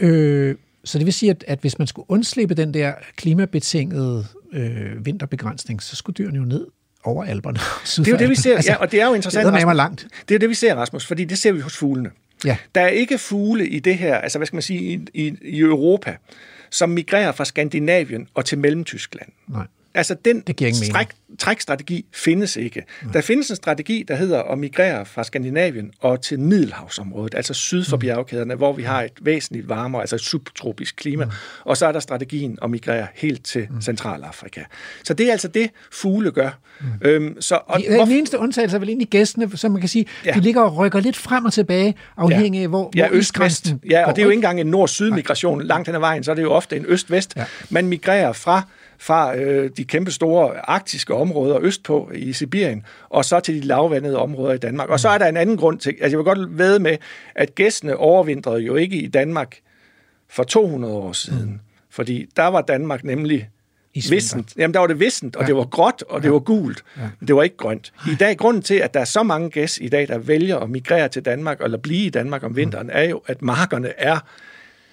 Ja, 0.00 0.06
øh, 0.06 0.56
så 0.84 0.98
det 0.98 1.06
vil 1.06 1.14
sige, 1.14 1.30
at, 1.30 1.44
at 1.46 1.58
hvis 1.58 1.78
man 1.78 1.86
skulle 1.86 2.10
undslippe 2.10 2.54
den 2.54 2.74
der 2.74 2.92
klimabetingede 3.16 4.26
øh, 4.52 5.06
vinterbegrænsning, 5.06 5.82
så 5.82 5.96
skulle 5.96 6.14
dyrene 6.14 6.38
jo 6.38 6.44
ned 6.44 6.66
over 7.04 7.24
alberne. 7.24 7.58
Det 7.96 8.08
er 8.08 8.12
jo 8.12 8.18
det, 8.18 8.30
vi 8.30 8.34
ser, 8.34 8.56
altså, 8.56 8.72
ja, 8.72 8.76
og 8.76 8.92
det 8.92 9.00
er 9.00 9.06
jo 9.06 9.14
interessant. 9.14 9.54
Det 9.54 9.62
er 9.62 9.72
langt. 9.72 10.06
Det 10.28 10.34
er 10.34 10.38
det, 10.38 10.48
vi 10.48 10.54
ser, 10.54 10.74
Rasmus, 10.74 11.06
fordi 11.06 11.24
det 11.24 11.38
ser 11.38 11.52
vi 11.52 11.60
hos 11.60 11.76
fuglene. 11.76 12.10
Ja. 12.44 12.56
Der 12.74 12.80
er 12.80 12.88
ikke 12.88 13.18
fugle 13.18 13.68
i 13.68 13.78
det 13.78 13.98
her, 13.98 14.16
altså 14.16 14.38
hvad 14.38 14.46
skal 14.46 14.56
man 14.56 14.62
sige, 14.62 14.80
i, 14.80 15.26
i, 15.26 15.36
i 15.42 15.60
Europa, 15.60 16.16
som 16.70 16.90
migrerer 16.90 17.32
fra 17.32 17.44
Skandinavien 17.44 18.28
og 18.34 18.44
til 18.44 18.58
Mellemtyskland. 18.58 19.28
Nej. 19.48 19.66
Altså, 19.96 20.16
den 20.24 20.40
det 20.40 20.76
stræk, 20.76 21.06
trækstrategi 21.38 22.06
findes 22.12 22.56
ikke. 22.56 22.84
Nej. 23.02 23.12
Der 23.12 23.20
findes 23.20 23.50
en 23.50 23.56
strategi, 23.56 24.04
der 24.08 24.14
hedder 24.14 24.42
at 24.42 24.58
migrere 24.58 25.06
fra 25.06 25.24
Skandinavien 25.24 25.90
og 26.00 26.20
til 26.20 26.40
Middelhavsområdet, 26.40 27.34
altså 27.34 27.54
syd 27.54 27.84
for 27.84 27.96
mm. 27.96 28.00
bjergkæderne, 28.00 28.54
hvor 28.54 28.72
vi 28.72 28.82
har 28.82 29.02
et 29.02 29.12
væsentligt 29.20 29.68
varmere, 29.68 30.00
altså 30.00 30.18
subtropisk 30.18 30.96
klima. 30.96 31.24
Mm. 31.24 31.30
Og 31.64 31.76
så 31.76 31.86
er 31.86 31.92
der 31.92 32.00
strategien 32.00 32.58
at 32.62 32.70
migrere 32.70 33.06
helt 33.14 33.44
til 33.44 33.66
mm. 33.70 33.80
Centralafrika. 33.80 34.60
Så 35.04 35.14
det 35.14 35.28
er 35.28 35.32
altså 35.32 35.48
det, 35.48 35.70
fugle 35.92 36.30
gør. 36.30 36.50
Mm. 36.80 36.86
Øhm, 37.00 37.40
så, 37.40 37.58
og, 37.66 37.80
den 37.80 37.94
hvorfor... 37.94 38.12
eneste 38.12 38.38
undtagelse 38.38 38.76
er 38.76 38.78
vel 38.78 38.88
egentlig 38.88 39.08
gæstene, 39.08 39.56
som 39.56 39.72
man 39.72 39.80
kan 39.80 39.88
sige, 39.88 40.06
ja. 40.24 40.32
de 40.32 40.40
ligger 40.40 40.62
og 40.62 40.76
rykker 40.76 41.00
lidt 41.00 41.16
frem 41.16 41.44
og 41.44 41.52
tilbage, 41.52 41.94
afhængig 42.16 42.62
af, 42.62 42.68
hvor, 42.68 42.90
ja, 42.94 43.08
hvor 43.08 43.16
øst-vest. 43.16 43.74
Ja, 43.90 44.06
og 44.06 44.16
det 44.16 44.22
er 44.22 44.24
jo 44.24 44.30
ikke 44.30 44.38
engang 44.38 44.60
en 44.60 44.66
nord-syd-migration 44.66 45.62
langt 45.62 45.88
hen 45.88 45.94
ad 45.94 46.00
vejen, 46.00 46.24
så 46.24 46.30
er 46.30 46.34
det 46.34 46.42
jo 46.42 46.52
ofte 46.52 46.76
en 46.76 46.84
øst-vest. 46.88 47.36
Ja. 47.36 47.44
Man 47.70 47.86
migrerer 47.86 48.32
fra 48.32 48.62
fra 48.98 49.36
øh, 49.36 49.70
de 49.76 49.84
kæmpe 49.84 50.10
store 50.10 50.70
arktiske 50.70 51.14
områder 51.14 51.58
østpå 51.60 52.10
i 52.14 52.32
Sibirien, 52.32 52.86
og 53.08 53.24
så 53.24 53.40
til 53.40 53.54
de 53.54 53.60
lavvandede 53.60 54.18
områder 54.18 54.54
i 54.54 54.58
Danmark. 54.58 54.88
Og 54.88 55.00
så 55.00 55.08
er 55.08 55.18
der 55.18 55.26
en 55.26 55.36
anden 55.36 55.56
grund 55.56 55.78
til, 55.78 55.90
altså 55.90 56.16
jeg 56.16 56.18
vil 56.18 56.24
godt 56.24 56.58
ved 56.58 56.78
med, 56.78 56.96
at 57.34 57.54
gæstene 57.54 57.96
overvintrede 57.96 58.60
jo 58.60 58.74
ikke 58.74 58.96
i 58.96 59.06
Danmark 59.06 59.56
for 60.28 60.42
200 60.42 60.94
år 60.94 61.12
siden, 61.12 61.50
mm. 61.50 61.60
fordi 61.90 62.26
der 62.36 62.46
var 62.46 62.60
Danmark 62.60 63.04
nemlig 63.04 63.48
vissent. 63.94 64.52
Jamen, 64.56 64.74
der 64.74 64.80
var 64.80 64.86
det 64.86 65.00
vissent, 65.00 65.36
og 65.36 65.42
ja. 65.42 65.46
det 65.46 65.56
var 65.56 65.64
gråt, 65.64 66.04
og 66.08 66.18
ja. 66.18 66.22
det 66.22 66.32
var 66.32 66.38
gult. 66.38 66.84
Ja. 66.96 67.02
Men 67.20 67.28
det 67.28 67.36
var 67.36 67.42
ikke 67.42 67.56
grønt. 67.56 67.92
I 68.12 68.14
dag, 68.14 68.36
grunden 68.36 68.62
til, 68.62 68.74
at 68.74 68.94
der 68.94 69.00
er 69.00 69.04
så 69.04 69.22
mange 69.22 69.50
gæs 69.50 69.78
i 69.82 69.88
dag, 69.88 70.08
der 70.08 70.18
vælger 70.18 70.56
at 70.56 70.70
migrere 70.70 71.08
til 71.08 71.24
Danmark, 71.24 71.60
eller 71.60 71.78
blive 71.78 72.06
i 72.06 72.10
Danmark 72.10 72.42
om 72.42 72.56
vinteren, 72.56 72.86
mm. 72.86 72.92
er 72.92 73.02
jo, 73.02 73.22
at 73.26 73.42
markerne 73.42 73.92
er 73.98 74.18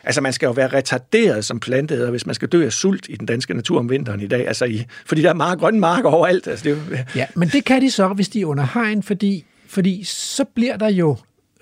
Altså, 0.03 0.21
man 0.21 0.33
skal 0.33 0.47
jo 0.47 0.51
være 0.51 0.67
retarderet 0.67 1.45
som 1.45 1.59
planteæder, 1.59 2.11
hvis 2.11 2.25
man 2.25 2.35
skal 2.35 2.47
dø 2.47 2.65
af 2.65 2.71
sult 2.71 3.05
i 3.09 3.15
den 3.15 3.25
danske 3.25 3.53
natur 3.53 3.79
om 3.79 3.89
vinteren 3.89 4.21
i 4.21 4.27
dag. 4.27 4.47
Altså, 4.47 4.65
i, 4.65 4.85
fordi 5.05 5.21
der 5.21 5.29
er 5.29 5.33
meget 5.33 5.59
grønne 5.59 5.79
marker 5.79 6.09
overalt. 6.09 6.47
Altså, 6.47 6.63
det 6.63 6.71
er 6.71 6.97
jo... 6.97 7.03
Ja, 7.15 7.25
men 7.35 7.49
det 7.49 7.65
kan 7.65 7.81
de 7.81 7.91
så, 7.91 8.07
hvis 8.07 8.29
de 8.29 8.41
er 8.41 8.45
under 8.45 8.67
hegn, 8.73 9.03
fordi, 9.03 9.45
fordi 9.67 10.03
så 10.03 10.45
bliver 10.55 10.77
der 10.77 10.89
jo 10.89 11.17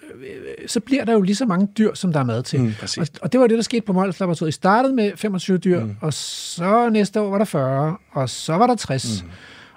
øh, 0.08 0.68
så 0.68 0.80
bliver 0.80 1.06
der 1.06 1.14
jo 1.14 1.22
lige 1.22 1.36
så 1.36 1.46
mange 1.46 1.68
dyr, 1.78 1.94
som 1.94 2.14
der 2.14 2.20
er 2.20 2.24
mad 2.24 2.44
til. 2.44 2.60
Mm, 2.60 2.74
og, 2.98 3.08
og 3.22 3.32
det 3.32 3.40
var 3.40 3.48
det, 3.48 3.58
der 3.58 3.64
skete 3.64 3.82
på 3.82 3.94
Mols 3.94 4.20
Laboratoriet. 4.20 4.50
I 4.50 4.56
startede 4.56 4.94
med 4.94 5.12
25 5.16 5.58
dyr, 5.58 5.84
mm. 5.84 5.96
og 6.02 6.14
så 6.14 6.90
næste 6.90 7.22
år 7.22 7.30
var 7.30 7.38
der 7.38 7.46
40, 7.46 7.98
og 8.12 8.30
så 8.30 8.54
var 8.54 8.68
der 8.68 8.76
60, 8.76 9.24
mm. 9.24 9.30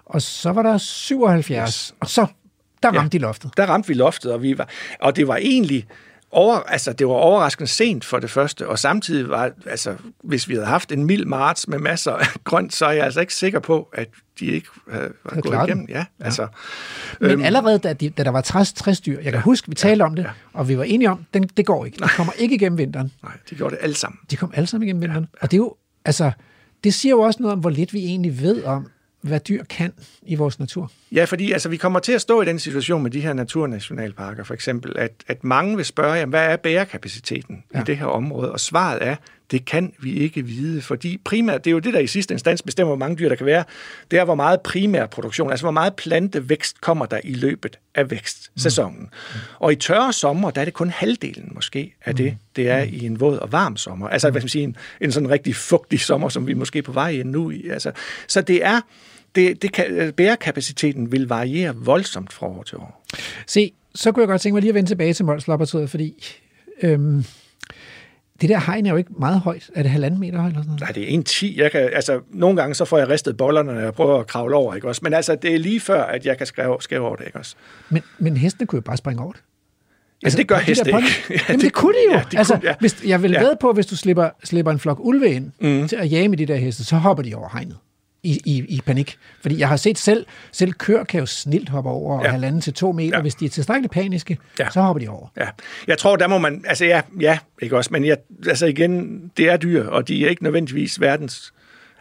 og 0.05 0.23
så 0.23 0.53
var 0.53 0.63
der 0.63 0.79
77, 0.79 1.69
yes. 1.69 1.95
og 2.01 2.09
så 2.09 2.27
der 2.83 2.89
ramte 2.91 3.17
ja, 3.17 3.19
de 3.19 3.23
loftet. 3.23 3.51
Der 3.57 3.67
ramte 3.67 3.89
vi 3.89 3.95
loftet, 3.95 4.33
og, 4.33 4.43
vi 4.43 4.59
var, 4.59 4.69
og 5.01 5.17
det 5.17 5.29
var 5.29 5.37
egentlig 5.37 5.87
over, 6.35 6.61
altså, 6.61 6.93
det 6.93 7.07
var 7.07 7.13
overraskende 7.13 7.71
sent 7.71 8.05
for 8.05 8.19
det 8.19 8.31
første, 8.31 8.69
og 8.69 8.79
samtidig 8.79 9.29
var, 9.29 9.51
altså, 9.67 9.97
hvis 10.25 10.49
vi 10.49 10.55
havde 10.55 10.67
haft 10.67 10.93
en 10.93 11.05
mild 11.05 11.25
marts 11.25 11.69
med 11.69 11.79
masser 11.79 12.13
af 12.13 12.27
grønt, 12.45 12.75
så 12.75 12.87
er 12.87 12.93
jeg 12.93 13.05
altså 13.05 13.21
ikke 13.21 13.35
sikker 13.35 13.59
på, 13.59 13.89
at 13.93 14.09
de 14.41 14.47
ikke 14.47 14.69
havde 14.91 15.13
var 15.25 15.41
gået 15.41 15.69
igennem. 15.69 15.87
Ja, 15.89 15.99
ja. 15.99 16.05
Altså, 16.21 16.47
Men 17.21 17.31
øhm, 17.31 17.43
allerede 17.43 17.79
da, 17.79 17.93
de, 17.93 18.11
da 18.11 18.25
der 18.25 18.31
var 18.31 18.41
60, 18.41 18.73
60 18.73 19.01
dyr, 19.01 19.15
jeg 19.15 19.25
kan 19.25 19.35
ja, 19.35 19.41
huske, 19.41 19.69
vi 19.69 19.75
talte 19.75 20.03
ja, 20.03 20.09
om 20.09 20.17
det, 20.17 20.23
ja. 20.23 20.31
og 20.53 20.69
vi 20.69 20.79
var 20.79 20.85
enige 20.85 21.11
om, 21.11 21.25
den, 21.35 21.43
det 21.43 21.67
går 21.67 21.85
ikke. 21.85 21.99
De 21.99 22.09
kommer 22.09 22.33
ikke 22.33 22.55
igennem 22.55 22.79
vinteren. 22.79 23.13
Nej, 23.23 23.33
de 23.51 23.55
gjorde 23.55 23.77
det 23.77 23.83
alle 23.83 23.95
sammen. 23.95 24.19
De 24.31 24.37
kom 24.37 24.53
alle 24.55 24.67
sammen 24.67 24.87
igennem 24.87 25.03
vinteren. 25.03 25.25
Ja, 25.25 25.39
ja. 25.41 25.43
Og 25.43 25.51
det 25.51 25.57
er 25.57 25.59
jo, 25.59 25.75
altså, 26.05 26.31
det 26.85 26.95
siger 26.95 27.11
jo 27.11 27.21
også 27.21 27.43
noget 27.43 27.53
om, 27.53 27.59
hvor 27.59 27.71
lidt 27.71 27.93
vi 27.93 27.99
egentlig 27.99 28.41
ved 28.41 28.65
om, 28.65 28.87
hvad 29.25 29.41
dyr 29.41 29.65
kan 29.65 29.93
i 30.23 30.35
vores 30.35 30.59
natur. 30.59 30.91
Ja, 31.13 31.25
fordi 31.25 31.53
altså, 31.53 31.69
vi 31.69 31.77
kommer 31.77 31.99
til 31.99 32.13
at 32.13 32.21
stå 32.21 32.43
i 32.43 32.45
den 32.45 32.59
situation 32.59 33.03
med 33.03 33.11
de 33.11 33.21
her 33.21 33.33
naturnationalparker, 33.33 34.45
for 34.45 34.55
eksempel, 34.55 34.93
at, 34.97 35.13
at 35.27 35.45
mange 35.45 35.77
vil 35.77 35.85
spørge, 35.85 36.15
jamen, 36.15 36.31
hvad 36.31 36.47
er 36.47 36.57
bærekapaciteten 36.57 37.65
ja. 37.75 37.81
i 37.81 37.85
det 37.85 37.97
her 37.97 38.07
område? 38.07 38.53
Og 38.53 38.61
svaret 38.61 39.07
er, 39.07 39.17
det 39.51 39.65
kan 39.65 39.93
vi 39.99 40.13
ikke 40.13 40.43
vide, 40.43 40.83
fordi 40.83 41.19
primært, 41.25 41.65
det 41.65 41.71
er 41.71 41.73
jo 41.73 41.79
det, 41.79 41.95
der 41.95 42.01
i 42.01 42.07
sidste 42.07 42.35
instans 42.35 42.63
bestemmer, 42.63 42.89
hvor 42.89 43.07
mange 43.07 43.17
dyr 43.17 43.29
der 43.29 43.37
kan 43.37 43.47
være, 43.47 43.65
det 44.11 44.19
er, 44.19 44.25
hvor 44.25 44.35
meget 44.35 44.61
primær 44.61 45.07
produktion, 45.07 45.51
altså 45.51 45.65
hvor 45.65 45.71
meget 45.71 45.95
plantevækst 45.95 46.81
kommer 46.81 47.07
der 47.07 47.21
i 47.25 47.35
løbet 47.35 47.79
af 47.95 48.11
vækstsæsonen. 48.11 49.01
Mm. 49.01 49.41
Og 49.59 49.73
i 49.73 49.77
tørre 49.77 50.13
sommer, 50.13 50.51
der 50.51 50.61
er 50.61 50.65
det 50.65 50.75
kun 50.75 50.91
halvdelen 50.91 51.53
måske 51.55 51.95
af 52.05 52.17
det, 52.17 52.33
mm. 52.33 52.39
det 52.57 52.69
er 52.69 52.85
mm. 52.85 52.91
i 52.93 53.07
en 53.07 53.21
våd 53.21 53.39
og 53.39 53.53
varm 53.53 53.77
sommer. 53.77 54.09
Altså, 54.09 54.31
hvad 54.31 54.41
skal 54.41 54.45
man 54.45 54.49
sige, 54.49 54.65
en, 54.65 54.77
en 55.01 55.13
sådan 55.13 55.31
rigtig 55.31 55.57
fugtig 55.57 56.01
sommer, 56.01 56.29
som 56.29 56.47
vi 56.47 56.53
er 56.53 56.57
måske 56.57 56.83
på 56.83 56.93
vej 56.93 57.11
ind 57.11 57.31
nu 57.31 57.51
i. 57.51 57.69
Altså, 57.69 57.93
så 58.27 58.41
det 58.41 58.65
er, 58.65 58.81
det, 59.35 59.63
det 59.63 59.73
kan, 59.73 60.13
bærekapaciteten 60.17 61.13
vil 61.13 61.29
variere 61.29 61.77
voldsomt 61.77 62.33
fra 62.33 62.47
år 62.47 62.63
til 62.63 62.79
år. 62.79 63.05
Se, 63.47 63.73
så 63.95 64.13
kunne 64.13 64.21
jeg 64.21 64.29
godt 64.29 64.41
tænke 64.41 64.55
mig 64.55 64.61
lige 64.61 64.69
at 64.69 64.75
vende 64.75 64.91
tilbage 64.91 65.15
til 65.15 65.25
Mols 65.25 65.49
Laboratoriet, 65.49 65.91
fordi 65.91 66.25
øhm, 66.83 67.25
det 68.41 68.49
der 68.49 68.61
hegn 68.61 68.87
er 68.87 68.91
jo 68.91 68.97
ikke 68.97 69.11
meget 69.19 69.41
højt. 69.41 69.71
Er 69.75 69.83
det 69.83 69.91
halvanden 69.91 70.21
meter 70.21 70.39
højt? 70.39 70.51
Eller 70.51 70.63
sådan 70.63 70.69
noget? 70.69 70.81
Nej, 70.81 70.93
det 70.93 71.03
er 71.03 71.07
en 71.07 71.25
10. 71.25 71.61
Jeg 71.61 71.73
kan, 71.73 71.81
altså, 71.93 72.21
nogle 72.31 72.57
gange 72.57 72.75
så 72.75 72.85
får 72.85 72.99
jeg 72.99 73.09
ristet 73.09 73.37
bollerne, 73.37 73.73
når 73.73 73.81
jeg 73.81 73.95
prøver 73.95 74.21
at 74.21 74.27
kravle 74.27 74.57
over. 74.57 74.75
Ikke 74.75 74.89
også? 74.89 75.01
Men 75.05 75.15
altså, 75.15 75.35
det 75.35 75.55
er 75.55 75.59
lige 75.59 75.81
før, 75.81 76.03
at 76.03 76.27
jeg 76.27 76.39
kan 76.39 76.47
skrive, 76.47 76.77
skrive 76.81 77.07
over 77.07 77.17
det. 77.17 77.27
Ikke 77.27 77.39
også? 77.39 77.57
Men, 77.89 78.03
men 78.19 78.37
hestene 78.37 78.67
kunne 78.67 78.77
jo 78.77 78.81
bare 78.81 78.97
springe 78.97 79.23
over 79.23 79.33
det. 79.33 79.43
Altså, 80.23 80.39
det 80.39 80.49
gør 80.49 80.59
heste 80.59 80.89
ikke. 80.89 80.99
Ja, 81.31 81.35
Jamen, 81.49 81.61
det, 81.61 81.65
det 81.65 81.73
kunne 81.73 81.93
de 81.93 82.13
jo. 82.13 82.13
Ja, 82.13 82.25
de 82.33 82.39
altså, 82.39 82.55
kunne, 82.55 82.69
ja. 82.69 82.75
hvis, 82.81 83.05
jeg 83.05 83.23
vil 83.23 83.31
ja. 83.31 83.41
ved 83.41 83.57
på, 83.61 83.73
hvis 83.73 83.87
du 83.87 83.97
slipper, 83.97 84.31
slipper 84.45 84.73
en 84.73 84.79
flok 84.79 84.99
ulve 85.01 85.31
ind 85.31 85.53
mm. 85.61 85.89
til 85.89 85.97
at 85.97 86.13
jage 86.13 86.29
med 86.29 86.39
de 86.39 86.47
der 86.47 86.57
heste, 86.57 86.85
så 86.85 86.97
hopper 86.97 87.23
de 87.23 87.35
over 87.35 87.49
hegnet 87.53 87.77
i, 88.25 88.41
i, 88.45 88.65
i 88.69 88.81
panik. 88.87 89.17
Fordi 89.41 89.59
jeg 89.59 89.69
har 89.69 89.77
set 89.77 89.99
selv, 89.99 90.27
selv 90.53 90.73
kør 90.73 91.05
kan 91.05 91.21
jo 91.21 91.27
snilt 91.27 91.69
hoppe 91.69 91.91
over 91.91 92.25
ja. 92.25 92.31
halvanden 92.31 92.61
til 92.61 92.75
to 92.75 92.93
meter. 92.93 93.17
Ja. 93.17 93.23
Hvis 93.23 93.35
de 93.35 93.45
er 93.45 93.49
tilstrækkeligt 93.49 93.93
paniske, 93.93 94.39
ja. 94.59 94.71
så 94.71 94.81
hopper 94.81 95.01
de 95.01 95.09
over. 95.09 95.29
Ja. 95.37 95.49
Jeg 95.87 95.99
tror, 95.99 96.17
der 96.17 96.27
må 96.27 96.39
man, 96.39 96.65
altså 96.67 96.85
ja, 96.85 97.01
ja 97.21 97.39
ikke 97.63 97.77
også, 97.77 97.91
men 97.93 98.05
jeg, 98.05 98.17
altså 98.47 98.67
igen, 98.67 99.23
det 99.37 99.49
er 99.49 99.57
dyr, 99.57 99.87
og 99.87 100.09
de 100.09 100.25
er 100.25 100.29
ikke 100.29 100.43
nødvendigvis 100.43 101.01
verdens 101.01 101.53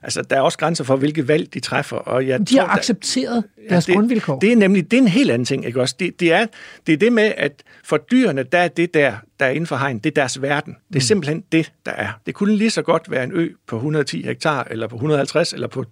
Altså, 0.03 0.21
der 0.21 0.35
er 0.35 0.41
også 0.41 0.57
grænser 0.57 0.83
for, 0.83 0.95
hvilke 0.95 1.27
valg 1.27 1.53
de 1.53 1.59
træffer. 1.59 1.97
Og 1.97 2.27
jeg 2.27 2.39
de 2.39 2.45
tror, 2.45 2.65
har 2.65 2.77
accepteret 2.77 3.43
der, 3.55 3.69
deres 3.69 3.87
ja, 3.87 3.91
det, 3.91 3.97
grundvilkår. 3.97 4.39
Det 4.39 4.51
er 4.51 4.55
nemlig 4.55 4.91
det 4.91 4.97
er 4.97 5.01
en 5.01 5.07
helt 5.07 5.31
anden 5.31 5.45
ting. 5.45 5.65
Ikke 5.65 5.81
også? 5.81 5.95
Det, 5.99 6.19
det, 6.19 6.33
er, 6.33 6.45
det 6.87 6.93
er 6.93 6.97
det 6.97 7.13
med, 7.13 7.33
at 7.37 7.63
for 7.83 7.97
dyrene, 7.97 8.43
der 8.43 8.57
er 8.57 8.67
det 8.67 8.93
der, 8.93 9.13
der 9.39 9.45
er 9.45 9.49
inden 9.49 9.67
for 9.67 9.75
hegn, 9.75 9.99
det 9.99 10.05
er 10.05 10.13
deres 10.13 10.41
verden. 10.41 10.73
Det 10.87 10.95
er 10.95 10.99
mm. 10.99 11.01
simpelthen 11.01 11.43
det, 11.51 11.71
der 11.85 11.91
er. 11.91 12.09
Det 12.25 12.33
kunne 12.33 12.55
lige 12.55 12.69
så 12.69 12.81
godt 12.81 13.11
være 13.11 13.23
en 13.23 13.31
ø 13.33 13.49
på 13.67 13.75
110 13.75 14.23
hektar, 14.23 14.67
eller 14.71 14.87
på 14.87 14.95
150, 14.95 15.53
eller 15.53 15.67
på 15.67 15.85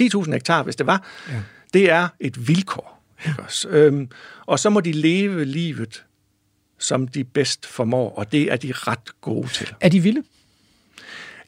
10.000 0.00 0.32
hektar, 0.32 0.62
hvis 0.62 0.76
det 0.76 0.86
var. 0.86 1.06
Ja. 1.28 1.42
Det 1.74 1.90
er 1.90 2.08
et 2.20 2.48
vilkår. 2.48 2.94
Ikke 3.26 3.42
også? 3.42 3.68
Øhm, 3.68 4.08
og 4.46 4.58
så 4.58 4.70
må 4.70 4.80
de 4.80 4.92
leve 4.92 5.44
livet 5.44 6.04
som 6.78 7.08
de 7.08 7.24
bedst 7.24 7.66
formår, 7.66 8.14
og 8.14 8.32
det 8.32 8.52
er 8.52 8.56
de 8.56 8.72
ret 8.72 9.20
gode 9.20 9.48
til. 9.48 9.74
Er 9.80 9.88
de 9.88 10.00
vilde? 10.00 10.22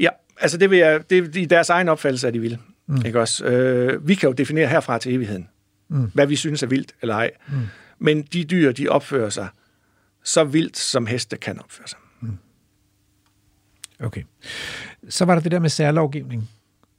Ja, 0.01 0.09
altså 0.41 0.59
det 0.59 0.71
vil 0.71 0.79
jeg, 0.79 1.11
det, 1.11 1.37
i 1.37 1.45
deres 1.45 1.71
egen 1.71 1.89
opfattelse 1.89 2.27
er 2.27 2.31
de 2.31 2.41
vilde. 2.41 2.59
Mm. 2.87 3.07
Ikke 3.07 3.21
også? 3.21 3.45
Øh, 3.45 4.09
vi 4.09 4.15
kan 4.15 4.29
jo 4.29 4.33
definere 4.33 4.69
herfra 4.69 4.99
til 4.99 5.15
evigheden, 5.15 5.49
mm. 5.89 6.11
hvad 6.15 6.27
vi 6.27 6.37
synes 6.37 6.63
er 6.63 6.67
vildt 6.67 6.95
eller 7.03 7.15
ej. 7.15 7.31
Mm. 7.49 7.55
Men 7.99 8.23
de 8.23 8.45
dyr, 8.45 8.73
de 8.73 8.89
opfører 8.89 9.31
sig 9.31 9.49
så 10.25 10.45
vildt, 10.45 10.79
som 10.79 11.07
heste 11.07 11.37
kan 11.37 11.59
opføre 11.59 11.89
sig. 11.89 11.99
Mm. 12.21 12.39
Okay. 14.01 14.23
Så 15.09 15.25
var 15.25 15.35
der 15.35 15.43
det 15.43 15.53
der 15.53 15.59
med 15.59 15.71
særlovgivning 15.71 16.51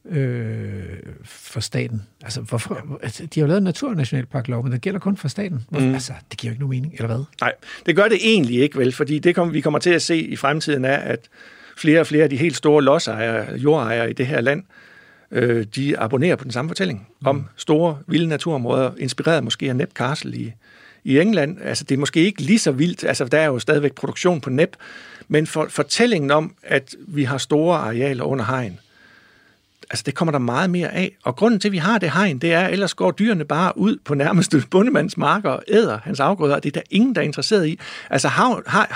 øh, 0.09 0.83
for 1.23 1.59
staten. 1.59 2.03
Altså, 2.23 2.41
hvorfor? 2.41 2.99
Altså, 3.03 3.25
de 3.25 3.39
har 3.39 3.41
jo 3.41 3.47
lavet 3.47 3.57
en 3.57 3.63
naturnationalparklov, 3.63 4.63
men 4.63 4.71
den 4.71 4.79
gælder 4.79 4.99
kun 4.99 5.17
for 5.17 5.27
staten. 5.27 5.65
Hvorfor? 5.69 5.87
Mm. 5.87 5.93
Altså, 5.93 6.13
det 6.31 6.39
giver 6.39 6.51
jo 6.51 6.53
ikke 6.53 6.61
nogen 6.61 6.69
mening, 6.69 6.93
eller 6.93 7.07
hvad? 7.07 7.23
Nej, 7.41 7.53
det 7.85 7.95
gør 7.95 8.07
det 8.07 8.17
egentlig 8.21 8.61
ikke, 8.61 8.77
vel? 8.77 8.91
Fordi 8.91 9.19
det 9.19 9.35
kom, 9.35 9.53
vi 9.53 9.61
kommer 9.61 9.79
til 9.79 9.89
at 9.89 10.01
se 10.01 10.17
i 10.17 10.35
fremtiden 10.35 10.85
er, 10.85 10.97
at 10.97 11.19
flere 11.77 11.99
og 11.99 12.07
flere 12.07 12.23
af 12.23 12.29
de 12.29 12.37
helt 12.37 12.55
store 12.55 12.83
lodsejere, 12.83 13.57
jordejere 13.57 14.09
i 14.09 14.13
det 14.13 14.27
her 14.27 14.41
land, 14.41 14.63
øh, 15.31 15.65
de 15.75 15.99
abonnerer 15.99 16.35
på 16.35 16.43
den 16.43 16.51
samme 16.51 16.69
fortælling 16.69 17.07
mm. 17.21 17.27
om 17.27 17.45
store, 17.55 17.97
vilde 18.07 18.27
naturområder, 18.27 18.91
inspireret 18.97 19.43
måske 19.43 19.69
af 19.69 19.75
Nep 19.75 19.93
Castle 19.93 20.37
i, 20.37 20.53
i 21.03 21.19
England. 21.19 21.57
Altså, 21.61 21.83
det 21.83 21.95
er 21.95 21.99
måske 21.99 22.19
ikke 22.19 22.41
lige 22.41 22.59
så 22.59 22.71
vildt, 22.71 23.03
altså, 23.03 23.25
der 23.25 23.39
er 23.39 23.45
jo 23.45 23.59
stadigvæk 23.59 23.93
produktion 23.93 24.41
på 24.41 24.49
Nep, 24.49 24.75
men 25.27 25.47
for, 25.47 25.67
fortællingen 25.69 26.31
om, 26.31 26.55
at 26.63 26.95
vi 27.07 27.23
har 27.23 27.37
store 27.37 27.77
arealer 27.77 28.23
under 28.23 28.45
hegn, 28.45 28.79
altså 29.89 30.03
det 30.05 30.15
kommer 30.15 30.31
der 30.31 30.39
meget 30.39 30.69
mere 30.69 30.93
af. 30.93 31.17
Og 31.23 31.35
grunden 31.35 31.59
til, 31.59 31.67
at 31.67 31.71
vi 31.71 31.77
har 31.77 31.97
det 31.97 32.11
hegn, 32.11 32.39
det 32.39 32.53
er, 32.53 32.61
at 32.61 32.73
ellers 32.73 32.93
går 32.93 33.11
dyrene 33.11 33.45
bare 33.45 33.77
ud 33.77 33.97
på 34.05 34.13
nærmeste 34.13 34.63
bundemands 34.71 35.17
marker 35.17 35.49
og 35.49 35.63
æder 35.67 35.99
hans 36.03 36.19
afgrøder, 36.19 36.55
og 36.55 36.63
det 36.63 36.69
er 36.69 36.79
der 36.81 36.85
ingen, 36.89 37.15
der 37.15 37.21
er 37.21 37.25
interesseret 37.25 37.67
i. 37.67 37.79
Altså 38.09 38.29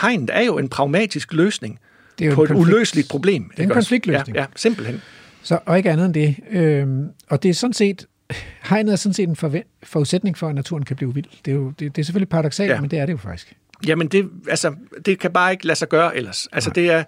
hegnet 0.01 0.29
er 0.33 0.41
jo 0.41 0.57
en 0.57 0.69
pragmatisk 0.69 1.33
løsning 1.33 1.79
det 2.19 2.25
er 2.25 2.29
jo 2.29 2.35
på 2.35 2.43
et 2.43 2.51
uløseligt 2.51 3.09
problem. 3.09 3.49
Det 3.49 3.59
er 3.59 3.63
en 3.63 3.69
konfliktløsning. 3.69 4.35
Ja, 4.35 4.41
ja, 4.41 4.47
simpelthen. 4.55 5.01
Så, 5.43 5.59
og 5.65 5.77
ikke 5.77 5.91
andet 5.91 6.05
end 6.05 6.13
det. 6.13 6.35
Øhm, 6.51 7.09
og 7.29 7.43
det 7.43 7.49
er 7.49 7.53
sådan 7.53 7.73
set, 7.73 8.05
hegnet 8.69 8.91
er 8.91 8.95
sådan 8.95 9.13
set 9.13 9.29
en 9.29 9.63
forudsætning 9.83 10.37
for, 10.37 10.47
at 10.47 10.55
naturen 10.55 10.85
kan 10.85 10.95
blive 10.95 11.13
vild. 11.13 11.25
Det 11.45 11.51
er, 11.51 11.55
jo, 11.55 11.69
det, 11.69 11.95
det 11.95 12.01
er 12.01 12.05
selvfølgelig 12.05 12.29
paradoxalt, 12.29 12.71
ja. 12.71 12.81
men 12.81 12.91
det 12.91 12.99
er 12.99 13.05
det 13.05 13.13
jo 13.13 13.17
faktisk. 13.17 13.53
Jamen, 13.87 14.07
det, 14.07 14.29
altså, 14.49 14.75
det 15.05 15.19
kan 15.19 15.31
bare 15.31 15.51
ikke 15.51 15.65
lade 15.65 15.79
sig 15.79 15.89
gøre 15.89 16.17
ellers. 16.17 16.47
Altså, 16.51 16.69
det 16.69 16.91
er, 16.91 17.03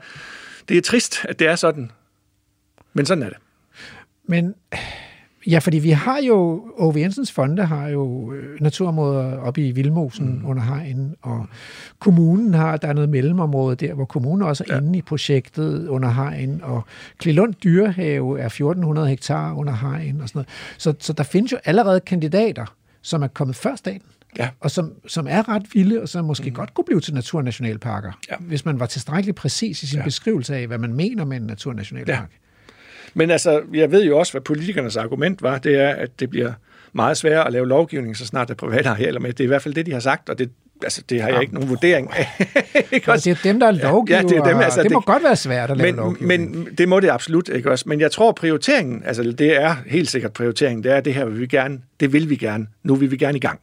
det 0.69 0.77
er 0.77 0.81
trist, 0.81 1.26
at 1.30 1.39
det 1.39 1.47
er 1.47 1.55
sådan. 1.55 1.91
Men 2.93 3.05
sådan 3.05 3.23
er 3.23 3.30
det. 3.30 3.38
Men 4.27 4.55
ja, 5.47 5.59
fordi 5.59 5.79
vi 5.79 5.89
har 5.89 6.19
jo, 6.21 6.63
Ove 6.77 6.99
Jensens 6.99 7.31
Fonde 7.31 7.65
har 7.65 7.87
jo 7.87 8.33
øh, 8.33 8.61
naturområder 8.61 9.37
oppe 9.37 9.67
i 9.67 9.71
Vildmosen 9.71 10.39
mm. 10.39 10.45
under 10.45 10.63
hegn, 10.63 11.15
og 11.21 11.45
kommunen 11.99 12.53
har, 12.53 12.77
der 12.77 12.87
er 12.87 12.93
noget 12.93 13.09
mellemområde 13.09 13.75
der, 13.75 13.93
hvor 13.93 14.05
kommunen 14.05 14.41
også 14.41 14.63
er 14.69 14.73
ja. 14.73 14.81
inde 14.81 14.99
i 14.99 15.01
projektet 15.01 15.87
under 15.87 16.09
hegn, 16.09 16.61
og 16.63 16.83
Klilund 17.17 17.53
Dyrehave 17.63 18.39
er 18.39 18.45
1400 18.45 19.07
hektar 19.07 19.53
under 19.53 19.73
hegn 19.73 20.21
og 20.21 20.29
sådan 20.29 20.39
noget. 20.39 20.49
Så, 20.77 20.93
så 20.99 21.13
der 21.13 21.23
findes 21.23 21.51
jo 21.51 21.57
allerede 21.65 21.99
kandidater, 21.99 22.65
som 23.01 23.23
er 23.23 23.27
kommet 23.27 23.55
før 23.55 23.75
staten. 23.75 24.07
Ja. 24.37 24.49
og 24.59 24.71
som, 24.71 24.93
som 25.07 25.27
er 25.29 25.49
ret 25.49 25.63
vilde, 25.73 26.01
og 26.01 26.09
som 26.09 26.25
måske 26.25 26.49
mm. 26.49 26.55
godt 26.55 26.73
kunne 26.73 26.85
blive 26.85 26.99
til 26.99 27.13
naturnationalparker, 27.13 28.11
ja. 28.31 28.35
hvis 28.39 28.65
man 28.65 28.79
var 28.79 28.85
tilstrækkeligt 28.85 29.37
præcis 29.37 29.83
i 29.83 29.87
sin 29.87 29.99
ja. 29.99 30.03
beskrivelse 30.03 30.55
af, 30.55 30.67
hvad 30.67 30.77
man 30.77 30.93
mener 30.93 31.25
med 31.25 31.37
en 31.37 31.43
naturnationalpark. 31.43 32.29
Ja. 32.31 32.43
Men 33.14 33.31
altså, 33.31 33.61
jeg 33.73 33.91
ved 33.91 34.03
jo 34.03 34.19
også, 34.19 34.34
hvad 34.34 34.41
politikernes 34.41 34.98
argument 34.98 35.41
var, 35.41 35.57
det 35.57 35.76
er, 35.80 35.90
at 35.90 36.19
det 36.19 36.30
bliver 36.30 36.53
meget 36.94 37.18
sværere 37.18 37.48
at 37.48 37.53
lave 37.53 37.68
lovgivning, 37.68 38.18
så 38.18 38.26
snart 38.26 38.48
der 38.48 38.53
er 38.53 38.56
private 38.56 38.90
arealer 38.90 39.19
med. 39.19 39.34
Det 39.34 39.40
er 39.40 39.44
i 39.44 39.48
hvert 39.48 39.61
fald 39.61 39.73
det, 39.73 39.85
de 39.85 39.91
har 39.91 39.99
sagt, 39.99 40.30
og 40.30 40.40
det, 40.40 40.49
altså, 40.84 41.02
det 41.10 41.22
har 41.22 41.30
jeg 41.30 41.41
ikke 41.41 41.53
nogen 41.53 41.69
vurdering 41.69 42.11
af. 42.14 42.27
ikke 42.91 43.11
også? 43.11 43.30
Det 43.30 43.38
er 43.38 43.44
dem, 43.44 43.60
der 43.60 43.68
er 43.68 43.72
lovgiver. 43.72 44.19
Ja, 44.19 44.27
det, 44.27 44.38
er 44.38 44.44
dem, 44.44 44.57
altså, 44.57 44.84
det 44.84 44.91
må 44.91 44.99
det, 44.99 45.06
godt 45.06 45.23
være 45.23 45.35
svært 45.35 45.72
at 45.72 45.77
lave 45.77 45.91
men, 45.91 45.95
lovgivning. 45.95 46.52
Men 46.56 46.68
det 46.77 46.90
må 46.90 46.99
det 46.99 47.10
absolut 47.10 47.49
ikke 47.49 47.72
også. 47.72 47.85
Men 47.88 47.99
jeg 47.99 48.11
tror, 48.11 48.31
prioriteringen, 48.31 49.03
altså 49.06 49.23
det 49.23 49.61
er 49.61 49.76
helt 49.85 50.10
sikkert 50.10 50.34
prioriteringen, 50.34 50.84
det 50.84 50.91
er 50.91 50.99
det 50.99 51.14
her, 51.14 51.26
vil 51.26 51.40
vi 51.40 51.48
gerne, 51.48 51.80
det 51.99 52.14
vil 52.14 52.30
vi 52.30 52.35
gerne, 52.35 52.68
nu 52.84 52.95
vil 52.95 53.11
vi 53.11 53.18
gerne 53.18 53.38
i 53.38 53.41
gang. 53.41 53.60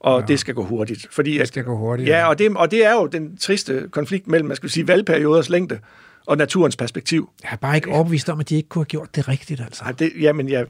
Og 0.00 0.20
ja. 0.20 0.26
det 0.26 0.38
skal 0.38 0.54
gå 0.54 0.64
hurtigt. 0.64 1.06
Fordi, 1.10 1.38
det 1.38 1.48
skal 1.48 1.64
gå 1.64 1.76
hurtigt. 1.76 2.08
Ja, 2.08 2.28
og 2.28 2.38
det, 2.38 2.56
og 2.56 2.70
det 2.70 2.86
er 2.86 2.92
jo 2.92 3.06
den 3.06 3.36
triste 3.36 3.88
konflikt 3.90 4.26
mellem, 4.26 4.48
man 4.48 4.56
skal 4.56 4.70
sige, 4.70 4.88
valgperioders 4.88 5.48
længde 5.50 5.78
og 6.26 6.36
naturens 6.36 6.76
perspektiv. 6.76 7.30
Jeg 7.42 7.52
er 7.52 7.56
bare 7.56 7.76
ikke 7.76 7.90
overbevist 7.90 8.28
om, 8.28 8.40
at 8.40 8.48
de 8.48 8.56
ikke 8.56 8.68
kunne 8.68 8.80
have 8.80 8.86
gjort 8.86 9.16
det 9.16 9.28
rigtigt, 9.28 9.60
altså. 9.60 9.84
Nej, 9.84 9.92
det, 9.92 10.12
jamen, 10.20 10.48
jeg... 10.48 10.66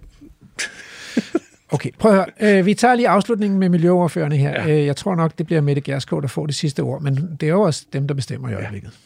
okay, 1.75 1.91
prøv 1.99 2.13
at 2.13 2.17
høre. 2.41 2.59
Øh, 2.59 2.67
vi 2.67 2.75
tager 2.75 2.95
lige 2.95 3.09
afslutningen 3.09 3.59
med 3.59 3.69
miljøoverførende 3.69 4.37
her. 4.37 4.51
Ja. 4.51 4.69
Øh, 4.69 4.87
jeg 4.87 4.97
tror 4.97 5.15
nok, 5.15 5.39
det 5.39 5.47
bliver 5.47 5.61
Mette 5.61 5.83
Gerskov, 5.83 6.23
der 6.23 6.29
får 6.29 6.47
det 6.47 6.55
sidste 6.55 6.81
ord, 6.81 7.03
men 7.03 7.37
det 7.41 7.47
er 7.47 7.53
jo 7.53 7.63
også 7.63 7.85
dem, 7.93 8.07
der 8.09 8.15
bestemmer 8.15 8.49
i 8.49 8.55
øjeblikket. 8.55 8.91
Ja. 8.93 8.97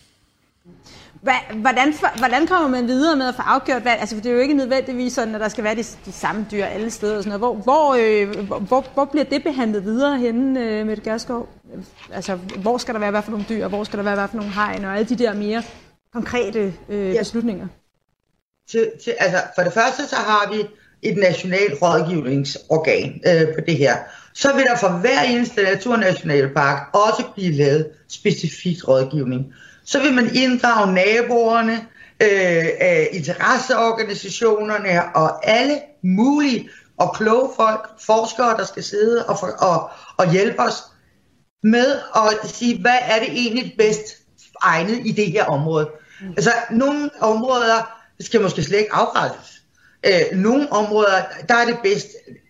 Hvordan, 1.54 1.94
hvordan 2.18 2.46
kommer 2.46 2.68
man 2.68 2.86
videre 2.86 3.16
med 3.16 3.26
at 3.28 3.34
få 3.34 3.42
afgjort 3.42 3.82
hvad? 3.82 3.92
Altså, 3.98 4.14
for 4.14 4.22
det 4.22 4.30
er 4.30 4.34
jo 4.34 4.40
ikke 4.40 4.54
nødvendigvis 4.54 5.12
sådan, 5.12 5.34
at 5.34 5.40
der 5.40 5.48
skal 5.48 5.64
være 5.64 5.74
de, 5.74 5.82
de 6.06 6.12
samme 6.12 6.46
dyr 6.50 6.64
alle 6.64 6.90
steder. 6.90 7.16
Og 7.16 7.24
sådan 7.24 7.40
noget. 7.40 7.56
Hvor, 7.56 7.62
hvor, 7.62 7.96
øh, 8.00 8.48
hvor, 8.66 8.84
hvor 8.94 9.04
bliver 9.04 9.24
det 9.24 9.42
behandlet 9.42 9.84
videre 9.84 10.18
henne, 10.18 10.60
øh, 10.60 10.86
Mette 10.86 11.02
Gerskov? 11.02 11.48
Altså, 12.12 12.36
hvor 12.36 12.78
skal 12.78 12.94
der 12.94 13.00
være 13.00 13.10
hvad 13.10 13.22
for 13.22 13.30
nogle 13.30 13.46
dyr, 13.48 13.68
hvor 13.68 13.84
skal 13.84 13.96
der 13.96 14.02
være 14.02 14.14
hvad 14.14 14.28
for 14.28 14.36
nogle 14.36 14.52
hegn, 14.52 14.84
og 14.84 14.96
alle 14.96 15.08
de 15.08 15.16
der 15.16 15.34
mere 15.34 15.62
konkrete 16.16 16.74
øh, 16.88 17.14
ja. 17.14 17.18
beslutninger? 17.18 17.66
Til, 18.68 18.90
til, 19.04 19.14
altså, 19.18 19.42
for 19.54 19.62
det 19.62 19.72
første 19.72 20.08
så 20.08 20.16
har 20.16 20.52
vi 20.52 20.64
et 21.02 21.16
nationalt 21.16 21.82
rådgivningsorgan 21.82 23.20
øh, 23.26 23.54
på 23.54 23.60
det 23.66 23.76
her. 23.76 23.96
Så 24.34 24.56
vil 24.56 24.64
der 24.64 24.76
for 24.76 24.88
hver 24.88 25.22
eneste 25.22 25.62
naturnationalpark 25.62 26.94
også 26.94 27.24
blive 27.34 27.52
lavet 27.52 27.90
specifik 28.08 28.88
rådgivning. 28.88 29.54
Så 29.84 30.02
vil 30.02 30.14
man 30.14 30.30
inddrage 30.34 30.94
naboerne, 30.94 31.86
øh, 32.22 32.64
øh, 32.82 33.06
interesseorganisationerne 33.12 35.16
og 35.16 35.48
alle 35.48 35.80
mulige 36.02 36.68
og 36.96 37.16
kloge 37.16 37.50
folk, 37.56 37.88
forskere, 38.00 38.56
der 38.56 38.64
skal 38.64 38.82
sidde 38.82 39.26
og, 39.26 39.38
for, 39.38 39.46
og, 39.46 39.90
og 40.16 40.32
hjælpe 40.32 40.60
os 40.60 40.82
med 41.62 42.00
at 42.16 42.50
sige, 42.50 42.80
hvad 42.80 42.98
er 43.02 43.18
det 43.18 43.28
egentlig 43.28 43.74
bedst 43.78 44.26
egnet 44.62 45.06
i 45.06 45.12
det 45.12 45.32
her 45.32 45.44
område. 45.44 45.88
Mm. 46.20 46.28
Altså, 46.28 46.52
nogle 46.70 47.10
områder 47.20 48.02
skal 48.20 48.40
måske 48.40 48.62
slet 48.62 48.78
ikke 48.78 48.92
afgrænses. 48.92 49.62
Øh, 50.06 50.38
nogle 50.38 50.72
områder, 50.72 51.22
der 51.48 51.54
er 51.54 51.64
det 51.64 51.78
bedst 51.82 52.06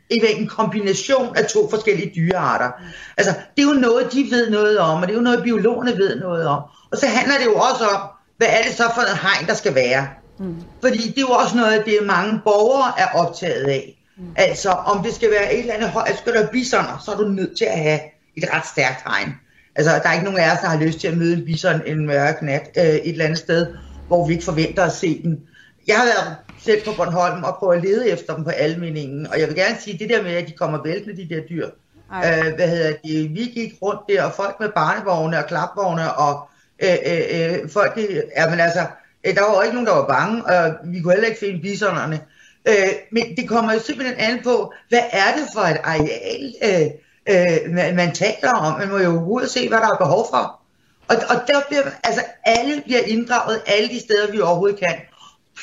en 0.09 0.47
kombination 0.47 1.37
af 1.37 1.47
to 1.47 1.71
forskellige 1.71 2.13
dyrearter. 2.17 2.71
Mm. 2.79 2.85
Altså, 3.17 3.35
det 3.57 3.63
er 3.65 3.69
jo 3.69 3.81
noget, 3.81 4.13
de 4.13 4.27
ved 4.31 4.51
noget 4.51 4.79
om, 4.79 5.03
og 5.03 5.09
det 5.09 5.11
er 5.11 5.17
jo 5.19 5.23
noget, 5.23 5.43
biologerne 5.43 5.97
ved 5.97 6.21
noget 6.21 6.47
om. 6.47 6.63
Og 6.93 6.99
så 6.99 7.07
handler 7.07 7.39
det 7.39 7.45
jo 7.45 7.55
også 7.55 7.87
om, 7.87 8.01
hvad 8.37 8.49
er 8.51 8.63
det 8.63 8.77
så 8.77 8.91
for 8.95 9.01
en 9.01 9.19
hegn, 9.23 9.47
der 9.47 9.55
skal 9.55 9.75
være. 9.75 10.09
Mm. 10.39 10.63
Fordi 10.81 10.99
det 10.99 11.19
er 11.19 11.21
jo 11.21 11.31
også 11.31 11.57
noget, 11.57 11.85
det 11.85 11.99
mange 12.03 12.41
borgere 12.45 12.93
er 12.99 13.07
optaget 13.15 13.65
af. 13.65 14.03
Mm. 14.17 14.25
Altså, 14.37 14.71
om 14.71 15.03
det 15.03 15.15
skal 15.15 15.31
være 15.31 15.55
et 15.55 15.61
eller 15.61 15.75
andet 15.75 15.91
højt, 15.91 16.19
skal 16.19 16.35
der 16.35 16.47
bisoner, 16.47 17.03
så 17.05 17.13
er 17.13 17.17
du 17.17 17.29
nødt 17.29 17.59
til 17.59 17.65
at 17.65 17.79
have 17.79 18.01
et 18.37 18.45
ret 18.53 18.67
stærkt 18.67 19.03
hegn. 19.07 19.35
Altså, 19.77 19.91
der 20.03 20.09
er 20.09 20.13
ikke 20.13 20.25
nogen 20.25 20.41
af 20.41 20.53
os, 20.53 20.59
der 20.61 20.69
har 20.69 20.81
lyst 20.81 21.01
til 21.01 21.09
at 21.09 21.17
møde 21.17 21.37
en 21.37 21.45
bison 21.45 21.83
en 21.87 22.07
mørk 22.07 22.43
nat 22.43 22.69
øh, 22.79 22.85
et 22.85 23.09
eller 23.09 23.25
andet 23.25 23.39
sted, 23.39 23.67
hvor 24.07 24.27
vi 24.27 24.33
ikke 24.33 24.45
forventer 24.45 24.85
at 24.85 24.93
se 24.93 25.23
den. 25.23 25.41
Jeg 25.87 25.97
har 25.97 26.05
været 26.05 26.37
selv 26.59 26.85
på 26.85 26.93
Bornholm 26.97 27.45
og 27.45 27.57
prøvet 27.59 27.77
at 27.77 27.83
lede 27.83 28.11
efter 28.11 28.35
dem 28.35 28.45
på 28.45 28.51
almeningen, 28.51 29.27
og 29.27 29.41
jeg 29.41 29.49
vil 29.49 29.57
gerne 29.57 29.77
sige, 29.81 29.99
det 29.99 30.09
der 30.09 30.23
med, 30.23 30.33
at 30.33 30.49
de 30.49 30.53
kommer 30.53 30.83
væltende, 30.83 31.17
de 31.17 31.35
der 31.35 31.41
dyr. 31.51 31.67
Øh, 32.15 32.55
hvad 32.55 32.69
hedder 32.69 32.93
det? 33.05 33.31
Vi 33.35 33.45
gik 33.55 33.73
rundt 33.83 34.01
der, 34.09 34.23
og 34.23 34.33
folk 34.33 34.57
med 34.61 34.69
barnevogne 34.69 35.39
og 35.39 35.47
klapvogne, 35.47 36.13
og 36.13 36.49
øh, 36.83 36.97
øh, 37.07 37.23
øh, 37.35 37.71
folk, 37.71 37.99
ja, 38.37 38.51
men 38.51 38.61
altså, 38.61 38.87
øh, 39.27 39.35
der 39.35 39.41
var 39.41 39.63
ikke 39.63 39.75
nogen, 39.75 39.87
der 39.87 39.95
var 39.95 40.07
bange, 40.07 40.45
og 40.45 40.75
vi 40.85 41.01
kunne 41.01 41.13
heller 41.13 41.29
ikke 41.29 41.41
finde 41.41 41.61
bisonerne. 41.61 42.21
Øh, 42.69 42.93
men 43.13 43.37
det 43.37 43.49
kommer 43.49 43.73
jo 43.73 43.81
simpelthen 43.81 44.17
an 44.19 44.41
på, 44.45 44.73
hvad 44.89 45.03
er 45.13 45.35
det 45.37 45.47
for 45.55 45.61
et 45.61 45.81
areal, 45.85 46.55
øh, 46.65 46.91
øh, 47.29 47.73
man, 47.75 47.97
man 47.97 48.15
taler 48.15 48.53
om. 48.53 48.79
Man 48.79 48.89
må 48.89 48.99
jo 48.99 49.11
overhovedet 49.11 49.51
se, 49.51 49.69
hvad 49.69 49.79
der 49.79 49.89
er 49.89 49.97
behov 49.97 50.27
for. 50.31 50.61
Og, 51.09 51.17
og 51.29 51.37
der 51.47 51.61
bliver, 51.69 51.83
altså 52.05 52.23
alle 52.45 52.83
bliver 52.83 53.01
inddraget 53.01 53.63
alle 53.67 53.89
de 53.89 54.01
steder, 54.01 54.33
vi 54.33 54.41
overhovedet 54.41 54.79
kan. 54.79 54.95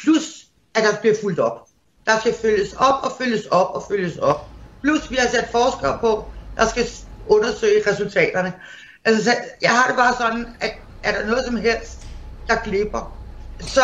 Plus, 0.03 0.43
at 0.75 0.83
der 0.83 0.99
bliver 1.01 1.15
fuldt 1.21 1.39
op. 1.39 1.67
Der 2.05 2.19
skal 2.19 2.33
følges 2.41 2.73
op 2.73 3.03
og 3.03 3.11
følges 3.17 3.45
op 3.45 3.75
og 3.75 3.83
følges 3.89 4.17
op. 4.17 4.49
Plus, 4.83 5.11
vi 5.11 5.15
har 5.15 5.27
sat 5.27 5.49
forskere 5.51 5.97
på, 6.01 6.31
der 6.57 6.67
skal 6.67 6.85
undersøge 7.25 7.83
resultaterne. 7.91 8.53
Altså, 9.05 9.35
jeg 9.61 9.71
har 9.71 9.87
det 9.87 9.95
bare 9.95 10.15
sådan, 10.17 10.55
at 10.61 10.73
er 11.03 11.11
der 11.11 11.27
noget 11.27 11.45
som 11.45 11.55
helst, 11.55 12.01
der 12.47 12.55
glipper, 12.63 13.19
så 13.61 13.83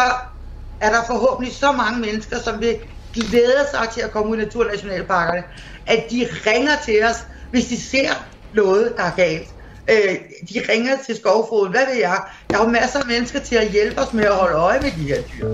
er 0.81 0.89
der 0.89 1.03
forhåbentlig 1.07 1.55
så 1.55 1.71
mange 1.71 1.99
mennesker, 1.99 2.39
som 2.39 2.59
vil 2.59 2.79
glæde 3.13 3.67
sig 3.71 3.87
til 3.93 4.01
at 4.01 4.11
komme 4.11 4.31
ud 4.31 4.37
i 4.37 4.39
naturnationalparkerne, 4.39 5.43
at 5.87 6.07
de 6.11 6.27
ringer 6.45 6.75
til 6.85 7.03
os, 7.03 7.15
hvis 7.51 7.65
de 7.65 7.77
ser 7.77 8.09
noget, 8.53 8.93
der 8.97 9.03
er 9.03 9.15
galt. 9.15 9.47
Øh, 9.89 10.15
de 10.53 10.61
ringer 10.71 10.91
til 11.05 11.15
skovfroden, 11.15 11.71
hvad 11.71 11.85
ved 11.85 11.95
jeg. 11.99 12.17
Der 12.49 12.57
er 12.57 12.63
jo 12.63 12.69
masser 12.69 12.99
af 12.99 13.07
mennesker 13.07 13.39
til 13.39 13.55
at 13.55 13.71
hjælpe 13.71 14.01
os 14.01 14.13
med 14.13 14.23
at 14.23 14.35
holde 14.35 14.55
øje 14.55 14.79
med 14.81 14.91
de 14.91 15.07
her 15.07 15.21
dyr. 15.21 15.47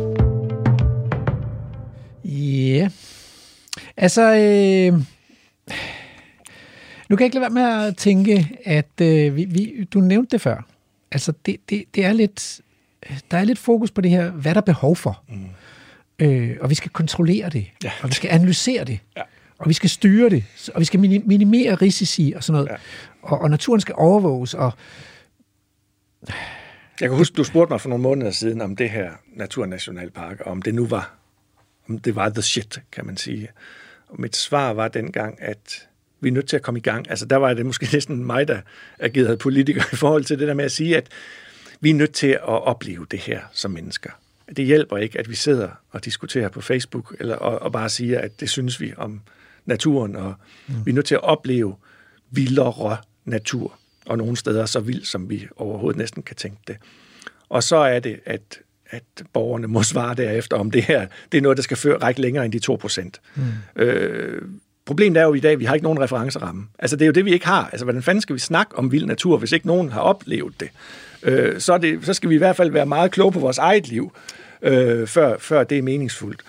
Ja. 2.25 2.77
Yeah. 2.79 2.91
Altså, 3.97 4.21
øh, 4.21 4.93
Nu 7.09 7.15
kan 7.15 7.23
jeg 7.23 7.25
ikke 7.25 7.39
lade 7.39 7.53
være 7.55 7.79
med 7.79 7.87
at 7.87 7.97
tænke, 7.97 8.57
at 8.65 9.01
øh, 9.01 9.35
vi, 9.35 9.45
vi, 9.45 9.87
du 9.93 9.99
nævnte 9.99 10.31
det 10.31 10.41
før. 10.41 10.65
Altså, 11.11 11.33
det, 11.45 11.57
det, 11.69 11.83
det 11.95 12.05
er 12.05 12.13
lidt, 12.13 12.61
der 13.31 13.37
er 13.37 13.43
lidt 13.43 13.59
fokus 13.59 13.91
på 13.91 14.01
det 14.01 14.11
her, 14.11 14.31
hvad 14.31 14.53
der 14.53 14.61
er 14.61 14.65
behov 14.65 14.95
for. 14.95 15.23
Mm. 15.29 15.45
Øh, 16.19 16.57
og 16.61 16.69
vi 16.69 16.75
skal 16.75 16.91
kontrollere 16.91 17.49
det, 17.49 17.65
ja. 17.83 17.91
og 18.01 18.09
vi 18.09 18.13
skal 18.13 18.29
analysere 18.29 18.83
det, 18.83 18.99
ja. 19.17 19.21
Og 19.57 19.69
vi 19.69 19.73
skal 19.73 19.89
styre 19.89 20.29
det, 20.29 20.43
og 20.73 20.79
vi 20.79 20.85
skal 20.85 20.99
minimere 20.99 21.75
risici 21.75 22.33
og 22.35 22.43
sådan 22.43 22.61
noget. 22.61 22.69
Ja. 22.71 22.75
Og, 23.21 23.41
og 23.41 23.49
naturen 23.49 23.81
skal 23.81 23.95
overvåges, 23.97 24.53
og 24.53 24.71
jeg 27.01 27.09
kan 27.09 27.17
huske, 27.17 27.35
du 27.35 27.43
spurgte 27.43 27.73
mig 27.73 27.81
for 27.81 27.89
nogle 27.89 28.01
måneder 28.01 28.31
siden 28.31 28.61
om 28.61 28.75
det 28.75 28.89
her 28.89 29.11
Naturnationalpark, 29.33 30.39
og 30.39 30.51
om 30.51 30.61
det 30.61 30.75
nu 30.75 30.85
var, 30.85 31.15
om 31.89 31.97
det 31.97 32.15
var 32.15 32.29
the 32.29 32.41
shit, 32.41 32.81
kan 32.91 33.05
man 33.05 33.17
sige. 33.17 33.49
Og 34.07 34.21
mit 34.21 34.35
svar 34.35 34.73
var 34.73 34.87
dengang, 34.87 35.41
at 35.41 35.87
vi 36.19 36.29
er 36.29 36.33
nødt 36.33 36.47
til 36.47 36.55
at 36.55 36.61
komme 36.61 36.77
i 36.77 36.81
gang. 36.81 37.09
Altså 37.09 37.25
der 37.25 37.35
var 37.35 37.53
det 37.53 37.65
måske 37.65 37.89
næsten 37.93 38.25
mig, 38.25 38.47
der 38.47 38.61
agerede 38.99 39.37
politiker 39.37 39.83
i 39.93 39.95
forhold 39.95 40.23
til 40.23 40.39
det 40.39 40.47
der 40.47 40.53
med 40.53 40.65
at 40.65 40.71
sige, 40.71 40.97
at 40.97 41.07
vi 41.79 41.89
er 41.89 41.93
nødt 41.93 42.13
til 42.13 42.27
at 42.27 42.43
opleve 42.43 43.05
det 43.11 43.19
her 43.19 43.41
som 43.51 43.71
mennesker. 43.71 44.09
Det 44.57 44.65
hjælper 44.65 44.97
ikke, 44.97 45.19
at 45.19 45.29
vi 45.29 45.35
sidder 45.35 45.69
og 45.91 46.05
diskuterer 46.05 46.49
på 46.49 46.61
Facebook, 46.61 47.15
eller, 47.19 47.35
og, 47.35 47.61
og 47.61 47.71
bare 47.71 47.89
siger, 47.89 48.19
at 48.19 48.39
det 48.39 48.49
synes 48.49 48.81
vi 48.81 48.93
om 48.97 49.21
naturen, 49.65 50.15
og 50.15 50.33
mm. 50.67 50.85
vi 50.85 50.91
er 50.91 50.95
nødt 50.95 51.05
til 51.05 51.15
at 51.15 51.23
opleve 51.23 51.75
vildere 52.31 52.97
natur 53.25 53.73
og 54.05 54.17
nogle 54.17 54.37
steder 54.37 54.65
så 54.65 54.79
vild, 54.79 55.03
som 55.03 55.29
vi 55.29 55.47
overhovedet 55.55 55.97
næsten 55.97 56.23
kan 56.23 56.35
tænke 56.35 56.57
det. 56.67 56.77
Og 57.49 57.63
så 57.63 57.75
er 57.75 57.99
det, 57.99 58.19
at, 58.25 58.59
at 58.89 59.03
borgerne 59.33 59.67
må 59.67 59.83
svare 59.83 60.15
derefter, 60.15 60.57
om 60.57 60.71
det 60.71 60.83
her 60.83 61.07
det 61.31 61.37
er 61.37 61.41
noget, 61.41 61.57
der 61.57 61.63
skal 61.63 61.77
føre, 61.77 61.97
række 61.97 62.21
længere 62.21 62.45
end 62.45 62.53
de 62.53 62.59
2 62.59 62.75
procent. 62.75 63.21
Mm. 63.35 63.81
Øh, 63.81 64.41
problemet 64.85 65.21
er 65.21 65.25
jo 65.25 65.33
i 65.33 65.39
dag, 65.39 65.51
at 65.51 65.59
vi 65.59 65.65
har 65.65 65.73
ikke 65.73 65.83
nogen 65.83 65.99
referenceramme. 65.99 66.67
Altså 66.79 66.95
det 66.95 67.01
er 67.01 67.07
jo 67.07 67.11
det, 67.11 67.25
vi 67.25 67.33
ikke 67.33 67.45
har. 67.45 67.69
Altså 67.71 67.85
hvordan 67.85 68.03
fanden 68.03 68.21
skal 68.21 68.35
vi 68.35 68.39
snakke 68.39 68.77
om 68.77 68.91
vild 68.91 69.05
natur, 69.05 69.37
hvis 69.37 69.51
ikke 69.51 69.67
nogen 69.67 69.91
har 69.91 70.01
oplevet 70.01 70.59
det? 70.59 70.69
Øh, 71.23 71.59
så, 71.59 71.77
det 71.77 72.05
så 72.05 72.13
skal 72.13 72.29
vi 72.29 72.35
i 72.35 72.37
hvert 72.37 72.55
fald 72.55 72.71
være 72.71 72.85
meget 72.85 73.11
kloge 73.11 73.31
på 73.31 73.39
vores 73.39 73.57
eget 73.57 73.87
liv, 73.87 74.11
øh, 74.61 75.07
før, 75.07 75.37
før 75.37 75.63
det 75.63 75.77
er 75.77 75.81
meningsfuldt. 75.81 76.41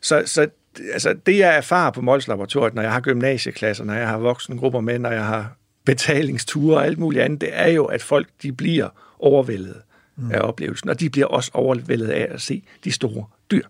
Så, 0.00 0.22
så 0.26 0.48
altså, 0.92 1.14
det, 1.26 1.38
jeg 1.38 1.56
erfarer 1.56 1.90
på 1.90 2.00
Mols 2.00 2.28
Laboratoriet, 2.28 2.74
når 2.74 2.82
jeg 2.82 2.92
har 2.92 3.00
gymnasieklasser, 3.00 3.84
når 3.84 3.94
jeg 3.94 4.08
har 4.08 4.18
voksengrupper 4.18 4.80
med, 4.80 4.98
når 4.98 5.10
jeg 5.10 5.24
har 5.24 5.56
betalingsture 5.84 6.76
og 6.76 6.86
alt 6.86 6.98
muligt 6.98 7.22
andet, 7.22 7.40
det 7.40 7.48
er 7.52 7.68
jo, 7.68 7.84
at 7.84 8.02
folk 8.02 8.28
de 8.42 8.52
bliver 8.52 8.88
overvældet 9.18 9.76
mm. 10.16 10.30
af 10.30 10.40
oplevelsen, 10.40 10.90
og 10.90 11.00
de 11.00 11.10
bliver 11.10 11.26
også 11.26 11.50
overvældet 11.54 12.08
af 12.08 12.28
at 12.30 12.40
se 12.40 12.62
de 12.84 12.92
store 12.92 13.24
dyr. 13.50 13.62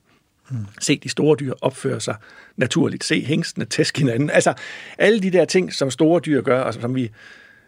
Mm. 0.51 0.57
Se 0.81 0.99
de 0.99 1.09
store 1.09 1.37
dyr 1.41 1.53
opføre 1.61 2.01
sig 2.01 2.15
naturligt. 2.57 3.05
Se 3.05 3.25
hængstene 3.25 3.65
tæske 3.65 3.99
hinanden. 3.99 4.31
Altså 4.31 4.55
alle 4.99 5.21
de 5.21 5.31
der 5.31 5.45
ting, 5.45 5.73
som 5.73 5.91
store 5.91 6.21
dyr 6.21 6.43
gør, 6.43 6.61
og 6.61 6.75
som 6.75 6.95
vi, 6.95 7.11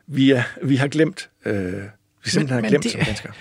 vi, 0.06 0.30
er, 0.30 0.42
vi 0.62 0.76
har 0.76 0.88
glemt, 0.88 1.30
øh, 1.44 1.72
vi 2.24 2.30
simpelthen 2.30 2.56
men, 2.56 2.64
har 2.64 2.70
glemt 2.70 2.84
det, 2.84 2.92
som 2.92 3.00
mennesker. 3.00 3.32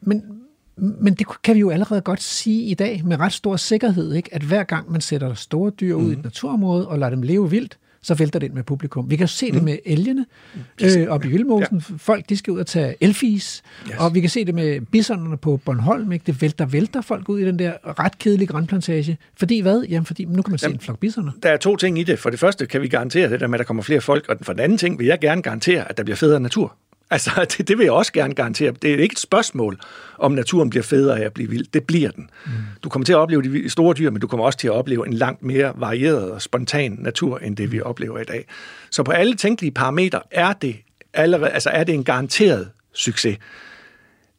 Men, 0.00 0.41
men 0.76 1.14
det 1.14 1.26
kan 1.42 1.54
vi 1.54 1.60
jo 1.60 1.70
allerede 1.70 2.00
godt 2.00 2.22
sige 2.22 2.62
i 2.62 2.74
dag 2.74 3.02
med 3.04 3.20
ret 3.20 3.32
stor 3.32 3.56
sikkerhed, 3.56 4.14
ikke? 4.14 4.34
at 4.34 4.42
hver 4.42 4.64
gang 4.64 4.92
man 4.92 5.00
sætter 5.00 5.34
store 5.34 5.70
dyr 5.70 5.94
ud 5.94 6.02
mm. 6.02 6.10
i 6.10 6.12
et 6.12 6.24
naturområde 6.24 6.88
og 6.88 6.98
lader 6.98 7.10
dem 7.10 7.22
leve 7.22 7.50
vildt, 7.50 7.78
så 8.02 8.14
vælter 8.14 8.38
det 8.38 8.46
ind 8.46 8.54
med 8.54 8.62
publikum. 8.62 9.10
Vi 9.10 9.16
kan 9.16 9.28
se 9.28 9.46
mm. 9.46 9.54
det 9.54 9.62
med 9.62 9.78
elgene 9.84 10.26
mm. 10.54 10.60
øh, 10.84 11.08
oppe 11.08 11.28
i 11.28 11.30
Vildmosen. 11.30 11.84
Ja. 11.90 11.94
Folk, 11.96 12.28
de 12.28 12.36
skal 12.36 12.52
ud 12.52 12.58
og 12.58 12.66
tage 12.66 12.94
elfis. 13.00 13.62
Yes. 13.88 13.96
Og 13.98 14.14
vi 14.14 14.20
kan 14.20 14.30
se 14.30 14.44
det 14.44 14.54
med 14.54 14.80
bisonerne 14.80 15.36
på 15.36 15.56
Bornholm. 15.56 16.12
Ikke? 16.12 16.22
Det 16.26 16.42
vælter, 16.42 16.66
vælter 16.66 17.00
folk 17.00 17.28
ud 17.28 17.40
i 17.40 17.44
den 17.44 17.58
der 17.58 17.72
ret 17.84 18.18
kedelige 18.18 18.46
grænplantage. 18.46 19.18
Fordi 19.36 19.60
hvad? 19.60 19.82
Jamen, 19.82 20.06
fordi 20.06 20.24
nu 20.24 20.42
kan 20.42 20.52
man 20.52 20.58
se 20.58 20.66
Jamen, 20.66 20.76
en 20.76 20.80
flok 20.80 20.98
bisoner. 20.98 21.32
Der 21.42 21.50
er 21.50 21.56
to 21.56 21.76
ting 21.76 21.98
i 21.98 22.02
det. 22.02 22.18
For 22.18 22.30
det 22.30 22.38
første 22.38 22.66
kan 22.66 22.82
vi 22.82 22.88
garantere 22.88 23.30
det 23.30 23.40
der 23.40 23.46
med, 23.46 23.54
at 23.54 23.58
der 23.58 23.64
kommer 23.64 23.82
flere 23.82 24.00
folk. 24.00 24.28
Og 24.28 24.36
for 24.42 24.52
den 24.52 24.60
anden 24.60 24.78
ting 24.78 24.98
vil 24.98 25.06
jeg 25.06 25.20
gerne 25.20 25.42
garantere, 25.42 25.88
at 25.90 25.96
der 25.96 26.02
bliver 26.04 26.16
federe 26.16 26.40
natur. 26.40 26.76
Altså, 27.12 27.30
det, 27.58 27.68
det 27.68 27.78
vil 27.78 27.84
jeg 27.84 27.92
også 27.92 28.12
gerne 28.12 28.34
garantere. 28.34 28.72
Det 28.82 28.94
er 28.94 28.98
ikke 28.98 29.12
et 29.12 29.18
spørgsmål, 29.18 29.78
om 30.18 30.32
naturen 30.32 30.70
bliver 30.70 30.82
federe 30.82 31.20
af 31.20 31.24
at 31.24 31.32
blive 31.32 31.50
vild. 31.50 31.66
Det 31.74 31.84
bliver 31.84 32.10
den. 32.10 32.30
Mm. 32.46 32.52
Du 32.84 32.88
kommer 32.88 33.04
til 33.04 33.12
at 33.12 33.16
opleve 33.16 33.42
de 33.42 33.70
store 33.70 33.94
dyr, 33.94 34.10
men 34.10 34.20
du 34.20 34.26
kommer 34.26 34.46
også 34.46 34.58
til 34.58 34.68
at 34.68 34.72
opleve 34.72 35.06
en 35.06 35.12
langt 35.12 35.42
mere 35.42 35.72
varieret 35.76 36.30
og 36.30 36.42
spontan 36.42 36.96
natur, 37.00 37.38
end 37.38 37.56
det 37.56 37.72
vi 37.72 37.78
mm. 37.78 37.86
oplever 37.86 38.18
i 38.18 38.24
dag. 38.24 38.46
Så 38.90 39.02
på 39.02 39.10
alle 39.10 39.34
tænkelige 39.34 39.72
parametre 39.72 40.20
er 40.30 40.52
det, 40.52 40.76
allerede, 41.14 41.50
altså 41.50 41.70
er 41.70 41.84
det 41.84 41.94
en 41.94 42.04
garanteret 42.04 42.70
succes. 42.92 43.38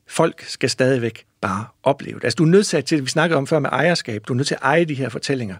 Folk 0.07 0.43
skal 0.47 0.69
stadigvæk 0.69 1.25
bare 1.41 1.65
opleve 1.83 2.15
det. 2.15 2.23
Altså, 2.23 2.35
du 2.35 2.43
er 2.43 2.47
nødt 2.47 2.85
til, 2.85 3.03
vi 3.03 3.09
snakkede 3.09 3.37
om 3.37 3.47
før 3.47 3.59
med 3.59 3.69
ejerskab, 3.71 4.23
du 4.27 4.33
er 4.33 4.37
nødt 4.37 4.47
til 4.47 4.55
at 4.55 4.61
eje 4.63 4.85
de 4.85 4.93
her 4.93 5.09
fortællinger 5.09 5.55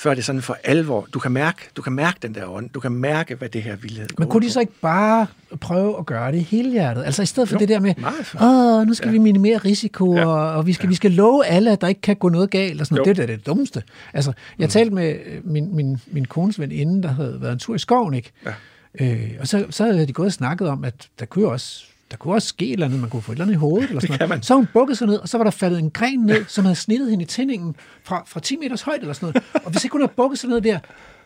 før 0.00 0.14
det 0.14 0.24
sådan 0.24 0.42
for 0.42 0.56
alvor. 0.64 1.08
Du 1.14 1.18
kan 1.18 1.32
mærke, 1.32 1.58
du 1.76 1.82
kan 1.82 1.92
mærke 1.92 2.18
den 2.22 2.34
der 2.34 2.46
ånd. 2.46 2.70
Du 2.70 2.80
kan 2.80 2.92
mærke, 2.92 3.34
hvad 3.34 3.48
det 3.48 3.62
her 3.62 3.76
vildhed 3.76 4.06
Men 4.18 4.28
kunne 4.28 4.46
de 4.46 4.52
så 4.52 4.60
ikke 4.60 4.72
bare 4.82 5.26
prøve 5.60 5.98
at 5.98 6.06
gøre 6.06 6.32
det 6.32 6.44
hele 6.44 6.70
hjertet? 6.70 7.04
Altså 7.04 7.22
i 7.22 7.26
stedet 7.26 7.48
for 7.48 7.56
jo, 7.56 7.58
det 7.58 7.68
der 7.68 7.80
med, 7.80 7.94
åh, 8.40 8.86
nu 8.86 8.94
skal 8.94 9.06
ja. 9.06 9.12
vi 9.12 9.18
minimere 9.18 9.58
risiko, 9.58 10.16
ja. 10.16 10.26
og, 10.26 10.52
og 10.52 10.66
vi, 10.66 10.72
skal, 10.72 10.86
ja. 10.86 10.88
vi 10.88 10.94
skal 10.94 11.10
love 11.10 11.46
alle, 11.46 11.72
at 11.72 11.80
der 11.80 11.88
ikke 11.88 12.00
kan 12.00 12.16
gå 12.16 12.28
noget 12.28 12.50
galt. 12.50 12.80
Og 12.80 12.86
sådan 12.86 13.02
noget. 13.02 13.16
Det 13.16 13.22
er 13.22 13.26
det 13.26 13.46
dummeste. 13.46 13.82
Altså, 14.14 14.32
jeg 14.58 14.66
mm. 14.66 14.70
talte 14.70 14.94
med 14.94 15.16
øh, 15.26 15.46
min, 15.46 15.76
min, 15.76 16.00
min 16.06 16.24
kones 16.24 16.60
veninde, 16.60 17.02
der 17.02 17.08
havde 17.08 17.38
været 17.40 17.52
en 17.52 17.58
tur 17.58 17.74
i 17.74 17.78
skoven, 17.78 18.14
ikke? 18.14 18.32
Ja. 18.46 18.52
Øh, 19.00 19.30
og 19.40 19.48
så, 19.48 19.66
så 19.70 19.84
havde 19.84 20.06
de 20.06 20.12
gået 20.12 20.26
og 20.26 20.32
snakket 20.32 20.68
om, 20.68 20.84
at 20.84 21.08
der 21.18 21.26
kunne 21.26 21.42
jo 21.42 21.52
også 21.52 21.84
der 22.10 22.16
kunne 22.16 22.34
også 22.34 22.48
ske 22.48 22.66
et 22.66 22.72
eller 22.72 22.86
andet, 22.86 23.00
man 23.00 23.10
kunne 23.10 23.22
få 23.22 23.32
et 23.32 23.34
eller 23.34 23.44
andet 23.44 23.54
i 23.54 23.58
hovedet. 23.58 23.88
Eller 23.88 24.00
sådan 24.06 24.28
noget. 24.28 24.44
Så 24.44 24.54
hun 24.54 24.66
bukket 24.72 24.98
sig 24.98 25.06
ned, 25.06 25.16
og 25.16 25.28
så 25.28 25.36
var 25.36 25.44
der 25.44 25.50
faldet 25.50 25.78
en 25.78 25.90
gren 25.90 26.18
ned, 26.18 26.44
som 26.48 26.64
havde 26.64 26.76
snittet 26.76 27.10
hende 27.10 27.22
i 27.22 27.26
tændingen 27.26 27.76
fra, 28.04 28.22
fra 28.26 28.40
10 28.40 28.56
meters 28.56 28.82
højde 28.82 29.00
eller 29.00 29.12
sådan 29.12 29.26
noget. 29.26 29.64
Og 29.64 29.70
hvis 29.70 29.84
ikke 29.84 29.92
hun 29.92 30.00
havde 30.00 30.12
bukket 30.16 30.38
sig 30.38 30.50
ned 30.50 30.60
der, 30.60 30.78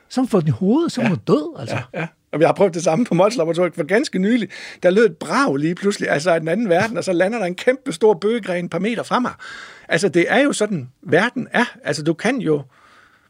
så 0.08 0.20
hun 0.20 0.28
fået 0.28 0.42
den 0.42 0.48
i 0.48 0.56
hovedet, 0.58 0.92
så 0.92 1.00
hun 1.00 1.10
ja. 1.10 1.10
var 1.10 1.34
død. 1.34 1.60
Altså. 1.60 1.76
Ja, 1.94 2.00
ja. 2.00 2.06
Og 2.32 2.40
vi 2.40 2.44
har 2.44 2.52
prøvet 2.52 2.74
det 2.74 2.84
samme 2.84 3.04
på 3.04 3.14
Mols 3.14 3.36
Laboratoriet 3.36 3.74
for 3.74 3.84
ganske 3.84 4.18
nylig. 4.18 4.48
Der 4.82 4.90
lød 4.90 5.04
et 5.04 5.16
brag 5.16 5.56
lige 5.56 5.74
pludselig, 5.74 6.10
altså 6.10 6.30
af 6.30 6.40
den 6.40 6.48
anden 6.48 6.68
verden, 6.68 6.96
og 6.96 7.04
så 7.04 7.12
lander 7.12 7.38
der 7.38 7.46
en 7.46 7.54
kæmpe 7.54 7.92
stor 7.92 8.14
bøgegren 8.14 8.64
et 8.64 8.70
par 8.70 8.78
meter 8.78 9.02
fra 9.02 9.18
mig. 9.18 9.32
Altså, 9.88 10.08
det 10.08 10.26
er 10.28 10.38
jo 10.38 10.52
sådan, 10.52 10.88
verden 11.02 11.48
er. 11.52 11.64
Altså, 11.84 12.02
du 12.02 12.14
kan 12.14 12.40
jo 12.40 12.62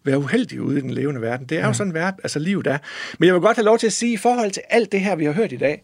være 0.05 0.19
uheldig 0.19 0.63
ude 0.63 0.79
i 0.79 0.81
den 0.81 0.91
levende 0.91 1.21
verden. 1.21 1.47
Det 1.47 1.57
er 1.57 1.61
ja. 1.61 1.67
jo 1.67 1.73
sådan, 1.73 1.95
verden, 1.95 2.21
altså 2.23 2.39
livet 2.39 2.67
er. 2.67 2.79
Men 3.19 3.27
jeg 3.27 3.35
vil 3.35 3.41
godt 3.41 3.57
have 3.57 3.65
lov 3.65 3.79
til 3.79 3.87
at 3.87 3.93
sige, 3.93 4.13
i 4.13 4.17
forhold 4.17 4.51
til 4.51 4.63
alt 4.71 4.93
det 4.93 5.01
her, 5.01 5.17
vi 5.17 5.25
har 5.25 5.33
hørt 5.33 5.53
i 5.53 5.57
dag, 5.57 5.83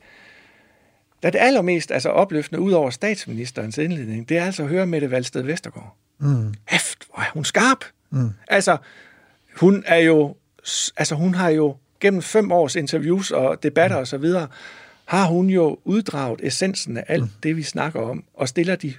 der 1.22 1.28
er 1.28 1.30
det 1.30 1.38
allermest 1.38 1.90
altså, 1.90 2.08
opløftende 2.08 2.60
ud 2.60 2.72
over 2.72 2.90
statsministerens 2.90 3.78
indledning, 3.78 4.28
det 4.28 4.38
er 4.38 4.44
altså 4.44 4.62
at 4.62 4.68
høre 4.68 4.86
Mette 4.86 5.10
Valsted 5.10 5.42
Vestergaard. 5.42 5.96
Mm. 6.18 6.54
Hæft, 6.68 6.98
hvor 7.14 7.22
er 7.22 7.30
hun 7.34 7.44
skarp. 7.44 7.84
Mm. 8.10 8.30
Altså, 8.48 8.76
hun 9.56 9.84
er 9.86 9.96
jo, 9.96 10.36
altså 10.96 11.14
hun 11.14 11.34
har 11.34 11.48
jo 11.48 11.76
gennem 12.00 12.22
fem 12.22 12.52
års 12.52 12.76
interviews 12.76 13.30
og 13.30 13.62
debatter 13.62 13.96
mm. 13.96 14.00
og 14.00 14.06
så 14.06 14.18
videre, 14.18 14.48
har 15.04 15.26
hun 15.26 15.46
jo 15.46 15.78
uddraget 15.84 16.40
essensen 16.42 16.96
af 16.96 17.04
alt 17.08 17.22
mm. 17.22 17.30
det, 17.42 17.56
vi 17.56 17.62
snakker 17.62 18.00
om, 18.00 18.24
og 18.34 18.48
stiller 18.48 18.76
de 18.76 18.94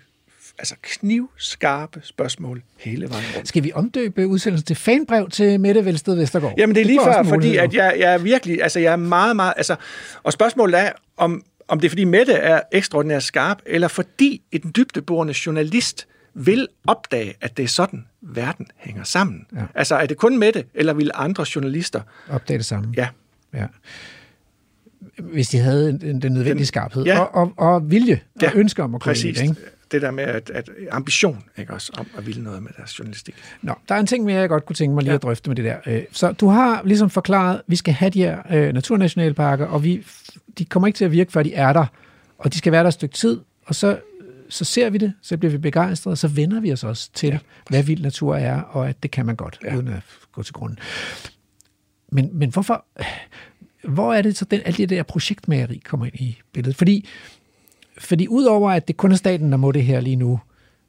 altså 0.57 0.75
knivskarpe 0.81 2.01
spørgsmål 2.03 2.61
hele 2.77 3.09
vejen 3.09 3.25
rundt. 3.35 3.47
Skal 3.47 3.63
vi 3.63 3.71
omdøbe 3.75 4.27
udsendelsen 4.27 4.65
til 4.65 4.75
fanbrev 4.75 5.29
til 5.29 5.59
Mette 5.59 5.85
Velsted 5.85 6.15
Vestergaard? 6.15 6.53
Jamen 6.57 6.75
det 6.75 6.81
er 6.81 6.85
lige 6.85 6.99
før, 7.03 7.23
fordi 7.23 7.57
at 7.57 7.73
jeg, 7.73 7.95
jeg 7.99 8.13
er 8.13 8.17
virkelig, 8.17 8.63
altså 8.63 8.79
jeg 8.79 8.91
er 8.91 8.95
meget, 8.95 9.35
meget, 9.35 9.53
altså, 9.57 9.75
og 10.23 10.33
spørgsmålet 10.33 10.79
er, 10.79 10.91
om 11.17 11.43
om 11.71 11.79
det 11.79 11.87
er 11.87 11.89
fordi 11.89 12.03
Mette 12.03 12.33
er 12.33 12.61
ekstraordinært 12.71 13.23
skarp, 13.23 13.61
eller 13.65 13.87
fordi 13.87 14.41
en 14.51 14.71
dybdeborende 14.75 15.33
journalist 15.45 16.07
vil 16.33 16.67
opdage, 16.87 17.33
at 17.41 17.57
det 17.57 17.63
er 17.63 17.67
sådan, 17.67 18.05
verden 18.21 18.67
hænger 18.77 19.03
sammen. 19.03 19.45
Ja. 19.55 19.63
Altså, 19.75 19.95
er 19.95 20.05
det 20.05 20.17
kun 20.17 20.37
Mette, 20.37 20.63
eller 20.73 20.93
vil 20.93 21.11
andre 21.13 21.45
journalister... 21.55 22.01
Opdage 22.29 22.57
det 22.57 22.65
samme. 22.65 22.93
Ja. 22.97 23.07
ja. 23.53 23.65
Hvis 25.17 25.49
de 25.49 25.57
havde 25.57 25.99
den 26.21 26.31
nødvendige 26.33 26.67
skarphed 26.67 27.03
ja. 27.03 27.19
og, 27.19 27.35
og, 27.57 27.73
og 27.73 27.91
vilje 27.91 28.21
og 28.35 28.41
ja. 28.41 28.51
ønske 28.55 28.83
om 28.83 28.95
at 28.95 29.01
kunne 29.01 29.11
Præcis. 29.11 29.37
Det, 29.37 29.43
ikke? 29.43 29.55
det 29.91 30.01
der 30.01 30.11
med 30.11 30.23
at, 30.23 30.49
at 30.49 30.69
ambition, 30.91 31.43
ikke 31.57 31.73
også, 31.73 31.91
om 31.97 32.07
at 32.17 32.27
ville 32.27 32.43
noget 32.43 32.63
med 32.63 32.71
deres 32.77 32.99
journalistik. 32.99 33.35
Nå, 33.61 33.73
der 33.89 33.95
er 33.95 33.99
en 33.99 34.07
ting 34.07 34.25
mere, 34.25 34.39
jeg 34.39 34.49
godt 34.49 34.65
kunne 34.65 34.75
tænke 34.75 34.93
mig 34.93 35.03
lige 35.03 35.11
ja. 35.11 35.15
at 35.15 35.23
drøfte 35.23 35.49
med 35.49 35.55
det 35.55 35.65
der. 35.65 35.77
Øh, 35.85 36.03
så 36.11 36.31
du 36.31 36.47
har 36.47 36.81
ligesom 36.85 37.09
forklaret, 37.09 37.55
at 37.55 37.61
vi 37.67 37.75
skal 37.75 37.93
have 37.93 38.09
de 38.09 38.19
her 38.19 38.39
øh, 38.51 38.73
naturnationalparker, 38.73 39.65
og 39.65 39.83
vi 39.83 40.03
de 40.57 40.65
kommer 40.65 40.87
ikke 40.87 40.97
til 40.97 41.05
at 41.05 41.11
virke, 41.11 41.31
før 41.31 41.43
de 41.43 41.53
er 41.53 41.73
der. 41.73 41.85
Og 42.37 42.53
de 42.53 42.57
skal 42.57 42.71
være 42.71 42.83
der 42.83 42.87
et 42.87 42.93
stykke 42.93 43.15
tid, 43.15 43.39
og 43.65 43.75
så, 43.75 43.99
så 44.49 44.65
ser 44.65 44.89
vi 44.89 44.97
det, 44.97 45.13
så 45.21 45.37
bliver 45.37 45.51
vi 45.51 45.57
begejstrede, 45.57 46.13
og 46.13 46.17
så 46.17 46.27
vender 46.27 46.59
vi 46.59 46.73
os 46.73 46.83
også 46.83 47.09
til, 47.13 47.29
ja, 47.29 47.39
hvad 47.69 47.83
vild 47.83 48.01
natur 48.01 48.35
er, 48.35 48.61
og 48.61 48.89
at 48.89 49.03
det 49.03 49.11
kan 49.11 49.25
man 49.25 49.35
godt, 49.35 49.59
ja. 49.63 49.75
uden 49.75 49.87
at 49.87 50.01
gå 50.31 50.43
til 50.43 50.53
grunden. 50.53 50.79
Men, 52.11 52.29
men 52.33 52.49
hvorfor, 52.49 52.85
hvor 53.83 54.13
er 54.13 54.21
det 54.21 54.37
så, 54.37 54.45
den, 54.45 54.61
alt 54.65 54.77
det 54.77 54.89
der 54.89 55.03
projektmageri 55.03 55.81
kommer 55.85 56.05
ind 56.05 56.15
i 56.15 56.39
billedet? 56.53 56.77
Fordi, 56.77 57.07
fordi 57.97 58.27
udover 58.27 58.71
at 58.71 58.87
det 58.87 58.97
kun 58.97 59.11
er 59.11 59.15
staten, 59.15 59.51
der 59.51 59.57
må 59.57 59.71
det 59.71 59.83
her 59.83 59.99
lige 59.99 60.15
nu, 60.15 60.39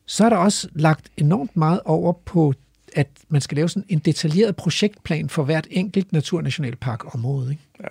så 0.07 0.25
er 0.25 0.29
der 0.29 0.37
også 0.37 0.69
lagt 0.73 1.11
enormt 1.17 1.57
meget 1.57 1.81
over 1.85 2.13
på, 2.13 2.55
at 2.97 3.09
man 3.29 3.41
skal 3.41 3.57
lave 3.57 3.69
sådan 3.69 3.85
en 3.89 3.99
detaljeret 3.99 4.57
projektplan 4.57 5.29
for 5.29 5.45
hvert 5.45 5.67
enkelt 5.71 6.13
naturnationalparkområde. 6.13 7.51
Ikke? 7.51 7.63
Ja. 7.81 7.89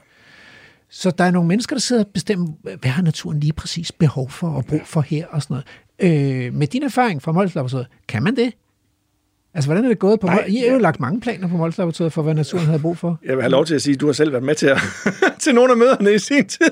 Så 0.92 1.12
der 1.12 1.24
er 1.24 1.32
nogle 1.32 1.48
mennesker, 1.48 1.76
der 1.76 1.80
sidder 1.80 2.04
og 2.04 2.10
bestemmer, 2.14 2.48
hvad 2.80 2.90
har 2.90 3.04
naturen 3.04 3.40
lige 3.40 3.54
præcis 3.54 3.92
behov 3.92 4.30
for 4.30 4.48
og 4.48 4.66
brug 4.66 4.82
for 4.86 5.02
her 5.02 5.28
og 5.28 5.42
sådan 5.42 5.64
noget. 6.00 6.46
Øh, 6.48 6.54
med 6.54 6.68
din 6.68 6.84
erfaring 6.84 7.22
fra 7.22 7.32
Molslaboratoriet, 7.32 7.88
kan 8.08 8.24
man 8.24 8.36
det? 8.36 8.54
Altså, 9.54 9.68
hvordan 9.68 9.84
er 9.84 9.88
det 9.90 10.00
gået 10.00 10.20
på 10.20 10.28
Nej, 10.28 10.46
I 10.48 10.58
har 10.58 10.74
jo 10.74 10.78
lagt 10.78 11.00
mange 11.00 11.22
planer 11.22 11.48
på 11.48 11.58
Molslaboratoriet 11.58 12.14
for, 12.14 12.22
hvad 12.22 12.34
naturen 12.34 12.66
havde 12.66 12.80
brug 12.80 12.98
for. 12.98 13.20
Jeg 13.26 13.36
vil 13.36 13.44
have 13.44 13.52
lov 13.52 13.66
til 13.66 13.76
at 13.76 13.82
sige, 13.82 13.94
at 13.94 14.02
du 14.02 14.06
har 14.06 14.14
selv 14.14 14.32
været 14.32 14.44
med 14.44 14.56
til, 14.56 14.68
at, 14.68 14.78
til 15.44 15.56
nogle 15.56 15.72
af 15.72 15.78
møderne 15.78 16.14
i 16.14 16.20
sin 16.20 16.48
tid. 16.48 16.72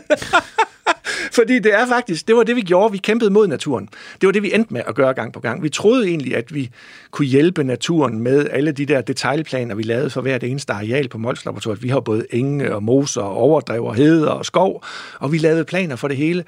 Fordi 1.31 1.59
det 1.59 1.73
er 1.73 1.87
faktisk, 1.87 2.27
det 2.27 2.35
var 2.35 2.43
det, 2.43 2.55
vi 2.55 2.61
gjorde. 2.61 2.91
Vi 2.91 2.97
kæmpede 2.97 3.29
mod 3.29 3.47
naturen. 3.47 3.89
Det 4.21 4.27
var 4.27 4.31
det, 4.31 4.43
vi 4.43 4.53
endte 4.53 4.73
med 4.73 4.81
at 4.87 4.95
gøre 4.95 5.13
gang 5.13 5.33
på 5.33 5.39
gang. 5.39 5.63
Vi 5.63 5.69
troede 5.69 6.07
egentlig, 6.07 6.35
at 6.35 6.53
vi 6.53 6.69
kunne 7.11 7.27
hjælpe 7.27 7.63
naturen 7.63 8.19
med 8.19 8.47
alle 8.51 8.71
de 8.71 8.85
der 8.85 9.01
detaljplaner, 9.01 9.75
vi 9.75 9.83
lavede 9.83 10.09
for 10.09 10.21
hvert 10.21 10.43
eneste 10.43 10.73
areal 10.73 11.07
på 11.07 11.17
Mols 11.17 11.45
Laboratoriet. 11.45 11.83
Vi 11.83 11.89
har 11.89 11.99
både 11.99 12.25
enge 12.29 12.75
og 12.75 12.83
moser 12.83 13.21
og 13.21 13.35
overdrev 13.35 13.83
og 13.83 13.95
heder 13.95 14.29
og 14.29 14.45
skov, 14.45 14.83
og 15.19 15.31
vi 15.31 15.37
lavede 15.37 15.63
planer 15.65 15.95
for 15.95 16.07
det 16.07 16.17
hele. 16.17 16.43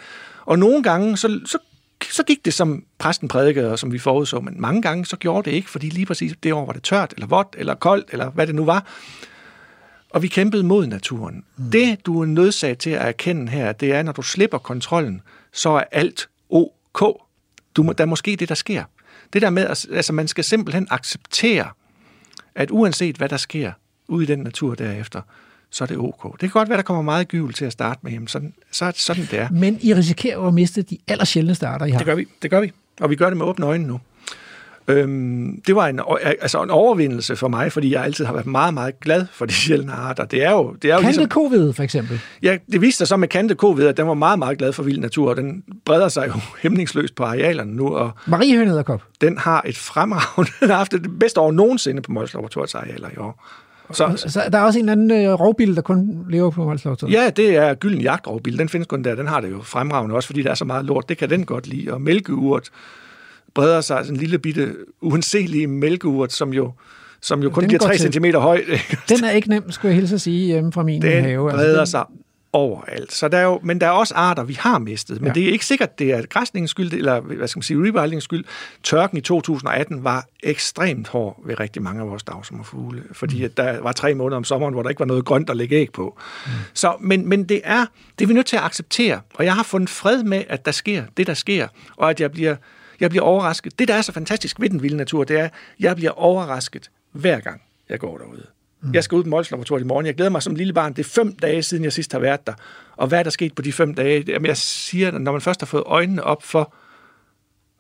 Og 0.46 0.60
nogle 0.60 0.84
gange, 0.84 1.18
så, 1.18 1.40
så 1.46 1.58
så 2.10 2.24
gik 2.24 2.46
det, 2.46 2.54
som 2.54 2.84
præsten 2.98 3.28
prædikede, 3.28 3.72
og 3.72 3.80
som 3.80 3.94
vi 3.94 4.00
forudså, 4.00 4.40
men 4.40 4.62
mange 4.62 4.82
gange 4.82 5.06
så 5.06 5.18
gjorde 5.18 5.50
det 5.50 5.56
ikke, 5.56 5.70
fordi 5.70 5.90
lige 5.90 6.06
præcis 6.06 6.34
det 6.44 6.54
år 6.54 6.66
var 6.66 6.74
det 6.74 6.84
tørt, 6.84 7.14
eller 7.14 7.28
vådt, 7.28 7.56
eller 7.58 7.76
koldt, 7.76 8.10
eller 8.12 8.30
hvad 8.30 8.48
det 8.48 8.56
nu 8.56 8.66
var. 8.66 8.86
Og 10.14 10.22
vi 10.22 10.28
kæmpede 10.28 10.64
mod 10.64 10.88
naturen. 10.88 11.44
Mm. 11.58 11.72
Det, 11.72 12.06
du 12.06 12.22
er 12.22 12.26
nødsaget 12.26 12.78
til 12.78 12.90
at 12.90 13.08
erkende 13.08 13.52
her, 13.52 13.72
det 13.72 13.92
er, 13.92 14.04
når 14.04 14.12
du 14.12 14.22
slipper 14.22 14.58
kontrollen, 14.58 15.22
så 15.54 15.70
er 15.70 15.84
alt 15.92 16.30
ok. 16.50 17.22
Du 17.76 17.84
må, 17.84 17.94
der 17.94 18.04
er 18.04 18.08
måske 18.08 18.36
det, 18.36 18.50
der 18.50 18.56
sker. 18.56 18.84
Det 19.34 19.42
der 19.42 19.50
med, 19.50 19.66
altså 19.92 20.14
man 20.14 20.28
skal 20.28 20.44
simpelthen 20.44 20.88
acceptere, 20.90 21.70
at 22.56 22.72
uanset 22.72 23.16
hvad 23.16 23.30
der 23.30 23.38
sker 23.38 23.72
ude 24.08 24.24
i 24.24 24.28
den 24.28 24.40
natur 24.40 24.76
derefter, 24.76 25.22
så 25.70 25.84
er 25.84 25.86
det 25.86 25.98
ok. 25.98 26.32
Det 26.32 26.40
kan 26.40 26.50
godt 26.50 26.70
være, 26.70 26.78
der 26.78 26.84
kommer 26.84 27.04
meget 27.04 27.28
gyvel 27.28 27.54
til 27.54 27.66
at 27.66 27.72
starte 27.72 28.00
med, 28.04 28.12
jamen 28.12 28.28
sådan, 28.28 28.54
så 28.72 28.86
er 28.86 28.92
det 28.92 29.00
sådan, 29.00 29.28
det 29.32 29.40
er. 29.40 29.50
Men 29.50 29.80
I 29.82 29.94
risikerer 29.94 30.36
jo 30.36 30.48
at 30.48 30.54
miste 30.54 30.82
de 30.82 30.98
allersjældneste 31.08 31.68
arter, 31.68 31.86
I 31.86 31.92
har. 31.92 31.98
Det 31.98 32.06
gør 32.06 32.16
vi, 32.16 32.26
det 32.42 32.50
gør 32.50 32.62
vi. 32.62 32.72
Og 33.02 33.10
vi 33.10 33.16
gør 33.16 33.30
det 33.30 33.38
med 33.38 33.46
åbne 33.46 33.66
øjne 33.66 33.88
nu. 33.88 34.00
Øhm, 34.88 35.62
det 35.68 35.76
var 35.76 35.88
en, 35.88 36.00
altså 36.22 36.64
en 36.64 36.70
overvindelse 36.70 37.36
for 37.36 37.48
mig, 37.48 37.72
fordi 37.72 37.94
jeg 37.94 38.04
altid 38.04 38.26
har 38.26 38.34
været 38.34 38.46
meget, 38.46 38.74
meget 38.74 39.00
glad 39.00 39.26
for 39.32 39.46
de 39.46 39.54
sjældne 39.54 39.92
arter. 39.92 40.26
Det 40.26 40.44
er 40.44 40.52
jo, 40.52 40.76
det 40.82 40.90
er 40.92 40.94
jo 40.94 41.00
kantet 41.02 41.16
ligesom, 41.16 41.30
covid 41.30 41.74
for 41.74 41.84
eksempel? 41.84 42.20
Ja, 42.44 42.58
det 42.72 42.82
viste 42.82 42.98
sig 42.98 43.08
så 43.08 43.18
med 43.18 43.28
kantet 43.28 43.58
covid, 43.58 43.86
at 43.86 43.98
den 43.98 44.08
var 44.08 44.14
meget, 44.14 44.40
meget 44.40 44.58
glad 44.58 44.74
for 44.74 44.84
vild 44.84 45.00
natur, 45.00 45.30
og 45.30 45.38
den 45.38 45.64
breder 45.86 46.08
sig 46.08 46.28
jo 46.28 46.34
hæmningsløst 46.62 47.16
på 47.16 47.24
arealerne 47.24 47.76
nu. 47.76 47.96
Og 47.96 48.12
Mariehønederkop? 48.28 49.04
Den 49.22 49.38
har 49.38 49.62
et 49.66 49.78
fremragende, 49.78 50.52
den 50.60 50.70
har 50.70 50.78
haft 50.78 50.92
det 50.92 51.20
bedste 51.20 51.40
år 51.40 51.52
nogensinde 51.52 52.02
på 52.02 52.12
Mols 52.12 52.34
Laboratoriets 52.34 52.76
arealer 52.76 53.10
i 53.10 53.18
år. 53.18 53.46
Så, 53.94 54.14
så 54.28 54.50
der 54.52 54.58
er 54.58 54.64
også 54.64 54.80
en 54.80 54.90
anden 54.90 55.12
øh, 55.12 55.34
rovbil, 55.34 55.76
der 55.76 55.82
kun 55.82 56.26
lever 56.30 56.52
på 56.52 56.64
Mols 56.64 56.86
Laboratoriet? 56.86 57.14
Ja, 57.14 57.30
det 57.30 57.56
er 57.56 57.74
gylden 57.74 58.02
jagtrovbil. 58.02 58.58
Den 58.58 58.70
findes 58.70 58.88
kun 58.88 59.04
der. 59.04 59.16
Den 59.16 59.28
har 59.28 59.42
det 59.42 59.52
jo 59.52 59.62
fremragende 59.62 60.16
også, 60.16 60.28
fordi 60.28 60.42
der 60.42 60.50
er 60.50 60.56
så 60.56 60.66
meget 60.66 60.86
lort. 60.86 61.10
Det 61.10 61.18
kan 61.18 61.30
den 61.30 61.46
godt 61.46 61.68
lide. 61.68 61.94
Og 61.94 62.02
mælkeurt 62.02 62.70
breder 63.54 63.82
sig 63.82 64.06
en 64.10 64.18
lille 64.18 64.40
bitte 64.40 64.76
uanselige 65.02 65.68
mælkeurt, 65.68 66.34
som 66.34 66.54
jo, 66.54 66.72
som 67.22 67.44
jo 67.44 67.50
kun 67.50 67.62
den 67.62 67.68
bliver 67.68 67.80
3 67.80 67.98
cm 67.98 68.26
høj. 68.26 68.64
Den 69.10 69.24
er 69.24 69.32
ikke 69.32 69.50
nem, 69.50 69.72
skulle 69.72 69.90
jeg 69.90 69.96
hilse 69.96 70.16
at 70.16 70.22
sige, 70.22 70.46
hjemme 70.46 70.72
fra 70.72 70.84
min 70.84 71.02
den 71.02 71.24
have. 71.24 71.50
Den 71.50 71.52
breder 71.52 71.80
altså, 71.80 71.80
den... 71.80 71.88
sig 71.88 72.22
overalt. 72.54 73.14
Så 73.14 73.28
der 73.28 73.38
er 73.38 73.44
jo, 73.44 73.60
men 73.64 73.82
der 73.82 73.88
er 73.88 73.92
også 73.92 74.14
arter, 74.16 74.44
vi 74.44 74.54
har 74.54 74.80
mistet. 74.80 75.22
Men 75.22 75.28
ja. 75.28 75.34
det 75.34 75.44
er 75.44 75.52
ikke 75.52 75.66
sikkert, 75.66 76.00
det 76.00 76.12
er 76.12 76.22
græsningens 76.22 76.72
skyld, 76.72 76.94
eller 76.94 77.20
hvad 77.20 77.48
skal 77.48 77.58
man 77.58 77.64
sige, 77.64 77.78
rewildingens 77.78 78.24
skyld. 78.24 78.46
Tørken 78.84 79.18
i 79.18 79.22
2018 79.22 80.04
var 80.04 80.26
ekstremt 80.44 81.08
hård 81.08 81.42
ved 81.46 81.60
rigtig 81.60 81.82
mange 81.82 82.02
af 82.02 82.08
vores 82.08 82.24
fugle, 82.64 83.04
fordi 83.12 83.38
mm. 83.38 83.46
at 83.46 83.58
der 83.58 83.82
var 83.82 83.92
tre 83.92 84.14
måneder 84.14 84.38
om 84.38 84.44
sommeren, 84.44 84.74
hvor 84.74 84.84
der 84.84 84.90
ikke 84.90 85.00
var 85.00 85.06
noget 85.06 85.26
grønt 85.26 85.50
at 85.50 85.58
lægge 85.58 85.76
æg 85.76 85.92
på. 85.92 86.20
Mm. 86.46 86.52
Så, 86.74 86.96
men, 87.00 87.30
men 87.30 87.44
det 87.44 87.62
er, 87.64 87.86
det 88.20 88.26
er 88.26 88.28
vi 88.28 88.34
nødt 88.34 88.46
til 88.46 88.56
at 88.56 88.64
acceptere, 88.64 89.20
og 89.34 89.46
jeg 89.46 89.56
har 89.56 89.64
fundet 89.64 89.90
fred 89.90 90.24
med, 90.24 90.44
at 90.50 90.66
der 90.66 90.72
sker 90.72 91.04
det, 91.18 91.28
der 91.28 91.34
sker, 91.34 91.68
og 91.98 92.10
at 92.10 92.22
jeg 92.22 92.32
bliver 92.32 92.56
jeg 93.02 93.10
bliver 93.10 93.24
overrasket. 93.24 93.80
Det, 93.80 93.88
der 93.88 93.94
er 93.94 94.02
så 94.02 94.12
fantastisk 94.12 94.60
ved 94.60 94.70
den 94.70 94.84
vilde 94.84 94.98
natur, 94.98 95.24
det 95.24 95.40
er, 95.40 95.46
at 95.46 95.52
jeg 95.80 95.96
bliver 95.96 96.12
overrasket 96.12 96.92
hver 97.12 97.40
gang, 97.40 97.62
jeg 97.90 98.00
går 98.00 98.18
derude. 98.18 98.48
Mm. 98.82 98.94
Jeg 98.94 99.04
skal 99.04 99.16
ud 99.16 99.24
på 99.24 99.30
Mols 99.30 99.52
Laboratoriet 99.52 99.84
i 99.84 99.88
morgen. 99.88 100.06
Jeg 100.06 100.16
glæder 100.16 100.32
mig 100.32 100.44
som 100.44 100.56
lille 100.56 100.74
barn. 100.74 100.94
Det 100.94 101.00
er 101.00 101.10
fem 101.10 101.36
dage 101.36 101.64
siden, 101.64 101.84
jeg 101.84 101.94
sidst 101.94 102.12
har 102.12 102.20
været 102.20 102.48
der. 102.48 102.54
Og 102.98 103.08
hvad 103.08 103.20
er 103.20 103.24
der 103.24 103.30
sket 103.30 103.56
på 103.56 103.62
de 103.62 103.74
fem 103.74 103.94
dage? 103.94 104.24
Jamen, 104.28 104.46
jeg 104.46 104.58
siger, 104.58 105.12
når 105.12 105.32
man 105.32 105.42
først 105.42 105.62
har 105.62 105.66
fået 105.66 105.84
øjnene 105.86 106.24
op 106.24 106.44
for, 106.44 106.74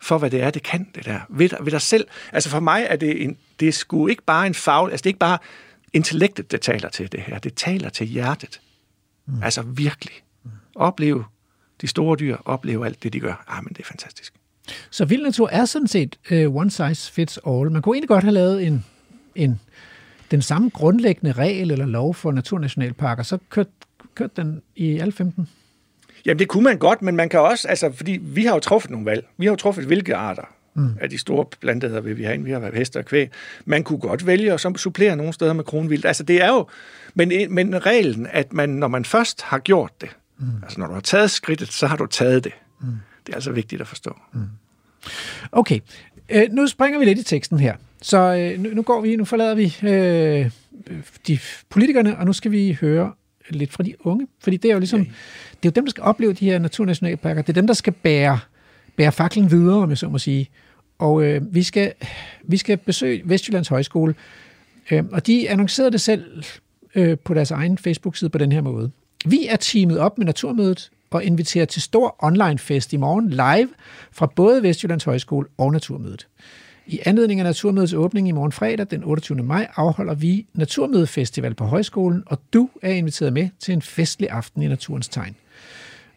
for 0.01 0.17
hvad 0.17 0.29
det 0.29 0.41
er, 0.41 0.49
det 0.49 0.63
kan 0.63 0.87
det 0.95 1.05
der. 1.05 1.19
Ved, 1.29 1.49
ved 1.61 1.71
dig 1.71 1.81
selv. 1.81 2.07
Altså 2.31 2.49
for 2.49 2.59
mig 2.59 2.85
er 2.89 2.95
det, 2.95 3.23
en, 3.23 3.37
det 3.59 3.67
er 3.67 3.71
sgu 3.71 4.07
ikke 4.07 4.23
bare 4.23 4.47
en 4.47 4.53
fagl, 4.53 4.91
altså 4.91 5.03
det 5.03 5.07
er 5.07 5.09
ikke 5.09 5.19
bare 5.19 5.37
intellektet, 5.93 6.51
der 6.51 6.57
taler 6.57 6.89
til 6.89 7.11
det 7.11 7.21
her. 7.21 7.39
Det 7.39 7.55
taler 7.55 7.89
til 7.89 8.07
hjertet. 8.07 8.61
Mm. 9.25 9.43
Altså 9.43 9.61
virkelig. 9.61 10.13
Mm. 10.43 10.51
Opleve 10.75 11.25
de 11.81 11.87
store 11.87 12.17
dyr, 12.19 12.37
opleve 12.45 12.85
alt 12.85 13.03
det, 13.03 13.13
de 13.13 13.19
gør. 13.19 13.43
Ah, 13.47 13.63
men 13.63 13.73
det 13.73 13.79
er 13.79 13.87
fantastisk. 13.87 14.33
Så 14.89 15.05
vild 15.05 15.23
natur 15.23 15.49
er 15.51 15.65
sådan 15.65 15.87
set 15.87 16.19
uh, 16.31 16.55
one 16.55 16.71
size 16.71 17.11
fits 17.11 17.39
all. 17.47 17.71
Man 17.71 17.81
kunne 17.81 17.95
egentlig 17.95 18.07
godt 18.07 18.23
have 18.23 18.33
lavet 18.33 18.67
en, 18.67 18.85
en, 19.35 19.59
den 20.31 20.41
samme 20.41 20.69
grundlæggende 20.69 21.31
regel 21.31 21.71
eller 21.71 21.85
lov 21.85 22.15
for 22.15 22.31
naturnationalparker, 22.31 23.23
så 23.23 23.37
kørte 23.49 23.71
kørt 24.15 24.37
den 24.37 24.61
i 24.75 24.99
alle 24.99 25.11
15. 25.11 25.47
Jamen 26.25 26.39
det 26.39 26.47
kunne 26.47 26.63
man 26.63 26.77
godt, 26.77 27.01
men 27.01 27.15
man 27.15 27.29
kan 27.29 27.39
også, 27.39 27.67
altså 27.67 27.91
fordi 27.91 28.19
vi 28.21 28.45
har 28.45 28.53
jo 28.53 28.59
truffet 28.59 28.91
nogle 28.91 29.05
valg. 29.05 29.27
Vi 29.37 29.45
har 29.45 29.51
jo 29.51 29.55
truffet 29.55 29.85
hvilke 29.85 30.15
arter 30.15 30.55
mm. 30.73 30.89
af 31.01 31.09
de 31.09 31.17
store 31.17 31.45
planter, 31.61 32.01
vil 32.01 32.17
vi 32.17 32.23
have 32.23 32.43
Vi 32.43 32.51
har 32.51 32.59
været 32.59 32.73
heste 32.73 32.99
og 32.99 33.05
kvæg. 33.05 33.29
Man 33.65 33.83
kunne 33.83 33.99
godt 33.99 34.27
vælge 34.27 34.53
at 34.53 34.59
supplere 34.75 35.15
nogle 35.15 35.33
steder 35.33 35.53
med 35.53 35.63
kronvildt. 35.63 36.05
Altså 36.05 36.23
det 36.23 36.43
er 36.43 36.47
jo, 36.47 36.67
men, 37.13 37.53
men 37.53 37.85
reglen, 37.85 38.27
at 38.31 38.53
man, 38.53 38.69
når 38.69 38.87
man 38.87 39.05
først 39.05 39.41
har 39.41 39.59
gjort 39.59 40.01
det, 40.01 40.09
mm. 40.39 40.45
altså 40.63 40.79
når 40.79 40.87
du 40.87 40.93
har 40.93 41.01
taget 41.01 41.31
skridtet, 41.31 41.71
så 41.71 41.87
har 41.87 41.95
du 41.95 42.05
taget 42.05 42.43
det. 42.43 42.53
Mm. 42.81 42.87
Det 43.25 43.31
er 43.33 43.35
altså 43.35 43.51
vigtigt 43.51 43.81
at 43.81 43.87
forstå. 43.87 44.15
Mm. 44.33 44.41
Okay, 45.51 45.79
øh, 46.29 46.43
nu 46.51 46.67
springer 46.67 46.99
vi 46.99 47.05
lidt 47.05 47.19
i 47.19 47.23
teksten 47.23 47.59
her. 47.59 47.75
Så 48.01 48.35
øh, 48.35 48.59
nu, 48.59 48.69
nu 48.73 48.81
går 48.81 49.01
vi, 49.01 49.15
nu 49.15 49.25
forlader 49.25 49.55
vi 49.55 49.75
øh, 49.83 50.51
de 51.27 51.39
politikerne, 51.69 52.17
og 52.17 52.25
nu 52.25 52.33
skal 52.33 52.51
vi 52.51 52.77
høre 52.81 53.13
lidt 53.49 53.71
fra 53.71 53.83
de 53.83 53.95
unge, 53.99 54.27
fordi 54.39 54.57
det 54.57 54.69
er 54.69 54.73
jo 54.73 54.79
ligesom, 54.79 55.05
det 55.05 55.13
er 55.63 55.65
jo 55.65 55.71
dem, 55.71 55.85
der 55.85 55.89
skal 55.89 56.03
opleve 56.03 56.33
de 56.33 56.45
her 56.45 56.59
naturnationalparker, 56.59 57.41
det 57.41 57.49
er 57.49 57.61
dem, 57.61 57.67
der 57.67 57.73
skal 57.73 57.93
bære, 57.93 58.39
bære 58.95 59.11
faklen 59.11 59.51
videre, 59.51 59.77
om 59.77 59.89
jeg 59.89 59.97
så 59.97 60.09
må 60.09 60.17
sige. 60.17 60.49
Og 60.99 61.23
øh, 61.23 61.55
vi, 61.55 61.63
skal, 61.63 61.93
vi 62.43 62.57
skal 62.57 62.77
besøge 62.77 63.21
Vestjyllands 63.25 63.67
Højskole, 63.67 64.15
øh, 64.91 65.03
og 65.11 65.27
de 65.27 65.49
annoncerede 65.49 65.91
det 65.91 66.01
selv 66.01 66.43
øh, 66.95 67.17
på 67.17 67.33
deres 67.33 67.51
egen 67.51 67.77
Facebook-side 67.77 68.29
på 68.29 68.37
den 68.37 68.51
her 68.51 68.61
måde. 68.61 68.91
Vi 69.25 69.47
er 69.47 69.55
teamet 69.55 69.99
op 69.99 70.17
med 70.17 70.25
Naturmødet 70.25 70.91
og 71.11 71.23
inviterer 71.23 71.65
til 71.65 71.81
stor 71.81 72.15
online-fest 72.19 72.93
i 72.93 72.97
morgen 72.97 73.29
live 73.29 73.69
fra 74.11 74.31
både 74.35 74.63
Vestjyllands 74.63 75.03
Højskole 75.03 75.47
og 75.57 75.71
Naturmødet. 75.71 76.27
I 76.87 76.99
anledning 77.05 77.39
af 77.39 77.45
Naturmødets 77.45 77.93
åbning 77.93 78.27
i 78.27 78.31
morgen 78.31 78.51
fredag 78.51 78.87
den 78.91 79.03
28. 79.03 79.43
maj 79.43 79.67
afholder 79.75 80.13
vi 80.13 80.47
Naturmødefestival 80.53 81.53
på 81.53 81.65
Højskolen, 81.65 82.23
og 82.25 82.39
du 82.53 82.69
er 82.81 82.91
inviteret 82.91 83.33
med 83.33 83.49
til 83.59 83.73
en 83.73 83.81
festlig 83.81 84.29
aften 84.29 84.61
i 84.61 84.67
Naturens 84.67 85.07
Tegn. 85.07 85.35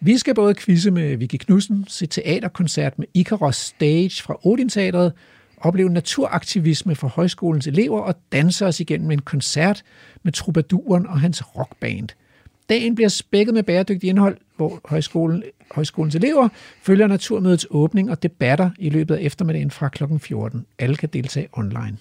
Vi 0.00 0.18
skal 0.18 0.34
både 0.34 0.54
quizze 0.54 0.90
med 0.90 1.16
Vicky 1.16 1.36
Knudsen, 1.36 1.84
se 1.88 2.06
teaterkoncert 2.06 2.98
med 2.98 3.06
Ikaros 3.14 3.56
Stage 3.56 4.22
fra 4.22 4.38
Odin 4.44 4.68
Teatret, 4.68 5.12
opleve 5.56 5.90
naturaktivisme 5.90 6.94
for 6.94 7.08
højskolens 7.08 7.66
elever 7.66 8.00
og 8.00 8.14
danse 8.32 8.66
os 8.66 8.80
igennem 8.80 9.10
en 9.10 9.18
koncert 9.18 9.82
med 10.22 10.32
Troubaduren 10.32 11.06
og 11.06 11.20
hans 11.20 11.56
rockband– 11.56 12.08
Dagen 12.68 12.94
bliver 12.94 13.08
spækket 13.08 13.54
med 13.54 13.62
bæredygtigt 13.62 14.10
indhold, 14.10 14.36
hvor 14.56 14.80
højskolen, 14.84 15.42
højskolens 15.70 16.14
elever 16.14 16.48
følger 16.82 17.06
Naturmødets 17.06 17.66
åbning 17.70 18.10
og 18.10 18.22
debatter 18.22 18.70
i 18.78 18.90
løbet 18.90 19.14
af 19.14 19.20
eftermiddagen 19.22 19.70
fra 19.70 19.88
kl. 19.88 20.04
14. 20.18 20.66
Alle 20.78 20.96
kan 20.96 21.08
deltage 21.12 21.48
online. 21.52 21.96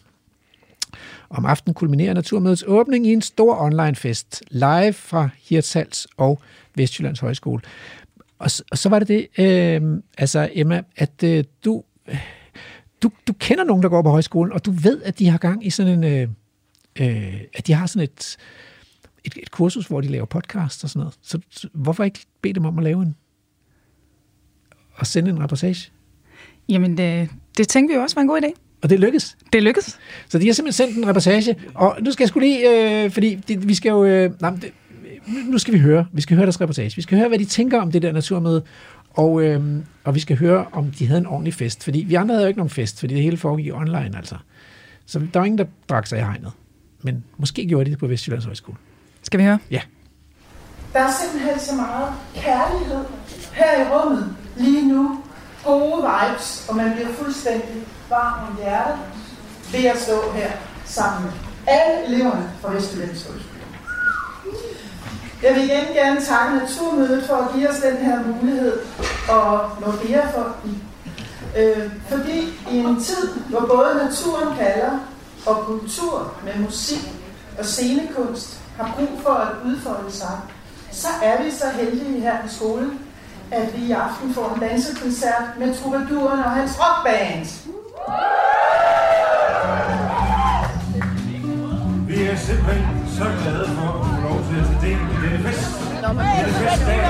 Om 1.30 1.46
aftenen 1.46 1.74
kulminerer 1.74 2.14
Naturmødets 2.14 2.64
åbning 2.68 3.08
i 3.08 3.14
en 3.14 3.22
stor 3.22 3.62
online-fest, 3.62 4.44
live 4.50 4.94
fra 4.94 5.30
Hirtshals 5.50 6.08
og 6.18 6.42
Vestjyllands 6.76 7.20
Højskole. 7.20 7.62
Og, 8.40 8.50
og 8.72 8.78
så 8.78 8.90
var 8.90 9.00
det 9.00 9.08
det, 9.08 9.28
øh, 9.38 10.02
altså 10.18 10.50
Emma, 10.54 10.82
at 10.98 11.24
øh, 11.24 11.44
du, 11.66 11.84
du, 13.04 13.12
du 13.28 13.34
kender 13.34 13.64
nogen, 13.64 13.84
der 13.84 13.90
går 13.90 14.02
på 14.02 14.10
højskolen, 14.10 14.54
og 14.54 14.66
du 14.66 14.72
ved, 14.72 15.02
at 15.02 15.20
de 15.20 15.30
har 15.30 15.38
gang 15.38 15.66
i 15.66 15.70
sådan 15.70 16.04
en, 16.04 16.04
øh, 16.04 16.28
øh, 17.00 17.42
at 17.54 17.68
de 17.68 17.74
har 17.74 17.86
sådan 17.86 18.04
et, 18.04 18.38
et, 19.24 19.38
et 19.38 19.52
kursus, 19.52 19.88
hvor 19.88 20.02
de 20.02 20.08
laver 20.08 20.26
podcast 20.26 20.84
og 20.84 20.90
sådan 20.90 21.00
noget. 21.00 21.16
Så, 21.22 21.40
så 21.50 21.70
hvorfor 21.74 22.04
ikke 22.04 22.20
bede 22.42 22.54
dem 22.54 22.66
om 22.66 22.78
at 22.78 22.84
lave 22.84 23.02
en 23.02 23.16
og 24.96 25.08
sende 25.08 25.30
en 25.30 25.44
reportage? 25.44 25.92
Jamen, 26.70 26.98
det, 26.98 27.30
det 27.58 27.68
tænkte 27.68 27.94
vi 27.94 27.96
jo 27.96 28.02
også 28.02 28.16
var 28.16 28.22
en 28.22 28.28
god 28.28 28.42
idé. 28.42 28.52
Og 28.82 28.90
det 28.90 29.00
lykkes? 29.00 29.38
Det 29.54 29.64
lykkes. 29.64 30.00
Så 30.30 30.40
de 30.40 30.46
har 30.46 30.54
simpelthen 30.54 30.88
sendt 30.88 30.98
en 30.98 31.10
reportage, 31.10 31.56
og 31.74 31.98
nu 32.02 32.12
skal 32.12 32.24
jeg 32.24 32.30
skulle 32.30 32.48
lige, 32.48 33.04
øh, 33.04 33.12
fordi 33.12 33.36
det, 33.36 33.68
vi 33.68 33.76
skal 33.76 33.90
jo, 33.90 34.06
øh, 34.06 34.42
nej, 34.42 34.50
det, 34.50 34.72
nu 35.50 35.58
skal 35.58 35.74
vi 35.74 35.80
høre, 35.80 36.06
vi 36.12 36.22
skal 36.22 36.36
høre 36.36 36.46
deres 36.46 36.62
reportage. 36.62 36.96
Vi 36.96 37.02
skal 37.02 37.18
høre, 37.18 37.28
hvad 37.28 37.40
de 37.40 37.46
tænker 37.46 37.82
om 37.82 37.92
det 37.92 38.02
der 38.02 38.12
naturmøde, 38.12 38.64
og, 39.10 39.44
øh, 39.44 39.62
og 40.04 40.16
vi 40.16 40.20
skal 40.20 40.38
høre, 40.38 40.66
om 40.72 40.92
de 40.92 41.08
havde 41.08 41.20
en 41.20 41.26
ordentlig 41.26 41.54
fest. 41.54 41.84
Fordi 41.84 42.00
vi 42.00 42.16
andre 42.16 42.36
havde 42.36 42.44
jo 42.44 42.48
ikke 42.48 42.58
nogen 42.58 42.70
fest, 42.70 43.00
fordi 43.00 43.14
det 43.14 43.24
hele 43.24 43.38
foregik 43.38 43.74
online 43.74 44.18
altså. 44.18 44.36
Så 45.06 45.20
der 45.20 45.40
var 45.40 45.46
ingen, 45.46 45.58
der 45.58 45.66
drak 45.90 46.08
sig 46.08 46.20
i 46.20 46.22
hegnet. 46.22 46.52
Men 47.02 47.24
måske 47.38 47.68
gjorde 47.68 47.86
de 47.86 47.92
det 47.92 48.00
på 48.00 48.08
Vestjyllands 48.08 48.46
Højskole. 48.46 48.78
Skal 49.24 49.40
vi 49.40 49.44
høre? 49.44 49.60
Ja. 49.72 49.82
Der 50.94 51.00
er 51.00 51.12
simpelthen 51.22 51.60
så 51.60 51.76
meget 51.76 52.14
kærlighed 52.36 53.06
her 53.54 53.82
i 53.82 53.90
rummet 53.94 54.36
lige 54.56 54.88
nu. 54.88 55.20
Gode 55.66 56.10
vibes, 56.10 56.66
og 56.70 56.76
man 56.76 56.94
bliver 56.94 57.14
fuldstændig 57.14 57.88
varm 58.10 58.48
om 58.50 58.58
hjertet. 58.58 59.00
ved 59.72 59.86
at 59.86 59.98
stå 60.02 60.32
her 60.32 60.52
sammen 60.86 61.24
med 61.24 61.32
alle 61.68 62.06
eleverne 62.06 62.52
fra 62.62 62.74
Vestjyllands 62.74 63.24
Folkeskole. 63.24 63.54
Jeg 65.44 65.56
vil 65.56 65.64
igen 65.64 65.86
gerne 65.94 66.22
takke 66.22 66.58
Naturmødet 66.58 67.24
for 67.28 67.36
at 67.36 67.56
give 67.56 67.70
os 67.70 67.78
den 67.78 67.98
her 67.98 68.24
mulighed 68.24 68.80
og 69.30 69.70
Nordea 69.82 70.30
for 70.32 70.56
øh, 71.58 71.92
fordi 72.10 72.40
i 72.72 72.78
en 72.78 73.04
tid, 73.04 73.30
hvor 73.50 73.60
både 73.60 73.96
naturen 74.06 74.58
kalder 74.58 75.00
og 75.46 75.56
kultur 75.66 76.34
med 76.44 76.56
musik 76.66 77.12
og 77.60 77.66
scenekunst 77.66 78.63
har 78.78 78.94
brug 78.98 79.22
for 79.24 79.30
at 79.30 79.52
udfolde 79.66 80.12
sig, 80.12 80.38
så 80.92 81.08
er 81.24 81.44
vi 81.44 81.52
så 81.52 81.66
heldige 81.80 82.22
her 82.22 82.42
på 82.42 82.48
skolen, 82.48 83.00
at 83.52 83.78
vi 83.78 83.86
i 83.86 83.92
aften 83.92 84.34
får 84.34 84.54
en 84.56 84.60
dansekoncert 84.60 85.44
med 85.60 85.76
Troubadouren 85.76 86.40
og 86.40 86.52
hans 86.52 86.72
rockband. 86.80 87.46
Vi 92.08 92.24
er 92.24 92.36
simpelthen 92.36 92.86
så 93.18 93.24
glade 93.42 93.68
for 93.76 93.88
at 94.00 94.06
få 94.10 94.22
lov 94.28 94.38
til 94.50 94.56
at 94.62 94.66
tage 94.68 94.82
del 94.86 95.00
i 95.14 95.18
denne 95.24 95.40
fest. 95.46 95.72
Denne 96.04 96.54
festdag 96.62 97.02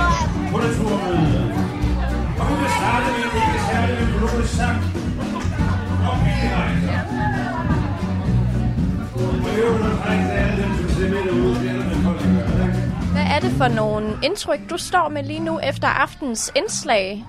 på 0.51 0.57
Naturmødet. 0.57 1.53
Og 2.39 2.45
vi 2.49 2.53
vil 2.61 2.71
starte 2.79 3.05
med 3.15 3.23
en 3.25 3.35
ikke 3.41 3.59
særlig 3.71 3.95
økologisk 4.03 4.55
sang 4.55 4.77
om 6.09 6.17
bilrejser. 6.23 7.62
Hvad 13.11 13.23
er 13.35 13.39
det 13.39 13.51
for 13.51 13.67
nogle 13.67 14.07
indtryk, 14.23 14.59
du 14.69 14.77
står 14.77 15.09
med 15.09 15.23
lige 15.23 15.39
nu 15.39 15.59
efter 15.59 15.87
aftens 15.87 16.51
indslag? 16.55 17.25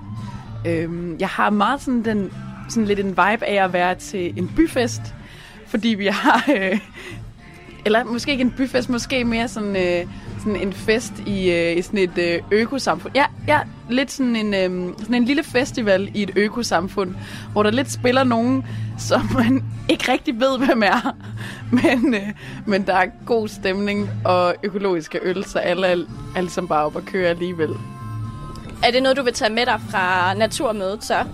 Øhm, 0.66 1.16
jeg 1.20 1.28
har 1.28 1.50
meget 1.50 1.80
sådan, 1.80 2.04
den, 2.04 2.32
sådan 2.68 2.84
lidt 2.84 2.98
en 2.98 3.08
vibe 3.08 3.44
af 3.46 3.64
at 3.64 3.72
være 3.72 3.94
til 3.94 4.38
en 4.38 4.52
byfest, 4.56 5.02
fordi 5.66 5.88
vi 5.88 6.06
har... 6.06 6.44
Øh, 6.56 6.78
eller 7.84 8.04
måske 8.04 8.30
ikke 8.30 8.42
en 8.42 8.54
byfest, 8.56 8.88
måske 8.88 9.24
mere 9.24 9.48
sådan, 9.48 9.76
øh, 9.76 10.06
sådan 10.44 10.60
en 10.60 10.72
fest 10.72 11.12
i, 11.26 11.50
øh, 11.50 11.76
i 11.76 11.82
sådan 11.82 11.98
et 11.98 12.18
øh, 12.18 12.40
økosamfund. 12.50 13.14
Ja, 13.14 13.24
ja, 13.48 13.60
lidt 13.90 14.10
sådan 14.10 14.36
en, 14.36 14.54
øh, 14.54 14.94
sådan 14.98 15.14
en 15.14 15.24
lille 15.24 15.44
festival 15.44 16.10
i 16.14 16.22
et 16.22 16.30
økosamfund, 16.36 17.14
hvor 17.52 17.62
der 17.62 17.70
lidt 17.70 17.90
spiller 17.90 18.24
nogen, 18.24 18.64
som 18.98 19.20
man 19.38 19.64
ikke 19.88 20.12
rigtig 20.12 20.40
ved, 20.40 20.58
hvem 20.66 20.82
er. 20.82 21.16
Men, 21.82 22.14
øh, 22.14 22.30
men 22.66 22.86
der 22.86 22.94
er 22.94 23.06
god 23.26 23.48
stemning 23.48 24.10
og 24.24 24.54
økologiske 24.62 25.18
øl, 25.22 25.44
så 25.44 25.58
alle 25.58 25.86
er, 25.86 25.96
er 26.36 26.40
ligesom 26.40 26.68
bare 26.68 26.84
op 26.84 26.96
og 26.96 27.04
køre 27.04 27.28
alligevel. 27.28 27.70
Er 28.84 28.90
det 28.90 29.02
noget, 29.02 29.16
du 29.16 29.22
vil 29.22 29.32
tage 29.32 29.52
med 29.52 29.66
dig 29.66 29.80
fra 29.90 30.34
Naturmødet 30.34 31.04
så? 31.04 31.24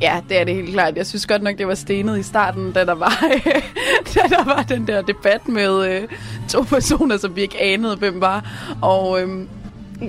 Ja, 0.00 0.20
det 0.28 0.40
er 0.40 0.44
det 0.44 0.54
helt 0.54 0.70
klart. 0.70 0.96
Jeg 0.96 1.06
synes 1.06 1.26
godt 1.26 1.42
nok, 1.42 1.58
det 1.58 1.66
var 1.66 1.74
stenet 1.74 2.18
i 2.18 2.22
starten, 2.22 2.72
da 2.72 2.84
der 2.84 2.94
var, 2.94 3.24
da 4.14 4.20
der 4.28 4.44
var 4.44 4.62
den 4.62 4.86
der 4.86 5.02
debat 5.02 5.48
med 5.48 5.92
øh, 5.92 6.08
to 6.48 6.62
personer, 6.62 7.16
som 7.16 7.36
vi 7.36 7.40
ikke 7.40 7.60
anede, 7.60 7.96
hvem 7.96 8.20
var. 8.20 8.50
Og 8.82 9.22
øh, 9.22 9.46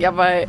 jeg 0.00 0.16
var... 0.16 0.42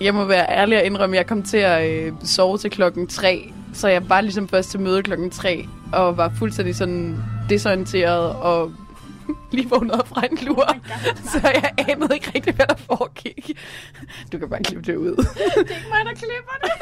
Jeg 0.00 0.14
må 0.14 0.24
være 0.24 0.46
ærlig 0.50 0.78
og 0.78 0.84
indrømme, 0.84 1.16
at 1.16 1.18
jeg 1.18 1.26
kom 1.26 1.42
til 1.42 1.56
at 1.56 1.90
øh, 1.90 2.12
sove 2.24 2.58
til 2.58 2.70
klokken 2.70 3.06
3. 3.06 3.52
Så 3.72 3.88
jeg 3.88 4.08
var 4.08 4.20
ligesom 4.20 4.48
først 4.48 4.70
til 4.70 4.80
møde 4.80 5.02
klokken 5.02 5.30
3, 5.30 5.66
og 5.92 6.16
var 6.16 6.32
fuldstændig 6.38 6.76
sådan 6.76 7.16
desorienteret 7.50 8.30
og 8.30 8.72
lige 9.52 9.68
vågnet 9.70 9.92
op 9.92 10.08
fra 10.08 10.22
en 10.30 10.38
lur. 10.42 10.76
så 11.32 11.40
jeg 11.54 11.70
anede 11.78 12.14
ikke 12.14 12.32
rigtig, 12.34 12.54
hvad 12.54 12.66
der 12.66 12.74
foregik. 13.26 13.58
Du 14.32 14.38
kan 14.38 14.48
bare 14.48 14.62
klippe 14.62 14.92
det 14.92 14.96
ud. 14.96 15.16
det 15.16 15.16
er 15.16 15.60
ikke 15.60 15.74
mig, 15.88 16.04
der 16.04 16.14
klipper 16.14 16.52
det. 16.62 16.70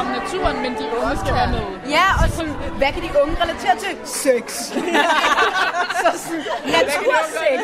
om 0.00 0.06
naturen, 0.06 0.62
men 0.62 0.72
de 0.72 0.84
unge 1.02 1.16
skal 1.16 1.34
være 1.34 1.50
med. 1.50 1.79
Ja, 1.96 2.06
og 2.22 2.26
sådan, 2.36 2.54
hvad 2.80 2.90
kan 2.94 3.02
de 3.02 3.10
unge 3.22 3.34
relatere 3.44 3.76
til? 3.84 3.92
Sex. 4.04 4.44
så 6.02 6.10
sådan, 6.24 6.44
natursex. 6.76 7.62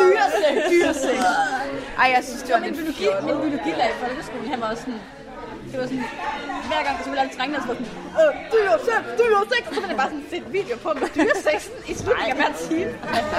Dyresex. 0.00 0.56
Dyresex. 0.70 1.20
Ej, 2.02 2.06
jeg 2.16 2.22
synes, 2.28 2.42
det 2.42 2.52
var 2.54 2.60
lidt 2.60 2.74
biologi, 2.76 3.06
min 3.26 3.36
biologilærer 3.42 3.92
i 3.94 3.98
folkeskolen, 4.04 4.48
han 4.50 4.60
var 4.60 4.70
også 4.70 4.82
sådan... 4.82 5.00
Det 5.70 5.80
var 5.80 5.86
sådan, 5.86 6.04
hver 6.70 6.82
gang, 6.86 6.96
så 7.02 7.08
ville 7.10 7.20
alle 7.20 7.34
drengene 7.38 7.60
så 7.62 7.66
var 7.70 7.74
sådan, 7.74 7.92
øh, 8.20 8.32
dyresex, 8.52 9.00
dyresex, 9.20 9.62
og 9.68 9.74
så 9.74 9.80
ville 9.80 9.94
jeg 9.94 10.00
bare 10.02 10.10
sådan 10.12 10.44
en 10.46 10.52
video 10.58 10.76
på 10.84 10.90
med 11.00 11.08
dyresexen 11.16 11.74
i 11.92 11.94
slutningen 12.00 12.32
af 12.32 12.36
hver 12.40 12.52
time. 12.68 12.92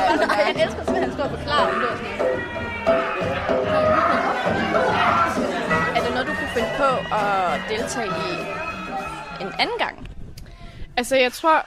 Altså, 0.09 0.25
jeg 0.47 0.63
elsker 0.63 0.83
simpelthen, 0.85 0.95
at 0.95 1.09
han 1.09 1.13
står 1.17 1.25
og 1.29 1.33
forklarer 1.37 1.67
det. 1.71 1.77
Det 1.81 1.87
var 1.89 1.97
sådan, 2.01 2.19
er 5.97 6.01
det 6.05 6.11
noget, 6.15 6.27
du 6.27 6.33
kunne 6.39 6.53
finde 6.57 6.71
på 6.83 6.89
at 7.21 7.59
deltage 7.69 8.11
i 8.29 8.68
en 9.41 9.53
anden 9.59 9.77
gang? 9.77 10.07
Altså, 10.97 11.15
jeg 11.15 11.33
tror, 11.33 11.65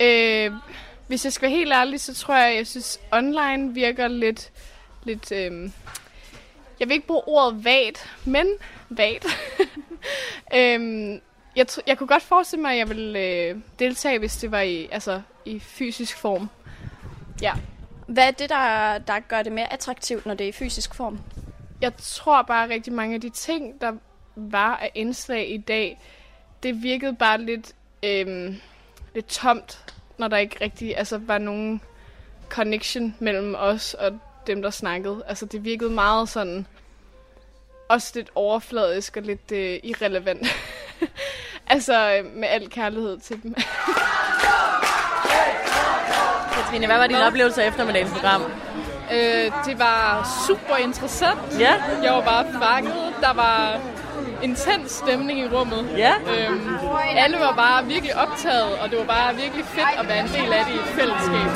øh, 0.00 0.52
hvis 1.06 1.24
jeg 1.24 1.32
skal 1.32 1.48
være 1.48 1.58
helt 1.58 1.72
ærlig, 1.72 2.00
så 2.00 2.14
tror 2.14 2.34
jeg, 2.34 2.56
jeg 2.56 2.66
synes, 2.66 3.00
online 3.12 3.74
virker 3.74 4.08
lidt, 4.08 4.50
lidt 5.04 5.32
øh, 5.32 5.70
jeg 6.80 6.88
vil 6.88 6.94
ikke 6.94 7.06
bruge 7.06 7.28
ordet 7.28 7.64
vagt, 7.64 8.16
men 8.24 8.46
vagt. 8.88 9.26
øhm, 10.56 11.20
jeg, 11.56 11.66
tr- 11.70 11.82
jeg 11.86 11.98
kunne 11.98 12.06
godt 12.06 12.22
forestille 12.22 12.62
mig, 12.62 12.72
at 12.72 12.78
jeg 12.78 12.88
ville 12.88 13.18
øh, 13.18 13.56
deltage, 13.78 14.18
hvis 14.18 14.36
det 14.36 14.50
var 14.50 14.60
i, 14.60 14.88
altså, 14.90 15.20
i 15.44 15.58
fysisk 15.58 16.16
form. 16.18 16.48
Ja. 17.42 17.52
Hvad 18.06 18.26
er 18.26 18.30
det, 18.30 18.48
der, 18.48 18.98
der 18.98 19.20
gør 19.20 19.42
det 19.42 19.52
mere 19.52 19.72
attraktivt, 19.72 20.26
når 20.26 20.34
det 20.34 20.44
er 20.44 20.48
i 20.48 20.52
fysisk 20.52 20.94
form? 20.94 21.18
Jeg 21.80 21.92
tror 21.96 22.42
bare, 22.42 22.64
at 22.64 22.70
rigtig 22.70 22.92
mange 22.92 23.14
af 23.14 23.20
de 23.20 23.30
ting, 23.30 23.80
der 23.80 23.92
var 24.36 24.76
af 24.76 24.90
indslag 24.94 25.50
i 25.50 25.56
dag, 25.56 26.00
det 26.62 26.82
virkede 26.82 27.14
bare 27.14 27.40
lidt, 27.40 27.72
øhm, 28.02 28.56
lidt 29.14 29.26
tomt, 29.26 29.94
når 30.18 30.28
der 30.28 30.36
ikke 30.36 30.56
rigtig 30.60 30.98
altså, 30.98 31.18
var 31.18 31.38
nogen 31.38 31.80
connection 32.48 33.16
mellem 33.18 33.54
os 33.58 33.94
og 33.94 34.18
dem, 34.46 34.62
der 34.62 34.70
snakkede. 34.70 35.22
Altså, 35.26 35.46
det 35.46 35.64
virkede 35.64 35.90
meget 35.90 36.28
sådan, 36.28 36.66
også 37.88 38.12
lidt 38.14 38.30
overfladisk 38.34 39.16
og 39.16 39.22
lidt 39.22 39.52
øh, 39.52 39.80
irrelevant. 39.82 40.46
altså, 41.74 42.16
øh, 42.16 42.34
med 42.34 42.48
al 42.48 42.70
kærlighed 42.70 43.18
til 43.18 43.42
dem. 43.42 43.54
Katrine, 46.52 46.86
hvad 46.86 46.98
var 46.98 47.06
din 47.06 47.16
oplevelse 47.16 47.62
af 47.62 47.68
eftermiddagens 47.68 48.10
program? 48.12 48.42
Øh, 49.12 49.52
det 49.66 49.78
var 49.78 50.28
super 50.46 50.76
interessant. 50.76 51.60
Ja. 51.60 51.74
Jeg 52.02 52.12
var 52.12 52.24
bare 52.24 52.46
fanget. 52.62 53.14
Der 53.20 53.32
var 53.32 53.80
intens 54.42 54.90
stemning 54.92 55.38
i 55.40 55.48
rummet. 55.48 55.88
Ja. 55.96 56.14
Øhm, 56.14 56.76
alle 57.16 57.36
var 57.38 57.52
bare 57.52 57.86
virkelig 57.86 58.16
optaget, 58.16 58.78
og 58.82 58.90
det 58.90 58.98
var 58.98 59.04
bare 59.04 59.34
virkelig 59.34 59.64
fedt 59.64 59.94
at 59.98 60.08
være 60.08 60.20
en 60.20 60.28
del 60.28 60.52
af 60.52 60.64
det 60.64 60.74
i 60.74 60.76
et 60.76 60.90
fællesskab. 60.98 61.48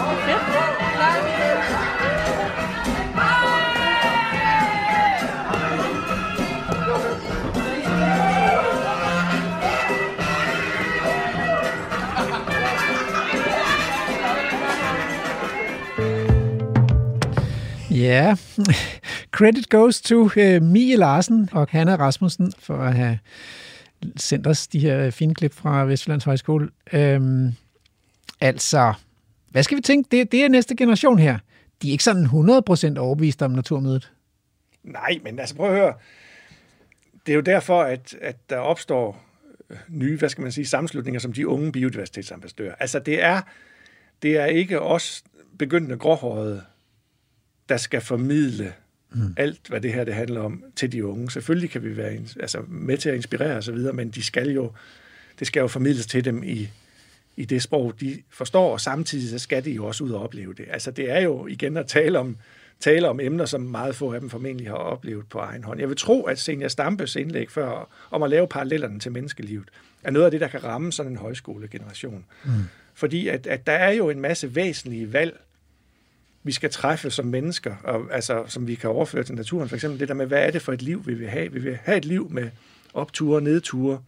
Ja, 18.00 18.36
credit 19.36 19.68
goes 19.68 20.00
to 20.00 20.22
uh, 20.22 20.62
Mie 20.62 20.96
Larsen 20.96 21.48
og 21.52 21.66
Hanna 21.70 21.96
Rasmussen 21.96 22.52
for 22.58 22.76
at 22.76 22.94
have 22.94 23.18
sendt 24.16 24.46
os 24.46 24.66
de 24.66 24.78
her 24.78 25.06
øh, 25.06 25.12
fine 25.12 25.34
klip 25.34 25.54
fra 25.54 25.84
Vestjyllands 25.84 26.24
Højskole. 26.24 26.68
Øhm, 26.92 27.52
altså, 28.40 28.92
hvad 29.50 29.62
skal 29.62 29.76
vi 29.76 29.82
tænke? 29.82 30.08
Det, 30.10 30.32
det 30.32 30.44
er 30.44 30.48
næste 30.48 30.76
generation 30.76 31.18
her. 31.18 31.38
De 31.82 31.88
er 31.88 31.92
ikke 31.92 32.04
sådan 32.04 32.24
100% 32.24 32.98
overbevist 32.98 33.42
om 33.42 33.50
naturmødet. 33.50 34.12
Nej, 34.84 35.18
men 35.24 35.38
altså 35.38 35.54
prøv 35.54 35.70
at 35.70 35.76
høre. 35.76 35.94
Det 37.26 37.32
er 37.32 37.36
jo 37.36 37.40
derfor, 37.40 37.82
at, 37.82 38.14
at 38.20 38.50
der 38.50 38.56
opstår 38.56 39.24
øh, 39.70 39.76
nye, 39.88 40.18
hvad 40.18 40.28
skal 40.28 40.42
man 40.42 40.52
sige, 40.52 40.66
sammenslutninger 40.66 41.20
som 41.20 41.32
de 41.32 41.48
unge 41.48 41.72
biodiversitetsambassadører. 41.72 42.74
Altså 42.80 42.98
det 42.98 43.22
er, 43.22 43.40
det 44.22 44.38
er 44.38 44.44
ikke 44.44 44.80
os 44.80 45.24
begyndende 45.58 45.96
gråhårede, 45.96 46.62
der 47.70 47.76
skal 47.76 48.00
formidle 48.00 48.72
mm. 49.10 49.34
alt, 49.36 49.60
hvad 49.68 49.80
det 49.80 49.92
her 49.92 50.04
det 50.04 50.14
handler 50.14 50.40
om, 50.40 50.64
til 50.76 50.92
de 50.92 51.06
unge. 51.06 51.30
Selvfølgelig 51.30 51.70
kan 51.70 51.84
vi 51.84 51.96
være 51.96 52.12
altså, 52.40 52.62
med 52.68 52.98
til 52.98 53.08
at 53.08 53.14
inspirere 53.14 53.56
osv., 53.56 53.76
men 53.94 54.10
de 54.10 54.22
skal 54.22 54.50
jo, 54.50 54.72
det 55.38 55.46
skal 55.46 55.60
jo 55.60 55.66
formidles 55.66 56.06
til 56.06 56.24
dem 56.24 56.42
i, 56.42 56.68
i 57.36 57.44
det 57.44 57.62
sprog, 57.62 57.94
de 58.00 58.22
forstår, 58.30 58.72
og 58.72 58.80
samtidig 58.80 59.30
så 59.30 59.38
skal 59.38 59.64
de 59.64 59.70
jo 59.70 59.86
også 59.86 60.04
ud 60.04 60.10
og 60.10 60.22
opleve 60.22 60.54
det. 60.54 60.64
Altså 60.70 60.90
det 60.90 61.10
er 61.10 61.20
jo 61.20 61.46
igen 61.46 61.76
at 61.76 61.86
tale 61.86 62.18
om 62.18 62.36
tale 62.80 63.08
om 63.08 63.20
emner, 63.20 63.44
som 63.44 63.60
meget 63.60 63.94
få 63.94 64.12
af 64.12 64.20
dem 64.20 64.30
formentlig 64.30 64.68
har 64.68 64.74
oplevet 64.74 65.28
på 65.28 65.38
egen 65.38 65.64
hånd. 65.64 65.80
Jeg 65.80 65.88
vil 65.88 65.96
tro, 65.96 66.22
at 66.22 66.38
Senior 66.38 66.68
Stampes 66.68 67.16
indlæg 67.16 67.50
før 67.50 67.88
om 68.10 68.22
at 68.22 68.30
lave 68.30 68.48
parallellerne 68.48 69.00
til 69.00 69.12
menneskelivet, 69.12 69.68
er 70.02 70.10
noget 70.10 70.24
af 70.24 70.30
det, 70.30 70.40
der 70.40 70.48
kan 70.48 70.64
ramme 70.64 70.92
sådan 70.92 71.12
en 71.12 71.18
højskolegeneration. 71.18 72.24
Mm. 72.44 72.50
Fordi 72.94 73.28
at, 73.28 73.46
at 73.46 73.66
der 73.66 73.72
er 73.72 73.90
jo 73.90 74.10
en 74.10 74.20
masse 74.20 74.54
væsentlige 74.54 75.12
valg, 75.12 75.40
vi 76.42 76.52
skal 76.52 76.70
træffe 76.70 77.10
som 77.10 77.26
mennesker, 77.26 77.76
og, 77.84 78.06
altså, 78.10 78.44
som 78.46 78.66
vi 78.66 78.74
kan 78.74 78.90
overføre 78.90 79.22
til 79.22 79.34
naturen. 79.34 79.68
For 79.68 79.76
eksempel 79.76 80.00
det 80.00 80.08
der 80.08 80.14
med, 80.14 80.26
hvad 80.26 80.46
er 80.46 80.50
det 80.50 80.62
for 80.62 80.72
et 80.72 80.82
liv, 80.82 81.06
vi 81.06 81.14
vil 81.14 81.28
have? 81.28 81.52
Vi 81.52 81.60
vil 81.60 81.78
have 81.82 81.98
et 81.98 82.04
liv 82.04 82.30
med 82.30 82.50
opture 82.94 83.36
og 83.36 83.42
nedture, 83.42 84.02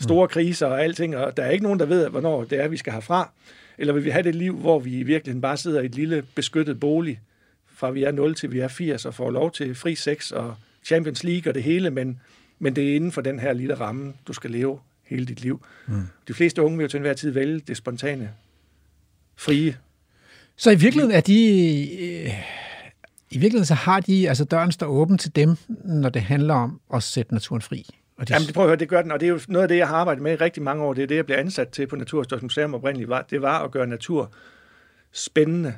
store 0.00 0.26
mm. 0.26 0.30
kriser 0.30 0.66
og 0.66 0.82
alting, 0.82 1.16
og 1.16 1.36
der 1.36 1.42
er 1.42 1.50
ikke 1.50 1.62
nogen, 1.62 1.78
der 1.78 1.86
ved, 1.86 2.08
hvornår 2.08 2.44
det 2.44 2.60
er, 2.60 2.68
vi 2.68 2.76
skal 2.76 2.92
herfra. 2.92 3.30
Eller 3.78 3.94
vil 3.94 4.04
vi 4.04 4.10
have 4.10 4.22
det 4.22 4.34
liv, 4.34 4.56
hvor 4.56 4.78
vi 4.78 4.98
i 4.98 5.02
virkeligheden 5.02 5.40
bare 5.40 5.56
sidder 5.56 5.80
i 5.80 5.84
et 5.84 5.94
lille 5.94 6.24
beskyttet 6.34 6.80
bolig, 6.80 7.20
fra 7.66 7.90
vi 7.90 8.04
er 8.04 8.12
0 8.12 8.34
til 8.34 8.52
vi 8.52 8.58
er 8.58 8.68
80, 8.68 9.06
og 9.06 9.14
får 9.14 9.30
lov 9.30 9.52
til 9.52 9.74
fri 9.74 9.94
sex 9.94 10.30
og 10.30 10.54
Champions 10.84 11.24
League 11.24 11.50
og 11.50 11.54
det 11.54 11.62
hele, 11.62 11.90
men, 11.90 12.20
men 12.58 12.76
det 12.76 12.90
er 12.90 12.96
inden 12.96 13.12
for 13.12 13.20
den 13.20 13.38
her 13.38 13.52
lille 13.52 13.74
ramme, 13.74 14.12
du 14.26 14.32
skal 14.32 14.50
leve 14.50 14.80
hele 15.04 15.26
dit 15.26 15.40
liv. 15.40 15.64
Mm. 15.86 16.02
De 16.28 16.34
fleste 16.34 16.62
unge 16.62 16.76
vil 16.76 16.84
jo 16.84 16.88
til 16.88 16.98
enhver 16.98 17.14
tid 17.14 17.30
vælge 17.30 17.60
det 17.60 17.76
spontane, 17.76 18.30
frie. 19.36 19.76
Så 20.60 20.70
i 20.70 20.74
virkeligheden 20.74 21.16
er 21.16 21.20
de... 21.20 21.34
Øh, 22.02 22.32
I 23.30 23.38
virkeligheden 23.38 23.64
så 23.64 23.74
har 23.74 24.00
de, 24.00 24.28
altså 24.28 24.44
døren 24.44 24.72
står 24.72 24.86
åben 24.86 25.18
til 25.18 25.36
dem, 25.36 25.56
når 25.84 26.08
det 26.08 26.22
handler 26.22 26.54
om 26.54 26.80
at 26.94 27.02
sætte 27.02 27.34
naturen 27.34 27.62
fri. 27.62 27.86
Og 28.16 28.28
de... 28.28 28.32
Jamen, 28.32 28.46
det 28.46 28.54
prøver 28.54 28.66
at 28.66 28.70
høre, 28.70 28.78
det 28.78 28.88
gør 28.88 29.02
den, 29.02 29.10
og 29.10 29.20
det 29.20 29.26
er 29.26 29.30
jo 29.30 29.40
noget 29.48 29.62
af 29.62 29.68
det, 29.68 29.76
jeg 29.76 29.88
har 29.88 29.96
arbejdet 29.96 30.22
med 30.22 30.32
i 30.32 30.36
rigtig 30.36 30.62
mange 30.62 30.84
år. 30.84 30.94
Det 30.94 31.02
er 31.02 31.06
det, 31.06 31.16
jeg 31.16 31.26
blev 31.26 31.36
ansat 31.36 31.68
til 31.68 31.86
på 31.86 31.96
Naturhistorisk 31.96 32.42
Museum 32.42 32.74
oprindeligt. 32.74 33.08
Var, 33.08 33.26
det 33.30 33.42
var 33.42 33.64
at 33.64 33.70
gøre 33.70 33.86
natur 33.86 34.32
spændende 35.12 35.74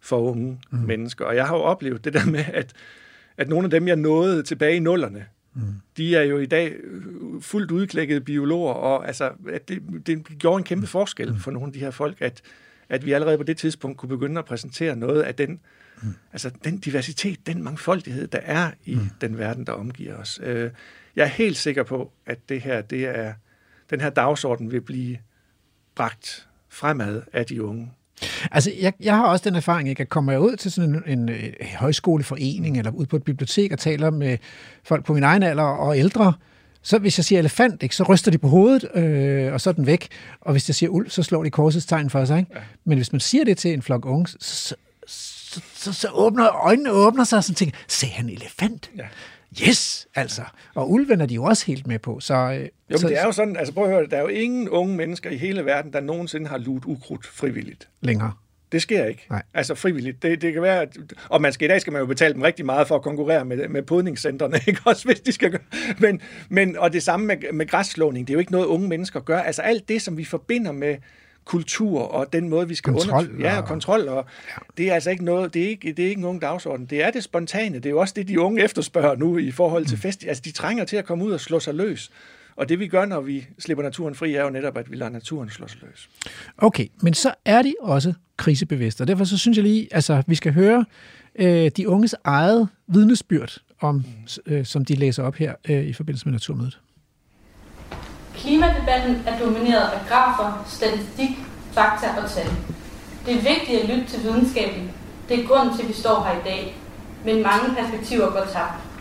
for 0.00 0.18
unge 0.18 0.60
mm. 0.70 0.78
mennesker. 0.78 1.24
Og 1.24 1.36
jeg 1.36 1.46
har 1.46 1.56
jo 1.56 1.62
oplevet 1.62 2.04
det 2.04 2.12
der 2.12 2.26
med, 2.26 2.44
at, 2.52 2.72
at 3.36 3.48
nogle 3.48 3.64
af 3.64 3.70
dem, 3.70 3.88
jeg 3.88 3.96
nåede 3.96 4.42
tilbage 4.42 4.76
i 4.76 4.78
nullerne, 4.78 5.26
mm. 5.54 5.62
de 5.96 6.16
er 6.16 6.22
jo 6.22 6.38
i 6.38 6.46
dag 6.46 6.72
fuldt 7.40 7.70
udklækkede 7.70 8.20
biologer, 8.20 8.72
og 8.72 9.06
altså, 9.06 9.30
at 9.52 9.68
det, 9.68 9.82
det 10.06 10.26
gjorde 10.38 10.58
en 10.58 10.64
kæmpe 10.64 10.86
forskel 10.86 11.32
mm. 11.32 11.38
for 11.38 11.50
nogle 11.50 11.66
af 11.66 11.72
de 11.72 11.78
her 11.78 11.90
folk, 11.90 12.16
at, 12.20 12.42
at 12.94 13.06
vi 13.06 13.12
allerede 13.12 13.38
på 13.38 13.44
det 13.44 13.56
tidspunkt 13.56 13.98
kunne 13.98 14.08
begynde 14.08 14.38
at 14.38 14.44
præsentere 14.44 14.96
noget 14.96 15.22
af 15.22 15.34
den, 15.34 15.60
mm. 16.02 16.14
altså, 16.32 16.50
den 16.64 16.78
diversitet, 16.78 17.46
den 17.46 17.62
mangfoldighed, 17.62 18.26
der 18.26 18.40
er 18.42 18.70
i 18.84 18.94
mm. 18.94 19.10
den 19.20 19.38
verden, 19.38 19.66
der 19.66 19.72
omgiver 19.72 20.16
os. 20.16 20.40
Øh, 20.42 20.70
jeg 21.16 21.22
er 21.22 21.28
helt 21.28 21.56
sikker 21.56 21.82
på, 21.82 22.12
at 22.26 22.48
det 22.48 22.60
her, 22.60 22.80
det 22.80 23.04
er, 23.04 23.32
den 23.90 24.00
her 24.00 24.10
dagsorden 24.10 24.72
vil 24.72 24.80
blive 24.80 25.18
bragt 25.94 26.48
fremad 26.68 27.22
af 27.32 27.46
de 27.46 27.62
unge. 27.62 27.92
Altså, 28.50 28.72
jeg, 28.80 28.92
jeg 29.00 29.16
har 29.16 29.26
også 29.26 29.48
den 29.48 29.54
erfaring, 29.54 29.88
ikke? 29.88 30.00
at 30.00 30.08
kommer 30.08 30.32
jeg 30.32 30.40
ud 30.40 30.56
til 30.56 30.72
sådan 30.72 30.94
en, 30.94 31.02
en, 31.06 31.28
en 31.28 31.52
højskoleforening 31.76 32.78
eller 32.78 32.90
ud 32.90 33.06
på 33.06 33.16
et 33.16 33.24
bibliotek 33.24 33.72
og 33.72 33.78
taler 33.78 34.10
med 34.10 34.38
folk 34.84 35.04
på 35.04 35.14
min 35.14 35.22
egen 35.22 35.42
alder 35.42 35.62
og 35.62 35.98
ældre, 35.98 36.32
så 36.84 36.98
hvis 36.98 37.18
jeg 37.18 37.24
siger 37.24 37.38
elefant, 37.38 37.82
ikke, 37.82 37.96
så 37.96 38.02
ryster 38.02 38.30
de 38.30 38.38
på 38.38 38.48
hovedet, 38.48 38.96
øh, 38.96 39.52
og 39.52 39.60
så 39.60 39.70
er 39.70 39.74
den 39.74 39.86
væk. 39.86 40.08
Og 40.40 40.52
hvis 40.52 40.68
jeg 40.68 40.74
siger 40.74 40.90
ulv, 40.90 41.10
så 41.10 41.22
slår 41.22 41.42
de 41.42 41.50
korsets 41.50 41.86
tegn 41.86 42.10
for 42.10 42.24
sig. 42.24 42.38
Ikke? 42.38 42.50
Ja. 42.54 42.60
Men 42.84 42.98
hvis 42.98 43.12
man 43.12 43.20
siger 43.20 43.44
det 43.44 43.58
til 43.58 43.72
en 43.72 43.82
flok 43.82 44.06
unge, 44.06 44.26
så, 44.26 44.74
så, 45.06 45.60
så, 45.74 45.92
så 45.92 46.08
åbner 46.12 46.48
øjnene 46.64 46.90
åbner 46.90 47.24
sig, 47.24 47.36
og 47.36 47.44
så 47.44 47.54
tænker 47.54 47.76
sagde 47.88 48.14
han 48.14 48.28
elefant? 48.28 48.90
Ja. 48.96 49.04
Yes, 49.68 50.06
altså. 50.14 50.42
Og 50.74 50.90
ulven 50.90 51.20
er 51.20 51.26
de 51.26 51.34
jo 51.34 51.44
også 51.44 51.66
helt 51.66 51.86
med 51.86 51.98
på. 51.98 52.20
Så, 52.20 52.34
øh, 52.34 52.68
jo, 52.90 52.98
så, 52.98 53.08
det 53.08 53.20
er 53.20 53.24
jo 53.24 53.32
sådan, 53.32 53.56
altså 53.56 53.74
prøv 53.74 53.84
at 53.84 53.90
høre, 53.90 54.06
der 54.06 54.16
er 54.16 54.20
jo 54.20 54.28
ingen 54.28 54.68
unge 54.68 54.96
mennesker 54.96 55.30
i 55.30 55.36
hele 55.36 55.64
verden, 55.64 55.92
der 55.92 56.00
nogensinde 56.00 56.46
har 56.46 56.58
luet 56.58 56.84
ukrudt 56.84 57.26
frivilligt. 57.26 57.88
Længere. 58.00 58.32
Det 58.72 58.82
sker 58.82 59.04
ikke. 59.04 59.26
Nej. 59.30 59.42
Altså 59.54 59.74
frivilligt. 59.74 60.22
Det, 60.22 60.42
det 60.42 60.52
kan 60.52 60.62
være, 60.62 60.86
og 61.28 61.42
man 61.42 61.52
skal, 61.52 61.64
i 61.64 61.68
dag 61.68 61.80
skal 61.80 61.92
man 61.92 62.00
jo 62.00 62.06
betale 62.06 62.34
dem 62.34 62.42
rigtig 62.42 62.66
meget 62.66 62.88
for 62.88 62.94
at 62.94 63.02
konkurrere 63.02 63.44
med, 63.44 63.68
med 63.68 63.82
podningscentrene, 63.82 64.60
ikke 64.66 64.80
også, 64.84 65.04
hvis 65.04 65.20
de 65.20 65.32
skal 65.32 65.50
gøre. 65.50 65.60
Men, 65.98 66.20
men, 66.48 66.76
og 66.78 66.92
det 66.92 67.02
samme 67.02 67.26
med, 67.26 67.52
med 67.52 67.66
græsslåning, 67.66 68.26
det 68.26 68.32
er 68.32 68.34
jo 68.34 68.40
ikke 68.40 68.52
noget, 68.52 68.66
unge 68.66 68.88
mennesker 68.88 69.20
gør. 69.20 69.38
Altså 69.38 69.62
alt 69.62 69.88
det, 69.88 70.02
som 70.02 70.16
vi 70.16 70.24
forbinder 70.24 70.72
med 70.72 70.96
kultur 71.44 72.00
og 72.00 72.32
den 72.32 72.48
måde, 72.48 72.68
vi 72.68 72.74
skal 72.74 72.92
kontrol, 72.92 73.30
under... 73.30 73.48
Ja, 73.48 73.60
og 73.60 73.68
kontrol. 73.68 74.08
Og 74.08 74.24
ja. 74.48 74.62
Det 74.76 74.90
er 74.90 74.94
altså 74.94 75.10
ikke 75.10 75.24
noget, 75.24 75.54
det 75.54 75.62
er 75.62 75.68
ikke, 75.68 75.92
det 75.92 76.04
er 76.04 76.08
ikke 76.08 76.18
en 76.18 76.24
ung 76.24 76.42
dagsorden. 76.42 76.86
Det 76.86 77.02
er 77.02 77.10
det 77.10 77.24
spontane. 77.24 77.76
Det 77.76 77.86
er 77.86 77.90
jo 77.90 78.00
også 78.00 78.14
det, 78.16 78.28
de 78.28 78.40
unge 78.40 78.62
efterspørger 78.62 79.16
nu 79.16 79.38
i 79.38 79.50
forhold 79.50 79.86
til 79.86 79.96
mm. 79.96 80.00
fest. 80.00 80.24
Altså, 80.28 80.42
de 80.44 80.52
trænger 80.52 80.84
til 80.84 80.96
at 80.96 81.04
komme 81.04 81.24
ud 81.24 81.32
og 81.32 81.40
slå 81.40 81.60
sig 81.60 81.74
løs. 81.74 82.10
Og 82.56 82.68
det 82.68 82.78
vi 82.78 82.88
gør, 82.88 83.04
når 83.04 83.20
vi 83.20 83.46
slipper 83.58 83.84
naturen 83.84 84.14
fri, 84.14 84.34
er 84.34 84.42
jo 84.42 84.50
netop, 84.50 84.78
at 84.78 84.90
vi 84.90 84.96
lader 84.96 85.10
naturen 85.10 85.50
slå 85.50 85.68
sig 85.68 85.78
løs. 85.82 86.08
Okay, 86.58 86.86
men 87.02 87.14
så 87.14 87.34
er 87.44 87.62
de 87.62 87.74
også 87.80 88.12
krisebevidste, 88.36 89.02
og 89.02 89.08
derfor 89.08 89.24
så 89.24 89.38
synes 89.38 89.58
jeg 89.58 89.62
lige, 89.62 89.88
altså 89.90 90.22
vi 90.26 90.34
skal 90.34 90.52
høre 90.52 90.84
øh, 91.38 91.70
de 91.76 91.88
unges 91.88 92.14
eget 92.24 92.68
vidnesbyrd, 92.86 93.58
om, 93.80 93.94
mm. 93.94 94.02
øh, 94.54 94.66
som 94.66 94.84
de 94.84 94.94
læser 94.94 95.22
op 95.22 95.34
her 95.34 95.54
øh, 95.68 95.84
i 95.84 95.92
forbindelse 95.92 96.26
med 96.26 96.32
Naturmødet. 96.32 96.80
Klimadebatten 98.34 99.16
er 99.26 99.38
domineret 99.38 99.88
af 99.88 100.00
grafer, 100.08 100.64
statistik, 100.68 101.30
fakta 101.72 102.06
og 102.22 102.30
tal. 102.30 102.50
Det 103.26 103.34
er 103.34 103.42
vigtigt 103.54 103.82
at 103.82 103.88
lytte 103.88 104.06
til 104.06 104.22
videnskaben. 104.22 104.90
Det 105.28 105.40
er 105.40 105.46
grund 105.46 105.74
til, 105.76 105.82
at 105.82 105.88
vi 105.88 105.92
står 105.94 106.24
her 106.24 106.40
i 106.40 106.44
dag. 106.44 106.76
Men 107.24 107.42
mange 107.42 107.76
perspektiver 107.78 108.30
går 108.30 108.46
tabt. 108.52 108.93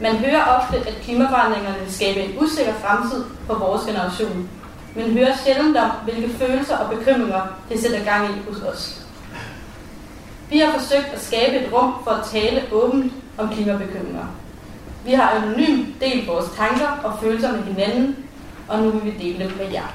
Man 0.00 0.16
hører 0.16 0.44
ofte, 0.44 0.76
at 0.76 1.00
klimaforandringerne 1.02 1.78
vil 1.78 1.94
skabe 1.94 2.20
en 2.20 2.42
usikker 2.42 2.72
fremtid 2.72 3.24
for 3.46 3.54
vores 3.54 3.86
generation. 3.86 4.48
Men 4.94 5.12
hører 5.12 5.36
sjældent 5.44 5.76
om, 5.76 5.90
hvilke 6.04 6.34
følelser 6.38 6.76
og 6.76 6.96
bekymringer 6.96 7.40
det 7.68 7.80
sætter 7.80 8.04
gang 8.04 8.24
i 8.24 8.50
hos 8.50 8.62
os. 8.62 9.06
Vi 10.50 10.58
har 10.58 10.72
forsøgt 10.72 11.06
at 11.14 11.24
skabe 11.24 11.56
et 11.56 11.72
rum 11.72 11.94
for 12.04 12.10
at 12.10 12.26
tale 12.26 12.62
åbent 12.72 13.12
om 13.38 13.48
klimabekymringer. 13.48 14.24
Vi 15.04 15.12
har 15.12 15.30
anonymt 15.30 16.00
delt 16.00 16.28
vores 16.28 16.46
tanker 16.56 16.88
og 17.04 17.18
følelser 17.22 17.52
med 17.52 17.62
hinanden, 17.62 18.16
og 18.68 18.82
nu 18.82 18.90
vil 18.90 19.04
vi 19.04 19.18
dele 19.24 19.44
dem 19.44 19.56
med 19.56 19.72
jer. 19.72 19.94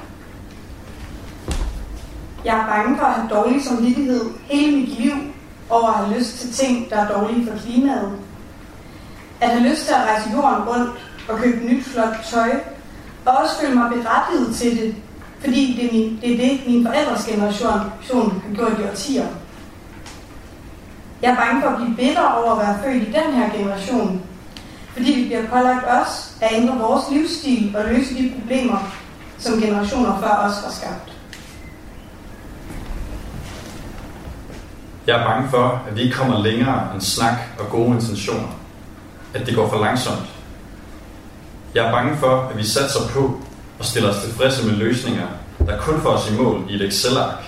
Jeg 2.44 2.58
er 2.58 2.66
bange 2.66 2.98
for 2.98 3.04
at 3.04 3.12
have 3.12 3.28
dårlig 3.28 3.64
samvittighed 3.64 4.24
hele 4.44 4.76
mit 4.76 4.88
liv 4.88 5.12
over 5.70 5.88
at 5.88 5.94
have 5.94 6.18
lyst 6.18 6.38
til 6.38 6.52
ting, 6.52 6.90
der 6.90 6.96
er 6.96 7.20
dårlige 7.20 7.50
for 7.50 7.58
klimaet. 7.58 8.18
At 9.44 9.50
have 9.50 9.68
lyst 9.68 9.86
til 9.86 9.94
at 9.94 10.00
rejse 10.00 10.30
jorden 10.32 10.68
rundt 10.68 10.90
og 11.28 11.38
købe 11.38 11.66
nyt 11.66 11.84
flot 11.84 12.16
tøj, 12.30 12.50
og 13.26 13.32
også 13.36 13.60
føle 13.60 13.74
mig 13.74 13.90
berettiget 13.90 14.56
til 14.56 14.70
det, 14.80 14.94
fordi 15.40 15.76
det 15.76 15.84
er, 15.88 15.92
min, 15.92 16.18
det, 16.22 16.32
er 16.32 16.48
det, 16.48 16.60
min 16.66 16.86
forældres 16.86 17.26
generation 17.26 18.42
har 18.46 18.54
gjort 18.54 18.78
i 18.80 18.82
årtier. 18.90 19.26
Jeg 21.22 21.30
er 21.30 21.36
bange 21.36 21.62
for 21.62 21.68
at 21.68 21.76
blive 21.76 21.96
bitter 21.96 22.22
over 22.22 22.52
at 22.52 22.58
være 22.58 22.78
født 22.84 23.08
i 23.08 23.12
den 23.12 23.34
her 23.34 23.58
generation, 23.58 24.22
fordi 24.92 25.12
vi 25.12 25.24
bliver 25.24 25.48
pålagt 25.48 25.84
os 25.88 26.36
at 26.40 26.48
ændre 26.52 26.78
vores 26.78 27.04
livsstil 27.10 27.76
og 27.76 27.84
løse 27.84 28.14
de 28.14 28.32
problemer, 28.40 28.92
som 29.38 29.60
generationer 29.60 30.18
før 30.20 30.48
os 30.48 30.64
har 30.64 30.70
skabt. 30.70 31.12
Jeg 35.06 35.20
er 35.20 35.26
bange 35.26 35.48
for, 35.48 35.82
at 35.88 35.96
vi 35.96 36.00
ikke 36.00 36.16
kommer 36.16 36.42
længere 36.42 36.94
end 36.94 37.00
snak 37.00 37.38
og 37.58 37.66
gode 37.70 37.94
intentioner. 37.94 38.63
At 39.34 39.46
det 39.46 39.54
går 39.54 39.68
for 39.68 39.80
langsomt. 39.80 40.26
Jeg 41.74 41.86
er 41.86 41.92
bange 41.92 42.16
for, 42.16 42.48
at 42.50 42.58
vi 42.58 42.64
satser 42.64 43.00
på 43.10 43.40
og 43.78 43.84
stiller 43.84 44.10
os 44.10 44.22
tilfredse 44.24 44.66
med 44.66 44.74
løsninger, 44.74 45.26
der 45.66 45.80
kun 45.80 46.00
får 46.00 46.10
os 46.10 46.30
i 46.30 46.34
mål 46.34 46.64
i 46.70 46.74
et 46.74 46.82
Excel-ark. 46.82 47.44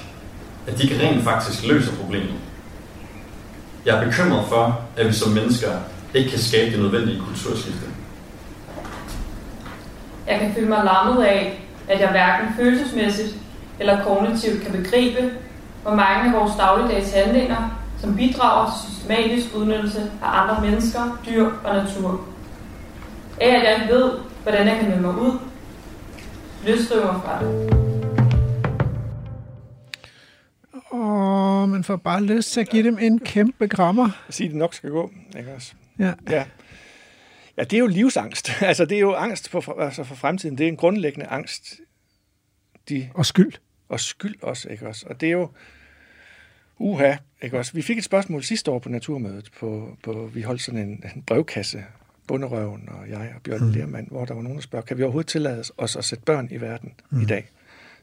At 0.66 0.78
de 0.78 0.82
ikke 0.82 1.06
rent 1.06 1.24
faktisk 1.24 1.66
løser 1.66 1.92
problemet. 1.96 2.34
Jeg 3.84 3.96
er 3.96 4.04
bekymret 4.04 4.44
for, 4.48 4.80
at 4.96 5.06
vi 5.06 5.12
som 5.12 5.32
mennesker 5.32 5.70
ikke 6.14 6.30
kan 6.30 6.38
skabe 6.38 6.70
det 6.70 6.80
nødvendige 6.80 7.20
kulturskifte. 7.20 7.86
Jeg 10.26 10.40
kan 10.40 10.54
føle 10.54 10.68
mig 10.68 10.84
lammet 10.84 11.24
af, 11.24 11.62
at 11.88 12.00
jeg 12.00 12.10
hverken 12.10 12.48
følelsesmæssigt 12.58 13.36
eller 13.80 14.04
kognitivt 14.04 14.62
kan 14.62 14.72
begribe, 14.82 15.30
hvor 15.82 15.94
mange 15.94 16.28
af 16.28 16.40
vores 16.40 16.52
dagligdags 16.58 17.12
handlinger, 17.12 17.70
som 17.98 18.16
bidrager 18.16 18.70
til 18.70 18.92
systematisk 18.92 19.54
udnyttelse 19.54 20.00
af 20.22 20.40
andre 20.40 20.60
mennesker, 20.60 21.22
dyr 21.26 21.50
og 21.64 21.76
natur. 21.76 22.26
Af 23.40 23.48
at 23.48 23.62
jeg 23.62 23.88
ved, 23.88 24.12
hvordan 24.42 24.66
jeg 24.66 24.76
kan 24.76 24.88
melde 24.88 25.02
mig 25.02 25.18
ud, 25.18 25.38
løsriver 26.66 27.20
fra 27.20 27.44
det. 27.44 27.72
Åh, 30.92 31.68
man 31.68 31.84
får 31.84 31.96
bare 31.96 32.22
lyst 32.22 32.52
til 32.52 32.60
at 32.60 32.68
give 32.68 32.82
dem 32.82 32.98
en 33.00 33.18
kæmpe 33.18 33.66
grammer. 33.66 34.08
Sige, 34.30 34.48
det 34.48 34.56
nok 34.56 34.74
skal 34.74 34.90
gå, 34.90 35.10
ikke 35.38 35.54
også? 35.54 35.72
Ja. 35.98 36.12
ja. 36.30 36.44
Ja, 37.56 37.64
det 37.64 37.72
er 37.72 37.78
jo 37.78 37.86
livsangst. 37.86 38.50
Altså, 38.62 38.84
det 38.84 38.96
er 38.96 39.00
jo 39.00 39.14
angst 39.14 39.48
for, 39.48 39.80
altså 39.80 40.04
for 40.04 40.14
fremtiden. 40.14 40.58
Det 40.58 40.64
er 40.64 40.68
en 40.68 40.76
grundlæggende 40.76 41.26
angst. 41.26 41.74
De, 42.88 43.10
og 43.14 43.26
skyld. 43.26 43.52
Og 43.88 44.00
skyld 44.00 44.42
også, 44.42 44.68
ikke 44.68 44.88
også? 44.88 45.06
Og 45.10 45.20
det 45.20 45.26
er 45.26 45.32
jo... 45.32 45.50
Uha, 46.78 47.16
ikke 47.42 47.58
også? 47.58 47.72
Vi 47.72 47.82
fik 47.82 47.98
et 47.98 48.04
spørgsmål 48.04 48.42
sidste 48.42 48.70
år 48.70 48.78
på 48.78 48.88
Naturmødet. 48.88 49.50
På, 49.60 49.96
på, 50.02 50.30
vi 50.34 50.42
holdt 50.42 50.62
sådan 50.62 50.80
en, 50.80 51.04
en 51.16 51.22
brevkasse, 51.22 51.84
Bunderøven 52.26 52.88
og 52.88 53.10
jeg 53.10 53.32
og 53.36 53.42
Bjørn 53.42 53.64
mm. 53.64 53.70
Lermand, 53.70 54.08
hvor 54.08 54.24
der 54.24 54.34
var 54.34 54.42
nogen, 54.42 54.56
der 54.58 54.62
spørger, 54.62 54.84
kan 54.86 54.98
vi 54.98 55.02
overhovedet 55.02 55.28
tillade 55.28 55.64
os 55.78 55.96
at 55.96 56.04
sætte 56.04 56.24
børn 56.24 56.48
i 56.50 56.60
verden 56.60 56.92
mm. 57.10 57.20
i 57.20 57.24
dag? 57.24 57.50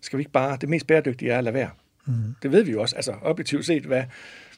Skal 0.01 0.18
vi 0.18 0.22
ikke 0.22 0.31
bare... 0.31 0.57
Det 0.61 0.69
mest 0.69 0.88
bæredygtige 0.88 1.31
er 1.31 1.38
at 1.38 1.43
lade 1.43 1.53
være. 1.53 1.69
Mm. 2.05 2.14
Det 2.43 2.51
ved 2.51 2.64
vi 2.64 2.72
jo 2.72 2.81
også, 2.81 2.95
altså 2.95 3.14
objektivt 3.22 3.65
set, 3.65 3.84
hvad, 3.84 4.03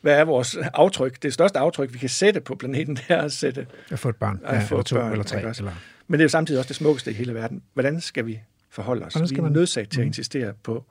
hvad 0.01 0.19
er 0.19 0.23
vores 0.25 0.55
aftryk? 0.73 1.23
Det 1.23 1.33
største 1.33 1.59
aftryk, 1.59 1.93
vi 1.93 1.97
kan 1.97 2.09
sætte 2.09 2.41
på 2.41 2.55
planeten, 2.55 2.95
det 2.99 3.05
er 3.09 3.21
at 3.21 3.31
sætte... 3.31 3.67
At 3.91 3.99
få 3.99 4.09
et 4.09 4.15
barn, 4.15 4.39
at 4.45 4.55
ja, 4.55 4.59
få 4.63 4.75
eller 4.75 4.83
to, 4.83 4.95
børn, 4.95 5.11
eller 5.11 5.23
tre, 5.23 5.37
eller- 5.39 5.71
Men 6.07 6.13
det 6.13 6.21
er 6.21 6.25
jo 6.25 6.29
samtidig 6.29 6.59
også 6.59 6.67
det 6.67 6.75
smukkeste 6.75 7.11
i 7.11 7.13
hele 7.13 7.33
verden. 7.33 7.61
Hvordan 7.73 8.01
skal 8.01 8.25
vi 8.25 8.39
forholde 8.69 9.05
os? 9.05 9.13
Hvordan 9.13 9.27
skal 9.27 9.35
vi 9.35 9.39
er 9.39 9.43
man- 9.43 9.51
nødsaget 9.51 9.89
til 9.89 9.99
at 9.99 10.05
Mm. 10.05 10.07
insistere 10.07 10.53
på, 10.63 10.85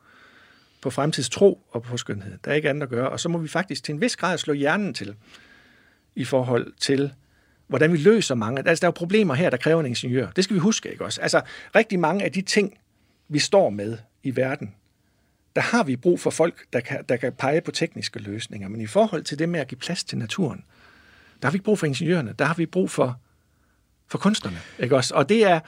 på 0.85 0.91
fremtidstro 0.91 1.61
og 1.71 1.83
på 1.83 1.97
skønhed. 1.97 2.39
Der 2.45 2.51
er 2.51 2.55
ikke 2.55 2.71
andet 2.71 2.83
at 2.83 2.89
gøre. 2.89 3.09
Og 3.09 3.21
så 3.21 3.29
må 3.29 3.39
vi 3.39 3.49
faktisk 3.49 3.85
til 3.85 3.93
en 3.93 4.01
vis 4.01 4.17
grad 4.17 4.39
slå 4.39 4.53
hjernen 4.53 4.95
til 4.95 5.15
i 6.15 6.25
forhold 6.25 6.73
til, 6.81 7.13
hvordan 7.67 7.93
vi 7.93 7.99
løser 7.99 8.35
mange. 8.35 8.69
Altså, 8.69 8.81
der 8.81 8.87
er 8.87 8.89
jo 8.89 8.93
problemer 8.93 9.35
her, 9.35 9.51
der 9.51 9.57
kræver 9.57 9.81
en 9.81 9.87
ingeniør. 9.87 10.31
Det 10.31 10.45
skal 10.45 10.55
vi 10.55 10.61
huske, 10.61 10.93
ikke 10.93 11.05
også? 11.05 11.21
Altså, 11.21 11.41
rigtig 11.75 11.99
mange 11.99 12.25
af 12.25 12.33
de 12.33 12.43
ting, 12.43 12.79
vi 13.29 13.39
står 13.39 13.71
med 13.71 13.99
i 14.23 14.37
verden, 14.37 14.75
der 15.57 15.63
har 15.63 15.83
vi 15.83 15.97
brug 15.97 16.21
for 16.21 16.31
folk, 16.31 16.67
der 16.73 16.81
kan, 16.81 17.05
der 17.09 17.17
kan 17.17 17.33
pege 17.33 17.61
på 17.61 17.71
tekniske 17.71 18.19
løsninger. 18.19 18.69
Men 18.69 18.81
i 18.81 18.87
forhold 18.87 19.23
til 19.23 19.39
det 19.39 19.49
med 19.49 19.61
at 19.61 19.69
give 19.69 19.79
plads 19.79 20.05
til 20.05 20.19
naturen, 20.19 20.65
der 21.43 21.49
har 21.49 21.53
vi 21.53 21.57
ikke 21.57 21.65
brug 21.65 21.79
for 21.79 21.87
ingeniørerne. 21.87 22.35
Der 22.39 22.45
har 22.45 22.55
vi 22.55 22.67
brug 22.67 22.91
for, 22.91 23.21
for 24.07 24.19
kunstnerne. 24.19 24.59
Ikke 24.79 24.97
også? 24.97 25.15
Og 25.15 25.29
det 25.29 25.45
er, 25.45 25.61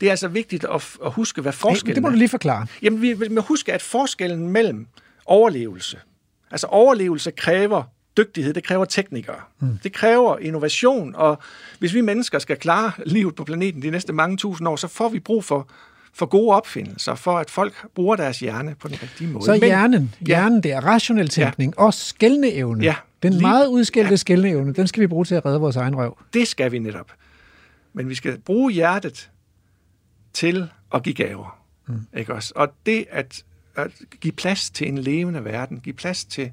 det 0.00 0.06
er 0.06 0.10
altså 0.10 0.28
vigtigt 0.28 0.64
at, 0.74 0.96
at 1.04 1.12
huske, 1.12 1.40
hvad 1.42 1.52
forskellen 1.52 1.94
det 1.94 2.02
må 2.02 2.08
er. 2.08 2.12
du 2.12 2.18
lige 2.18 2.28
forklare. 2.28 2.66
Jamen, 2.82 3.02
vi 3.02 3.12
vi 3.12 3.28
må 3.28 3.40
huske, 3.40 3.72
at 3.72 3.82
forskellen 3.82 4.48
mellem 4.48 4.86
overlevelse, 5.26 5.98
altså 6.50 6.66
overlevelse 6.66 7.30
kræver 7.30 7.82
dygtighed, 8.16 8.54
det 8.54 8.64
kræver 8.64 8.84
teknikere. 8.84 9.36
Mm. 9.60 9.78
Det 9.82 9.92
kræver 9.92 10.38
innovation, 10.38 11.14
og 11.14 11.38
hvis 11.78 11.94
vi 11.94 12.00
mennesker 12.00 12.38
skal 12.38 12.56
klare 12.56 12.92
livet 13.06 13.34
på 13.34 13.44
planeten 13.44 13.82
de 13.82 13.90
næste 13.90 14.12
mange 14.12 14.36
tusind 14.36 14.68
år, 14.68 14.76
så 14.76 14.88
får 14.88 15.08
vi 15.08 15.20
brug 15.20 15.44
for, 15.44 15.68
for 16.12 16.26
gode 16.26 16.56
opfindelser, 16.56 17.14
for 17.14 17.38
at 17.38 17.50
folk 17.50 17.74
bruger 17.94 18.16
deres 18.16 18.40
hjerne 18.40 18.74
på 18.80 18.88
den 18.88 19.02
rigtige 19.02 19.30
måde. 19.30 19.44
Så 19.44 19.50
Men- 19.52 19.60
hjernen, 19.62 20.14
hjernen 20.20 20.62
det 20.62 20.72
er 20.72 20.80
rationel 20.80 21.28
tænkning 21.28 21.78
og 21.78 21.94
skældende 21.94 22.52
evne. 22.52 22.84
Ja, 22.84 22.94
Den 23.22 23.32
lige- 23.32 23.42
meget 23.42 23.66
udskældte 23.66 24.10
ja. 24.10 24.16
skældende 24.16 24.50
evne, 24.50 24.72
den 24.74 24.86
skal 24.86 25.00
vi 25.00 25.06
bruge 25.06 25.24
til 25.24 25.34
at 25.34 25.44
redde 25.46 25.60
vores 25.60 25.76
egen 25.76 25.96
røv. 25.96 26.18
Det 26.34 26.48
skal 26.48 26.72
vi 26.72 26.78
netop. 26.78 27.12
Men 27.92 28.08
vi 28.08 28.14
skal 28.14 28.38
bruge 28.38 28.72
hjertet 28.72 29.30
til 30.34 30.70
at 30.94 31.02
give 31.02 31.14
gaver. 31.14 31.58
Mm. 31.86 32.06
Ikke 32.16 32.34
også? 32.34 32.52
Og 32.56 32.74
det 32.86 33.06
at, 33.10 33.44
at 33.76 33.90
give 34.20 34.32
plads 34.32 34.70
til 34.70 34.88
en 34.88 34.98
levende 34.98 35.44
verden, 35.44 35.80
give 35.80 35.94
plads 35.94 36.24
til 36.24 36.52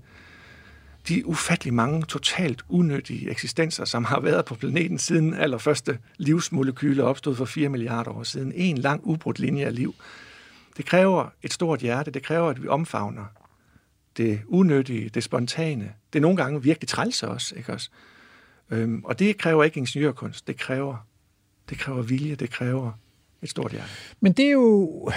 de 1.08 1.28
ufattelig 1.28 1.74
mange 1.74 2.04
totalt 2.04 2.62
unødige 2.70 3.30
eksistenser, 3.32 3.86
som 3.86 4.06
har 4.06 4.20
været 4.20 4.46
på 4.46 4.56
planeten 4.56 4.98
siden 4.98 5.34
allerførste 5.34 6.00
livsmolekyler 6.18 7.04
opstod 7.04 7.36
for 7.36 7.46
4 7.46 7.70
milliarder 7.70 8.12
år 8.12 8.24
siden. 8.24 8.52
En 8.56 8.78
lang 8.78 9.02
ubrudt 9.04 9.40
linje 9.40 9.66
af 9.66 9.76
liv. 9.76 9.96
Det 10.78 10.86
kræver 10.86 11.30
et 11.44 11.54
stort 11.54 11.80
hjerte. 11.80 12.12
Det 12.12 12.24
kræver, 12.24 12.50
at 12.50 12.64
vi 12.64 12.68
omfavner 12.68 13.26
det 14.18 14.42
unødige, 14.48 15.10
det 15.10 15.24
spontane. 15.24 15.94
Det 16.14 16.20
er 16.20 16.22
nogle 16.22 16.38
gange 16.38 16.64
virkelig 16.64 16.88
trælser 16.88 17.28
også, 17.28 17.56
ikke 17.56 17.74
også? 17.74 17.90
Øhm, 18.72 19.06
og 19.06 19.20
det 19.20 19.38
kræver 19.38 19.64
ikke 19.64 19.78
ingeniørkunst. 19.78 20.48
Det 20.48 20.58
kræver, 20.58 21.08
det 21.70 21.78
kræver 21.78 22.02
vilje. 22.02 22.36
Det 22.36 22.50
kræver 22.50 22.92
et 23.44 23.50
stort 23.50 23.72
hjerte. 23.72 23.88
Men 24.20 24.32
det 24.32 24.46
er 24.46 24.52
jo, 24.52 25.12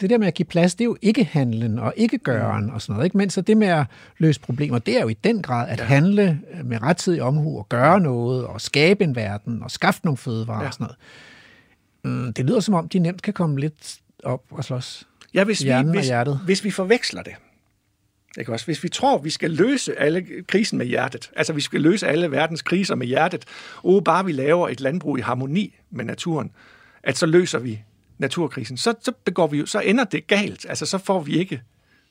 det 0.00 0.10
der 0.10 0.18
med 0.18 0.26
at 0.26 0.34
give 0.34 0.46
plads, 0.46 0.74
det 0.74 0.80
er 0.80 0.86
jo 0.86 0.96
ikke 1.02 1.24
handlen 1.24 1.78
og 1.78 1.92
ikke 1.96 2.18
gøren 2.18 2.70
og 2.70 2.82
sådan 2.82 2.92
noget. 2.92 3.04
Ikke? 3.04 3.16
Mens 3.16 3.32
så 3.32 3.40
det 3.40 3.56
med 3.56 3.66
at 3.66 3.86
løse 4.18 4.40
problemer, 4.40 4.78
det 4.78 4.96
er 4.96 5.00
jo 5.00 5.08
i 5.08 5.14
den 5.24 5.42
grad 5.42 5.68
at 5.68 5.78
ja. 5.78 5.84
handle 5.84 6.40
med 6.64 6.82
rettidig 6.82 7.22
omhu 7.22 7.58
og 7.58 7.68
gøre 7.68 8.00
noget 8.00 8.46
og 8.46 8.60
skabe 8.60 9.04
en 9.04 9.16
verden 9.16 9.62
og 9.62 9.70
skaffe 9.70 10.00
nogle 10.04 10.16
fødevarer 10.16 10.60
ja. 10.60 10.66
og 10.66 10.72
sådan 10.72 10.86
noget. 12.04 12.24
Mm, 12.26 12.32
Det 12.32 12.44
lyder 12.44 12.60
som 12.60 12.74
om, 12.74 12.88
de 12.88 12.98
nemt 12.98 13.22
kan 13.22 13.32
komme 13.32 13.60
lidt 13.60 13.96
op 14.24 14.42
og 14.50 14.64
slås. 14.64 15.08
Ja, 15.34 15.44
hvis 15.44 15.64
vi, 15.64 15.72
hvis, 15.90 16.10
hvis 16.44 16.64
vi 16.64 16.70
forveksler 16.70 17.22
det. 17.22 17.34
Ikke 18.38 18.52
også? 18.52 18.64
Hvis 18.64 18.82
vi 18.82 18.88
tror, 18.88 19.18
vi 19.18 19.30
skal 19.30 19.50
løse 19.50 19.98
alle 19.98 20.26
krisen 20.48 20.78
med 20.78 20.86
hjertet, 20.86 21.30
altså 21.36 21.52
vi 21.52 21.60
skal 21.60 21.80
løse 21.80 22.06
alle 22.06 22.30
verdens 22.30 22.62
kriser 22.62 22.94
med 22.94 23.06
hjertet, 23.06 23.44
og 23.82 24.04
bare 24.04 24.24
vi 24.24 24.32
laver 24.32 24.68
et 24.68 24.80
landbrug 24.80 25.18
i 25.18 25.20
harmoni 25.20 25.74
med 25.90 26.04
naturen, 26.04 26.50
at 27.06 27.16
så 27.18 27.26
løser 27.26 27.58
vi 27.58 27.80
naturkrisen, 28.18 28.76
så, 28.76 28.94
så, 29.02 29.12
begår 29.24 29.46
vi, 29.46 29.58
jo- 29.58 29.66
så 29.66 29.80
ender 29.80 30.04
det 30.04 30.26
galt. 30.26 30.66
Altså 30.68 30.86
så 30.86 30.98
får 30.98 31.20
vi 31.20 31.38
ikke 31.38 31.62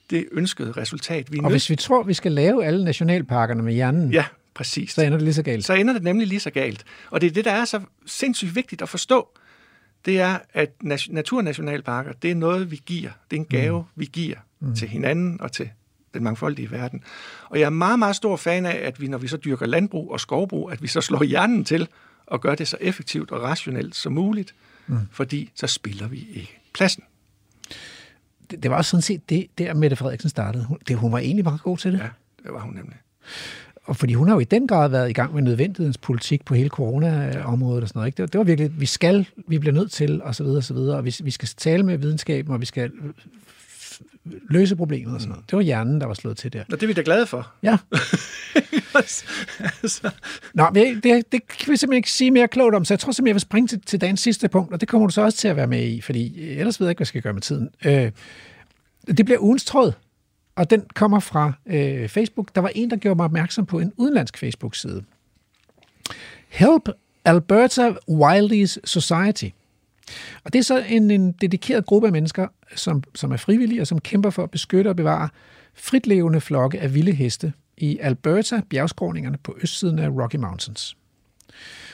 det 0.09 0.25
ønskede 0.31 0.71
resultat. 0.71 1.31
Vi 1.31 1.37
Og 1.37 1.43
nødt- 1.43 1.53
hvis 1.53 1.69
vi 1.69 1.75
tror, 1.75 2.03
vi 2.03 2.13
skal 2.13 2.31
lave 2.31 2.65
alle 2.65 2.83
nationalparkerne 2.85 3.63
med 3.63 3.73
hjernen, 3.73 4.11
Ja, 4.13 4.25
præcis. 4.53 4.91
så 4.91 5.01
ender 5.01 5.17
det 5.17 5.23
lige 5.23 5.33
så 5.33 5.43
galt. 5.43 5.65
Så 5.65 5.73
ender 5.73 5.93
det 5.93 6.03
nemlig 6.03 6.27
lige 6.27 6.39
så 6.39 6.49
galt. 6.49 6.83
Og 7.09 7.21
det 7.21 7.27
er 7.27 7.31
det, 7.31 7.45
der 7.45 7.51
er 7.51 7.65
så 7.65 7.81
sindssygt 8.05 8.55
vigtigt 8.55 8.81
at 8.81 8.89
forstå. 8.89 9.27
Det 10.05 10.19
er, 10.19 10.37
at 10.53 10.71
nat- 10.83 11.07
naturnationalparker, 11.13 12.11
det 12.13 12.31
er 12.31 12.35
noget, 12.35 12.71
vi 12.71 12.81
giver. 12.85 13.09
Det 13.31 13.35
er 13.37 13.39
en 13.41 13.45
gave, 13.45 13.79
mm. 13.79 13.85
vi 13.95 14.05
giver 14.13 14.37
mm. 14.59 14.75
til 14.75 14.87
hinanden 14.87 15.41
og 15.41 15.51
til 15.51 15.69
den 16.13 16.23
mangfoldige 16.23 16.71
verden. 16.71 17.03
Og 17.49 17.59
jeg 17.59 17.65
er 17.65 17.69
meget, 17.69 17.99
meget 17.99 18.15
stor 18.15 18.35
fan 18.35 18.65
af, 18.65 18.75
at 18.87 19.01
vi, 19.01 19.07
når 19.07 19.17
vi 19.17 19.27
så 19.27 19.37
dyrker 19.37 19.65
landbrug 19.65 20.11
og 20.11 20.19
skovbrug, 20.19 20.71
at 20.71 20.81
vi 20.81 20.87
så 20.87 21.01
slår 21.01 21.23
hjernen 21.23 21.65
til 21.65 21.87
og 22.27 22.41
gør 22.41 22.55
det 22.55 22.67
så 22.67 22.77
effektivt 22.81 23.31
og 23.31 23.41
rationelt 23.41 23.95
som 23.95 24.13
muligt, 24.13 24.55
mm. 24.87 24.99
fordi 25.11 25.51
så 25.55 25.67
spiller 25.67 26.07
vi 26.07 26.27
ikke 26.33 26.59
pladsen. 26.73 27.03
Det, 28.51 28.63
det 28.63 28.71
var 28.71 28.77
også 28.77 28.91
sådan 28.91 29.01
set 29.01 29.29
det, 29.29 29.47
der 29.57 29.73
Mette 29.73 29.95
Frederiksen 29.95 30.29
startede. 30.29 30.65
Hun, 30.65 30.77
det, 30.87 30.97
hun 30.97 31.11
var 31.11 31.19
egentlig 31.19 31.43
meget 31.43 31.61
god 31.61 31.77
til 31.77 31.91
det. 31.93 31.99
Ja, 31.99 32.09
det 32.43 32.53
var 32.53 32.61
hun 32.61 32.73
nemlig. 32.73 32.95
Og 33.83 33.95
fordi 33.97 34.13
hun 34.13 34.27
har 34.27 34.35
jo 34.35 34.39
i 34.39 34.43
den 34.43 34.67
grad 34.67 34.89
været 34.89 35.09
i 35.09 35.13
gang 35.13 35.33
med 35.33 35.41
nødvendighedens 35.41 35.97
politik 35.97 36.45
på 36.45 36.55
hele 36.55 36.69
corona-området 36.69 37.83
og 37.83 37.89
sådan 37.89 37.99
noget. 37.99 38.07
Ikke? 38.07 38.15
Det, 38.15 38.21
var, 38.23 38.27
det 38.27 38.37
var 38.37 38.43
virkelig, 38.43 38.79
vi 38.79 38.85
skal, 38.85 39.27
vi 39.47 39.59
bliver 39.59 39.73
nødt 39.73 39.91
til, 39.91 40.21
og 40.21 40.35
så 40.35 40.43
videre, 40.43 40.57
og 40.57 40.63
så 40.63 40.73
videre. 40.73 40.97
Og 40.97 41.05
vi, 41.05 41.15
vi 41.23 41.31
skal 41.31 41.49
tale 41.57 41.83
med 41.83 41.97
videnskaben, 41.97 42.53
og 42.53 42.61
vi 42.61 42.65
skal 42.65 42.91
løse 44.25 44.75
problemet 44.75 45.15
og 45.15 45.21
sådan 45.21 45.29
noget. 45.29 45.49
Det 45.49 45.57
var 45.57 45.63
hjernen, 45.63 46.01
der 46.01 46.07
var 46.07 46.13
slået 46.13 46.37
til 46.37 46.53
der. 46.53 46.59
Og 46.59 46.71
det 46.71 46.83
er 46.83 46.87
vi 46.87 46.93
da 46.93 47.01
glade 47.05 47.25
for. 47.25 47.51
Ja. 47.63 47.77
altså. 48.99 50.09
Nå, 50.53 50.69
men 50.73 50.85
det, 50.85 51.03
det, 51.03 51.31
det 51.31 51.47
kan 51.47 51.71
vi 51.71 51.77
simpelthen 51.77 51.93
ikke 51.93 52.11
sige 52.11 52.31
mere 52.31 52.47
klogt 52.47 52.75
om, 52.75 52.85
så 52.85 52.93
jeg 52.93 52.99
tror 52.99 53.11
simpelthen, 53.11 53.27
jeg 53.27 53.35
vil 53.35 53.41
springe 53.41 53.67
til, 53.67 53.81
til 53.81 54.01
dagens 54.01 54.19
sidste 54.19 54.49
punkt, 54.49 54.73
og 54.73 54.81
det 54.81 54.87
kommer 54.87 55.07
du 55.07 55.13
så 55.13 55.21
også 55.21 55.37
til 55.37 55.47
at 55.47 55.55
være 55.55 55.67
med 55.67 55.87
i, 55.87 56.01
fordi 56.01 56.49
ellers 56.49 56.79
ved 56.79 56.87
jeg 56.87 56.91
ikke, 56.91 56.99
hvad 56.99 57.03
jeg 57.03 57.07
skal 57.07 57.21
gøre 57.21 57.33
med 57.33 57.41
tiden. 57.41 57.69
Øh, 57.85 58.11
det 59.07 59.25
bliver 59.25 59.39
ugens 59.39 59.65
tråd, 59.65 59.91
og 60.55 60.69
den 60.69 60.83
kommer 60.95 61.19
fra 61.19 61.53
øh, 61.65 62.09
Facebook. 62.09 62.55
Der 62.55 62.61
var 62.61 62.71
en, 62.75 62.89
der 62.89 62.95
gjorde 62.95 63.15
mig 63.15 63.25
opmærksom 63.25 63.65
på 63.65 63.79
en 63.79 63.93
udenlandsk 63.97 64.37
Facebook-side. 64.37 65.03
Help 66.49 66.89
Alberta 67.25 67.93
Wildies 68.09 68.79
Society. 68.83 69.45
Og 70.43 70.53
det 70.53 70.59
er 70.59 70.63
så 70.63 70.83
en, 70.89 71.11
en 71.11 71.31
dedikeret 71.31 71.85
gruppe 71.85 72.07
af 72.07 72.11
mennesker, 72.11 72.47
som, 72.75 73.03
som 73.15 73.31
er 73.31 73.37
frivillige 73.37 73.81
og 73.81 73.87
som 73.87 74.01
kæmper 74.01 74.29
for 74.29 74.43
at 74.43 74.51
beskytte 74.51 74.87
og 74.87 74.95
bevare 74.95 75.29
fritlevende 75.73 76.41
flokke 76.41 76.79
af 76.79 76.93
vilde 76.93 77.11
heste 77.11 77.53
i 77.77 77.97
Alberta, 78.01 78.61
bjergskråningerne 78.69 79.37
på 79.43 79.57
østsiden 79.61 79.99
af 79.99 80.09
Rocky 80.09 80.35
Mountains. 80.35 80.97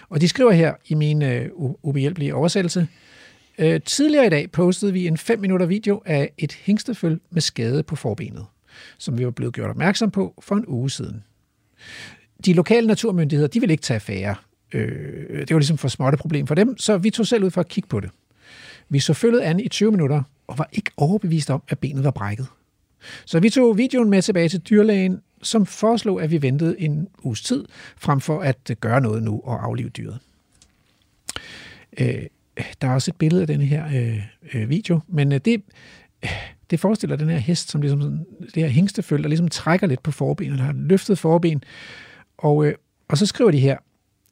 Og 0.10 0.22
de 0.22 0.28
skriver 0.28 0.52
her 0.52 0.74
i 0.86 0.94
min 0.94 1.22
øh, 1.22 1.50
ubehjælpelige 1.84 2.36
oversættelse, 2.36 2.88
øh, 3.58 3.82
tidligere 3.82 4.26
i 4.26 4.30
dag 4.30 4.52
postede 4.52 4.94
vi 4.94 5.08
en 5.08 5.18
5 5.18 5.40
minutter 5.40 5.66
video 5.66 6.02
af 6.06 6.34
et 6.38 6.54
hængsteføl 6.54 7.20
med 7.30 7.42
skade 7.42 7.84
på 7.84 7.96
forbenet, 7.96 8.46
som 8.98 9.18
vi 9.18 9.26
var 9.26 9.32
blevet 9.32 9.54
gjort 9.54 9.70
opmærksom 9.70 10.12
på 10.12 10.34
for 10.42 10.56
en 10.56 10.66
uge 10.68 10.90
siden. 10.90 11.24
De 12.46 12.54
lokale 12.54 12.88
naturmyndigheder, 12.88 13.48
de 13.48 13.60
vil 13.60 13.72
ikke 13.72 13.82
tage 13.82 13.96
affære. 13.96 14.36
Øh, 14.74 15.40
det 15.40 15.54
var 15.54 15.60
ligesom 15.60 15.78
for 15.78 15.88
småt 15.88 16.14
et 16.14 16.20
problem 16.20 16.48
for 16.48 16.56
dem, 16.56 16.78
så 16.78 16.98
vi 16.98 17.10
tog 17.10 17.28
selv 17.28 17.44
ud 17.44 17.52
for 17.52 17.62
at 17.62 17.68
kigge 17.68 17.90
på 17.90 18.00
det. 18.00 18.10
Vi 18.90 19.00
så 19.00 19.14
følget 19.14 19.40
an 19.40 19.60
i 19.60 19.68
20 19.68 19.92
minutter, 19.92 20.24
og 20.48 20.58
var 20.58 20.70
ikke 20.72 20.92
overbevist 20.98 21.50
om, 21.50 21.64
at 21.70 21.80
benet 21.80 22.04
var 22.04 22.12
brækket. 22.12 22.48
Så 23.26 23.40
vi 23.40 23.50
tog 23.50 23.78
videoen 23.78 24.10
med 24.10 24.22
tilbage 24.22 24.50
til 24.50 24.60
dyrlægen, 24.60 25.22
som 25.42 25.66
foreslog, 25.66 26.24
at 26.24 26.32
vi 26.32 26.42
ventede 26.42 26.82
en 26.82 27.08
uges 27.24 27.42
tid, 27.42 27.66
frem 27.98 28.22
for 28.22 28.42
at 28.42 28.72
gøre 28.80 29.02
noget 29.02 29.24
nu 29.24 29.42
og 29.44 29.66
aflive 29.66 29.90
dyret. 29.90 30.20
Øh, 32.00 32.24
der 32.82 32.88
er 32.88 32.94
også 32.94 33.12
et 33.12 33.16
billede 33.16 33.42
af 33.42 33.48
den 33.48 33.62
her 33.62 33.86
øh, 33.88 34.22
øh, 34.54 34.70
video, 34.70 35.00
men 35.08 35.32
øh, 35.32 35.40
det, 35.46 35.62
det 36.70 36.80
forestiller 36.80 37.16
den 37.16 37.30
her 37.30 37.38
hest, 37.38 37.72
som 37.72 37.82
ligesom 37.82 38.02
sådan, 38.02 38.26
det 38.56 38.64
her 38.64 38.70
hængsteføl, 38.70 39.24
der 39.24 39.30
ligesom 39.30 39.48
trækker 39.48 39.88
lidt 39.88 40.04
på 40.04 40.12
forbenet, 40.12 40.52
eller 40.52 40.66
har 40.66 40.74
løftet 40.74 41.18
forben. 41.18 41.64
Og, 42.38 42.66
øh, 42.66 42.76
og 43.08 43.18
så 43.18 43.26
skriver 43.26 43.52
de 43.52 43.60
her, 43.60 43.78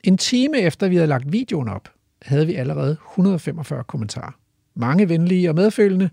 en 0.04 0.18
time 0.18 0.62
efter 0.62 0.88
vi 0.88 0.96
havde 0.96 1.08
lagt 1.08 1.32
videoen 1.32 1.70
op, 1.70 1.90
havde 2.22 2.48
vi 2.48 2.56
allerede 2.56 2.92
145 2.92 3.84
kommentarer. 3.84 4.32
Mange 4.76 5.10
venlige 5.10 5.50
og 5.50 5.56
medfølende, 5.56 6.10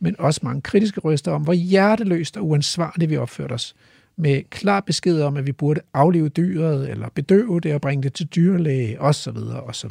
men 0.00 0.16
også 0.18 0.40
mange 0.42 0.62
kritiske 0.62 1.00
røster 1.00 1.32
om, 1.32 1.42
hvor 1.42 1.52
hjerteløst 1.52 2.36
og 2.36 2.46
uansvarligt 2.46 3.10
vi 3.10 3.16
opførte 3.16 3.52
os. 3.52 3.74
Med 4.16 4.42
klar 4.50 4.80
besked 4.80 5.22
om, 5.22 5.36
at 5.36 5.46
vi 5.46 5.52
burde 5.52 5.80
aflive 5.94 6.28
dyret, 6.28 6.90
eller 6.90 7.08
bedøve 7.08 7.60
det 7.60 7.74
og 7.74 7.80
bringe 7.80 8.02
det 8.02 8.12
til 8.12 8.26
dyrlæge, 8.26 9.00
osv. 9.00 9.36
osv. 9.66 9.90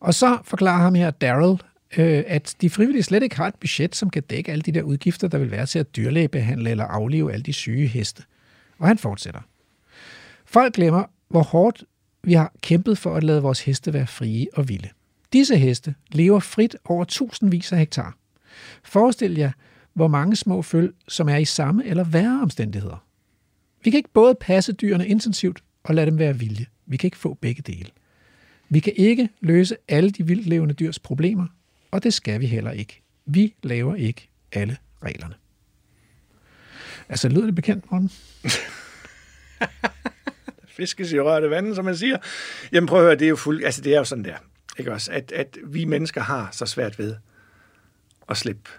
Og 0.00 0.14
så 0.14 0.38
forklarer 0.44 0.82
ham 0.82 0.94
her 0.94 1.10
Daryl, 1.10 1.58
øh, 1.96 2.24
at 2.26 2.54
de 2.60 2.70
frivillige 2.70 3.02
slet 3.02 3.22
ikke 3.22 3.36
har 3.36 3.46
et 3.46 3.54
budget, 3.54 3.96
som 3.96 4.10
kan 4.10 4.22
dække 4.22 4.52
alle 4.52 4.62
de 4.62 4.72
der 4.72 4.82
udgifter, 4.82 5.28
der 5.28 5.38
vil 5.38 5.50
være 5.50 5.66
til 5.66 5.78
at 5.78 5.96
dyrlægebehandle 5.96 6.70
eller 6.70 6.84
aflive 6.84 7.32
alle 7.32 7.42
de 7.42 7.52
syge 7.52 7.86
heste. 7.86 8.22
Og 8.78 8.88
han 8.88 8.98
fortsætter. 8.98 9.40
Folk 10.44 10.74
glemmer, 10.74 11.04
hvor 11.28 11.42
hårdt 11.42 11.84
vi 12.22 12.32
har 12.32 12.52
kæmpet 12.60 12.98
for 12.98 13.16
at 13.16 13.24
lade 13.24 13.42
vores 13.42 13.60
heste 13.60 13.92
være 13.92 14.06
frie 14.06 14.46
og 14.54 14.68
vilde. 14.68 14.88
Disse 15.32 15.56
heste 15.56 15.94
lever 16.12 16.40
frit 16.40 16.76
over 16.84 17.04
tusindvis 17.04 17.72
af 17.72 17.78
hektar. 17.78 18.16
Forestil 18.84 19.34
jer, 19.34 19.52
hvor 19.92 20.08
mange 20.08 20.36
små 20.36 20.62
føl, 20.62 20.92
som 21.08 21.28
er 21.28 21.36
i 21.36 21.44
samme 21.44 21.86
eller 21.86 22.04
værre 22.04 22.42
omstændigheder. 22.42 23.04
Vi 23.84 23.90
kan 23.90 23.98
ikke 23.98 24.12
både 24.12 24.34
passe 24.34 24.72
dyrene 24.72 25.08
intensivt 25.08 25.64
og 25.84 25.94
lade 25.94 26.06
dem 26.06 26.18
være 26.18 26.38
vilde. 26.38 26.66
Vi 26.86 26.96
kan 26.96 27.06
ikke 27.06 27.16
få 27.16 27.34
begge 27.34 27.62
dele. 27.62 27.90
Vi 28.68 28.80
kan 28.80 28.92
ikke 28.96 29.28
løse 29.40 29.76
alle 29.88 30.10
de 30.10 30.26
vildt 30.26 30.46
levende 30.46 30.74
dyrs 30.74 30.98
problemer, 30.98 31.46
og 31.90 32.02
det 32.02 32.14
skal 32.14 32.40
vi 32.40 32.46
heller 32.46 32.70
ikke. 32.70 33.02
Vi 33.26 33.54
laver 33.62 33.94
ikke 33.94 34.28
alle 34.52 34.76
reglerne. 35.02 35.34
Altså, 37.08 37.28
lyder 37.28 37.46
det 37.46 37.54
bekendt, 37.54 37.90
Morten? 37.90 38.10
fiskes 40.76 41.12
i 41.12 41.20
rørte 41.20 41.50
vand, 41.50 41.74
som 41.74 41.84
man 41.84 41.96
siger. 41.96 42.18
Jamen 42.72 42.86
prøv 42.86 42.98
at 42.98 43.04
høre, 43.04 43.14
det 43.14 43.24
er 43.24 43.28
jo, 43.28 43.36
fuld, 43.36 43.64
altså, 43.64 43.80
det 43.80 43.94
er 43.94 43.98
jo 43.98 44.04
sådan 44.04 44.24
der, 44.24 44.36
ikke 44.78 44.92
også? 44.92 45.12
At, 45.12 45.32
at 45.32 45.58
vi 45.64 45.84
mennesker 45.84 46.20
har 46.20 46.48
så 46.52 46.66
svært 46.66 46.98
ved 46.98 47.16
at 48.28 48.36
slippe 48.36 48.70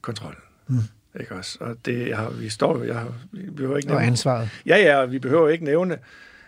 kontrollen. 0.00 0.40
Mm. 0.68 0.78
Ikke 1.20 1.34
også? 1.34 1.58
Og 1.60 1.76
det, 1.84 2.16
har, 2.16 2.30
vi 2.30 2.48
står 2.48 2.82
jeg 2.82 2.94
har, 2.94 3.14
vi 3.32 3.50
behøver 3.50 3.76
ikke 3.76 3.88
Og 3.88 3.94
nævne, 3.94 4.06
ansvaret. 4.06 4.48
Ja, 4.66 4.76
ja, 4.76 4.96
og 4.96 5.12
vi 5.12 5.18
behøver 5.18 5.48
ikke 5.48 5.64
nævne, 5.64 5.98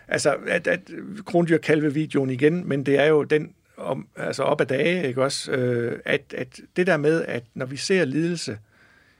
altså, 0.07 0.35
at, 0.47 0.67
at 0.67 0.91
krondyr 1.25 1.57
kalve 1.57 1.93
videoen 1.93 2.29
igen, 2.29 2.67
men 2.67 2.85
det 2.85 2.99
er 2.99 3.05
jo 3.05 3.23
den, 3.23 3.53
om, 3.77 4.07
altså 4.15 4.43
op 4.43 4.61
ad 4.61 4.65
dage, 4.65 5.07
ikke 5.07 5.23
også? 5.23 5.51
Øh, 5.51 5.99
at, 6.05 6.33
at 6.37 6.59
det 6.75 6.87
der 6.87 6.97
med, 6.97 7.25
at 7.25 7.43
når 7.53 7.65
vi 7.65 7.77
ser 7.77 8.05
lidelse 8.05 8.57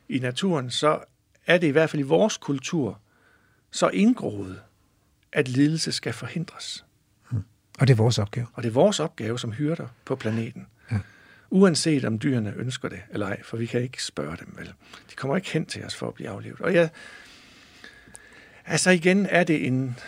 i 0.09 0.19
naturen, 0.19 0.69
så 0.69 0.99
er 1.47 1.57
det 1.57 1.67
i 1.67 1.71
hvert 1.71 1.89
fald 1.89 1.99
i 1.99 2.05
vores 2.05 2.37
kultur 2.37 2.99
så 3.71 3.89
indgroet, 3.89 4.61
at 5.33 5.47
lidelse 5.47 5.91
skal 5.91 6.13
forhindres. 6.13 6.85
Og 7.79 7.87
det 7.87 7.93
er 7.93 7.97
vores 7.97 8.19
opgave. 8.19 8.47
Og 8.53 8.63
det 8.63 8.69
er 8.69 8.73
vores 8.73 8.99
opgave 8.99 9.39
som 9.39 9.51
hyrder 9.51 9.87
på 10.05 10.15
planeten. 10.15 10.67
Ja. 10.91 10.99
Uanset 11.49 12.05
om 12.05 12.19
dyrene 12.19 12.53
ønsker 12.57 12.89
det 12.89 12.99
eller 13.11 13.27
ej, 13.27 13.43
for 13.43 13.57
vi 13.57 13.65
kan 13.65 13.81
ikke 13.81 14.03
spørge 14.03 14.37
dem 14.37 14.53
vel. 14.57 14.73
De 15.09 15.15
kommer 15.15 15.35
ikke 15.35 15.51
hen 15.51 15.65
til 15.65 15.83
os 15.83 15.95
for 15.95 16.07
at 16.07 16.13
blive 16.13 16.29
aflevet. 16.29 16.61
Og 16.61 16.73
ja, 16.73 16.89
altså 18.65 18.89
igen 18.89 19.25
er 19.25 19.43
det 19.43 19.67
en... 19.67 19.99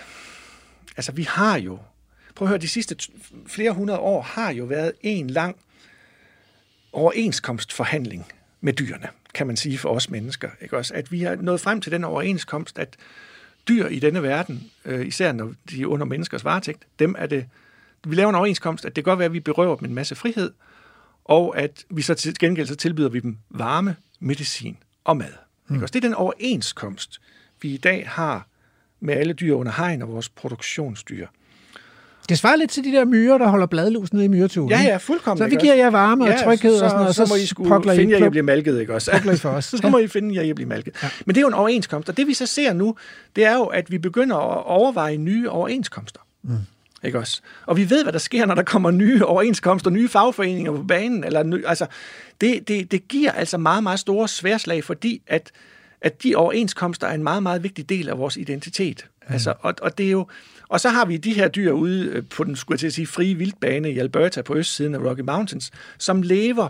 Altså 0.98 1.12
vi 1.12 1.24
har 1.24 1.58
jo... 1.58 1.80
Prøv 2.36 2.46
at 2.46 2.50
høre, 2.50 2.58
de 2.58 2.68
sidste 2.68 2.96
flere 3.48 3.72
hundrede 3.72 4.00
år 4.00 4.22
har 4.22 4.52
jo 4.52 4.66
været 4.66 4.94
en 5.02 5.30
lang 5.30 5.56
overenskomstforhandling 6.92 8.32
med 8.62 8.74
dyrene, 8.74 9.08
kan 9.34 9.48
man 9.48 9.58
sige 9.58 9.78
for 9.78 9.90
os 9.90 10.10
mennesker. 10.10 10.50
Ikke 10.62 10.78
også? 10.78 10.94
At 10.94 11.12
vi 11.12 11.22
har 11.22 11.36
nået 11.36 11.62
frem 11.62 11.82
til 11.82 11.92
den 11.92 12.04
overenskomst, 12.04 12.80
at 12.80 12.96
dyr 13.68 13.88
i 13.88 14.00
denne 14.00 14.24
verden, 14.24 14.72
øh, 14.86 15.08
især 15.08 15.32
når 15.32 15.54
de 15.70 15.82
er 15.82 15.86
under 15.86 16.06
menneskers 16.06 16.46
varetægt, 16.46 16.88
dem 17.00 17.16
er 17.18 17.26
det, 17.26 17.46
vi 18.08 18.16
laver 18.16 18.30
en 18.30 18.36
overenskomst, 18.36 18.86
at 18.86 18.96
det 18.96 19.04
kan 19.04 19.12
godt 19.12 19.20
være, 19.20 19.26
at 19.26 19.34
vi 19.34 19.40
berøver 19.40 19.76
dem 19.76 19.88
en 19.88 19.94
masse 19.94 20.16
frihed, 20.16 20.52
og 21.26 21.58
at 21.58 21.86
vi 21.90 22.02
så 22.02 22.14
til 22.14 22.40
gengæld 22.40 22.68
så 22.68 22.76
tilbyder 22.76 23.10
vi 23.10 23.20
dem 23.20 23.38
varme, 23.50 23.96
medicin 24.20 24.78
og 25.04 25.18
mad. 25.18 25.34
Mm. 25.68 25.76
Ikke 25.76 25.86
også? 25.86 25.94
Det 25.94 26.04
er 26.04 26.08
den 26.08 26.16
overenskomst, 26.16 27.22
vi 27.62 27.74
i 27.74 27.78
dag 27.78 28.10
har 28.10 28.48
med 29.00 29.14
alle 29.14 29.34
dyr 29.34 29.54
under 29.54 29.72
hegn 29.72 30.02
og 30.02 30.08
vores 30.08 30.30
produktionsdyr. 30.30 31.28
Det 32.30 32.38
svarer 32.38 32.56
lidt 32.56 32.72
til 32.72 32.84
de 32.84 32.92
der 32.92 33.06
myrer, 33.06 33.38
der 33.38 33.48
holder 33.48 33.66
bladlus 33.66 34.14
nede 34.14 34.26
i 34.26 34.28
myretuen. 34.28 34.70
Ja, 34.70 34.82
ja, 34.82 34.98
fuldkommen. 34.98 35.38
Så 35.38 35.50
vi 35.50 35.62
giver 35.62 35.76
jer 35.76 35.90
varme 35.90 36.24
og 36.24 36.30
Ja, 36.30 36.44
tryghed 36.44 36.78
så, 36.78 36.84
og 36.84 36.90
sådan 36.90 36.96
noget, 36.96 37.08
og 37.08 37.16
så, 37.16 37.26
så, 37.26 37.34
må 37.34 37.36
I 37.36 37.94
I 37.94 37.98
finde 37.98 38.26
at 38.26 38.32
blive 38.32 38.44
malket, 38.44 38.80
ikke 38.80 38.94
også? 38.94 39.12
I 39.34 39.38
for 39.38 39.50
os. 39.50 39.66
så 39.82 39.90
må 39.90 39.98
I 39.98 40.08
finde 40.08 40.42
at 40.42 40.56
blive 40.56 40.70
malket. 40.70 40.94
Ja. 41.04 41.10
Men 41.26 41.36
det 41.36 41.40
er 41.40 41.42
jo 41.42 41.48
en 41.48 41.54
overenskomst, 41.54 42.10
og 42.10 42.18
det 42.18 42.28
vi 42.28 42.34
så 42.34 42.46
ser 42.46 42.74
nu, 42.74 42.96
det 43.36 43.46
er 43.46 43.56
jo, 43.56 43.64
at 43.64 43.92
vi 43.92 43.98
begynder 43.98 44.36
at 44.36 44.66
overveje 44.66 45.18
nye 45.18 45.50
overenskomster. 45.50 46.20
Mm. 46.44 46.58
Ikke 47.04 47.20
også? 47.20 47.42
Og 47.66 47.78
vi 47.78 47.90
ved, 47.90 48.04
hvad 48.04 48.14
der 48.14 48.20
sker, 48.20 48.46
når 48.46 48.56
der 48.56 48.64
kommer 48.64 48.92
nye 48.92 49.26
overenskomster, 49.26 49.90
nye 49.90 50.10
fagforeninger 50.10 50.72
på 50.72 50.84
banen. 50.84 51.24
Eller 51.24 51.44
ny, 51.44 51.66
altså, 51.66 51.86
det, 52.42 52.68
det, 52.68 52.92
det 52.92 53.08
giver 53.08 53.32
altså 53.32 53.58
meget, 53.58 53.84
meget 53.84 54.00
store 54.00 54.28
sværslag, 54.28 54.84
fordi 54.84 55.22
at, 55.28 55.52
at 56.02 56.24
de 56.24 56.36
overenskomster 56.36 57.08
er 57.08 57.14
en 57.14 57.24
meget, 57.24 57.44
meget 57.44 57.64
vigtig 57.64 57.90
del 57.90 58.10
af 58.10 58.18
vores 58.18 58.38
identitet. 58.38 59.06
Mm. 59.28 59.34
Altså, 59.34 59.54
og, 59.60 59.74
og, 59.82 59.98
det 59.98 60.06
er 60.06 60.12
jo, 60.12 60.28
og 60.70 60.80
så 60.80 60.90
har 60.90 61.06
vi 61.06 61.18
de 61.18 61.34
her 61.34 61.48
dyr 61.48 61.72
ude 61.72 62.06
øh, 62.06 62.24
på 62.30 62.44
den, 62.44 62.56
skulle 62.56 62.76
jeg 62.76 62.80
til 62.80 62.88
at 62.88 62.94
sige, 62.94 63.08
frie 63.08 63.36
vildbane 63.36 63.92
i 63.92 64.00
Alberta 64.00 64.42
på 64.42 64.56
østsiden 64.56 64.96
af 64.96 65.00
Rocky 65.00 65.22
Mountains, 65.22 65.72
som 65.98 66.22
lever, 66.22 66.68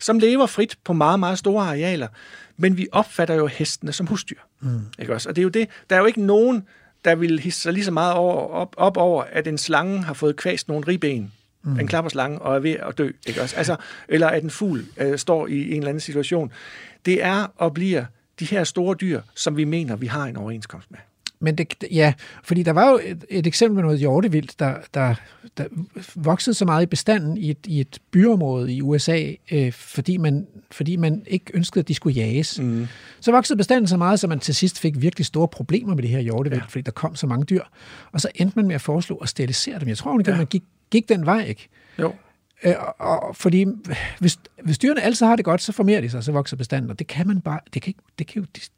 som 0.00 0.18
lever 0.18 0.46
frit 0.46 0.78
på 0.84 0.92
meget, 0.92 1.20
meget 1.20 1.38
store 1.38 1.64
arealer. 1.66 2.08
Men 2.56 2.76
vi 2.76 2.86
opfatter 2.92 3.34
jo 3.34 3.46
hestene 3.46 3.92
som 3.92 4.06
husdyr. 4.06 4.38
Mm. 4.60 4.80
Ikke 4.98 5.14
også? 5.14 5.28
Og 5.28 5.36
det 5.36 5.42
er 5.42 5.44
jo 5.44 5.48
det. 5.48 5.68
Der 5.90 5.96
er 5.96 6.00
jo 6.00 6.06
ikke 6.06 6.22
nogen, 6.22 6.62
der 7.04 7.14
vil 7.14 7.38
hisse 7.40 7.60
sig 7.60 7.72
lige 7.72 7.84
så 7.84 7.90
meget 7.90 8.14
over, 8.14 8.34
op, 8.34 8.74
op 8.76 8.96
over, 8.96 9.22
at 9.32 9.46
en 9.46 9.58
slange 9.58 10.02
har 10.02 10.14
fået 10.14 10.36
kvæst 10.36 10.68
nogle 10.68 10.86
ribben, 10.88 11.32
Mm. 11.62 11.70
mm. 11.70 11.80
en 11.80 11.86
klapperslange, 11.86 12.38
og 12.38 12.54
er 12.56 12.58
ved 12.58 12.70
at 12.88 12.98
dø. 12.98 13.10
Ikke 13.26 13.42
også? 13.42 13.56
Altså, 13.56 13.76
eller 14.08 14.26
at 14.26 14.42
en 14.42 14.50
fugl 14.50 14.84
øh, 14.96 15.18
står 15.18 15.46
i 15.46 15.70
en 15.70 15.76
eller 15.76 15.88
anden 15.88 16.00
situation. 16.00 16.52
Det 17.06 17.24
er 17.24 17.52
og 17.56 17.74
bliver 17.74 18.04
de 18.40 18.44
her 18.44 18.64
store 18.64 18.94
dyr, 19.00 19.20
som 19.34 19.56
vi 19.56 19.64
mener, 19.64 19.96
vi 19.96 20.06
har 20.06 20.24
en 20.24 20.36
overenskomst 20.36 20.90
med. 20.90 20.98
Men 21.40 21.58
det, 21.58 21.74
ja, 21.90 22.12
fordi 22.44 22.62
der 22.62 22.72
var 22.72 22.90
jo 22.90 23.00
et, 23.04 23.24
et 23.28 23.46
eksempel 23.46 23.74
med 23.74 23.82
noget 23.82 23.98
hjortevildt, 23.98 24.58
der, 24.58 24.74
der, 24.94 25.14
der 25.56 25.64
voksede 26.14 26.54
så 26.54 26.64
meget 26.64 26.82
i 26.82 26.86
bestanden 26.86 27.36
i 27.38 27.50
et, 27.50 27.58
i 27.66 27.80
et 27.80 27.98
byområde 28.10 28.72
i 28.72 28.82
USA, 28.82 29.32
øh, 29.52 29.72
fordi, 29.72 30.16
man, 30.16 30.46
fordi 30.70 30.96
man 30.96 31.22
ikke 31.26 31.44
ønskede, 31.54 31.80
at 31.80 31.88
de 31.88 31.94
skulle 31.94 32.14
jages. 32.20 32.60
Mm. 32.60 32.86
Så 33.20 33.32
voksede 33.32 33.56
bestanden 33.56 33.86
så 33.86 33.96
meget, 33.96 34.20
så 34.20 34.26
man 34.26 34.40
til 34.40 34.54
sidst 34.54 34.80
fik 34.80 35.00
virkelig 35.02 35.26
store 35.26 35.48
problemer 35.48 35.94
med 35.94 36.02
det 36.02 36.10
her 36.10 36.20
hjortevildt, 36.20 36.62
ja. 36.62 36.66
fordi 36.68 36.82
der 36.82 36.92
kom 36.92 37.16
så 37.16 37.26
mange 37.26 37.44
dyr. 37.44 37.62
Og 38.12 38.20
så 38.20 38.28
endte 38.34 38.58
man 38.58 38.66
med 38.66 38.74
at 38.74 38.80
foreslå 38.80 39.16
at 39.16 39.28
sterilisere 39.28 39.78
dem. 39.80 39.88
Jeg 39.88 39.96
tror, 39.98 40.18
at 40.18 40.28
Ja. 40.28 40.36
man 40.36 40.46
gik, 40.46 40.62
gik 40.90 41.08
den 41.08 41.26
vej, 41.26 41.44
ikke? 41.44 41.68
Jo. 41.98 42.12
Øh, 42.64 42.74
og, 42.98 43.22
og, 43.22 43.36
fordi 43.36 43.66
hvis, 44.18 44.38
hvis 44.64 44.78
dyrene 44.78 45.02
altid 45.02 45.26
har 45.26 45.36
det 45.36 45.44
godt, 45.44 45.62
så 45.62 45.72
formerer 45.72 46.00
de 46.00 46.10
sig, 46.10 46.24
så 46.24 46.32
vokser 46.32 46.56
bestanden, 46.56 46.90
og 46.90 46.98
det 46.98 47.06
kan 47.06 47.26
man 47.26 47.40
bare, 47.40 47.60
det 47.74 47.82
kan, 47.82 47.90
ikke, 47.90 48.00
det 48.18 48.26
kan 48.26 48.42
jo, 48.42 48.46
det, 48.54 48.68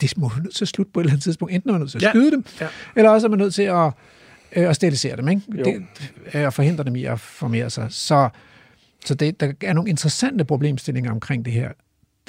det 0.00 0.16
må 0.18 0.30
nødt 0.44 0.54
til 0.54 0.64
at 0.64 0.68
slutte 0.68 0.92
på 0.92 1.00
et 1.00 1.04
eller 1.04 1.12
andet 1.12 1.22
tidspunkt. 1.24 1.54
Enten 1.54 1.70
er 1.70 1.72
man 1.72 1.80
nødt 1.80 1.90
til 1.90 1.98
at 1.98 2.02
Ja. 2.02 2.10
skyde 2.10 2.30
dem, 2.30 2.44
Ja. 2.60 2.66
eller 2.96 3.10
også 3.10 3.26
er 3.26 3.28
man 3.30 3.38
nødt 3.38 3.54
til 3.54 3.62
at, 3.62 3.86
øh, 4.56 4.68
at 4.68 4.76
sterilisere 4.76 5.16
dem, 5.16 5.28
ikke? 5.28 5.42
Jo. 5.58 5.64
Det, 5.64 5.82
øh, 6.34 6.46
og 6.46 6.52
forhindre 6.54 6.84
dem 6.84 6.96
i 6.96 7.04
at 7.04 7.20
formere 7.20 7.70
sig. 7.70 7.86
Så, 7.90 8.28
så 9.04 9.14
det, 9.14 9.40
der 9.40 9.52
er 9.64 9.72
nogle 9.72 9.90
interessante 9.90 10.44
problemstillinger 10.44 11.10
omkring 11.10 11.44
det 11.44 11.52
her, 11.52 11.70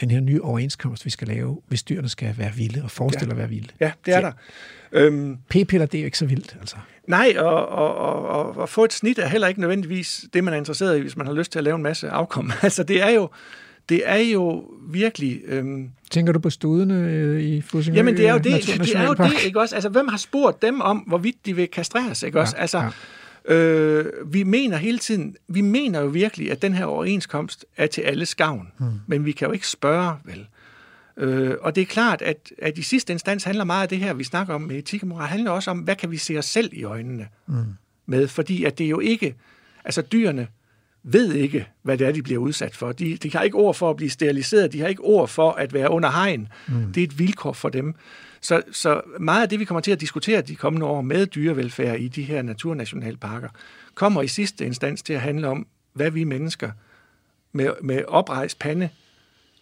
den 0.01 0.11
her 0.11 0.19
nye 0.19 0.41
overenskomst, 0.41 1.05
vi 1.05 1.09
skal 1.09 1.27
lave, 1.27 1.61
hvis 1.67 1.83
dyrene 1.83 2.09
skal 2.09 2.33
være 2.37 2.53
vilde 2.53 2.83
og 2.83 2.91
forestille 2.91 3.27
Ja. 3.29 3.31
at 3.33 3.37
være 3.37 3.49
vilde. 3.49 3.69
Ja, 3.79 3.91
det 4.05 4.13
er 4.15 4.21
der. 4.21 4.31
Øhm, 4.91 5.37
P-piller, 5.49 5.85
det 5.85 5.97
er 5.97 6.01
jo 6.01 6.05
ikke 6.05 6.17
så 6.17 6.25
vildt, 6.25 6.57
altså. 6.59 6.75
Nej, 7.07 7.33
og, 7.37 7.67
og, 7.69 7.95
og, 7.97 8.27
og, 8.29 8.57
og 8.57 8.69
få 8.69 8.83
et 8.83 8.93
snit 8.93 9.19
er 9.19 9.27
heller 9.27 9.47
ikke 9.47 9.59
nødvendigvis 9.61 10.25
det, 10.33 10.43
man 10.43 10.53
er 10.53 10.57
interesseret 10.57 10.97
i, 10.97 11.01
hvis 11.01 11.17
man 11.17 11.27
har 11.27 11.33
lyst 11.33 11.51
til 11.51 11.59
at 11.59 11.63
lave 11.63 11.75
en 11.75 11.83
masse 11.83 12.09
afkom. 12.09 12.51
Altså, 12.63 12.83
det 12.83 13.01
er 13.03 13.09
jo, 13.09 13.29
det 13.89 14.01
er 14.05 14.17
jo 14.17 14.63
virkelig... 14.89 15.41
Øhm, 15.45 15.89
Tænker 16.11 16.33
du 16.33 16.39
på 16.39 16.49
studene 16.49 16.93
øh, 17.11 17.41
i 17.41 17.61
Fussingø 17.61 17.97
Jamen, 17.97 18.17
det 18.17 18.27
er 18.27 18.31
jo 18.31 18.37
det, 18.37 18.43
det, 18.43 18.95
er 18.95 19.07
jo 19.07 19.13
det, 19.13 19.45
ikke 19.45 19.59
også? 19.59 19.75
Altså, 19.75 19.89
hvem 19.89 20.07
har 20.07 20.17
spurgt 20.17 20.61
dem 20.61 20.81
om, 20.81 20.97
hvorvidt 20.97 21.45
de 21.45 21.55
vil 21.55 21.67
kastreres, 21.67 22.23
ikke 22.23 22.39
også? 22.39 22.55
Ja, 22.55 22.61
Altså, 22.61 22.91
øh, 23.45 24.05
vi 24.33 24.43
mener 24.43 24.77
hele 24.77 24.97
tiden, 24.97 25.35
vi 25.47 25.61
mener 25.61 25.99
jo 26.01 26.07
virkelig, 26.07 26.51
at 26.51 26.61
den 26.61 26.73
her 26.73 26.85
overenskomst 26.85 27.65
er 27.77 27.87
til 27.87 28.01
alles 28.01 28.35
gavn. 28.35 28.67
Hmm. 28.77 28.87
Men 29.07 29.25
vi 29.25 29.31
kan 29.31 29.47
jo 29.47 29.51
ikke 29.53 29.67
spørge, 29.67 30.13
vel? 30.25 30.47
Øh, 31.17 31.55
og 31.61 31.75
det 31.75 31.81
er 31.81 31.85
klart, 31.85 32.21
at, 32.21 32.51
at 32.61 32.77
i 32.77 32.81
sidste 32.81 33.13
instans 33.13 33.43
handler 33.43 33.63
meget 33.63 33.83
af 33.83 33.89
det 33.89 33.97
her, 33.97 34.13
vi 34.13 34.23
snakker 34.23 34.53
om 34.53 34.61
med 34.61 34.75
etik 34.75 35.01
og 35.01 35.07
moral, 35.07 35.27
handler 35.27 35.51
også 35.51 35.71
om, 35.71 35.79
hvad 35.79 35.95
kan 35.95 36.11
vi 36.11 36.17
se 36.17 36.37
os 36.37 36.45
selv 36.45 36.69
i 36.73 36.83
øjnene 36.83 37.27
Mm. 37.47 37.55
med? 38.05 38.27
Fordi 38.27 38.63
at 38.63 38.77
det 38.77 38.83
er 38.85 38.89
jo 38.89 38.99
ikke, 38.99 39.35
altså 39.85 40.01
dyrene 40.01 40.47
ved 41.13 41.33
ikke, 41.33 41.67
hvad 41.83 41.97
det 41.97 42.07
er, 42.07 42.11
de 42.11 42.23
bliver 42.23 42.39
udsat 42.39 42.75
for. 42.75 42.91
De, 42.91 43.17
de 43.17 43.31
har 43.31 43.41
ikke 43.41 43.57
ord 43.57 43.75
for 43.75 43.89
at 43.89 43.95
blive 43.95 44.09
steriliseret, 44.09 44.73
de 44.73 44.79
har 44.79 44.87
ikke 44.87 45.01
ord 45.01 45.27
for 45.27 45.51
at 45.51 45.73
være 45.73 45.89
under 45.89 46.11
hegn. 46.11 46.47
Mm. 46.67 46.93
Det 46.93 47.03
er 47.03 47.07
et 47.07 47.19
vilkår 47.19 47.53
for 47.53 47.69
dem. 47.69 47.95
Så, 48.41 48.61
så 48.71 49.01
meget 49.19 49.41
af 49.41 49.49
det, 49.49 49.59
vi 49.59 49.65
kommer 49.65 49.81
til 49.81 49.91
at 49.91 50.01
diskutere 50.01 50.41
de 50.41 50.55
kommende 50.55 50.85
år 50.85 51.01
med 51.01 51.25
dyrevelfærd 51.25 51.99
i 51.99 52.07
de 52.07 52.23
her 52.23 52.41
naturnationalparker, 52.41 53.49
kommer 53.95 54.21
i 54.21 54.27
sidste 54.27 54.65
instans 54.65 55.03
til 55.03 55.13
at 55.13 55.21
handle 55.21 55.47
om, 55.47 55.67
hvad 55.93 56.11
vi 56.11 56.23
mennesker 56.23 56.71
med, 57.51 57.69
med 57.81 58.03
oprejst 58.07 58.59
pande 58.59 58.89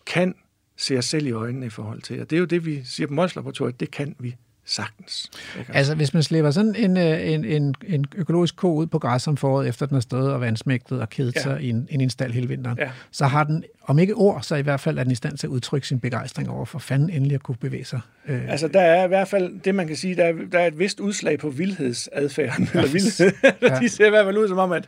kan 0.06 0.36
se 0.78 0.98
os 0.98 1.06
selv 1.06 1.28
i 1.28 1.32
øjnene 1.32 1.66
i 1.66 1.70
forhold 1.70 2.02
til. 2.02 2.22
Og 2.22 2.30
det 2.30 2.36
er 2.36 2.40
jo 2.40 2.46
det, 2.46 2.66
vi 2.66 2.82
siger 2.84 3.08
på 3.08 3.14
Mols 3.14 3.36
Laboratoriet, 3.36 3.80
det 3.80 3.92
kan 3.92 4.16
vi 4.20 4.36
sagtens. 4.66 5.30
Altså, 5.74 5.96
hvis 5.96 6.14
man 6.14 6.24
slipper 6.24 6.52
sådan 6.52 6.76
en, 6.76 6.98
øh, 6.98 7.32
en, 7.32 7.46
en, 7.46 7.76
en 7.88 8.06
økologisk 8.16 8.56
ko 8.56 8.74
ud 8.76 8.88
på 8.88 9.00
græs 9.00 9.28
om 9.28 9.38
foråret, 9.38 9.68
efter 9.68 9.86
den 9.86 9.96
har 9.96 10.02
stået 10.02 10.34
og 10.34 10.42
vandsmægtet 10.42 11.02
og 11.02 11.10
kedet 11.10 11.36
Ja. 11.36 11.40
ja. 11.40 11.44
sig 11.56 11.62
i 11.64 11.70
en, 11.70 11.88
en 11.90 12.10
stald 12.10 12.32
hele 12.32 12.48
vinteren, 12.48 12.78
Ja. 12.80 12.90
så 13.12 13.26
har 13.26 13.44
den, 13.44 13.64
om 13.84 14.00
ikke 14.00 14.14
ord, 14.14 14.42
så 14.42 14.56
i 14.56 14.62
hvert 14.62 14.80
fald 14.80 14.98
er 15.00 15.04
den 15.04 15.12
i 15.12 15.16
stand 15.16 15.38
til 15.38 15.48
at 15.48 15.52
udtrykke 15.52 15.88
sin 15.88 16.00
begejstring 16.00 16.50
over 16.50 16.66
for 16.66 16.80
fanden 16.80 17.10
endelig 17.10 17.36
at 17.36 17.44
kunne 17.44 17.58
bevæge 17.62 17.86
sig. 17.86 18.00
Øh, 18.28 18.42
Altså, 18.50 18.68
der 18.68 18.82
er 18.82 19.06
i 19.06 19.08
hvert 19.08 19.28
fald 19.28 19.60
det, 19.62 19.76
man 19.76 19.88
kan 19.88 19.96
sige, 19.96 20.16
der 20.16 20.24
er, 20.24 20.34
der 20.52 20.60
er 20.60 20.68
et 20.68 20.80
vist 20.80 21.00
udslag 21.00 21.40
på 21.40 21.50
vildhedsadfærden. 21.50 22.70
Eller 22.74 22.88
vildhed. 22.88 23.32
Ja. 23.62 23.80
De 23.80 23.90
ser 23.90 24.06
i 24.08 24.10
hvert 24.10 24.26
fald 24.26 24.38
ud 24.38 24.48
som 24.48 24.58
om, 24.58 24.72
at 24.72 24.86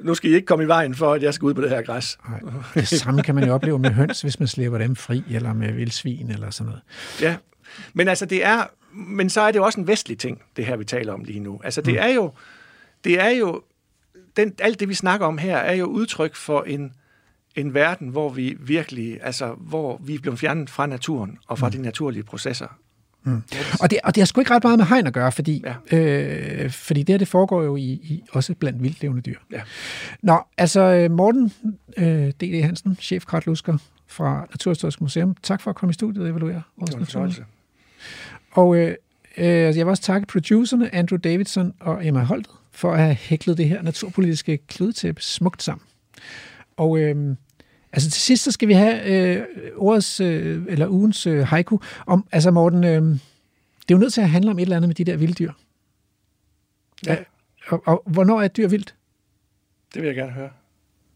nu 0.00 0.14
skal 0.14 0.30
I 0.30 0.34
ikke 0.34 0.46
komme 0.46 0.64
i 0.64 0.68
vejen 0.68 0.94
for, 0.94 1.12
at 1.14 1.22
jeg 1.22 1.34
skal 1.34 1.46
ud 1.46 1.54
på 1.54 1.60
det 1.62 1.70
her 1.70 1.82
græs. 1.82 2.18
Nej. 2.28 2.40
det 2.74 2.88
samme 2.88 3.22
kan 3.22 3.34
man 3.34 3.44
jo 3.44 3.54
opleve 3.54 3.78
med 3.78 3.90
høns, 3.90 4.20
hvis 4.20 4.38
man 4.40 4.48
slipper 4.48 4.78
dem 4.78 4.96
fri, 4.96 5.22
eller 5.30 5.52
med 5.52 5.72
vildsvin, 5.72 6.30
eller 6.30 6.50
sådan 6.50 6.66
noget. 6.66 6.82
Ja, 7.20 7.36
men 7.94 8.08
altså 8.08 8.26
det 8.26 8.44
er, 8.44 8.62
men 8.94 9.30
så 9.30 9.40
er 9.40 9.50
det 9.50 9.58
jo 9.58 9.64
også 9.64 9.80
en 9.80 9.86
vestlig 9.86 10.18
ting, 10.18 10.42
det 10.56 10.66
her 10.66 10.76
vi 10.76 10.84
taler 10.84 11.12
om 11.12 11.24
lige 11.24 11.40
nu. 11.40 11.60
Altså 11.64 11.80
det 11.80 11.92
Mm. 11.94 11.98
er 12.00 12.08
jo, 12.08 12.32
det 13.04 13.20
er 13.20 13.28
jo, 13.28 13.62
den, 14.36 14.52
alt 14.58 14.80
det 14.80 14.88
vi 14.88 14.94
snakker 14.94 15.26
om 15.26 15.38
her 15.38 15.56
er 15.56 15.74
jo 15.74 15.84
udtryk 15.84 16.34
for 16.34 16.62
en, 16.62 16.92
en 17.56 17.74
verden, 17.74 18.08
hvor 18.08 18.28
vi 18.28 18.56
virkelig, 18.60 19.18
altså, 19.22 19.54
hvor 19.58 20.00
vi 20.04 20.14
er 20.14 20.18
blevet 20.18 20.38
fjernet 20.38 20.70
fra 20.70 20.86
naturen 20.86 21.38
og 21.48 21.58
fra 21.58 21.68
mm. 21.68 21.72
de 21.72 21.82
naturlige 21.82 22.22
processer. 22.22 22.66
Mm. 23.26 23.42
Og, 23.80 23.90
det, 23.90 23.98
og 24.04 24.14
det 24.14 24.20
har 24.20 24.26
sgu 24.26 24.40
ikke 24.40 24.50
ret 24.54 24.64
meget 24.64 24.78
med 24.78 24.86
hegn 24.86 25.06
at 25.06 25.12
gøre, 25.12 25.32
fordi, 25.32 25.64
ja. 25.90 25.96
øh, 25.98 26.70
fordi 26.70 27.02
det 27.02 27.12
her, 27.12 27.18
det 27.18 27.28
foregår 27.28 27.62
jo 27.62 27.76
i, 27.76 27.82
i 27.82 28.24
også 28.32 28.54
blandt 28.54 28.82
vildlevende 28.82 29.22
dyr. 29.22 29.38
Ja. 29.52 29.60
Nå, 30.22 30.38
altså 30.58 31.08
Morten 31.10 31.52
øh, 31.96 32.06
D.D. 32.30 32.62
Hansen, 32.62 32.96
chef 33.00 33.24
Kratlusker 33.24 33.78
fra 34.06 34.46
Naturhistorisk 34.50 35.00
Museum. 35.00 35.36
Tak 35.42 35.60
for 35.60 35.70
at 35.70 35.76
komme 35.76 35.90
i 35.90 35.94
studiet 35.94 36.24
og 36.24 36.30
evaluere 36.30 36.62
vores 36.76 37.12
fornøjelse. 37.12 37.44
Og 38.54 38.76
øh, 38.76 38.96
øh, 39.36 39.46
jeg 39.46 39.74
vil 39.74 39.86
også 39.86 40.02
takke 40.02 40.26
producerne 40.26 40.94
Andrew 40.94 41.18
Davidson 41.18 41.74
og 41.80 42.06
Emma 42.06 42.20
Holtet 42.20 42.52
for 42.72 42.92
at 42.92 42.98
have 42.98 43.14
hæklet 43.14 43.58
det 43.58 43.68
her 43.68 43.82
naturpolitiske 43.82 44.58
kludetæppe 44.58 45.22
smukt 45.22 45.62
sammen. 45.62 45.86
Og 46.76 46.98
øh, 46.98 47.36
altså 47.92 48.10
til 48.10 48.20
sidst, 48.20 48.44
så 48.44 48.52
skal 48.52 48.68
vi 48.68 48.72
have 48.72 49.04
øh, 49.06 49.46
årets, 49.76 50.20
øh, 50.20 50.62
eller 50.68 50.88
ugens 50.88 51.26
øh, 51.26 51.46
haiku 51.46 51.78
om, 52.06 52.26
altså 52.32 52.50
Morten, 52.50 52.84
øh, 52.84 53.02
det 53.02 53.94
er 53.94 53.94
jo 53.94 53.98
nødt 53.98 54.12
til 54.12 54.20
at 54.20 54.30
handle 54.30 54.50
om 54.50 54.58
et 54.58 54.62
eller 54.62 54.76
andet 54.76 54.88
med 54.88 54.94
de 54.94 55.04
der 55.04 55.16
vilde 55.16 55.34
dyr. 55.34 55.52
Ja. 57.06 57.16
Og, 57.68 57.82
og 57.86 58.02
hvornår 58.06 58.40
er 58.40 58.44
et 58.44 58.56
dyr 58.56 58.68
vildt? 58.68 58.94
Det 59.94 60.02
vil 60.02 60.06
jeg 60.06 60.16
gerne 60.16 60.32
høre. 60.32 60.50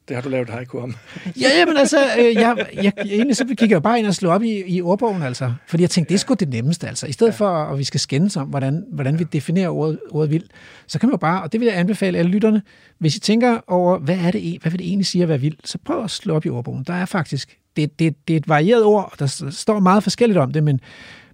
Det 0.08 0.16
har 0.16 0.22
du 0.22 0.28
lavet 0.28 0.50
haiku 0.50 0.78
om. 0.78 0.96
Ja, 1.40 1.48
jamen 1.58 1.76
altså, 1.76 1.98
øh, 2.18 2.34
jeg, 2.34 2.66
jeg, 2.74 2.92
egentlig 3.04 3.36
så 3.36 3.44
kigger 3.44 3.76
jeg 3.76 3.82
bare 3.82 3.98
ind 3.98 4.06
og 4.06 4.14
slår 4.14 4.32
op 4.32 4.42
i, 4.42 4.62
i 4.66 4.82
ordbogen, 4.82 5.22
altså. 5.22 5.52
Fordi 5.66 5.82
jeg 5.82 5.90
tænkte, 5.90 6.08
det 6.08 6.14
er 6.14 6.18
sgu 6.18 6.34
det 6.34 6.48
nemmeste, 6.48 6.88
altså. 6.88 7.06
I 7.06 7.12
stedet 7.12 7.32
ja. 7.32 7.36
for, 7.36 7.48
at 7.48 7.78
vi 7.78 7.84
skal 7.84 8.00
skændes 8.00 8.36
om, 8.36 8.48
hvordan, 8.48 8.84
hvordan 8.92 9.18
vi 9.18 9.24
definerer 9.24 9.68
ordet, 9.68 10.00
ordet 10.10 10.30
vild, 10.30 10.44
så 10.86 10.98
kan 10.98 11.08
man 11.08 11.12
jo 11.12 11.18
bare, 11.18 11.42
og 11.42 11.52
det 11.52 11.60
vil 11.60 11.66
jeg 11.66 11.78
anbefale 11.78 12.18
alle 12.18 12.30
lytterne, 12.30 12.62
hvis 12.98 13.16
I 13.16 13.20
tænker 13.20 13.60
over, 13.66 13.98
hvad, 13.98 14.18
er 14.18 14.30
det, 14.30 14.58
hvad 14.62 14.70
vil 14.70 14.78
det 14.78 14.86
egentlig 14.86 15.06
sige 15.06 15.22
at 15.22 15.28
være 15.28 15.40
vild, 15.40 15.56
så 15.64 15.78
prøv 15.84 16.04
at 16.04 16.10
slå 16.10 16.34
op 16.34 16.46
i 16.46 16.48
ordbogen. 16.48 16.84
Der 16.84 16.94
er 16.94 17.06
faktisk, 17.06 17.58
det, 17.76 17.98
det, 17.98 18.28
det 18.28 18.34
er 18.34 18.38
et 18.38 18.48
varieret 18.48 18.84
ord, 18.84 19.08
og 19.12 19.18
der 19.18 19.50
står 19.50 19.80
meget 19.80 20.02
forskelligt 20.02 20.38
om 20.38 20.52
det, 20.52 20.62
men, 20.62 20.80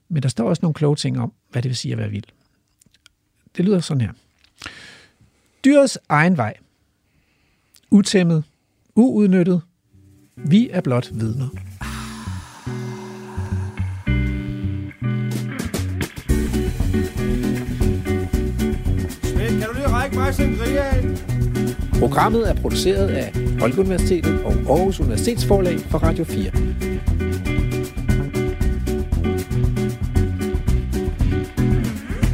men 0.09 0.23
der 0.23 0.29
står 0.29 0.49
også 0.49 0.61
nogle 0.63 0.75
kloge 0.75 0.97
ting 0.97 1.21
om, 1.21 1.33
hvad 1.51 1.63
det 1.63 1.69
vil 1.69 1.77
sige 1.77 1.93
at 1.93 1.99
være 1.99 2.11
vild. 2.11 2.25
Det 3.57 3.65
lyder 3.65 3.81
sådan 3.81 4.01
her. 4.01 4.11
Dyrets 5.65 5.99
egen 6.09 6.37
vej. 6.37 6.55
Utæmmet. 7.91 8.45
Uudnyttet. 8.97 9.61
Vi 10.37 10.71
er 10.73 10.81
blot 10.81 11.11
vidner. 11.15 11.49
Svend, 19.23 19.59
kan 19.59 19.69
du 19.69 19.75
lige 19.75 19.89
række 19.89 20.17
mig 20.17 20.27
af? 20.79 21.05
Programmet 21.99 22.51
er 22.51 22.55
produceret 22.55 23.09
af 23.09 23.33
Folkeuniversitetet 23.59 24.45
og 24.45 24.53
Aarhus 24.53 25.01
Universitetsforlag 25.01 25.81
for 25.81 25.99
Radio 25.99 26.25
4. 26.25 26.51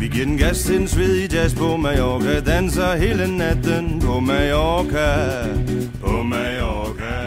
Vi 0.00 0.08
giver 0.08 0.24
den 0.24 0.38
gas 0.38 0.62
til 0.62 0.80
en 0.80 0.88
svedig 0.88 1.32
jazz 1.32 1.54
på 1.54 1.76
Mallorca 1.76 2.40
Danser 2.40 2.96
hele 2.96 3.36
natten 3.38 4.00
på 4.00 4.20
Mallorca 4.20 5.89
På 6.10 6.22
Mallorca 6.24 7.19